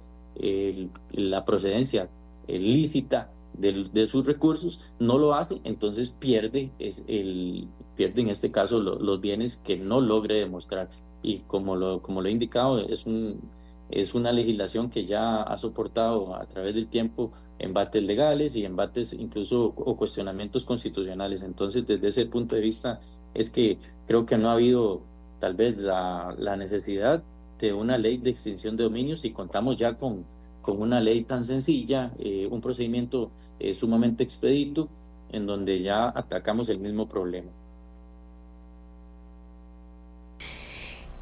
la 1.14 1.45
procedencia 1.45 2.10
lícita 2.48 3.32
de, 3.58 4.08
sus 4.08 4.26
recursos, 4.26 4.80
no 4.99 5.18
lo 5.18 5.34
hace, 5.34 5.60
entonces 5.64 6.14
pierde, 6.20 6.72
el, 6.80 7.68
pierde 7.98 8.22
en 8.22 8.30
este 8.30 8.52
caso 8.52 8.80
los 8.80 9.19
bienes 9.19 9.57
que 9.57 9.76
no 9.76 9.99
logre 9.99 10.36
demostrar. 10.36 10.90
Y 11.22 11.40
como 11.40 11.76
lo, 11.76 12.02
como 12.02 12.22
lo 12.22 12.30
he 12.30 12.32
indicado, 12.32 12.80
es, 12.80 13.06
un, 13.06 13.41
es 13.90 14.14
una 14.14 14.32
legislación 14.32 14.90
que 14.90 15.06
ya 15.06 15.41
ha 15.41 15.57
soportado 15.57 16.36
a 16.36 16.45
través 16.45 16.76
del 16.76 16.88
tiempo 16.88 17.32
embates 17.60 18.03
legales 18.03 18.56
y 18.56 18.64
embates 18.65 19.14
incluso 19.14 19.74
o 19.76 19.98
cuestionamientos 19.98 20.64
constitucionales. 20.64 21.41
Entonces, 21.41 21.86
desde 21.86 22.07
ese 22.07 22.26
punto 22.28 22.56
de 22.56 22.61
vista, 22.61 22.99
es 23.34 23.49
que 23.49 23.80
creo 24.06 24.26
que 24.26 24.38
no 24.38 24.49
ha 24.49 24.53
habido 24.53 25.02
tal 25.40 25.56
vez 25.56 25.78
la, 25.78 26.34
la 26.38 26.56
necesidad 26.56 27.24
de 27.60 27.74
una 27.74 27.98
ley 27.98 28.18
de 28.18 28.30
extinción 28.30 28.78
de 28.78 28.84
dominios 28.84 29.26
y 29.26 29.32
contamos 29.32 29.76
ya 29.76 29.98
con, 29.98 30.26
con 30.61 30.82
una 30.82 30.99
ley 30.99 31.24
tan 31.24 31.44
sencilla, 31.44 32.11
eh, 32.19 32.48
un 32.49 32.61
procedimiento 32.61 33.32
eh, 33.60 33.74
sumamente 33.74 34.24
expedito, 34.24 34.90
en 35.32 35.45
donde 35.45 35.82
ya 35.82 36.07
atacamos 36.10 36.69
el 36.69 36.80
mismo 36.80 37.07
problema. 37.10 37.52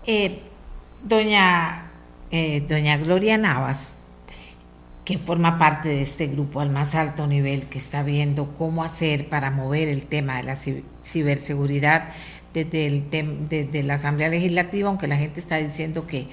Eh, 0.07 0.39
doña, 1.03 1.91
doña 2.67 2.97
Gloria 2.97 3.37
Navas, 3.37 3.99
que 5.03 5.17
forma 5.17 5.57
parte 5.57 5.89
de 5.89 6.01
este 6.01 6.27
grupo 6.27 6.61
al 6.61 6.69
más 6.69 6.93
alto 6.95 7.25
nivel 7.27 7.67
que 7.67 7.79
está 7.79 8.03
viendo 8.03 8.53
cómo 8.53 8.83
hacer 8.83 9.29
para 9.29 9.49
mover 9.49 9.87
el 9.87 10.03
tema 10.03 10.37
de 10.37 10.43
la 10.43 10.55
ciberseguridad 10.55 12.09
desde, 12.63 12.87
el 12.87 13.49
desde 13.49 13.83
la 13.83 13.95
Asamblea 13.95 14.29
Legislativa, 14.29 14.87
aunque 14.87 15.07
la 15.07 15.17
gente 15.17 15.41
está 15.41 15.57
diciendo 15.57 16.07
que, 16.07 16.27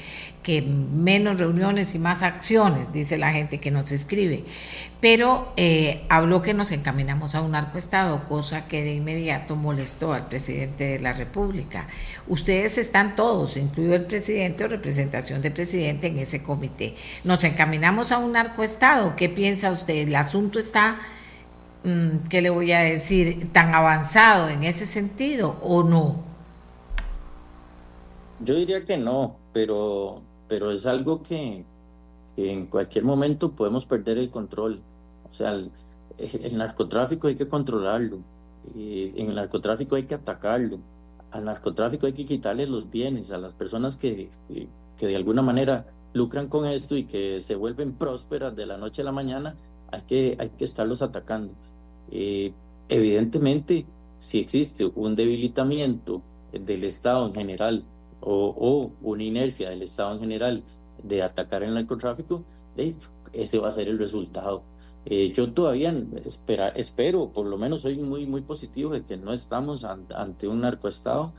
que 0.44 0.62
menos 0.62 1.40
reuniones 1.40 1.94
y 1.94 1.99
más 1.99 2.23
acciones, 2.23 2.86
dice 2.93 3.19
la 3.19 3.32
gente 3.32 3.59
que 3.59 3.73
nos 3.73 3.90
escribe. 3.90 4.44
Pero 5.01 5.53
eh, 5.57 6.05
habló 6.09 6.43
que 6.43 6.55
nos 6.55 6.70
encaminamos 6.70 7.35
a 7.35 7.40
un 7.40 7.57
arcoestado, 7.57 8.24
cosa 8.24 8.69
que 8.69 8.85
de 8.85 8.94
inmediato 8.94 9.57
molestó 9.57 10.12
al 10.12 10.28
presidente 10.28 10.85
de 10.85 11.01
la 11.01 11.12
República. 11.12 11.89
Ustedes 12.28 12.78
están 12.78 13.16
todos, 13.16 13.57
incluido 13.57 13.97
el 13.97 14.05
presidente 14.05 14.65
o 14.65 14.69
representación 14.69 15.43
del 15.43 15.53
presidente 15.53 16.07
en 16.07 16.19
ese 16.19 16.43
comité. 16.43 16.94
Nos 17.24 17.43
encaminamos 17.43 18.12
a 18.12 18.19
un 18.19 18.36
arcoestado. 18.36 19.16
¿Qué 19.16 19.28
piensa 19.28 19.73
usted? 19.73 19.97
El 19.97 20.15
asunto 20.15 20.61
está 20.61 21.01
¿qué 22.28 22.40
le 22.40 22.50
voy 22.50 22.72
a 22.72 22.80
decir? 22.80 23.52
tan 23.52 23.74
avanzado 23.74 24.48
en 24.48 24.62
ese 24.62 24.86
sentido 24.86 25.56
o 25.60 25.82
no? 25.82 26.16
Yo 28.40 28.54
diría 28.54 28.84
que 28.84 28.96
no, 28.96 29.36
pero, 29.52 30.22
pero 30.48 30.70
es 30.70 30.86
algo 30.86 31.22
que, 31.22 31.64
en 32.36 32.66
cualquier 32.66 33.04
momento 33.04 33.52
podemos 33.52 33.86
perder 33.86 34.18
el 34.18 34.30
control. 34.30 34.80
O 35.30 35.34
sea, 35.34 35.52
el, 35.52 35.70
narcotráfico 36.56 37.28
hay 37.28 37.36
que 37.36 37.48
controlarlo, 37.48 38.18
en 38.74 39.28
el 39.28 39.34
narcotráfico 39.34 39.96
hay 39.96 40.04
que 40.04 40.14
atacarlo, 40.14 40.78
al 41.30 41.44
narcotráfico 41.44 42.06
hay 42.06 42.12
que 42.12 42.24
quitarle 42.24 42.66
los 42.66 42.90
bienes 42.90 43.32
a 43.32 43.38
las 43.38 43.54
personas 43.54 43.96
que, 43.96 44.28
que 44.98 45.06
de 45.06 45.16
alguna 45.16 45.42
manera 45.42 45.86
lucran 46.12 46.48
con 46.48 46.66
esto 46.66 46.96
y 46.96 47.04
que 47.04 47.40
se 47.40 47.56
vuelven 47.56 47.92
prósperas 47.92 48.54
de 48.54 48.66
la 48.66 48.76
noche 48.76 49.02
a 49.02 49.04
la 49.04 49.12
mañana, 49.12 49.56
hay 49.90 50.02
que, 50.02 50.36
hay 50.38 50.50
que 50.50 50.64
estarlos 50.64 51.02
atacando. 51.02 51.54
Eh, 52.12 52.52
evidentemente, 52.89 53.86
si 54.18 54.39
existe 54.39 54.84
un 54.94 55.14
debilitamiento 55.14 56.22
del 56.52 56.84
Estado 56.84 57.26
en 57.26 57.34
general 57.34 57.84
o, 58.20 58.93
una 59.01 59.24
inercia 59.24 59.70
del 59.70 59.82
Estado 59.82 60.14
en 60.14 60.20
general 60.20 60.62
de 61.02 61.22
atacar 61.22 61.62
el 61.62 61.74
narcotráfico, 61.74 62.44
ese 63.32 63.59
va 63.59 63.68
a 63.68 63.72
ser 63.72 63.89
el 63.89 63.98
resultado. 63.98 64.62
Eh, 65.06 65.32
yo 65.32 65.52
todavía 65.52 65.93
espera, 66.24 66.68
espero, 66.68 67.32
por 67.32 67.47
lo 67.47 67.59
menos 67.59 67.80
soy 67.80 67.98
muy, 67.98 68.26
muy 68.26 68.43
positivo 68.43 68.93
de 68.93 69.02
que 69.02 69.16
no 69.16 69.32
estamos 69.32 69.82
ante 69.84 70.47
un 70.47 70.60
narcoestado. 70.60 71.32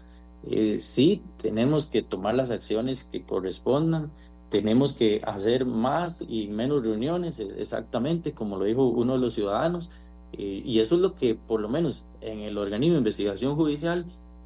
Eh, 0.49 0.79
sí, 0.79 1.21
tenemos 1.37 1.85
que 1.85 2.01
tomar 2.01 2.33
las 2.33 2.51
acciones 2.51 3.05
que 3.05 3.23
correspondan, 3.23 4.11
tenemos 4.49 4.91
que 4.93 5.21
hacer 5.25 5.65
más 5.65 6.23
y 6.27 6.47
menos 6.47 6.83
reuniones, 6.83 7.39
exactamente 7.39 8.33
como 8.33 8.57
lo 8.57 8.65
dijo 8.65 8.85
uno 8.85 9.13
de 9.13 9.19
los 9.19 9.33
ciudadanos, 9.33 9.89
eh, 10.33 10.61
y 10.65 10.79
eso 10.79 10.95
es 10.95 11.01
lo 11.01 11.15
que, 11.15 11.35
por 11.35 11.61
lo 11.61 11.69
menos 11.69 12.05
en 12.21 12.39
el 12.39 12.57
organismo 12.57 12.93
de 12.93 12.99
investigación 12.99 13.55
judicial 13.55 14.05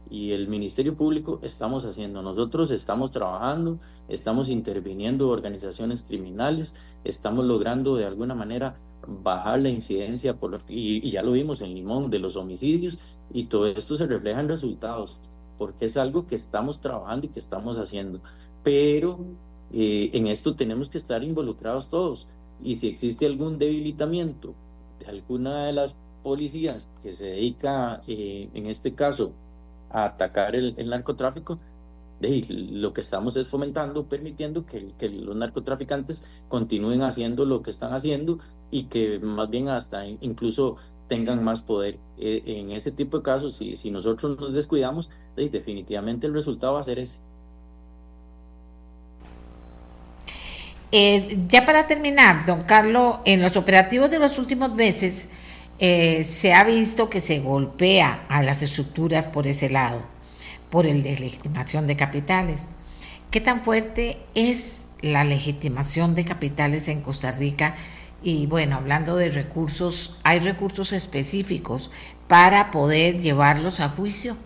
y 0.10 0.32
el 0.32 0.48
Ministerio 0.48 0.96
Público, 0.96 1.40
estamos 1.44 1.86
haciendo. 1.86 2.22
Nosotros 2.22 2.72
estamos 2.72 3.12
trabajando, 3.12 3.80
estamos 4.08 4.50
interviniendo 4.50 5.30
organizaciones 5.30 6.02
criminales, 6.02 6.76
estamos 7.04 7.46
logrando 7.46 7.96
de 7.96 8.06
alguna 8.06 8.36
manera 8.36 8.76
bajar 9.08 9.60
la 9.62 9.70
incidencia, 9.70 10.38
por 10.38 10.60
y, 10.68 11.10
ya 11.10 11.24
lo 11.24 11.34
vimos 11.34 11.62
en 11.62 11.74
Limón, 11.74 12.10
de 12.10 12.20
los 12.20 12.36
homicidios, 12.36 12.98
y 13.32 13.46
todo 13.46 13.68
esto 13.68 13.96
se 13.96 14.08
refleja 14.08 14.40
en 14.42 14.50
resultados, 14.50 15.20
porque 15.58 15.86
es 15.86 15.98
algo 15.98 16.26
que 16.26 16.36
estamos 16.36 16.82
trabajando 16.82 17.28
y 17.28 17.30
que 17.30 17.40
estamos 17.40 17.78
haciendo. 17.78 18.22
Pero 18.64 19.20
eh, 19.72 20.10
en 20.14 20.28
esto 20.28 20.56
tenemos 20.56 20.90
que 20.90 20.98
estar 20.98 21.24
involucrados 21.24 21.90
todos. 21.90 22.28
Y 22.64 22.76
si 22.76 22.88
existe 22.88 23.26
algún 23.26 23.60
debilitamiento 23.60 24.56
alguna 25.08 25.66
de 25.66 25.74
las 25.74 25.96
policías 26.24 26.90
que 27.02 27.14
se 27.14 27.28
dedica, 27.28 28.02
eh, 28.08 28.50
en 28.54 28.68
este 28.68 28.94
caso, 28.94 29.32
a 29.90 30.06
atacar 30.06 30.56
el, 30.56 30.76
narcotráfico, 30.90 31.60
lo 32.20 32.94
que 32.94 33.02
estamos 33.02 33.36
es 33.38 33.48
fomentando, 33.48 34.08
permitiendo 34.10 34.66
que, 34.66 34.94
los 35.10 35.36
narcotraficantes 35.36 36.46
continúen 36.50 37.02
haciendo 37.04 37.46
lo 37.46 37.62
que 37.62 37.70
están 37.70 37.94
haciendo 37.94 38.40
y 38.72 38.84
que 38.84 39.20
más 39.20 39.50
bien 39.50 39.70
hasta 39.70 40.06
incluso 40.06 40.78
tengan 41.08 41.44
más 41.44 41.62
poder. 41.62 42.00
Eh, 42.18 42.44
en 42.46 42.72
ese 42.72 42.92
tipo 42.92 43.18
de 43.18 43.24
casos, 43.24 43.56
si 43.56 43.92
nosotros 43.92 44.40
nos 44.40 44.54
descuidamos, 44.54 45.10
definitivamente 45.36 46.28
el 46.28 46.34
resultado 46.34 46.74
va 46.74 46.82
a 46.82 46.84
ser 46.84 47.00
ese. 47.00 47.22
Eh, 50.92 51.46
ya 51.50 51.66
para 51.66 51.86
terminar, 51.86 52.46
don 52.46 52.62
Carlos, 52.62 53.20
en 53.26 53.42
los 53.42 53.58
operativos 53.58 54.10
de 54.10 54.20
los 54.20 54.40
últimos 54.40 54.74
meses 54.74 55.30
eh, 55.80 56.24
se 56.24 56.54
ha 56.54 56.64
visto 56.64 57.10
que 57.10 57.20
se 57.20 57.40
golpea 57.40 58.26
a 58.30 58.42
las 58.42 58.62
estructuras 58.62 59.28
por 59.28 59.48
ese 59.48 59.70
lado, 59.70 60.02
por 60.70 60.88
el 60.88 61.04
legitimación 61.04 61.88
de 61.88 61.98
capitales. 61.98 62.70
¿Qué 63.32 63.42
tan 63.42 63.64
fuerte 63.64 64.18
es 64.34 64.88
la 65.02 65.26
legitimación 65.26 66.16
de 66.16 66.24
capitales 66.24 66.88
en 66.88 67.02
Costa 67.02 67.32
Rica? 67.32 67.76
Y 68.24 68.48
bueno, 68.48 68.78
hablando 68.78 69.18
de 69.18 69.30
recursos, 69.30 70.20
¿hay 70.24 70.40
recursos 70.40 70.94
específicos 70.94 71.92
para 72.28 72.72
poder 72.72 73.20
llevarlos 73.20 73.82
a 73.82 73.90
juicio? 73.90 74.38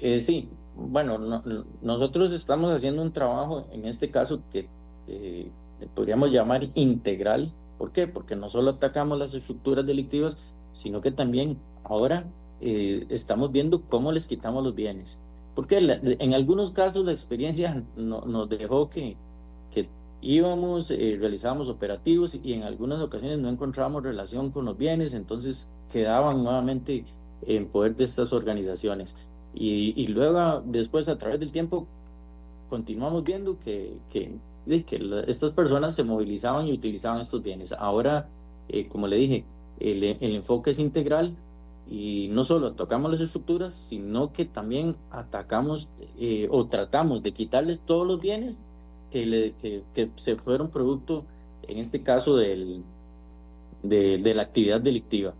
Eh, 0.00 0.18
sí, 0.18 0.48
bueno, 0.76 1.42
nosotros 1.80 2.32
estamos 2.32 2.72
haciendo 2.72 3.02
un 3.02 3.12
trabajo, 3.12 3.66
en 3.72 3.86
este 3.86 4.10
caso, 4.10 4.42
que 4.50 4.68
eh, 5.08 5.50
podríamos 5.94 6.30
llamar 6.30 6.68
integral. 6.74 7.52
¿Por 7.78 7.92
qué? 7.92 8.06
Porque 8.06 8.36
no 8.36 8.48
solo 8.48 8.72
atacamos 8.72 9.18
las 9.18 9.34
estructuras 9.34 9.86
delictivas, 9.86 10.54
sino 10.72 11.00
que 11.00 11.10
también 11.10 11.58
ahora 11.84 12.30
eh, 12.60 13.06
estamos 13.08 13.52
viendo 13.52 13.82
cómo 13.82 14.12
les 14.12 14.26
quitamos 14.26 14.62
los 14.62 14.74
bienes. 14.74 15.18
porque 15.54 15.78
en 15.78 16.34
algunos 16.34 16.70
casos 16.72 17.06
la 17.06 17.12
experiencia 17.12 17.82
nos 17.96 18.48
dejó 18.50 18.90
que, 18.90 19.16
que 19.70 19.88
íbamos, 20.20 20.90
eh, 20.90 21.16
realizábamos 21.18 21.70
operativos 21.70 22.38
y 22.42 22.52
en 22.52 22.62
algunas 22.62 23.00
ocasiones 23.00 23.38
no 23.38 23.48
encontrábamos 23.48 24.02
relación 24.02 24.50
con 24.50 24.66
los 24.66 24.76
bienes, 24.76 25.14
entonces 25.14 25.70
quedaban 25.90 26.44
nuevamente 26.44 27.06
en 27.46 27.68
poder 27.68 27.96
de 27.96 28.04
estas 28.04 28.34
organizaciones. 28.34 29.14
Y, 29.58 30.06
luego, 30.08 30.62
después, 30.66 31.08
a 31.08 31.16
través 31.16 31.40
del 31.40 31.50
tiempo, 31.50 31.86
continuamos 32.68 33.24
viendo 33.24 33.58
que, 33.58 33.98
que, 34.10 34.38
estas 34.66 35.52
personas 35.52 35.94
se 35.94 36.04
movilizaban 36.04 36.66
y 36.66 36.72
utilizaban 36.72 37.20
estos 37.20 37.42
bienes. 37.42 37.72
Ahora, 37.72 38.28
eh, 38.68 38.86
como 38.86 39.06
le 39.06 39.16
dije, 39.16 39.44
el, 39.80 40.04
el, 40.04 40.34
enfoque 40.36 40.70
es 40.70 40.78
integral 40.78 41.36
y 41.88 42.28
no 42.32 42.44
solo 42.44 42.72
tocamos 42.72 43.10
las 43.10 43.20
estructuras, 43.20 43.72
sino 43.72 44.32
que 44.32 44.44
también 44.44 44.94
atacamos 45.10 45.88
eh, 46.18 46.48
o 46.50 46.66
tratamos 46.66 47.22
de 47.22 47.32
quitarles 47.32 47.80
todos 47.80 48.06
los 48.06 48.20
bienes 48.20 48.60
que, 49.10 49.24
le, 49.24 49.52
que, 49.52 49.84
que 49.94 50.10
se 50.16 50.36
fueron 50.36 50.68
producto, 50.68 51.24
en 51.62 51.78
este 51.78 52.02
caso, 52.02 52.36
del, 52.36 52.82
de, 53.82 54.18
de 54.18 54.34
la 54.34 54.42
actividad 54.42 54.82
delictiva. 54.82 55.32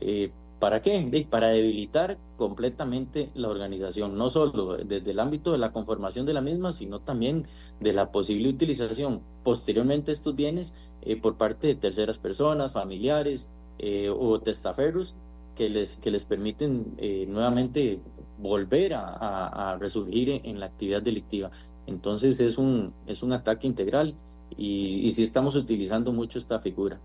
Eh, 0.00 0.30
¿Para 0.58 0.80
qué? 0.80 1.26
Para 1.28 1.48
debilitar 1.48 2.18
completamente 2.38 3.28
la 3.34 3.48
organización, 3.48 4.16
no 4.16 4.30
solo 4.30 4.78
desde 4.78 5.10
el 5.10 5.20
ámbito 5.20 5.52
de 5.52 5.58
la 5.58 5.70
conformación 5.70 6.24
de 6.24 6.32
la 6.32 6.40
misma, 6.40 6.72
sino 6.72 7.00
también 7.00 7.46
de 7.80 7.92
la 7.92 8.10
posible 8.10 8.48
utilización 8.48 9.20
posteriormente 9.42 10.06
de 10.06 10.16
estos 10.16 10.34
bienes 10.34 10.72
eh, 11.02 11.20
por 11.20 11.36
parte 11.36 11.66
de 11.66 11.74
terceras 11.74 12.18
personas, 12.18 12.72
familiares 12.72 13.50
eh, 13.78 14.08
o 14.08 14.40
testaferros 14.40 15.14
que 15.54 15.68
les, 15.68 15.96
que 15.96 16.10
les 16.10 16.24
permiten 16.24 16.94
eh, 16.96 17.26
nuevamente 17.28 18.00
volver 18.38 18.94
a, 18.94 19.76
resurgir 19.78 20.40
en, 20.42 20.58
la 20.58 20.66
actividad 20.66 21.02
delictiva. 21.02 21.50
Entonces 21.86 22.40
es 22.40 22.56
un, 22.56 22.94
es 23.06 23.22
un 23.22 23.32
ataque 23.32 23.66
integral 23.66 24.16
y, 24.56 25.06
y 25.06 25.10
sí 25.10 25.22
estamos 25.22 25.54
utilizando 25.54 26.12
mucho 26.12 26.38
esta 26.38 26.60
figura. 26.60 26.98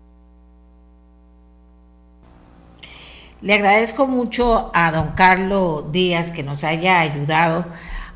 Le 3.42 3.54
agradezco 3.54 4.06
mucho 4.06 4.70
a 4.72 4.92
don 4.92 5.12
Carlos 5.16 5.90
Díaz 5.90 6.30
que 6.30 6.44
nos 6.44 6.62
haya 6.62 7.00
ayudado 7.00 7.66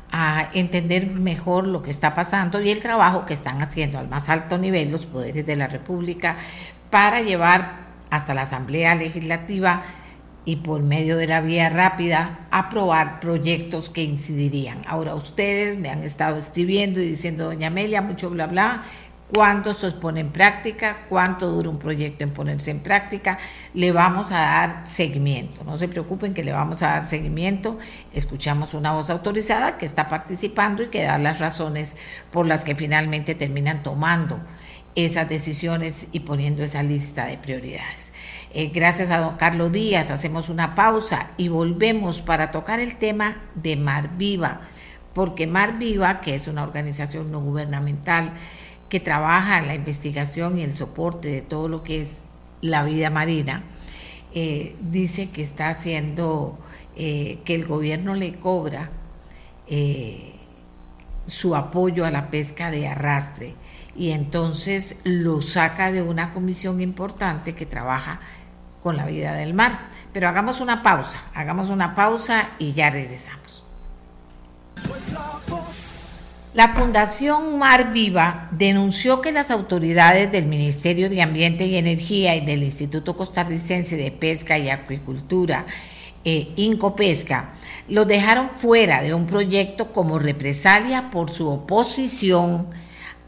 a 0.09 0.47
entender 0.53 1.07
mejor 1.07 1.67
lo 1.67 1.81
que 1.81 1.91
está 1.91 2.13
pasando 2.13 2.61
y 2.61 2.69
el 2.69 2.81
trabajo 2.81 3.25
que 3.25 3.33
están 3.33 3.61
haciendo 3.61 3.99
al 3.99 4.07
más 4.07 4.29
alto 4.29 4.57
nivel 4.57 4.89
los 4.89 5.05
poderes 5.05 5.45
de 5.45 5.57
la 5.57 5.67
República 5.67 6.37
para 6.89 7.21
llevar 7.21 7.87
hasta 8.09 8.33
la 8.33 8.43
Asamblea 8.43 8.95
Legislativa 8.95 9.83
y 10.45 10.55
por 10.55 10.81
medio 10.81 11.17
de 11.17 11.27
la 11.27 11.41
vía 11.41 11.69
rápida 11.69 12.47
aprobar 12.49 13.19
proyectos 13.19 13.89
que 13.89 14.03
incidirían. 14.03 14.77
Ahora 14.87 15.13
ustedes 15.13 15.75
me 15.75 15.89
han 15.89 16.03
estado 16.03 16.37
escribiendo 16.37 17.01
y 17.01 17.05
diciendo, 17.05 17.43
doña 17.43 17.67
Amelia, 17.67 18.01
mucho 18.01 18.29
bla 18.29 18.47
bla, 18.47 18.83
cuándo 19.33 19.73
se 19.73 19.91
pone 19.91 20.21
en 20.21 20.31
práctica, 20.31 21.05
cuánto 21.09 21.51
dura 21.51 21.69
un 21.69 21.79
proyecto 21.79 22.23
en 22.23 22.29
ponerse 22.29 22.71
en 22.71 22.79
práctica, 22.79 23.37
le 23.73 23.91
vamos 23.91 24.31
a 24.31 24.39
dar 24.39 24.87
seguimiento. 24.87 25.63
No 25.63 25.77
se 25.77 25.87
preocupen 25.87 26.33
que 26.33 26.43
le 26.43 26.53
vamos 26.53 26.81
a 26.81 26.87
dar 26.87 27.05
seguimiento. 27.05 27.77
Escuchamos 28.13 28.73
una 28.73 28.93
voz 28.93 29.09
autorizada 29.09 29.77
que 29.77 29.85
está 29.85 30.07
participando 30.07 30.83
y 30.83 30.87
que 30.87 31.03
da 31.03 31.17
las 31.17 31.39
razones 31.39 31.97
por 32.31 32.45
las 32.45 32.63
que 32.63 32.75
finalmente 32.75 33.35
terminan 33.35 33.83
tomando 33.83 34.39
esas 34.95 35.29
decisiones 35.29 36.07
y 36.11 36.21
poniendo 36.21 36.63
esa 36.63 36.81
lista 36.81 37.25
de 37.25 37.37
prioridades. 37.37 38.13
Eh, 38.51 38.71
gracias 38.73 39.11
a 39.11 39.19
don 39.19 39.35
Carlos 39.35 39.71
Díaz, 39.71 40.09
hacemos 40.09 40.49
una 40.49 40.73
pausa 40.73 41.31
y 41.37 41.49
volvemos 41.49 42.21
para 42.21 42.49
tocar 42.49 42.79
el 42.79 42.95
tema 42.95 43.43
de 43.53 43.75
Mar 43.75 44.17
Viva, 44.17 44.61
porque 45.13 45.45
Mar 45.45 45.77
Viva, 45.77 46.21
que 46.21 46.33
es 46.33 46.47
una 46.47 46.63
organización 46.63 47.31
no 47.31 47.41
gubernamental, 47.41 48.33
que 48.89 48.99
trabaja 48.99 49.61
la 49.61 49.75
investigación 49.75 50.57
y 50.57 50.63
el 50.63 50.75
soporte 50.75 51.27
de 51.29 51.41
todo 51.41 51.67
lo 51.67 51.83
que 51.83 52.01
es 52.01 52.23
la 52.61 52.83
vida 52.83 53.09
marina, 53.09 53.63
eh, 54.33 54.75
dice 54.81 55.29
que 55.29 55.41
está 55.41 55.69
haciendo 55.69 56.57
eh, 56.95 57.39
que 57.45 57.55
el 57.55 57.65
gobierno 57.65 58.15
le 58.15 58.35
cobra 58.35 58.89
eh, 59.67 60.35
su 61.25 61.55
apoyo 61.55 62.05
a 62.05 62.11
la 62.11 62.29
pesca 62.29 62.71
de 62.71 62.87
arrastre 62.87 63.55
y 63.95 64.11
entonces 64.11 64.97
lo 65.03 65.41
saca 65.41 65.91
de 65.91 66.01
una 66.01 66.31
comisión 66.31 66.81
importante 66.81 67.55
que 67.55 67.65
trabaja 67.65 68.19
con 68.81 68.95
la 68.95 69.05
vida 69.05 69.33
del 69.33 69.53
mar. 69.53 69.89
Pero 70.13 70.29
hagamos 70.29 70.61
una 70.61 70.83
pausa, 70.83 71.19
hagamos 71.33 71.69
una 71.69 71.95
pausa 71.95 72.49
y 72.59 72.73
ya 72.73 72.89
regresamos. 72.89 73.63
La 76.57 76.69
Fundación 76.69 77.59
Mar 77.59 77.93
Viva 77.93 78.49
denunció 78.51 79.21
que 79.21 79.31
las 79.31 79.51
autoridades 79.51 80.31
del 80.31 80.47
Ministerio 80.47 81.07
de 81.07 81.21
Ambiente 81.21 81.67
y 81.67 81.77
Energía 81.77 82.35
y 82.35 82.43
del 82.43 82.63
Instituto 82.63 83.15
Costarricense 83.15 83.95
de 83.95 84.09
Pesca 84.09 84.57
y 84.57 84.71
Acuicultura, 84.71 85.67
eh, 86.25 86.53
Incopesca, 86.55 87.53
los 87.87 88.07
dejaron 88.07 88.49
fuera 88.57 89.03
de 89.03 89.13
un 89.13 89.27
proyecto 89.27 89.93
como 89.93 90.17
represalia 90.17 91.11
por 91.11 91.31
su 91.31 91.47
oposición 91.47 92.69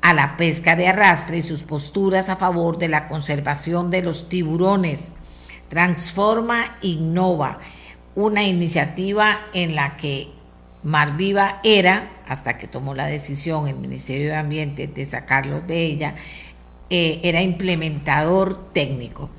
a 0.02 0.16
la 0.16 0.36
pesca 0.36 0.76
de 0.76 0.88
arrastre 0.88 1.38
y 1.38 1.44
sus 1.44 1.62
posturas 1.62 2.30
a 2.30 2.36
favor 2.36 2.80
de 2.80 2.88
la 2.88 3.08
conservación 3.08 3.92
de 3.92 4.02
los 4.02 4.28
tiburones. 4.28 5.14
Transforma 5.68 6.78
Innova, 6.82 7.60
una 8.16 8.42
iniciativa 8.42 9.40
en 9.54 9.76
la 9.76 9.98
que 9.98 10.32
Mar 10.82 11.16
Viva 11.16 11.60
era 11.64 12.10
hasta 12.30 12.58
que 12.58 12.68
tomó 12.68 12.94
la 12.94 13.08
decisión 13.08 13.68
el 13.68 13.76
Ministerio 13.76 14.28
de 14.30 14.36
Ambiente 14.36 14.88
de 14.88 15.06
sacarlos 15.06 15.66
de 15.68 15.84
ella, 15.84 16.16
eh, 16.90 17.20
era 17.24 17.42
implementador 17.42 18.72
técnico. 18.72 19.32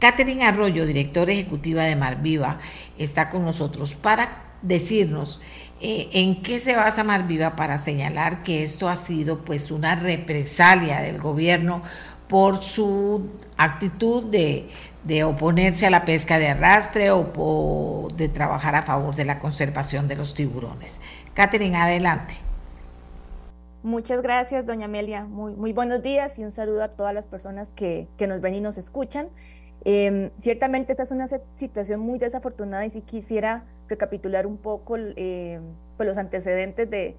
Catherine 0.00 0.44
Arroyo, 0.44 0.84
directora 0.84 1.32
ejecutiva 1.32 1.84
de 1.84 1.94
Marviva, 1.94 2.58
está 2.98 3.30
con 3.30 3.44
nosotros 3.44 3.94
para 3.94 4.56
decirnos 4.60 5.40
eh, 5.80 6.08
en 6.12 6.42
qué 6.42 6.58
se 6.58 6.74
basa 6.74 7.04
Marviva 7.04 7.54
para 7.54 7.78
señalar 7.78 8.42
que 8.42 8.64
esto 8.64 8.88
ha 8.88 8.96
sido 8.96 9.44
pues 9.44 9.70
una 9.70 9.94
represalia 9.94 11.00
del 11.00 11.20
gobierno 11.20 11.82
por 12.26 12.64
su 12.64 13.30
actitud 13.56 14.24
de, 14.24 14.68
de 15.04 15.24
oponerse 15.24 15.86
a 15.86 15.90
la 15.90 16.04
pesca 16.04 16.38
de 16.38 16.48
arrastre 16.48 17.10
o, 17.10 18.08
de 18.16 18.28
trabajar 18.28 18.74
a 18.74 18.82
favor 18.82 19.14
de 19.14 19.24
la 19.24 19.38
conservación 19.38 20.08
de 20.08 20.16
los 20.16 20.34
tiburones. 20.34 21.00
Catherine, 21.34 21.76
adelante. 21.76 22.34
Muchas 23.82 24.22
gracias, 24.22 24.66
doña 24.66 24.84
Amelia. 24.84 25.24
Muy, 25.24 25.72
buenos 25.72 26.02
días 26.02 26.38
y 26.38 26.44
un 26.44 26.52
saludo 26.52 26.84
a 26.84 26.88
todas 26.88 27.14
las 27.14 27.26
personas 27.26 27.72
que, 27.74 28.06
nos 28.28 28.40
ven 28.40 28.54
y 28.54 28.60
nos 28.60 28.78
escuchan. 28.78 29.28
Em, 29.84 30.30
ciertamente 30.40 30.92
esta 30.92 31.02
es 31.02 31.10
una 31.10 31.26
situación 31.56 32.00
muy 32.00 32.18
desafortunada 32.18 32.86
y 32.86 32.90
si 32.90 33.00
quisiera 33.00 33.64
recapitular 33.88 34.46
un 34.46 34.56
poco 34.56 34.96
eh, 34.96 35.58
pues 35.96 36.06
los 36.06 36.16
antecedentes 36.18 36.88
de, 36.88 37.16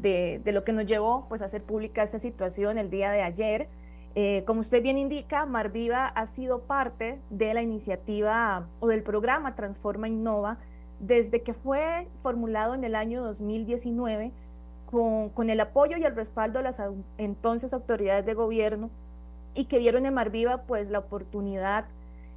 de, 0.00 0.42
de, 0.44 0.52
lo 0.52 0.64
que 0.64 0.72
nos 0.72 0.84
llevó 0.84 1.24
pues, 1.28 1.40
a 1.40 1.46
hacer 1.46 1.62
pública 1.62 2.02
esta 2.02 2.18
situación 2.18 2.76
el 2.76 2.90
día 2.90 3.10
de 3.10 3.22
ayer. 3.22 3.68
Eh, 4.16 4.44
como 4.46 4.60
usted 4.60 4.82
bien 4.82 4.98
indica, 4.98 5.46
Marviva 5.46 6.06
ha 6.06 6.26
sido 6.26 6.62
parte 6.62 7.18
de 7.30 7.54
la 7.54 7.62
iniciativa 7.62 8.66
o 8.80 8.88
del 8.88 9.02
programa 9.02 9.54
Transforma 9.54 10.08
Innova 10.08 10.58
desde 11.00 11.42
que 11.42 11.54
fue 11.54 12.06
formulado 12.22 12.74
en 12.74 12.84
el 12.84 12.94
año 12.94 13.22
2019 13.22 14.32
con, 14.86 15.30
con 15.30 15.50
el 15.50 15.60
apoyo 15.60 15.96
y 15.96 16.04
el 16.04 16.14
respaldo 16.14 16.58
de 16.58 16.64
las 16.64 16.82
entonces 17.18 17.72
autoridades 17.72 18.24
de 18.26 18.34
gobierno 18.34 18.90
y 19.54 19.66
que 19.66 19.78
vieron 19.78 20.06
en 20.06 20.14
Marviva 20.14 20.62
pues 20.62 20.90
la 20.90 21.00
oportunidad 21.00 21.84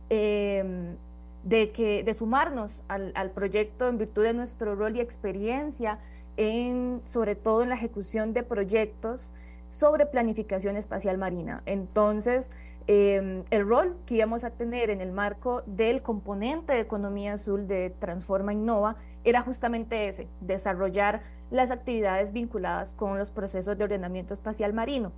em, 0.10 0.96
de, 1.44 1.72
que, 1.72 2.04
de 2.04 2.14
sumarnos 2.14 2.84
al, 2.88 3.12
al, 3.16 3.32
proyecto 3.32 3.88
en 3.88 3.98
virtud 3.98 4.24
de 4.24 4.34
nuestro 4.34 4.76
rol 4.76 4.96
y 4.96 5.02
experiencia 5.02 6.00
en, 6.36 7.02
sobre 7.06 7.36
todo 7.36 7.64
en 7.64 7.70
la 7.70 7.76
ejecución 7.76 8.34
de 8.34 8.44
proyectos 8.44 9.32
sobre 9.68 10.06
planificación 10.06 10.78
espacial 10.78 11.18
marina. 11.18 11.62
Entonces, 11.66 12.50
em, 12.88 13.44
el 13.50 13.68
rol 13.68 13.96
que 14.06 14.16
íbamos 14.16 14.44
a 14.44 14.52
tener 14.52 14.90
en 14.90 15.02
el 15.02 15.12
marco 15.12 15.62
del 15.66 16.02
componente 16.02 16.74
de 16.74 16.80
economía 16.80 17.34
azul 17.34 17.68
de 17.68 17.90
Transforma 18.00 18.54
Innova 18.54 18.96
era 19.24 19.42
justamente 19.42 20.08
ese, 20.08 20.28
desarrollar 20.42 21.22
las 21.52 21.72
actividades 21.72 22.34
vinculadas 22.34 22.94
con 22.94 23.18
los 23.18 23.30
procesos 23.30 23.78
de 23.78 23.84
ordenamiento 23.84 24.34
espacial 24.34 24.74
marino. 24.74 25.12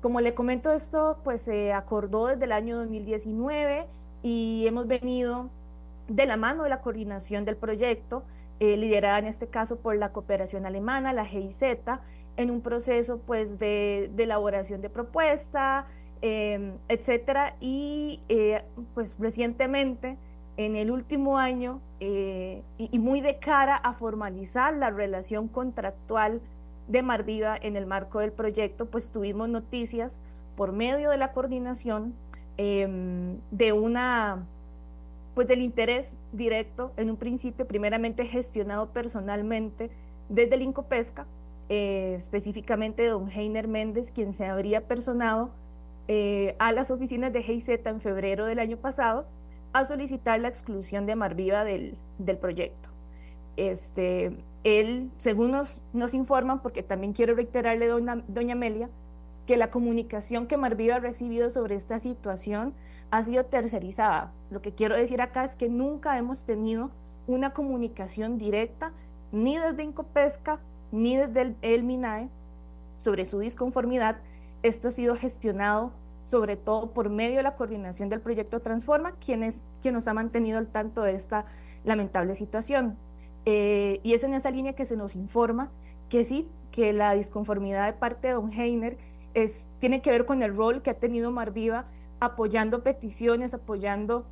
Como 0.00 0.20
le 0.20 0.34
comento 0.34 0.72
esto, 0.72 1.18
pues 1.22 1.42
se 1.42 1.72
acordó 1.72 2.26
desde 2.26 2.44
el 2.44 2.52
año 2.52 2.76
2019 2.78 3.86
y 4.22 4.64
hemos 4.66 4.86
venido 4.88 5.48
de 6.08 6.26
la 6.26 6.36
mano 6.36 6.64
de 6.64 6.70
la 6.70 6.80
coordinación 6.80 7.44
del 7.44 7.56
proyecto, 7.56 8.22
eh, 8.60 8.76
liderada 8.76 9.18
en 9.18 9.26
este 9.26 9.46
caso 9.46 9.76
por 9.76 9.96
la 9.96 10.12
cooperación 10.12 10.66
alemana, 10.66 11.12
la 11.12 11.24
GIZ, 11.24 11.62
en 12.36 12.50
un 12.50 12.60
proceso 12.62 13.18
pues 13.18 13.58
de, 13.58 14.10
elaboración 14.16 14.80
de 14.80 14.88
propuesta, 14.88 15.86
em, 16.22 16.72
etcétera. 16.88 17.54
Y 17.60 18.20
eh, 18.28 18.62
pues 18.94 19.14
recientemente 19.18 20.16
en 20.56 20.76
el 20.76 20.90
último 20.90 21.38
año 21.38 21.80
eh, 22.00 22.62
y, 22.78 22.98
muy 22.98 23.20
de 23.20 23.38
cara 23.38 23.76
a 23.76 23.94
formalizar 23.94 24.74
la 24.74 24.90
relación 24.90 25.48
contractual 25.48 26.40
de 26.88 27.02
Marviva 27.02 27.56
en 27.60 27.76
el 27.76 27.86
marco 27.86 28.18
del 28.18 28.32
proyecto, 28.32 28.86
pues 28.86 29.10
tuvimos 29.10 29.48
noticias 29.48 30.18
por 30.56 30.72
medio 30.72 31.10
de 31.10 31.16
la 31.16 31.32
coordinación 31.32 32.14
em, 32.56 33.38
de 33.50 33.72
una, 33.72 34.44
pues 35.34 35.48
del 35.48 35.62
interés 35.62 36.16
directo, 36.32 36.92
en 36.96 37.10
un 37.10 37.16
principio 37.16 37.66
primeramente 37.66 38.26
gestionado 38.26 38.88
personalmente 38.88 39.90
desde 40.28 40.54
el 40.56 40.62
Incopesca, 40.62 41.26
eh, 41.68 42.16
específicamente 42.18 43.06
don 43.06 43.30
Heiner 43.30 43.68
Méndez, 43.68 44.10
quien 44.12 44.34
se 44.34 44.44
habría 44.44 44.82
personado 44.82 45.50
eh, 46.08 46.56
a 46.58 46.72
las 46.72 46.90
oficinas 46.90 47.32
de 47.32 47.42
GIZ 47.42 47.68
en 47.84 48.00
febrero 48.00 48.46
del 48.46 48.58
año 48.58 48.76
pasado 48.76 49.26
a 49.72 49.84
solicitar 49.84 50.40
la 50.40 50.48
exclusión 50.48 51.06
de 51.06 51.16
Marviva 51.16 51.64
del, 51.64 51.96
del 52.18 52.36
proyecto. 52.36 52.88
Este, 53.56 54.32
él, 54.64 55.10
según 55.18 55.52
nos, 55.52 55.80
nos, 55.92 56.14
informan, 56.14 56.60
porque 56.60 56.82
también 56.82 57.12
quiero 57.12 57.34
reiterarle, 57.34 57.86
doña, 57.86 58.22
doña 58.28 58.54
Amelia, 58.54 58.88
que 59.46 59.56
la 59.56 59.70
comunicación 59.70 60.46
que 60.46 60.56
Marviva 60.56 60.96
ha 60.96 61.00
recibido 61.00 61.50
sobre 61.50 61.74
esta 61.74 61.98
situación 61.98 62.74
ha 63.10 63.24
sido 63.24 63.44
tercerizada. 63.44 64.32
Lo 64.50 64.62
que 64.62 64.72
quiero 64.72 64.96
decir 64.96 65.20
acá 65.20 65.44
es 65.44 65.54
que 65.54 65.68
nunca 65.68 66.16
hemos 66.18 66.44
tenido 66.44 66.90
una 67.26 67.50
comunicación 67.50 68.38
directa, 68.38 68.92
ni 69.32 69.58
desde 69.58 69.84
Incopesca, 69.84 70.60
ni 70.92 71.16
desde 71.16 71.42
el, 71.42 71.56
el 71.62 71.82
MINAE, 71.82 72.28
sobre 72.98 73.24
su 73.24 73.38
disconformidad. 73.38 74.16
Esto 74.62 74.88
ha 74.88 74.92
sido 74.92 75.16
gestionado 75.16 75.92
sobre 76.30 76.56
todo 76.56 76.92
por 76.92 77.10
medio 77.10 77.36
de 77.36 77.42
la 77.42 77.56
coordinación 77.56 78.08
del 78.08 78.20
proyecto 78.20 78.60
Transforma, 78.60 79.12
quien, 79.24 79.42
es, 79.42 79.62
nos 79.84 80.08
ha 80.08 80.14
mantenido 80.14 80.56
al 80.56 80.66
tanto 80.68 81.02
de 81.02 81.12
esta 81.12 81.44
lamentable 81.84 82.36
situación. 82.36 82.96
Eh, 83.44 84.00
y 84.02 84.14
es 84.14 84.22
en 84.22 84.34
esa 84.34 84.50
línea 84.50 84.72
que 84.72 84.86
se 84.86 84.96
nos 84.96 85.14
informa 85.14 85.70
que 86.08 86.24
sí, 86.24 86.48
que 86.70 86.92
la 86.92 87.12
disconformidad 87.12 87.86
de 87.86 87.92
parte 87.92 88.28
de 88.28 88.34
don 88.34 88.50
Heiner 88.52 88.96
tiene 89.78 90.00
que 90.00 90.10
ver 90.10 90.26
con 90.26 90.42
el 90.42 90.56
rol 90.56 90.82
que 90.82 90.90
ha 90.90 90.94
tenido 90.94 91.30
Marviva 91.30 91.84
apoyando 92.20 92.82
peticiones, 92.82 93.52
apoyando 93.52 94.24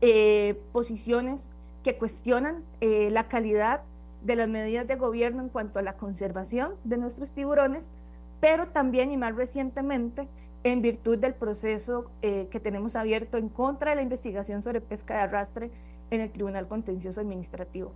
eh, 0.00 0.60
posiciones 0.72 1.42
que 1.84 1.96
cuestionan 1.96 2.64
eh, 2.80 3.10
la 3.10 3.28
calidad 3.28 3.82
de 4.22 4.36
las 4.36 4.48
medidas 4.48 4.86
de 4.88 4.96
gobierno 4.96 5.42
en 5.42 5.48
cuanto 5.48 5.78
a 5.78 5.82
la 5.82 5.94
conservación 5.94 6.72
de 6.84 6.96
nuestros 6.96 7.32
tiburones, 7.32 7.86
pero 8.40 8.68
también 8.68 9.12
y 9.12 9.16
más 9.16 9.34
recientemente 9.34 10.26
en 10.64 10.82
virtud 10.82 11.18
del 11.18 11.34
proceso 11.34 12.10
eh, 12.22 12.48
que 12.50 12.60
tenemos 12.60 12.96
abierto 12.96 13.38
en 13.38 13.48
contra 13.48 13.90
de 13.90 13.96
la 13.96 14.02
investigación 14.02 14.62
sobre 14.62 14.80
pesca 14.80 15.14
de 15.14 15.20
arrastre 15.20 15.70
en 16.10 16.20
el 16.20 16.30
Tribunal 16.30 16.68
Contencioso 16.68 17.20
Administrativo. 17.20 17.92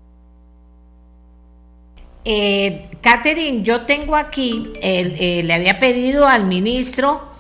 Eh, 2.25 2.89
yo 3.63 3.85
tengo 3.85 4.17
aquí, 4.17 4.73
eh, 4.81 5.43
le 5.45 5.53
había 5.53 5.79
pedido 5.79 6.27
al 6.27 6.47
ministro 6.47 7.34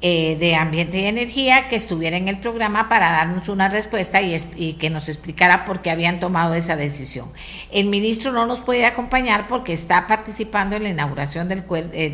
de 0.00 0.54
Ambiente 0.54 1.00
y 1.00 1.06
Energía 1.06 1.68
que 1.68 1.76
estuviera 1.76 2.16
en 2.16 2.28
el 2.28 2.38
programa 2.38 2.88
para 2.88 3.10
darnos 3.10 3.48
una 3.48 3.68
respuesta 3.68 4.22
y, 4.22 4.72
que 4.74 4.90
nos 4.90 5.08
explicara 5.08 5.64
por 5.64 5.82
qué 5.82 5.90
habían 5.90 6.20
tomado 6.20 6.54
esa 6.54 6.76
decisión. 6.76 7.30
El 7.72 7.86
ministro 7.86 8.32
no 8.32 8.46
nos 8.46 8.60
puede 8.60 8.86
acompañar 8.86 9.48
porque 9.48 9.72
está 9.72 10.06
participando 10.06 10.76
en 10.76 10.84
la 10.84 10.90
inauguración 10.90 11.48
del, 11.48 11.64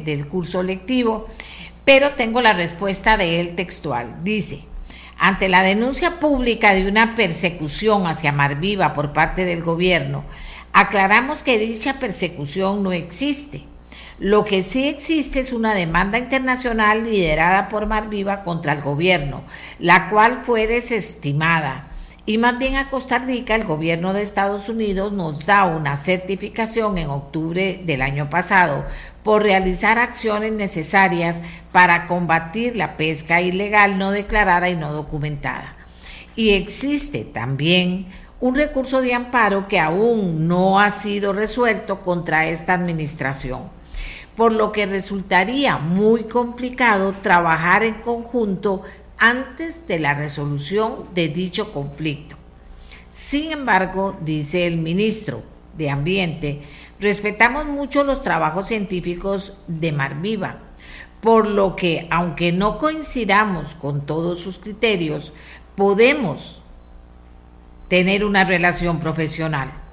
del 0.05 0.29
curso 0.29 0.63
lectivo 0.63 1.29
pero 1.85 2.15
tengo 2.15 2.41
la 2.41 2.55
respuesta 2.55 3.17
de 3.17 3.41
él 3.41 3.55
textual. 3.55 4.17
Dice, 4.25 4.61
ante 5.19 5.49
la 5.49 5.63
denuncia 5.63 6.19
pública 6.19 6.75
de 6.75 6.89
una 6.89 7.15
persecución 7.15 8.07
hacia 8.07 8.33
Marviva 8.33 8.95
por 8.95 9.13
parte 9.13 9.45
del 9.45 9.63
gobierno, 9.63 10.25
aclaramos 10.73 11.43
que 11.43 11.59
dicha 11.59 12.01
persecución 12.01 12.83
no 12.83 12.93
existe. 12.93 13.65
Lo 14.19 14.45
que 14.45 14.63
sí 14.63 14.87
existe 14.89 15.41
es 15.41 15.53
una 15.53 15.75
demanda 15.75 16.19
internacional 16.19 17.05
liderada 17.05 17.69
por 17.69 17.87
Marviva 17.87 18.43
contra 18.43 18.73
el 18.73 18.81
gobierno, 18.81 19.43
la 19.79 20.09
cual 20.09 20.41
fue 20.45 20.67
desestimada 20.67 21.91
y 22.27 22.39
más 22.39 22.59
bien 22.59 22.77
a 22.77 22.89
Costa 22.89 23.19
Rica 23.19 23.55
el 23.55 23.65
gobierno 23.65 24.15
de 24.15 24.23
Estados 24.23 24.71
Unidos 24.71 25.13
nos 25.13 25.45
da 25.45 25.67
una 25.67 25.99
certificación 25.99 26.97
en 26.97 27.11
octubre 27.11 27.83
del 27.85 28.01
año 28.01 28.31
pasado 28.31 28.87
por 29.23 29.43
realizar 29.43 29.99
acciones 29.99 30.53
necesarias 30.53 31.43
para 31.71 32.07
combatir 32.07 32.77
la 32.77 32.97
pesca 32.97 33.43
ilegal 33.43 33.99
no 33.99 34.11
declarada 34.11 34.71
y 34.71 34.77
no 34.77 34.93
documentada. 34.93 35.77
Y 36.35 36.53
existe 36.53 37.25
también 37.25 38.07
un 38.41 38.55
recurso 38.55 39.03
de 39.03 39.13
amparo 39.13 39.69
que 39.69 39.79
aún 39.79 40.49
no 40.49 40.81
ha 40.81 40.91
sido 40.91 41.35
resuelto 41.35 42.01
contra 42.01 42.47
esta 42.47 42.73
administración, 42.73 43.71
por 44.37 44.53
lo 44.53 44.73
que 44.73 44.87
resultaría 44.87 45.79
muy 45.79 46.25
complicado 46.25 47.13
trabajar 47.13 47.85
en 47.85 47.95
conjunto 47.95 48.83
antes 49.19 49.87
de 49.87 49.99
la 49.99 50.15
resolución 50.15 51.07
de 51.15 51.29
dicho 51.29 51.73
conflicto. 51.73 52.37
Sin 53.09 53.53
embargo, 53.53 54.17
dice 54.23 54.67
el 54.67 54.79
ministro 54.79 55.43
de 55.77 55.91
Ambiente, 55.91 56.63
respetamos 56.99 57.67
mucho 57.67 58.03
los 58.03 58.23
trabajos 58.23 58.67
científicos 58.67 59.55
de 59.69 59.93
Marviva, 59.93 60.59
por 61.21 61.47
lo 61.47 61.77
que, 61.77 62.07
aunque 62.11 62.53
no 62.53 62.77
coincidamos 62.77 63.77
con 63.77 64.05
todos 64.05 64.41
sus 64.41 64.59
criterios, 64.59 65.33
podemos 65.77 66.63
tener 67.89 68.25
una 68.25 68.45
relación 68.45 68.99
profesional. 68.99 69.84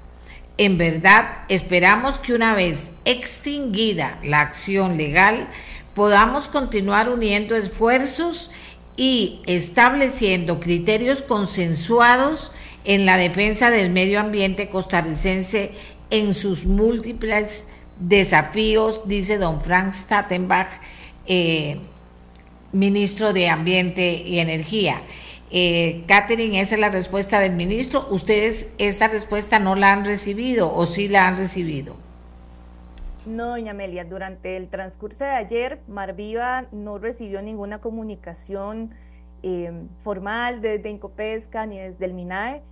En 0.58 0.78
verdad, 0.78 1.44
esperamos 1.48 2.18
que 2.18 2.34
una 2.34 2.54
vez 2.54 2.90
extinguida 3.04 4.18
la 4.22 4.40
acción 4.40 4.96
legal, 4.96 5.48
podamos 5.94 6.48
continuar 6.48 7.08
uniendo 7.08 7.56
esfuerzos 7.56 8.50
y 8.96 9.40
estableciendo 9.46 10.60
criterios 10.60 11.22
consensuados 11.22 12.52
en 12.84 13.06
la 13.06 13.16
defensa 13.16 13.70
del 13.70 13.90
medio 13.90 14.20
ambiente 14.20 14.68
costarricense 14.68 15.72
en 16.10 16.34
sus 16.34 16.66
múltiples 16.66 17.64
desafíos, 17.98 19.02
dice 19.06 19.38
don 19.38 19.60
Frank 19.60 19.92
Stattenbach, 19.92 20.68
eh, 21.26 21.78
ministro 22.72 23.32
de 23.32 23.48
Ambiente 23.48 24.22
y 24.26 24.38
Energía. 24.38 25.02
Eh, 25.54 26.02
Catherine, 26.08 26.58
esa 26.58 26.76
es 26.76 26.80
la 26.80 26.88
respuesta 26.88 27.38
del 27.38 27.52
ministro. 27.52 28.06
¿Ustedes 28.10 28.74
esta 28.78 29.08
respuesta 29.08 29.58
no 29.58 29.74
la 29.74 29.92
han 29.92 30.06
recibido 30.06 30.74
o 30.74 30.86
sí 30.86 31.08
la 31.08 31.28
han 31.28 31.36
recibido? 31.36 31.94
No, 33.26 33.50
doña 33.50 33.72
Amelia, 33.72 34.04
durante 34.06 34.56
el 34.56 34.68
transcurso 34.68 35.24
de 35.24 35.30
ayer, 35.30 35.78
Marviva 35.88 36.64
no 36.72 36.96
recibió 36.96 37.42
ninguna 37.42 37.78
comunicación 37.78 38.92
em, 39.42 39.88
formal 40.02 40.62
desde 40.62 40.88
Incopesca 40.88 41.66
ni 41.66 41.78
desde 41.78 42.06
el 42.06 42.14
MINAE, 42.14 42.62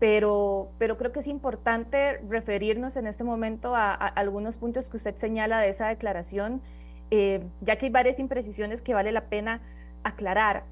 pero, 0.00 0.70
pero 0.78 0.96
creo 0.96 1.12
que 1.12 1.20
es 1.20 1.26
importante 1.26 2.22
referirnos 2.28 2.96
en 2.96 3.06
este 3.06 3.22
momento 3.22 3.76
a, 3.76 3.92
algunos 3.92 4.56
puntos 4.56 4.88
que 4.88 4.96
usted 4.96 5.14
señala 5.16 5.60
de 5.60 5.68
esa 5.68 5.88
declaración, 5.88 6.62
eh, 7.10 7.44
ya 7.60 7.76
que 7.76 7.86
hay 7.86 7.92
varias 7.92 8.18
imprecisiones 8.18 8.80
que 8.80 8.94
vale 8.94 9.12
la 9.12 9.26
pena 9.26 9.60
aclarar. 10.04 10.64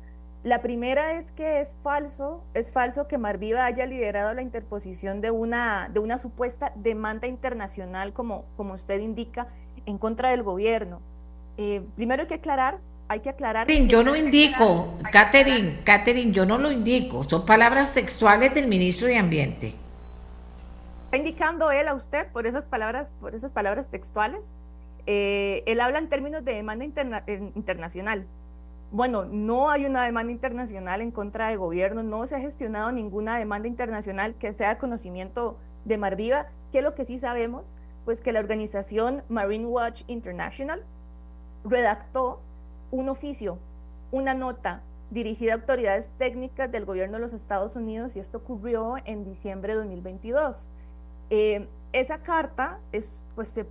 La 0.44 0.62
primera 0.62 1.14
es 1.14 1.32
que 1.32 1.60
es 1.60 1.74
falso, 1.82 2.44
es 2.54 2.70
falso 2.70 3.08
que 3.08 3.18
Marviva 3.18 3.64
haya 3.64 3.86
liderado 3.86 4.32
la 4.34 4.42
interposición 4.42 5.20
de 5.20 5.32
una, 5.32 5.90
de 5.92 5.98
una 5.98 6.16
supuesta 6.18 6.72
demanda 6.76 7.26
internacional, 7.26 8.12
como, 8.12 8.44
como 8.56 8.74
usted 8.74 9.00
indica, 9.00 9.48
en 9.84 9.98
contra 9.98 10.30
del 10.30 10.44
gobierno. 10.44 11.00
Eh, 11.56 11.82
primero 11.96 12.22
hay 12.22 12.28
que 12.28 12.34
aclarar, 12.34 12.78
hay 13.08 13.18
que 13.18 13.30
aclarar. 13.30 13.66
yo 13.66 14.04
no 14.04 14.14
indico, 14.14 14.94
Catherine, 15.10 15.80
Catherine, 15.82 16.30
yo 16.30 16.46
no 16.46 16.56
lo 16.56 16.70
indico, 16.70 17.24
son 17.24 17.44
palabras 17.44 17.92
textuales 17.92 18.54
del 18.54 18.68
ministro 18.68 19.08
de 19.08 19.18
Ambiente. 19.18 19.74
Está 21.06 21.16
indicando 21.16 21.72
él 21.72 21.88
a 21.88 21.94
usted 21.94 22.30
por 22.30 22.46
esas 22.46 22.64
palabras, 22.64 23.10
por 23.20 23.34
esas 23.34 23.50
palabras 23.50 23.88
textuales. 23.88 24.44
Eh, 25.06 25.64
él 25.66 25.80
habla 25.80 25.98
en 25.98 26.08
términos 26.08 26.44
de 26.44 26.52
demanda 26.52 26.84
internacional 26.84 28.26
bueno, 28.90 29.26
no 29.26 29.70
hay 29.70 29.84
una 29.84 30.04
demanda 30.04 30.32
internacional 30.32 31.00
en 31.02 31.10
contra 31.10 31.48
del 31.48 31.58
gobierno, 31.58 32.02
no 32.02 32.26
se 32.26 32.36
ha 32.36 32.40
gestionado 32.40 32.90
ninguna 32.90 33.38
demanda 33.38 33.68
internacional 33.68 34.34
que 34.34 34.52
sea 34.52 34.78
conocimiento 34.78 35.58
de 35.84 35.98
Marviva, 35.98 36.46
que 36.72 36.82
lo 36.82 36.94
que 36.94 37.04
sí 37.04 37.18
sabemos, 37.18 37.64
pues 38.04 38.22
que 38.22 38.32
la 38.32 38.40
organización 38.40 39.22
Marine 39.28 39.66
Watch 39.66 40.02
International 40.06 40.82
redactó 41.64 42.40
un 42.90 43.10
oficio, 43.10 43.58
una 44.10 44.32
nota 44.32 44.80
dirigida 45.10 45.52
a 45.52 45.56
autoridades 45.56 46.10
técnicas 46.18 46.70
del 46.70 46.84
gobierno 46.84 47.16
de 47.16 47.22
los 47.22 47.32
Estados 47.32 47.76
Unidos 47.76 48.16
y 48.16 48.20
esto 48.20 48.38
ocurrió 48.38 48.96
en 49.04 49.24
diciembre 49.24 49.74
de 49.74 49.80
2022. 49.80 50.66
Eh, 51.30 51.68
esa 51.92 52.18
carta 52.18 52.78
es, 52.92 53.22
pues, 53.34 53.48
se, 53.48 53.66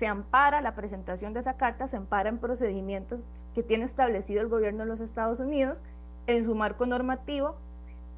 se 0.00 0.08
ampara, 0.08 0.60
la 0.60 0.74
presentación 0.74 1.32
de 1.32 1.40
esa 1.40 1.54
carta 1.54 1.86
se 1.86 1.96
ampara 1.96 2.28
en 2.28 2.38
procedimientos 2.38 3.24
que 3.54 3.62
tiene 3.62 3.84
establecido 3.84 4.40
el 4.40 4.48
gobierno 4.48 4.80
de 4.80 4.88
los 4.88 5.00
Estados 5.00 5.38
Unidos 5.38 5.84
en 6.26 6.44
su 6.44 6.56
marco 6.56 6.86
normativo 6.86 7.54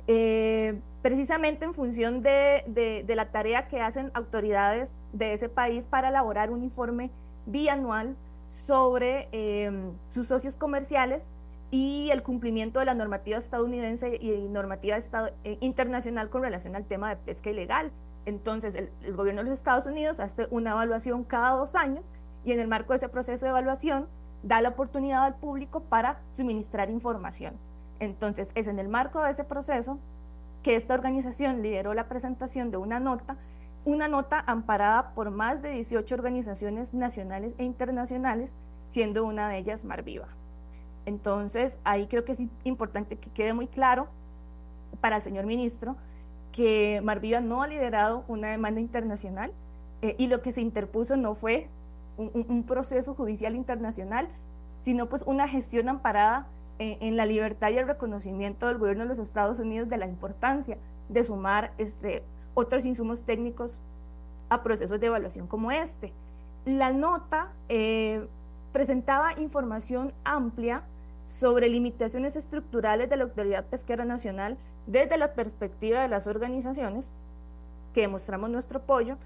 eh, 0.08 0.80
precisamente 1.00 1.64
en 1.64 1.74
función 1.74 2.22
de, 2.22 3.04
la 3.08 3.26
tarea 3.26 3.68
que 3.68 3.80
hacen 3.80 4.10
autoridades 4.14 4.94
de 5.12 5.32
ese 5.32 5.48
país 5.48 5.86
para 5.86 6.08
elaborar 6.08 6.50
un 6.50 6.62
informe 6.62 7.10
bianual 7.46 8.16
sobre 8.66 9.28
em, 9.32 9.92
sus 10.10 10.26
socios 10.26 10.56
comerciales 10.56 11.22
y 11.70 12.10
el 12.10 12.22
cumplimiento 12.22 12.78
de 12.78 12.84
la 12.84 12.94
normativa 12.94 13.38
estadounidense 13.38 14.16
y 14.16 14.48
normativa 14.48 14.98
eh, 15.44 15.56
internacional 15.60 16.28
con 16.30 16.42
relación 16.42 16.76
al 16.76 16.84
tema 16.84 17.10
de 17.10 17.16
pesca 17.16 17.50
ilegal. 17.50 17.90
Entonces, 18.24 18.74
el, 18.74 19.14
gobierno 19.14 19.42
de 19.42 19.50
los 19.50 19.58
Estados 19.58 19.86
Unidos 19.86 20.20
hace 20.20 20.46
una 20.50 20.72
evaluación 20.72 21.24
cada 21.24 21.56
dos 21.56 21.74
años 21.74 22.08
y 22.44 22.52
en 22.52 22.60
el 22.60 22.68
marco 22.68 22.92
de 22.92 22.98
ese 22.98 23.08
proceso 23.08 23.46
de 23.46 23.50
evaluación 23.50 24.06
da 24.42 24.60
la 24.60 24.70
oportunidad 24.70 25.24
al 25.24 25.34
público 25.34 25.80
para 25.80 26.20
suministrar 26.32 26.90
información. 26.90 27.54
Entonces, 28.00 28.50
es 28.54 28.66
en 28.66 28.78
el 28.78 28.88
marco 28.88 29.20
de 29.20 29.30
ese 29.30 29.44
proceso 29.44 29.98
que 30.62 30.76
esta 30.76 30.94
organización 30.94 31.62
lideró 31.62 31.94
la 31.94 32.08
presentación 32.08 32.70
de 32.70 32.76
una 32.76 33.00
nota, 33.00 33.36
una 33.84 34.08
nota 34.08 34.42
amparada 34.46 35.12
por 35.14 35.30
más 35.30 35.62
de 35.62 35.70
18 35.70 36.14
organizaciones 36.14 36.94
nacionales 36.94 37.54
e 37.58 37.64
internacionales, 37.64 38.52
siendo 38.90 39.24
una 39.24 39.48
de 39.48 39.58
ellas 39.58 39.84
Marviva. 39.84 40.28
Entonces, 41.06 41.76
ahí 41.82 42.06
creo 42.06 42.24
que 42.24 42.32
es 42.32 42.42
importante 42.64 43.16
que 43.16 43.30
quede 43.30 43.54
muy 43.54 43.66
claro 43.66 44.06
para 45.00 45.16
el 45.16 45.22
señor 45.22 45.46
ministro 45.46 45.96
que 46.52 47.00
Marviva 47.02 47.40
no 47.40 47.62
ha 47.62 47.66
liderado 47.66 48.24
una 48.28 48.50
demanda 48.50 48.80
internacional 48.80 49.52
eh, 50.02 50.14
y 50.18 50.26
lo 50.26 50.42
que 50.42 50.52
se 50.52 50.60
interpuso 50.60 51.16
no 51.16 51.34
fue 51.34 51.68
un, 52.16 52.64
proceso 52.64 53.14
judicial 53.14 53.56
internacional, 53.56 54.28
sino 54.82 55.06
pues 55.06 55.22
una 55.22 55.48
gestión 55.48 55.88
amparada 55.88 56.46
en, 56.78 57.16
la 57.16 57.26
libertad 57.26 57.70
y 57.70 57.78
el 57.78 57.86
reconocimiento 57.86 58.66
del 58.66 58.78
gobierno 58.78 59.04
de 59.04 59.08
los 59.08 59.18
Estados 59.18 59.58
Unidos 59.58 59.88
de 59.88 59.96
la 59.96 60.06
importancia 60.06 60.76
de 61.08 61.24
sumar 61.24 61.72
este, 61.78 62.22
otros 62.54 62.84
insumos 62.84 63.22
técnicos 63.24 63.76
a 64.50 64.62
procesos 64.62 65.00
de 65.00 65.06
evaluación 65.06 65.46
como 65.46 65.70
este. 65.70 66.12
La 66.64 66.92
nota 66.92 67.48
eh, 67.68 68.26
presentaba 68.72 69.38
información 69.40 70.12
amplia 70.24 70.82
sobre 71.28 71.68
limitaciones 71.68 72.36
estructurales 72.36 73.08
de 73.08 73.16
la 73.16 73.24
Autoridad 73.24 73.64
Pesquera 73.64 74.04
Nacional 74.04 74.58
desde 74.86 75.16
la 75.16 75.34
perspectiva 75.34 76.02
de 76.02 76.08
las 76.08 76.26
organizaciones 76.26 77.10
que 77.94 78.02
demostramos 78.02 78.50
nuestro 78.50 78.78
apoyo 78.78 79.16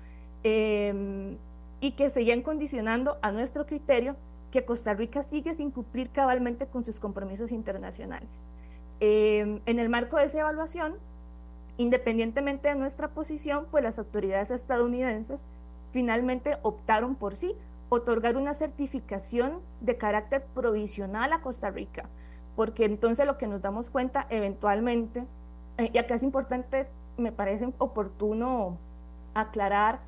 em, 0.43 1.37
y 1.81 1.93
que 1.93 2.11
seguían 2.11 2.43
condicionando 2.43 3.17
a 3.23 3.31
nuestro 3.31 3.67
criterio 3.67 4.17
que 4.51 4.65
Costa 4.65 4.95
Rica 4.95 5.23
sigue 5.23 5.55
sin 5.55 5.71
cumplir 5.71 6.11
cabalmente 6.11 6.67
con 6.67 6.85
sus 6.85 6.99
compromisos 6.99 7.53
internacionales. 7.53 8.47
Em, 9.01 9.61
en 9.67 9.79
el 9.79 9.89
marco 9.89 10.17
de 10.17 10.25
esa 10.25 10.41
evaluación, 10.41 10.95
independientemente 11.77 12.69
de 12.69 12.75
nuestra 12.75 13.09
posición, 13.09 13.67
pues 13.71 13.85
las 13.85 13.99
autoridades 13.99 14.51
estadounidenses 14.51 15.43
finalmente 15.93 16.57
optaron 16.63 17.15
por 17.15 17.37
sí 17.37 17.55
otorgar 17.89 18.37
una 18.37 18.55
certificación 18.55 19.61
de 19.81 19.97
carácter 19.97 20.45
provisional 20.55 21.33
a 21.33 21.41
Costa 21.41 21.71
Rica, 21.71 22.09
porque 22.57 22.85
entonces 22.85 23.27
lo 23.27 23.39
que 23.39 23.47
nos 23.47 23.63
damos 23.63 23.91
cuenta 23.91 24.27
eventualmente, 24.31 25.21
eh, 25.21 25.25
y 25.79 25.99
acá 25.99 26.15
es 26.15 26.23
importante, 26.23 26.87
me 27.17 27.33
parece 27.33 27.69
oportuno 27.79 28.79
aclarar 29.35 30.01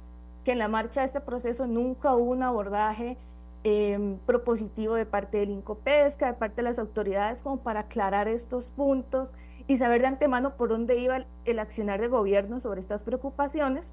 que 0.44 0.52
en 0.52 0.58
la 0.58 0.68
marcha 0.68 1.00
de 1.00 1.06
este 1.06 1.20
proceso 1.20 1.66
nunca 1.66 2.14
hubo 2.14 2.32
un 2.32 2.42
abordaje 2.42 3.16
Em, 3.64 4.18
propositivo 4.18 4.94
de 4.94 5.04
parte 5.04 5.38
del 5.38 5.50
INCOPESCA, 5.50 6.28
de 6.28 6.32
parte 6.34 6.56
de 6.56 6.62
las 6.62 6.78
autoridades, 6.78 7.42
como 7.42 7.58
para 7.58 7.80
aclarar 7.80 8.28
estos 8.28 8.70
puntos 8.70 9.34
y 9.66 9.78
saber 9.78 10.00
de 10.00 10.06
antemano 10.06 10.54
por 10.54 10.68
dónde 10.68 10.96
iba 10.96 11.26
el, 11.44 11.58
accionar 11.58 12.00
de 12.00 12.06
gobierno 12.06 12.60
sobre 12.60 12.80
estas 12.80 13.02
preocupaciones. 13.02 13.92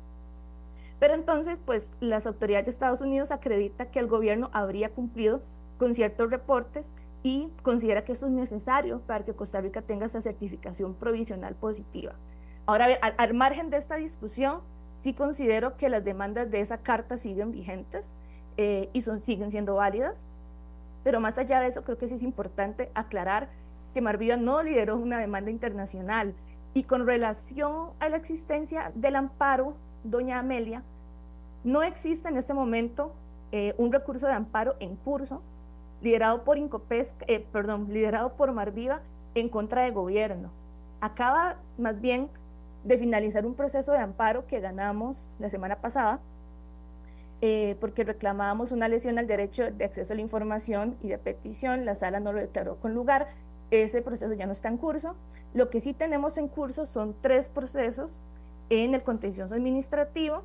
Pero 1.00 1.16
entonces, 1.16 1.58
pues 1.66 1.90
las 2.00 2.28
autoridades 2.28 2.68
de 2.68 2.72
Estados 2.72 3.02
Unidos 3.02 3.32
acreditan 3.32 3.88
que 3.88 4.00
el 4.00 4.08
gobierno 4.08 4.52
habría 4.54 4.90
cumplido 4.90 5.42
con 5.80 5.96
ciertos 5.96 6.30
reportes 6.30 6.88
y 7.26 7.50
considera 7.64 8.06
que 8.06 8.12
eso 8.12 8.28
es 8.28 8.32
necesario 8.32 9.00
para 9.00 9.26
que 9.26 9.34
Costa 9.34 9.60
Rica 9.60 9.82
tenga 9.82 10.06
esa 10.06 10.22
certificación 10.22 10.94
provisional 10.94 11.56
positiva. 11.56 12.14
Ahora, 12.68 12.86
al, 13.02 13.16
al 13.18 13.34
margen 13.34 13.72
de 13.72 13.78
esta 13.78 13.96
discusión, 13.96 14.60
sí 15.02 15.16
considero 15.16 15.76
que 15.76 15.90
las 15.90 16.06
demandas 16.06 16.52
de 16.52 16.60
esa 16.60 16.78
carta 16.78 17.18
siguen 17.18 17.52
vigentes 17.52 18.14
eh, 18.58 18.90
y 18.94 19.02
son, 19.02 19.24
siguen 19.24 19.50
siendo 19.50 19.74
válidas. 19.74 20.22
Pero 21.04 21.20
más 21.20 21.40
allá 21.40 21.60
de 21.62 21.66
eso, 21.66 21.84
creo 21.84 21.98
que 21.98 22.08
sí 22.08 22.14
es 22.14 22.22
importante 22.22 22.92
aclarar 22.94 23.50
que 23.96 24.02
Marviva 24.02 24.38
no 24.38 24.62
lideró 24.62 24.96
una 24.96 25.18
demanda 25.18 25.50
internacional. 25.50 26.36
Y 26.76 26.84
con 26.84 27.08
relación 27.08 27.90
a 28.00 28.08
la 28.08 28.18
existencia 28.18 28.92
del 28.94 29.16
amparo, 29.16 29.74
doña 30.04 30.38
Amelia, 30.38 30.84
no 31.64 31.82
existe 31.82 32.30
en 32.30 32.38
este 32.38 32.54
momento 32.54 33.16
eh, 33.52 33.74
un 33.80 33.92
recurso 33.92 34.28
de 34.28 34.34
amparo 34.34 34.76
en 34.80 34.96
curso 34.96 35.42
liderado 36.06 36.44
por 36.44 36.60
Incopesca, 36.60 37.26
eh, 37.28 37.44
perdón, 37.52 37.88
liderado 37.90 38.34
por 38.34 38.52
Marviva 38.54 39.02
en 39.34 39.50
contra 39.50 39.84
del 39.84 39.94
gobierno. 39.94 40.52
Acaba 41.02 41.56
más 41.80 42.00
bien 42.00 42.30
de 42.84 43.00
finalizar 43.00 43.44
un 43.44 43.56
proceso 43.56 43.92
de 43.92 43.98
amparo 43.98 44.46
que 44.46 44.60
ganamos 44.60 45.26
la 45.40 45.50
semana 45.50 45.78
pasada 45.78 46.20
eh, 47.42 47.76
porque 47.82 48.04
reclamábamos 48.04 48.72
una 48.72 48.88
lesión 48.88 49.18
al 49.18 49.26
derecho 49.26 49.72
de 49.72 49.86
acceso 49.86 50.14
a 50.14 50.16
la 50.16 50.22
información 50.22 50.96
y 51.02 51.10
de 51.10 51.18
petición, 51.18 51.86
la 51.86 51.96
sala 51.96 52.20
no 52.20 52.32
lo 52.32 52.40
declaró 52.40 52.76
con 52.78 52.94
lugar, 52.94 53.28
ese 53.72 54.04
proceso 54.04 54.32
ya 54.34 54.46
no 54.46 54.54
está 54.54 54.70
en 54.70 54.78
curso. 54.78 55.16
Lo 55.56 55.72
que 55.72 55.82
sí 55.82 55.94
tenemos 55.94 56.38
en 56.38 56.48
curso 56.48 56.86
son 56.86 57.16
tres 57.22 57.50
procesos 57.50 58.20
en 58.70 58.94
el 58.94 59.02
contencioso 59.02 59.56
administrativo, 59.56 60.44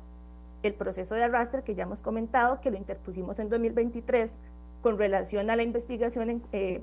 el 0.63 0.73
proceso 0.73 1.13
de 1.13 1.23
arrastre 1.23 1.61
que 1.63 1.75
ya 1.75 1.83
hemos 1.83 2.01
comentado, 2.01 2.61
que 2.61 2.71
lo 2.71 2.77
interpusimos 2.77 3.39
en 3.39 3.49
2023 3.49 4.37
con 4.81 4.97
relación 4.97 5.49
a 5.49 5.55
la 5.55 5.63
investigación 5.63 6.41
eh, 6.51 6.81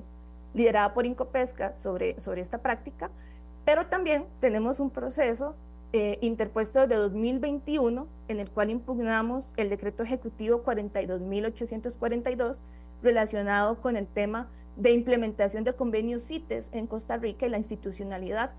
liderada 0.53 0.93
por 0.93 1.05
Incopesca 1.05 1.77
sobre, 1.77 2.19
sobre 2.21 2.41
esta 2.41 2.59
práctica, 2.59 3.09
pero 3.65 3.87
también 3.87 4.25
tenemos 4.39 4.79
un 4.79 4.89
proceso 4.89 5.55
eh, 5.91 6.17
interpuesto 6.21 6.85
de 6.85 6.95
2021, 6.95 8.07
en 8.27 8.39
el 8.39 8.49
cual 8.49 8.69
impugnamos 8.69 9.51
el 9.57 9.69
decreto 9.69 10.03
ejecutivo 10.03 10.63
42.842 10.63 12.57
relacionado 13.01 13.81
con 13.81 13.95
el 13.95 14.05
tema 14.07 14.47
de 14.75 14.91
implementación 14.91 15.63
de 15.63 15.73
convenios 15.73 16.23
CITES 16.27 16.69
en 16.71 16.87
Costa 16.87 17.17
Rica 17.17 17.45
y 17.45 17.49
la 17.49 17.57
institucionalidad 17.57 18.51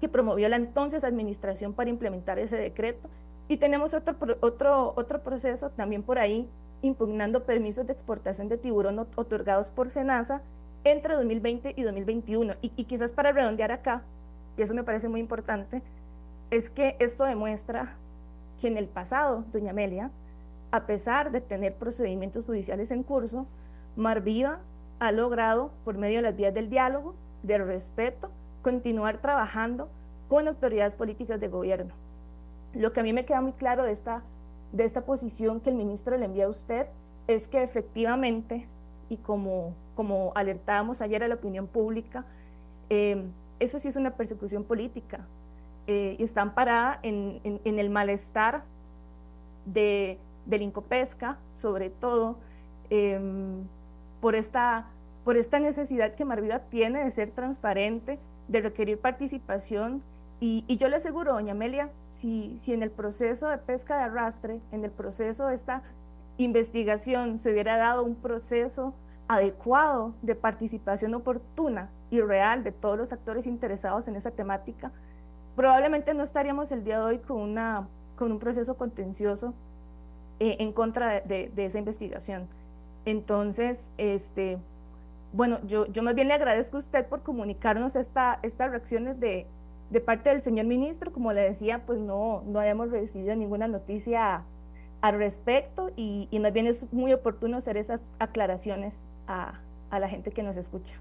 que 0.00 0.08
promovió 0.08 0.48
la 0.48 0.56
entonces 0.56 1.04
administración 1.04 1.72
para 1.72 1.90
implementar 1.90 2.38
ese 2.38 2.56
decreto. 2.56 3.08
Y 3.48 3.58
tenemos 3.58 3.94
otro, 3.94 4.16
otro, 4.40 4.92
otro 4.96 5.22
proceso 5.22 5.70
también 5.70 6.02
por 6.02 6.18
ahí 6.18 6.48
impugnando 6.82 7.44
permisos 7.44 7.86
de 7.86 7.92
exportación 7.92 8.48
de 8.48 8.58
tiburón 8.58 8.98
otorgados 8.98 9.68
por 9.70 9.90
SENASA 9.90 10.42
entre 10.84 11.14
2020 11.14 11.74
y 11.76 11.82
2021. 11.82 12.54
Y, 12.62 12.72
y 12.76 12.84
quizás 12.84 13.12
para 13.12 13.32
redondear 13.32 13.72
acá, 13.72 14.02
y 14.56 14.62
eso 14.62 14.74
me 14.74 14.84
parece 14.84 15.08
muy 15.08 15.20
importante, 15.20 15.82
es 16.50 16.70
que 16.70 16.96
esto 16.98 17.24
demuestra 17.24 17.94
que 18.60 18.68
en 18.68 18.76
el 18.76 18.86
pasado, 18.86 19.44
doña 19.52 19.70
Amelia, 19.70 20.10
a 20.72 20.86
pesar 20.86 21.30
de 21.30 21.40
tener 21.40 21.74
procedimientos 21.74 22.44
judiciales 22.44 22.90
en 22.90 23.02
curso, 23.02 23.46
Marviva 23.96 24.60
ha 25.00 25.12
logrado, 25.12 25.70
por 25.84 25.96
medio 25.96 26.18
de 26.18 26.22
las 26.22 26.36
vías 26.36 26.54
del 26.54 26.70
diálogo, 26.70 27.14
del 27.42 27.66
respeto, 27.66 28.30
continuar 28.62 29.18
trabajando 29.18 29.88
con 30.28 30.46
autoridades 30.46 30.94
políticas 30.94 31.40
de 31.40 31.48
gobierno. 31.48 31.94
Lo 32.74 32.92
que 32.92 33.00
a 33.00 33.02
mí 33.02 33.12
me 33.12 33.24
queda 33.24 33.40
muy 33.40 33.52
claro 33.52 33.84
de 33.84 33.92
esta, 33.92 34.22
de 34.72 34.84
esta 34.84 35.02
posición 35.02 35.60
que 35.60 35.70
el 35.70 35.76
ministro 35.76 36.16
le 36.16 36.26
envía 36.26 36.46
a 36.46 36.48
usted 36.48 36.86
es 37.26 37.46
que 37.48 37.62
efectivamente, 37.62 38.66
y 39.08 39.16
como, 39.16 39.74
como 39.94 40.32
alertábamos 40.34 41.00
ayer 41.02 41.22
a 41.22 41.28
la 41.28 41.36
opinión 41.36 41.66
pública, 41.66 42.24
eh, 42.88 43.22
eso 43.58 43.78
sí 43.78 43.88
es 43.88 43.96
una 43.96 44.12
persecución 44.12 44.64
política, 44.64 45.26
eh, 45.86 46.16
y 46.18 46.22
está 46.22 46.42
amparada 46.42 47.00
en, 47.02 47.40
el 47.64 47.90
malestar 47.90 48.62
de, 49.64 50.18
del 50.46 50.62
Incopesca, 50.62 51.38
sobre 51.56 51.90
todo 51.90 52.36
em, 52.90 53.64
por, 54.20 54.34
esta, 54.34 54.86
por 55.24 55.36
esta 55.36 55.58
necesidad 55.58 56.14
que 56.14 56.24
Marviva 56.24 56.60
tiene 56.70 57.04
de 57.04 57.10
ser 57.10 57.30
transparente, 57.30 58.18
de 58.48 58.60
requerir 58.60 58.98
participación. 58.98 60.02
Y, 60.40 60.64
yo 60.76 60.88
le 60.88 60.96
aseguro, 60.96 61.32
doña 61.32 61.52
Amelia, 61.52 61.90
si, 62.20 62.58
si 62.64 62.72
en 62.72 62.82
el 62.82 62.90
proceso 62.90 63.48
de 63.48 63.58
pesca 63.58 63.96
de 63.98 64.04
arrastre, 64.04 64.60
en 64.72 64.84
el 64.84 64.90
proceso 64.90 65.46
de 65.46 65.54
esta 65.54 65.82
investigación, 66.36 67.38
se 67.38 67.52
hubiera 67.52 67.76
dado 67.76 68.02
un 68.02 68.14
proceso 68.14 68.94
adecuado 69.28 70.14
de 70.22 70.34
participación 70.34 71.14
oportuna 71.14 71.88
y 72.10 72.20
real 72.20 72.64
de 72.64 72.72
todos 72.72 72.98
los 72.98 73.12
actores 73.12 73.46
interesados 73.46 74.08
en 74.08 74.16
esa 74.16 74.32
temática, 74.32 74.90
probablemente 75.54 76.14
no 76.14 76.24
estaríamos 76.24 76.72
el 76.72 76.84
día 76.84 76.98
de 76.98 77.04
hoy 77.04 77.18
con, 77.18 77.38
una, 77.38 77.86
con 78.16 78.32
un 78.32 78.38
proceso 78.38 78.76
contencioso 78.76 79.54
eh, 80.40 80.56
en 80.58 80.72
contra 80.72 81.20
de, 81.20 81.52
esa 81.56 81.78
investigación. 81.78 82.48
Entonces, 83.04 83.78
este, 83.98 84.58
bueno, 85.32 85.60
yo, 85.66 85.86
yo 85.86 86.02
más 86.02 86.14
bien 86.14 86.28
le 86.28 86.34
agradezco 86.34 86.78
a 86.78 86.80
usted 86.80 87.06
por 87.06 87.22
comunicarnos 87.22 87.94
esta, 87.94 88.40
estas 88.42 88.70
reacciones 88.70 89.20
de, 89.20 89.46
de 89.90 90.00
parte 90.00 90.30
del 90.30 90.42
señor 90.42 90.66
ministro, 90.66 91.12
como 91.12 91.32
le 91.32 91.42
decía, 91.42 91.82
pues 91.84 91.98
no, 91.98 92.42
no 92.46 92.60
habíamos 92.60 92.90
recibido 92.90 93.34
ninguna 93.34 93.68
noticia 93.68 94.42
al 95.00 95.18
respecto 95.18 95.90
y, 95.96 96.28
y 96.30 96.38
más 96.38 96.52
bien 96.52 96.66
es 96.66 96.92
muy 96.92 97.12
oportuno 97.12 97.56
hacer 97.56 97.76
esas 97.76 98.00
aclaraciones 98.18 98.94
a, 99.26 99.54
a 99.90 99.98
la 99.98 100.08
gente 100.08 100.30
que 100.30 100.42
nos 100.42 100.56
escucha. 100.56 100.94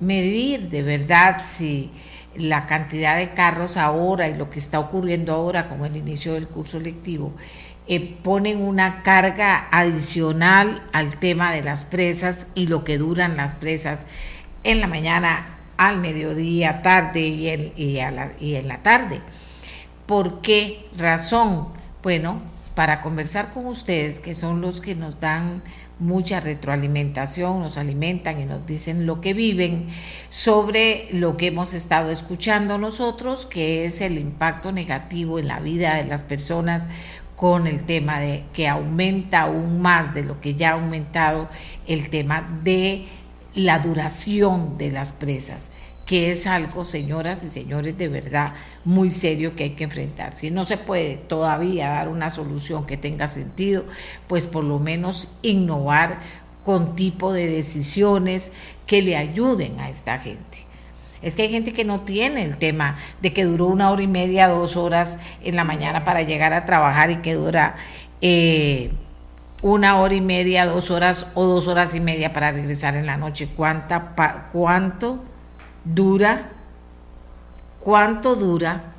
medir 0.00 0.70
de 0.70 0.82
verdad 0.82 1.42
si 1.44 1.90
la 2.36 2.66
cantidad 2.66 3.16
de 3.16 3.34
carros 3.34 3.76
ahora 3.76 4.28
y 4.28 4.34
lo 4.34 4.48
que 4.48 4.58
está 4.58 4.78
ocurriendo 4.78 5.34
ahora 5.34 5.68
con 5.68 5.84
el 5.84 5.96
inicio 5.96 6.34
del 6.34 6.46
curso 6.46 6.78
lectivo 6.78 7.34
eh, 7.90 8.18
ponen 8.22 8.60
una 8.60 9.02
carga 9.02 9.66
adicional 9.70 10.82
al 10.92 11.18
tema 11.18 11.52
de 11.52 11.62
las 11.62 11.86
presas 11.86 12.46
y 12.54 12.66
lo 12.66 12.84
que 12.84 12.98
duran 12.98 13.36
las 13.38 13.54
presas 13.54 14.06
en 14.62 14.80
la 14.80 14.86
mañana, 14.86 15.58
al 15.78 15.98
mediodía, 15.98 16.82
tarde 16.82 17.20
y, 17.20 17.98
en 17.98 18.68
la 18.68 18.82
tarde. 18.82 19.22
¿Por 20.04 20.42
qué 20.42 20.86
razón? 20.98 21.68
Bueno, 22.02 22.42
para 22.74 23.00
conversar 23.00 23.52
con 23.52 23.64
ustedes, 23.64 24.20
que 24.20 24.34
son 24.34 24.60
los 24.60 24.82
que 24.82 24.94
nos 24.94 25.18
dan 25.18 25.62
mucha 25.98 26.40
retroalimentación, 26.40 27.60
nos 27.60 27.78
alimentan 27.78 28.38
y 28.38 28.44
nos 28.44 28.66
dicen 28.66 29.06
lo 29.06 29.20
que 29.20 29.34
viven 29.34 29.86
sobre 30.28 31.08
lo 31.12 31.36
que 31.36 31.46
hemos 31.46 31.72
estado 31.72 32.10
escuchando 32.10 32.76
nosotros, 32.76 33.46
que 33.46 33.84
es 33.84 34.00
el 34.00 34.18
impacto 34.18 34.72
negativo 34.72 35.38
en 35.38 35.48
la 35.48 35.58
vida 35.58 35.94
de 35.94 36.04
las 36.04 36.22
personas 36.22 36.88
con 37.38 37.68
el 37.68 37.86
tema 37.86 38.18
de 38.18 38.42
que 38.52 38.66
aumenta 38.66 39.42
aún 39.42 39.80
más 39.80 40.12
de 40.12 40.24
lo 40.24 40.40
que 40.40 40.56
ya 40.56 40.70
ha 40.70 40.72
aumentado 40.72 41.48
el 41.86 42.10
tema 42.10 42.60
de 42.64 43.06
la 43.54 43.78
duración 43.78 44.76
de 44.76 44.90
las 44.90 45.12
presas, 45.12 45.70
que 46.04 46.32
es 46.32 46.48
algo, 46.48 46.84
señoras 46.84 47.44
y 47.44 47.48
señores, 47.48 47.96
de 47.96 48.08
verdad 48.08 48.54
muy 48.84 49.08
serio 49.08 49.54
que 49.54 49.62
hay 49.62 49.70
que 49.70 49.84
enfrentar. 49.84 50.34
Si 50.34 50.50
no 50.50 50.64
se 50.64 50.78
puede 50.78 51.16
todavía 51.16 51.90
dar 51.90 52.08
una 52.08 52.30
solución 52.30 52.84
que 52.86 52.96
tenga 52.96 53.28
sentido, 53.28 53.84
pues 54.26 54.48
por 54.48 54.64
lo 54.64 54.80
menos 54.80 55.28
innovar 55.42 56.18
con 56.64 56.96
tipo 56.96 57.32
de 57.32 57.46
decisiones 57.46 58.50
que 58.84 59.00
le 59.00 59.16
ayuden 59.16 59.78
a 59.78 59.88
esta 59.88 60.18
gente. 60.18 60.67
Es 61.22 61.34
que 61.34 61.42
hay 61.42 61.48
gente 61.48 61.72
que 61.72 61.84
no 61.84 62.00
tiene 62.00 62.44
el 62.44 62.58
tema 62.58 62.96
de 63.20 63.32
que 63.32 63.44
duró 63.44 63.66
una 63.66 63.90
hora 63.90 64.02
y 64.02 64.06
media, 64.06 64.48
dos 64.48 64.76
horas 64.76 65.18
en 65.42 65.56
la 65.56 65.64
mañana 65.64 66.04
para 66.04 66.22
llegar 66.22 66.52
a 66.52 66.64
trabajar 66.64 67.10
y 67.10 67.16
que 67.16 67.34
dura 67.34 67.76
eh, 68.20 68.92
una 69.62 69.98
hora 69.98 70.14
y 70.14 70.20
media, 70.20 70.66
dos 70.66 70.90
horas 70.90 71.26
o 71.34 71.44
dos 71.44 71.66
horas 71.66 71.94
y 71.94 72.00
media 72.00 72.32
para 72.32 72.52
regresar 72.52 72.94
en 72.94 73.06
la 73.06 73.16
noche. 73.16 73.48
¿Cuánta, 73.56 74.14
¿Cuánto 74.52 75.24
dura? 75.84 76.50
¿Cuánto 77.80 78.36
dura 78.36 78.94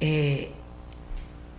eh, 0.00 0.52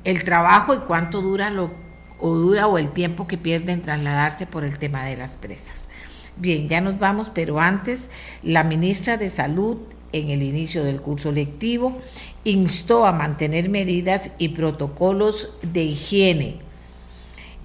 el 0.03 0.23
trabajo 0.23 0.75
y 0.75 0.77
cuánto 0.79 1.21
dura 1.21 1.49
lo 1.49 1.71
o 2.19 2.33
dura 2.33 2.67
o 2.67 2.77
el 2.77 2.91
tiempo 2.91 3.27
que 3.27 3.37
pierde 3.37 3.73
en 3.73 3.81
trasladarse 3.81 4.45
por 4.45 4.63
el 4.63 4.77
tema 4.77 5.03
de 5.03 5.17
las 5.17 5.35
presas? 5.35 5.89
Bien, 6.37 6.67
ya 6.67 6.81
nos 6.81 6.99
vamos, 6.99 7.31
pero 7.33 7.59
antes 7.59 8.09
la 8.43 8.63
ministra 8.63 9.15
de 9.15 9.29
Salud 9.29 9.77
en 10.11 10.29
el 10.29 10.43
inicio 10.43 10.83
del 10.83 11.01
curso 11.01 11.31
lectivo 11.31 11.97
instó 12.43 13.05
a 13.05 13.11
mantener 13.11 13.69
medidas 13.69 14.31
y 14.37 14.49
protocolos 14.49 15.53
de 15.61 15.83
higiene. 15.83 16.57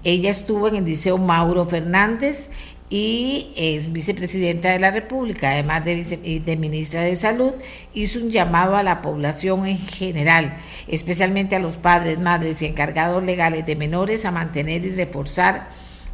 Ella 0.03 0.31
estuvo 0.31 0.67
en 0.67 0.77
el 0.77 0.85
Liceo 0.85 1.17
Mauro 1.17 1.65
Fernández 1.67 2.49
y 2.89 3.53
es 3.55 3.93
vicepresidenta 3.93 4.71
de 4.71 4.79
la 4.79 4.91
República, 4.91 5.51
además 5.51 5.85
de, 5.85 6.41
de, 6.45 6.57
ministra 6.57 7.01
de 7.01 7.15
Salud, 7.15 7.53
hizo 7.93 8.19
un 8.19 8.31
llamado 8.31 8.75
a 8.75 8.83
la 8.83 9.01
población 9.01 9.65
en 9.65 9.77
general, 9.77 10.57
especialmente 10.87 11.55
a 11.55 11.59
los 11.59 11.77
padres, 11.77 12.19
madres 12.19 12.61
y 12.61 12.65
encargados 12.65 13.23
legales 13.23 13.65
de 13.65 13.75
menores, 13.77 14.25
a 14.25 14.31
mantener 14.31 14.85
y 14.85 14.91
reforzar 14.91 15.69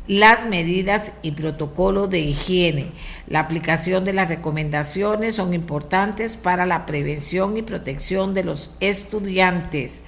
las 0.08 0.46
medidas 0.48 1.12
y 1.22 1.32
protocolos 1.32 2.10
de 2.10 2.20
higiene. 2.20 2.92
La 3.28 3.42
aplicación 3.42 4.06
de 4.06 4.14
las 4.14 4.30
recomendaciones 4.30 5.36
son 5.36 5.54
importantes 5.54 6.38
para 6.38 6.66
la 6.66 6.86
prevención 6.86 7.58
y 7.58 7.62
protección 7.62 8.34
de 8.34 8.46
los 8.46 8.72
estudiantes. 8.80 10.04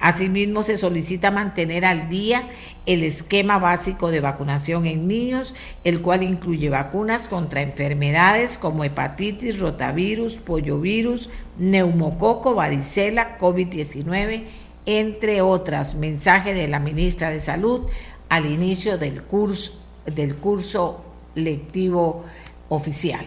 Asimismo, 0.00 0.64
se 0.64 0.76
solicita 0.76 1.30
mantener 1.30 1.84
al 1.84 2.08
día 2.08 2.48
el 2.84 3.04
esquema 3.04 3.58
básico 3.58 4.10
de 4.10 4.20
vacunación 4.20 4.86
en 4.86 5.08
niños, 5.08 5.54
el 5.84 6.02
cual 6.02 6.22
incluye 6.22 6.68
vacunas 6.68 7.28
contra 7.28 7.62
enfermedades 7.62 8.58
como 8.58 8.84
hepatitis, 8.84 9.60
rotavirus, 9.60 10.34
poliovirus, 10.34 11.30
neumococo, 11.58 12.54
varicela, 12.54 13.38
COVID-19, 13.38 14.44
entre 14.86 15.40
otras. 15.40 15.94
Mensaje 15.94 16.52
de 16.52 16.68
la 16.68 16.80
ministra 16.80 17.30
de 17.30 17.40
Salud, 17.40 17.86
al 18.34 18.46
inicio 18.46 18.98
del 18.98 19.22
curso, 19.22 19.80
del 20.06 20.36
curso 20.36 21.04
lectivo 21.36 22.24
oficial. 22.68 23.24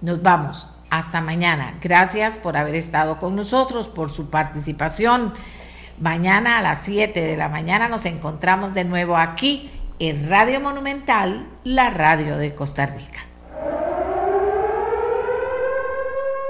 Nos 0.00 0.20
vamos. 0.20 0.68
Hasta 0.90 1.20
mañana. 1.20 1.78
Gracias 1.80 2.38
por 2.38 2.56
haber 2.56 2.74
estado 2.74 3.18
con 3.18 3.36
nosotros, 3.36 3.88
por 3.88 4.10
su 4.10 4.30
participación. 4.30 5.32
Mañana 5.98 6.58
a 6.58 6.62
las 6.62 6.82
7 6.82 7.18
de 7.18 7.36
la 7.36 7.48
mañana 7.48 7.88
nos 7.88 8.04
encontramos 8.04 8.74
de 8.74 8.84
nuevo 8.84 9.16
aquí 9.16 9.70
en 10.00 10.28
Radio 10.28 10.60
Monumental, 10.60 11.46
la 11.62 11.90
radio 11.90 12.36
de 12.36 12.52
Costa 12.52 12.84
Rica. 12.86 13.20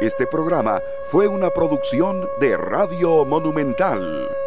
Este 0.00 0.26
programa 0.26 0.80
fue 1.10 1.28
una 1.28 1.50
producción 1.50 2.26
de 2.40 2.56
Radio 2.56 3.26
Monumental. 3.26 4.41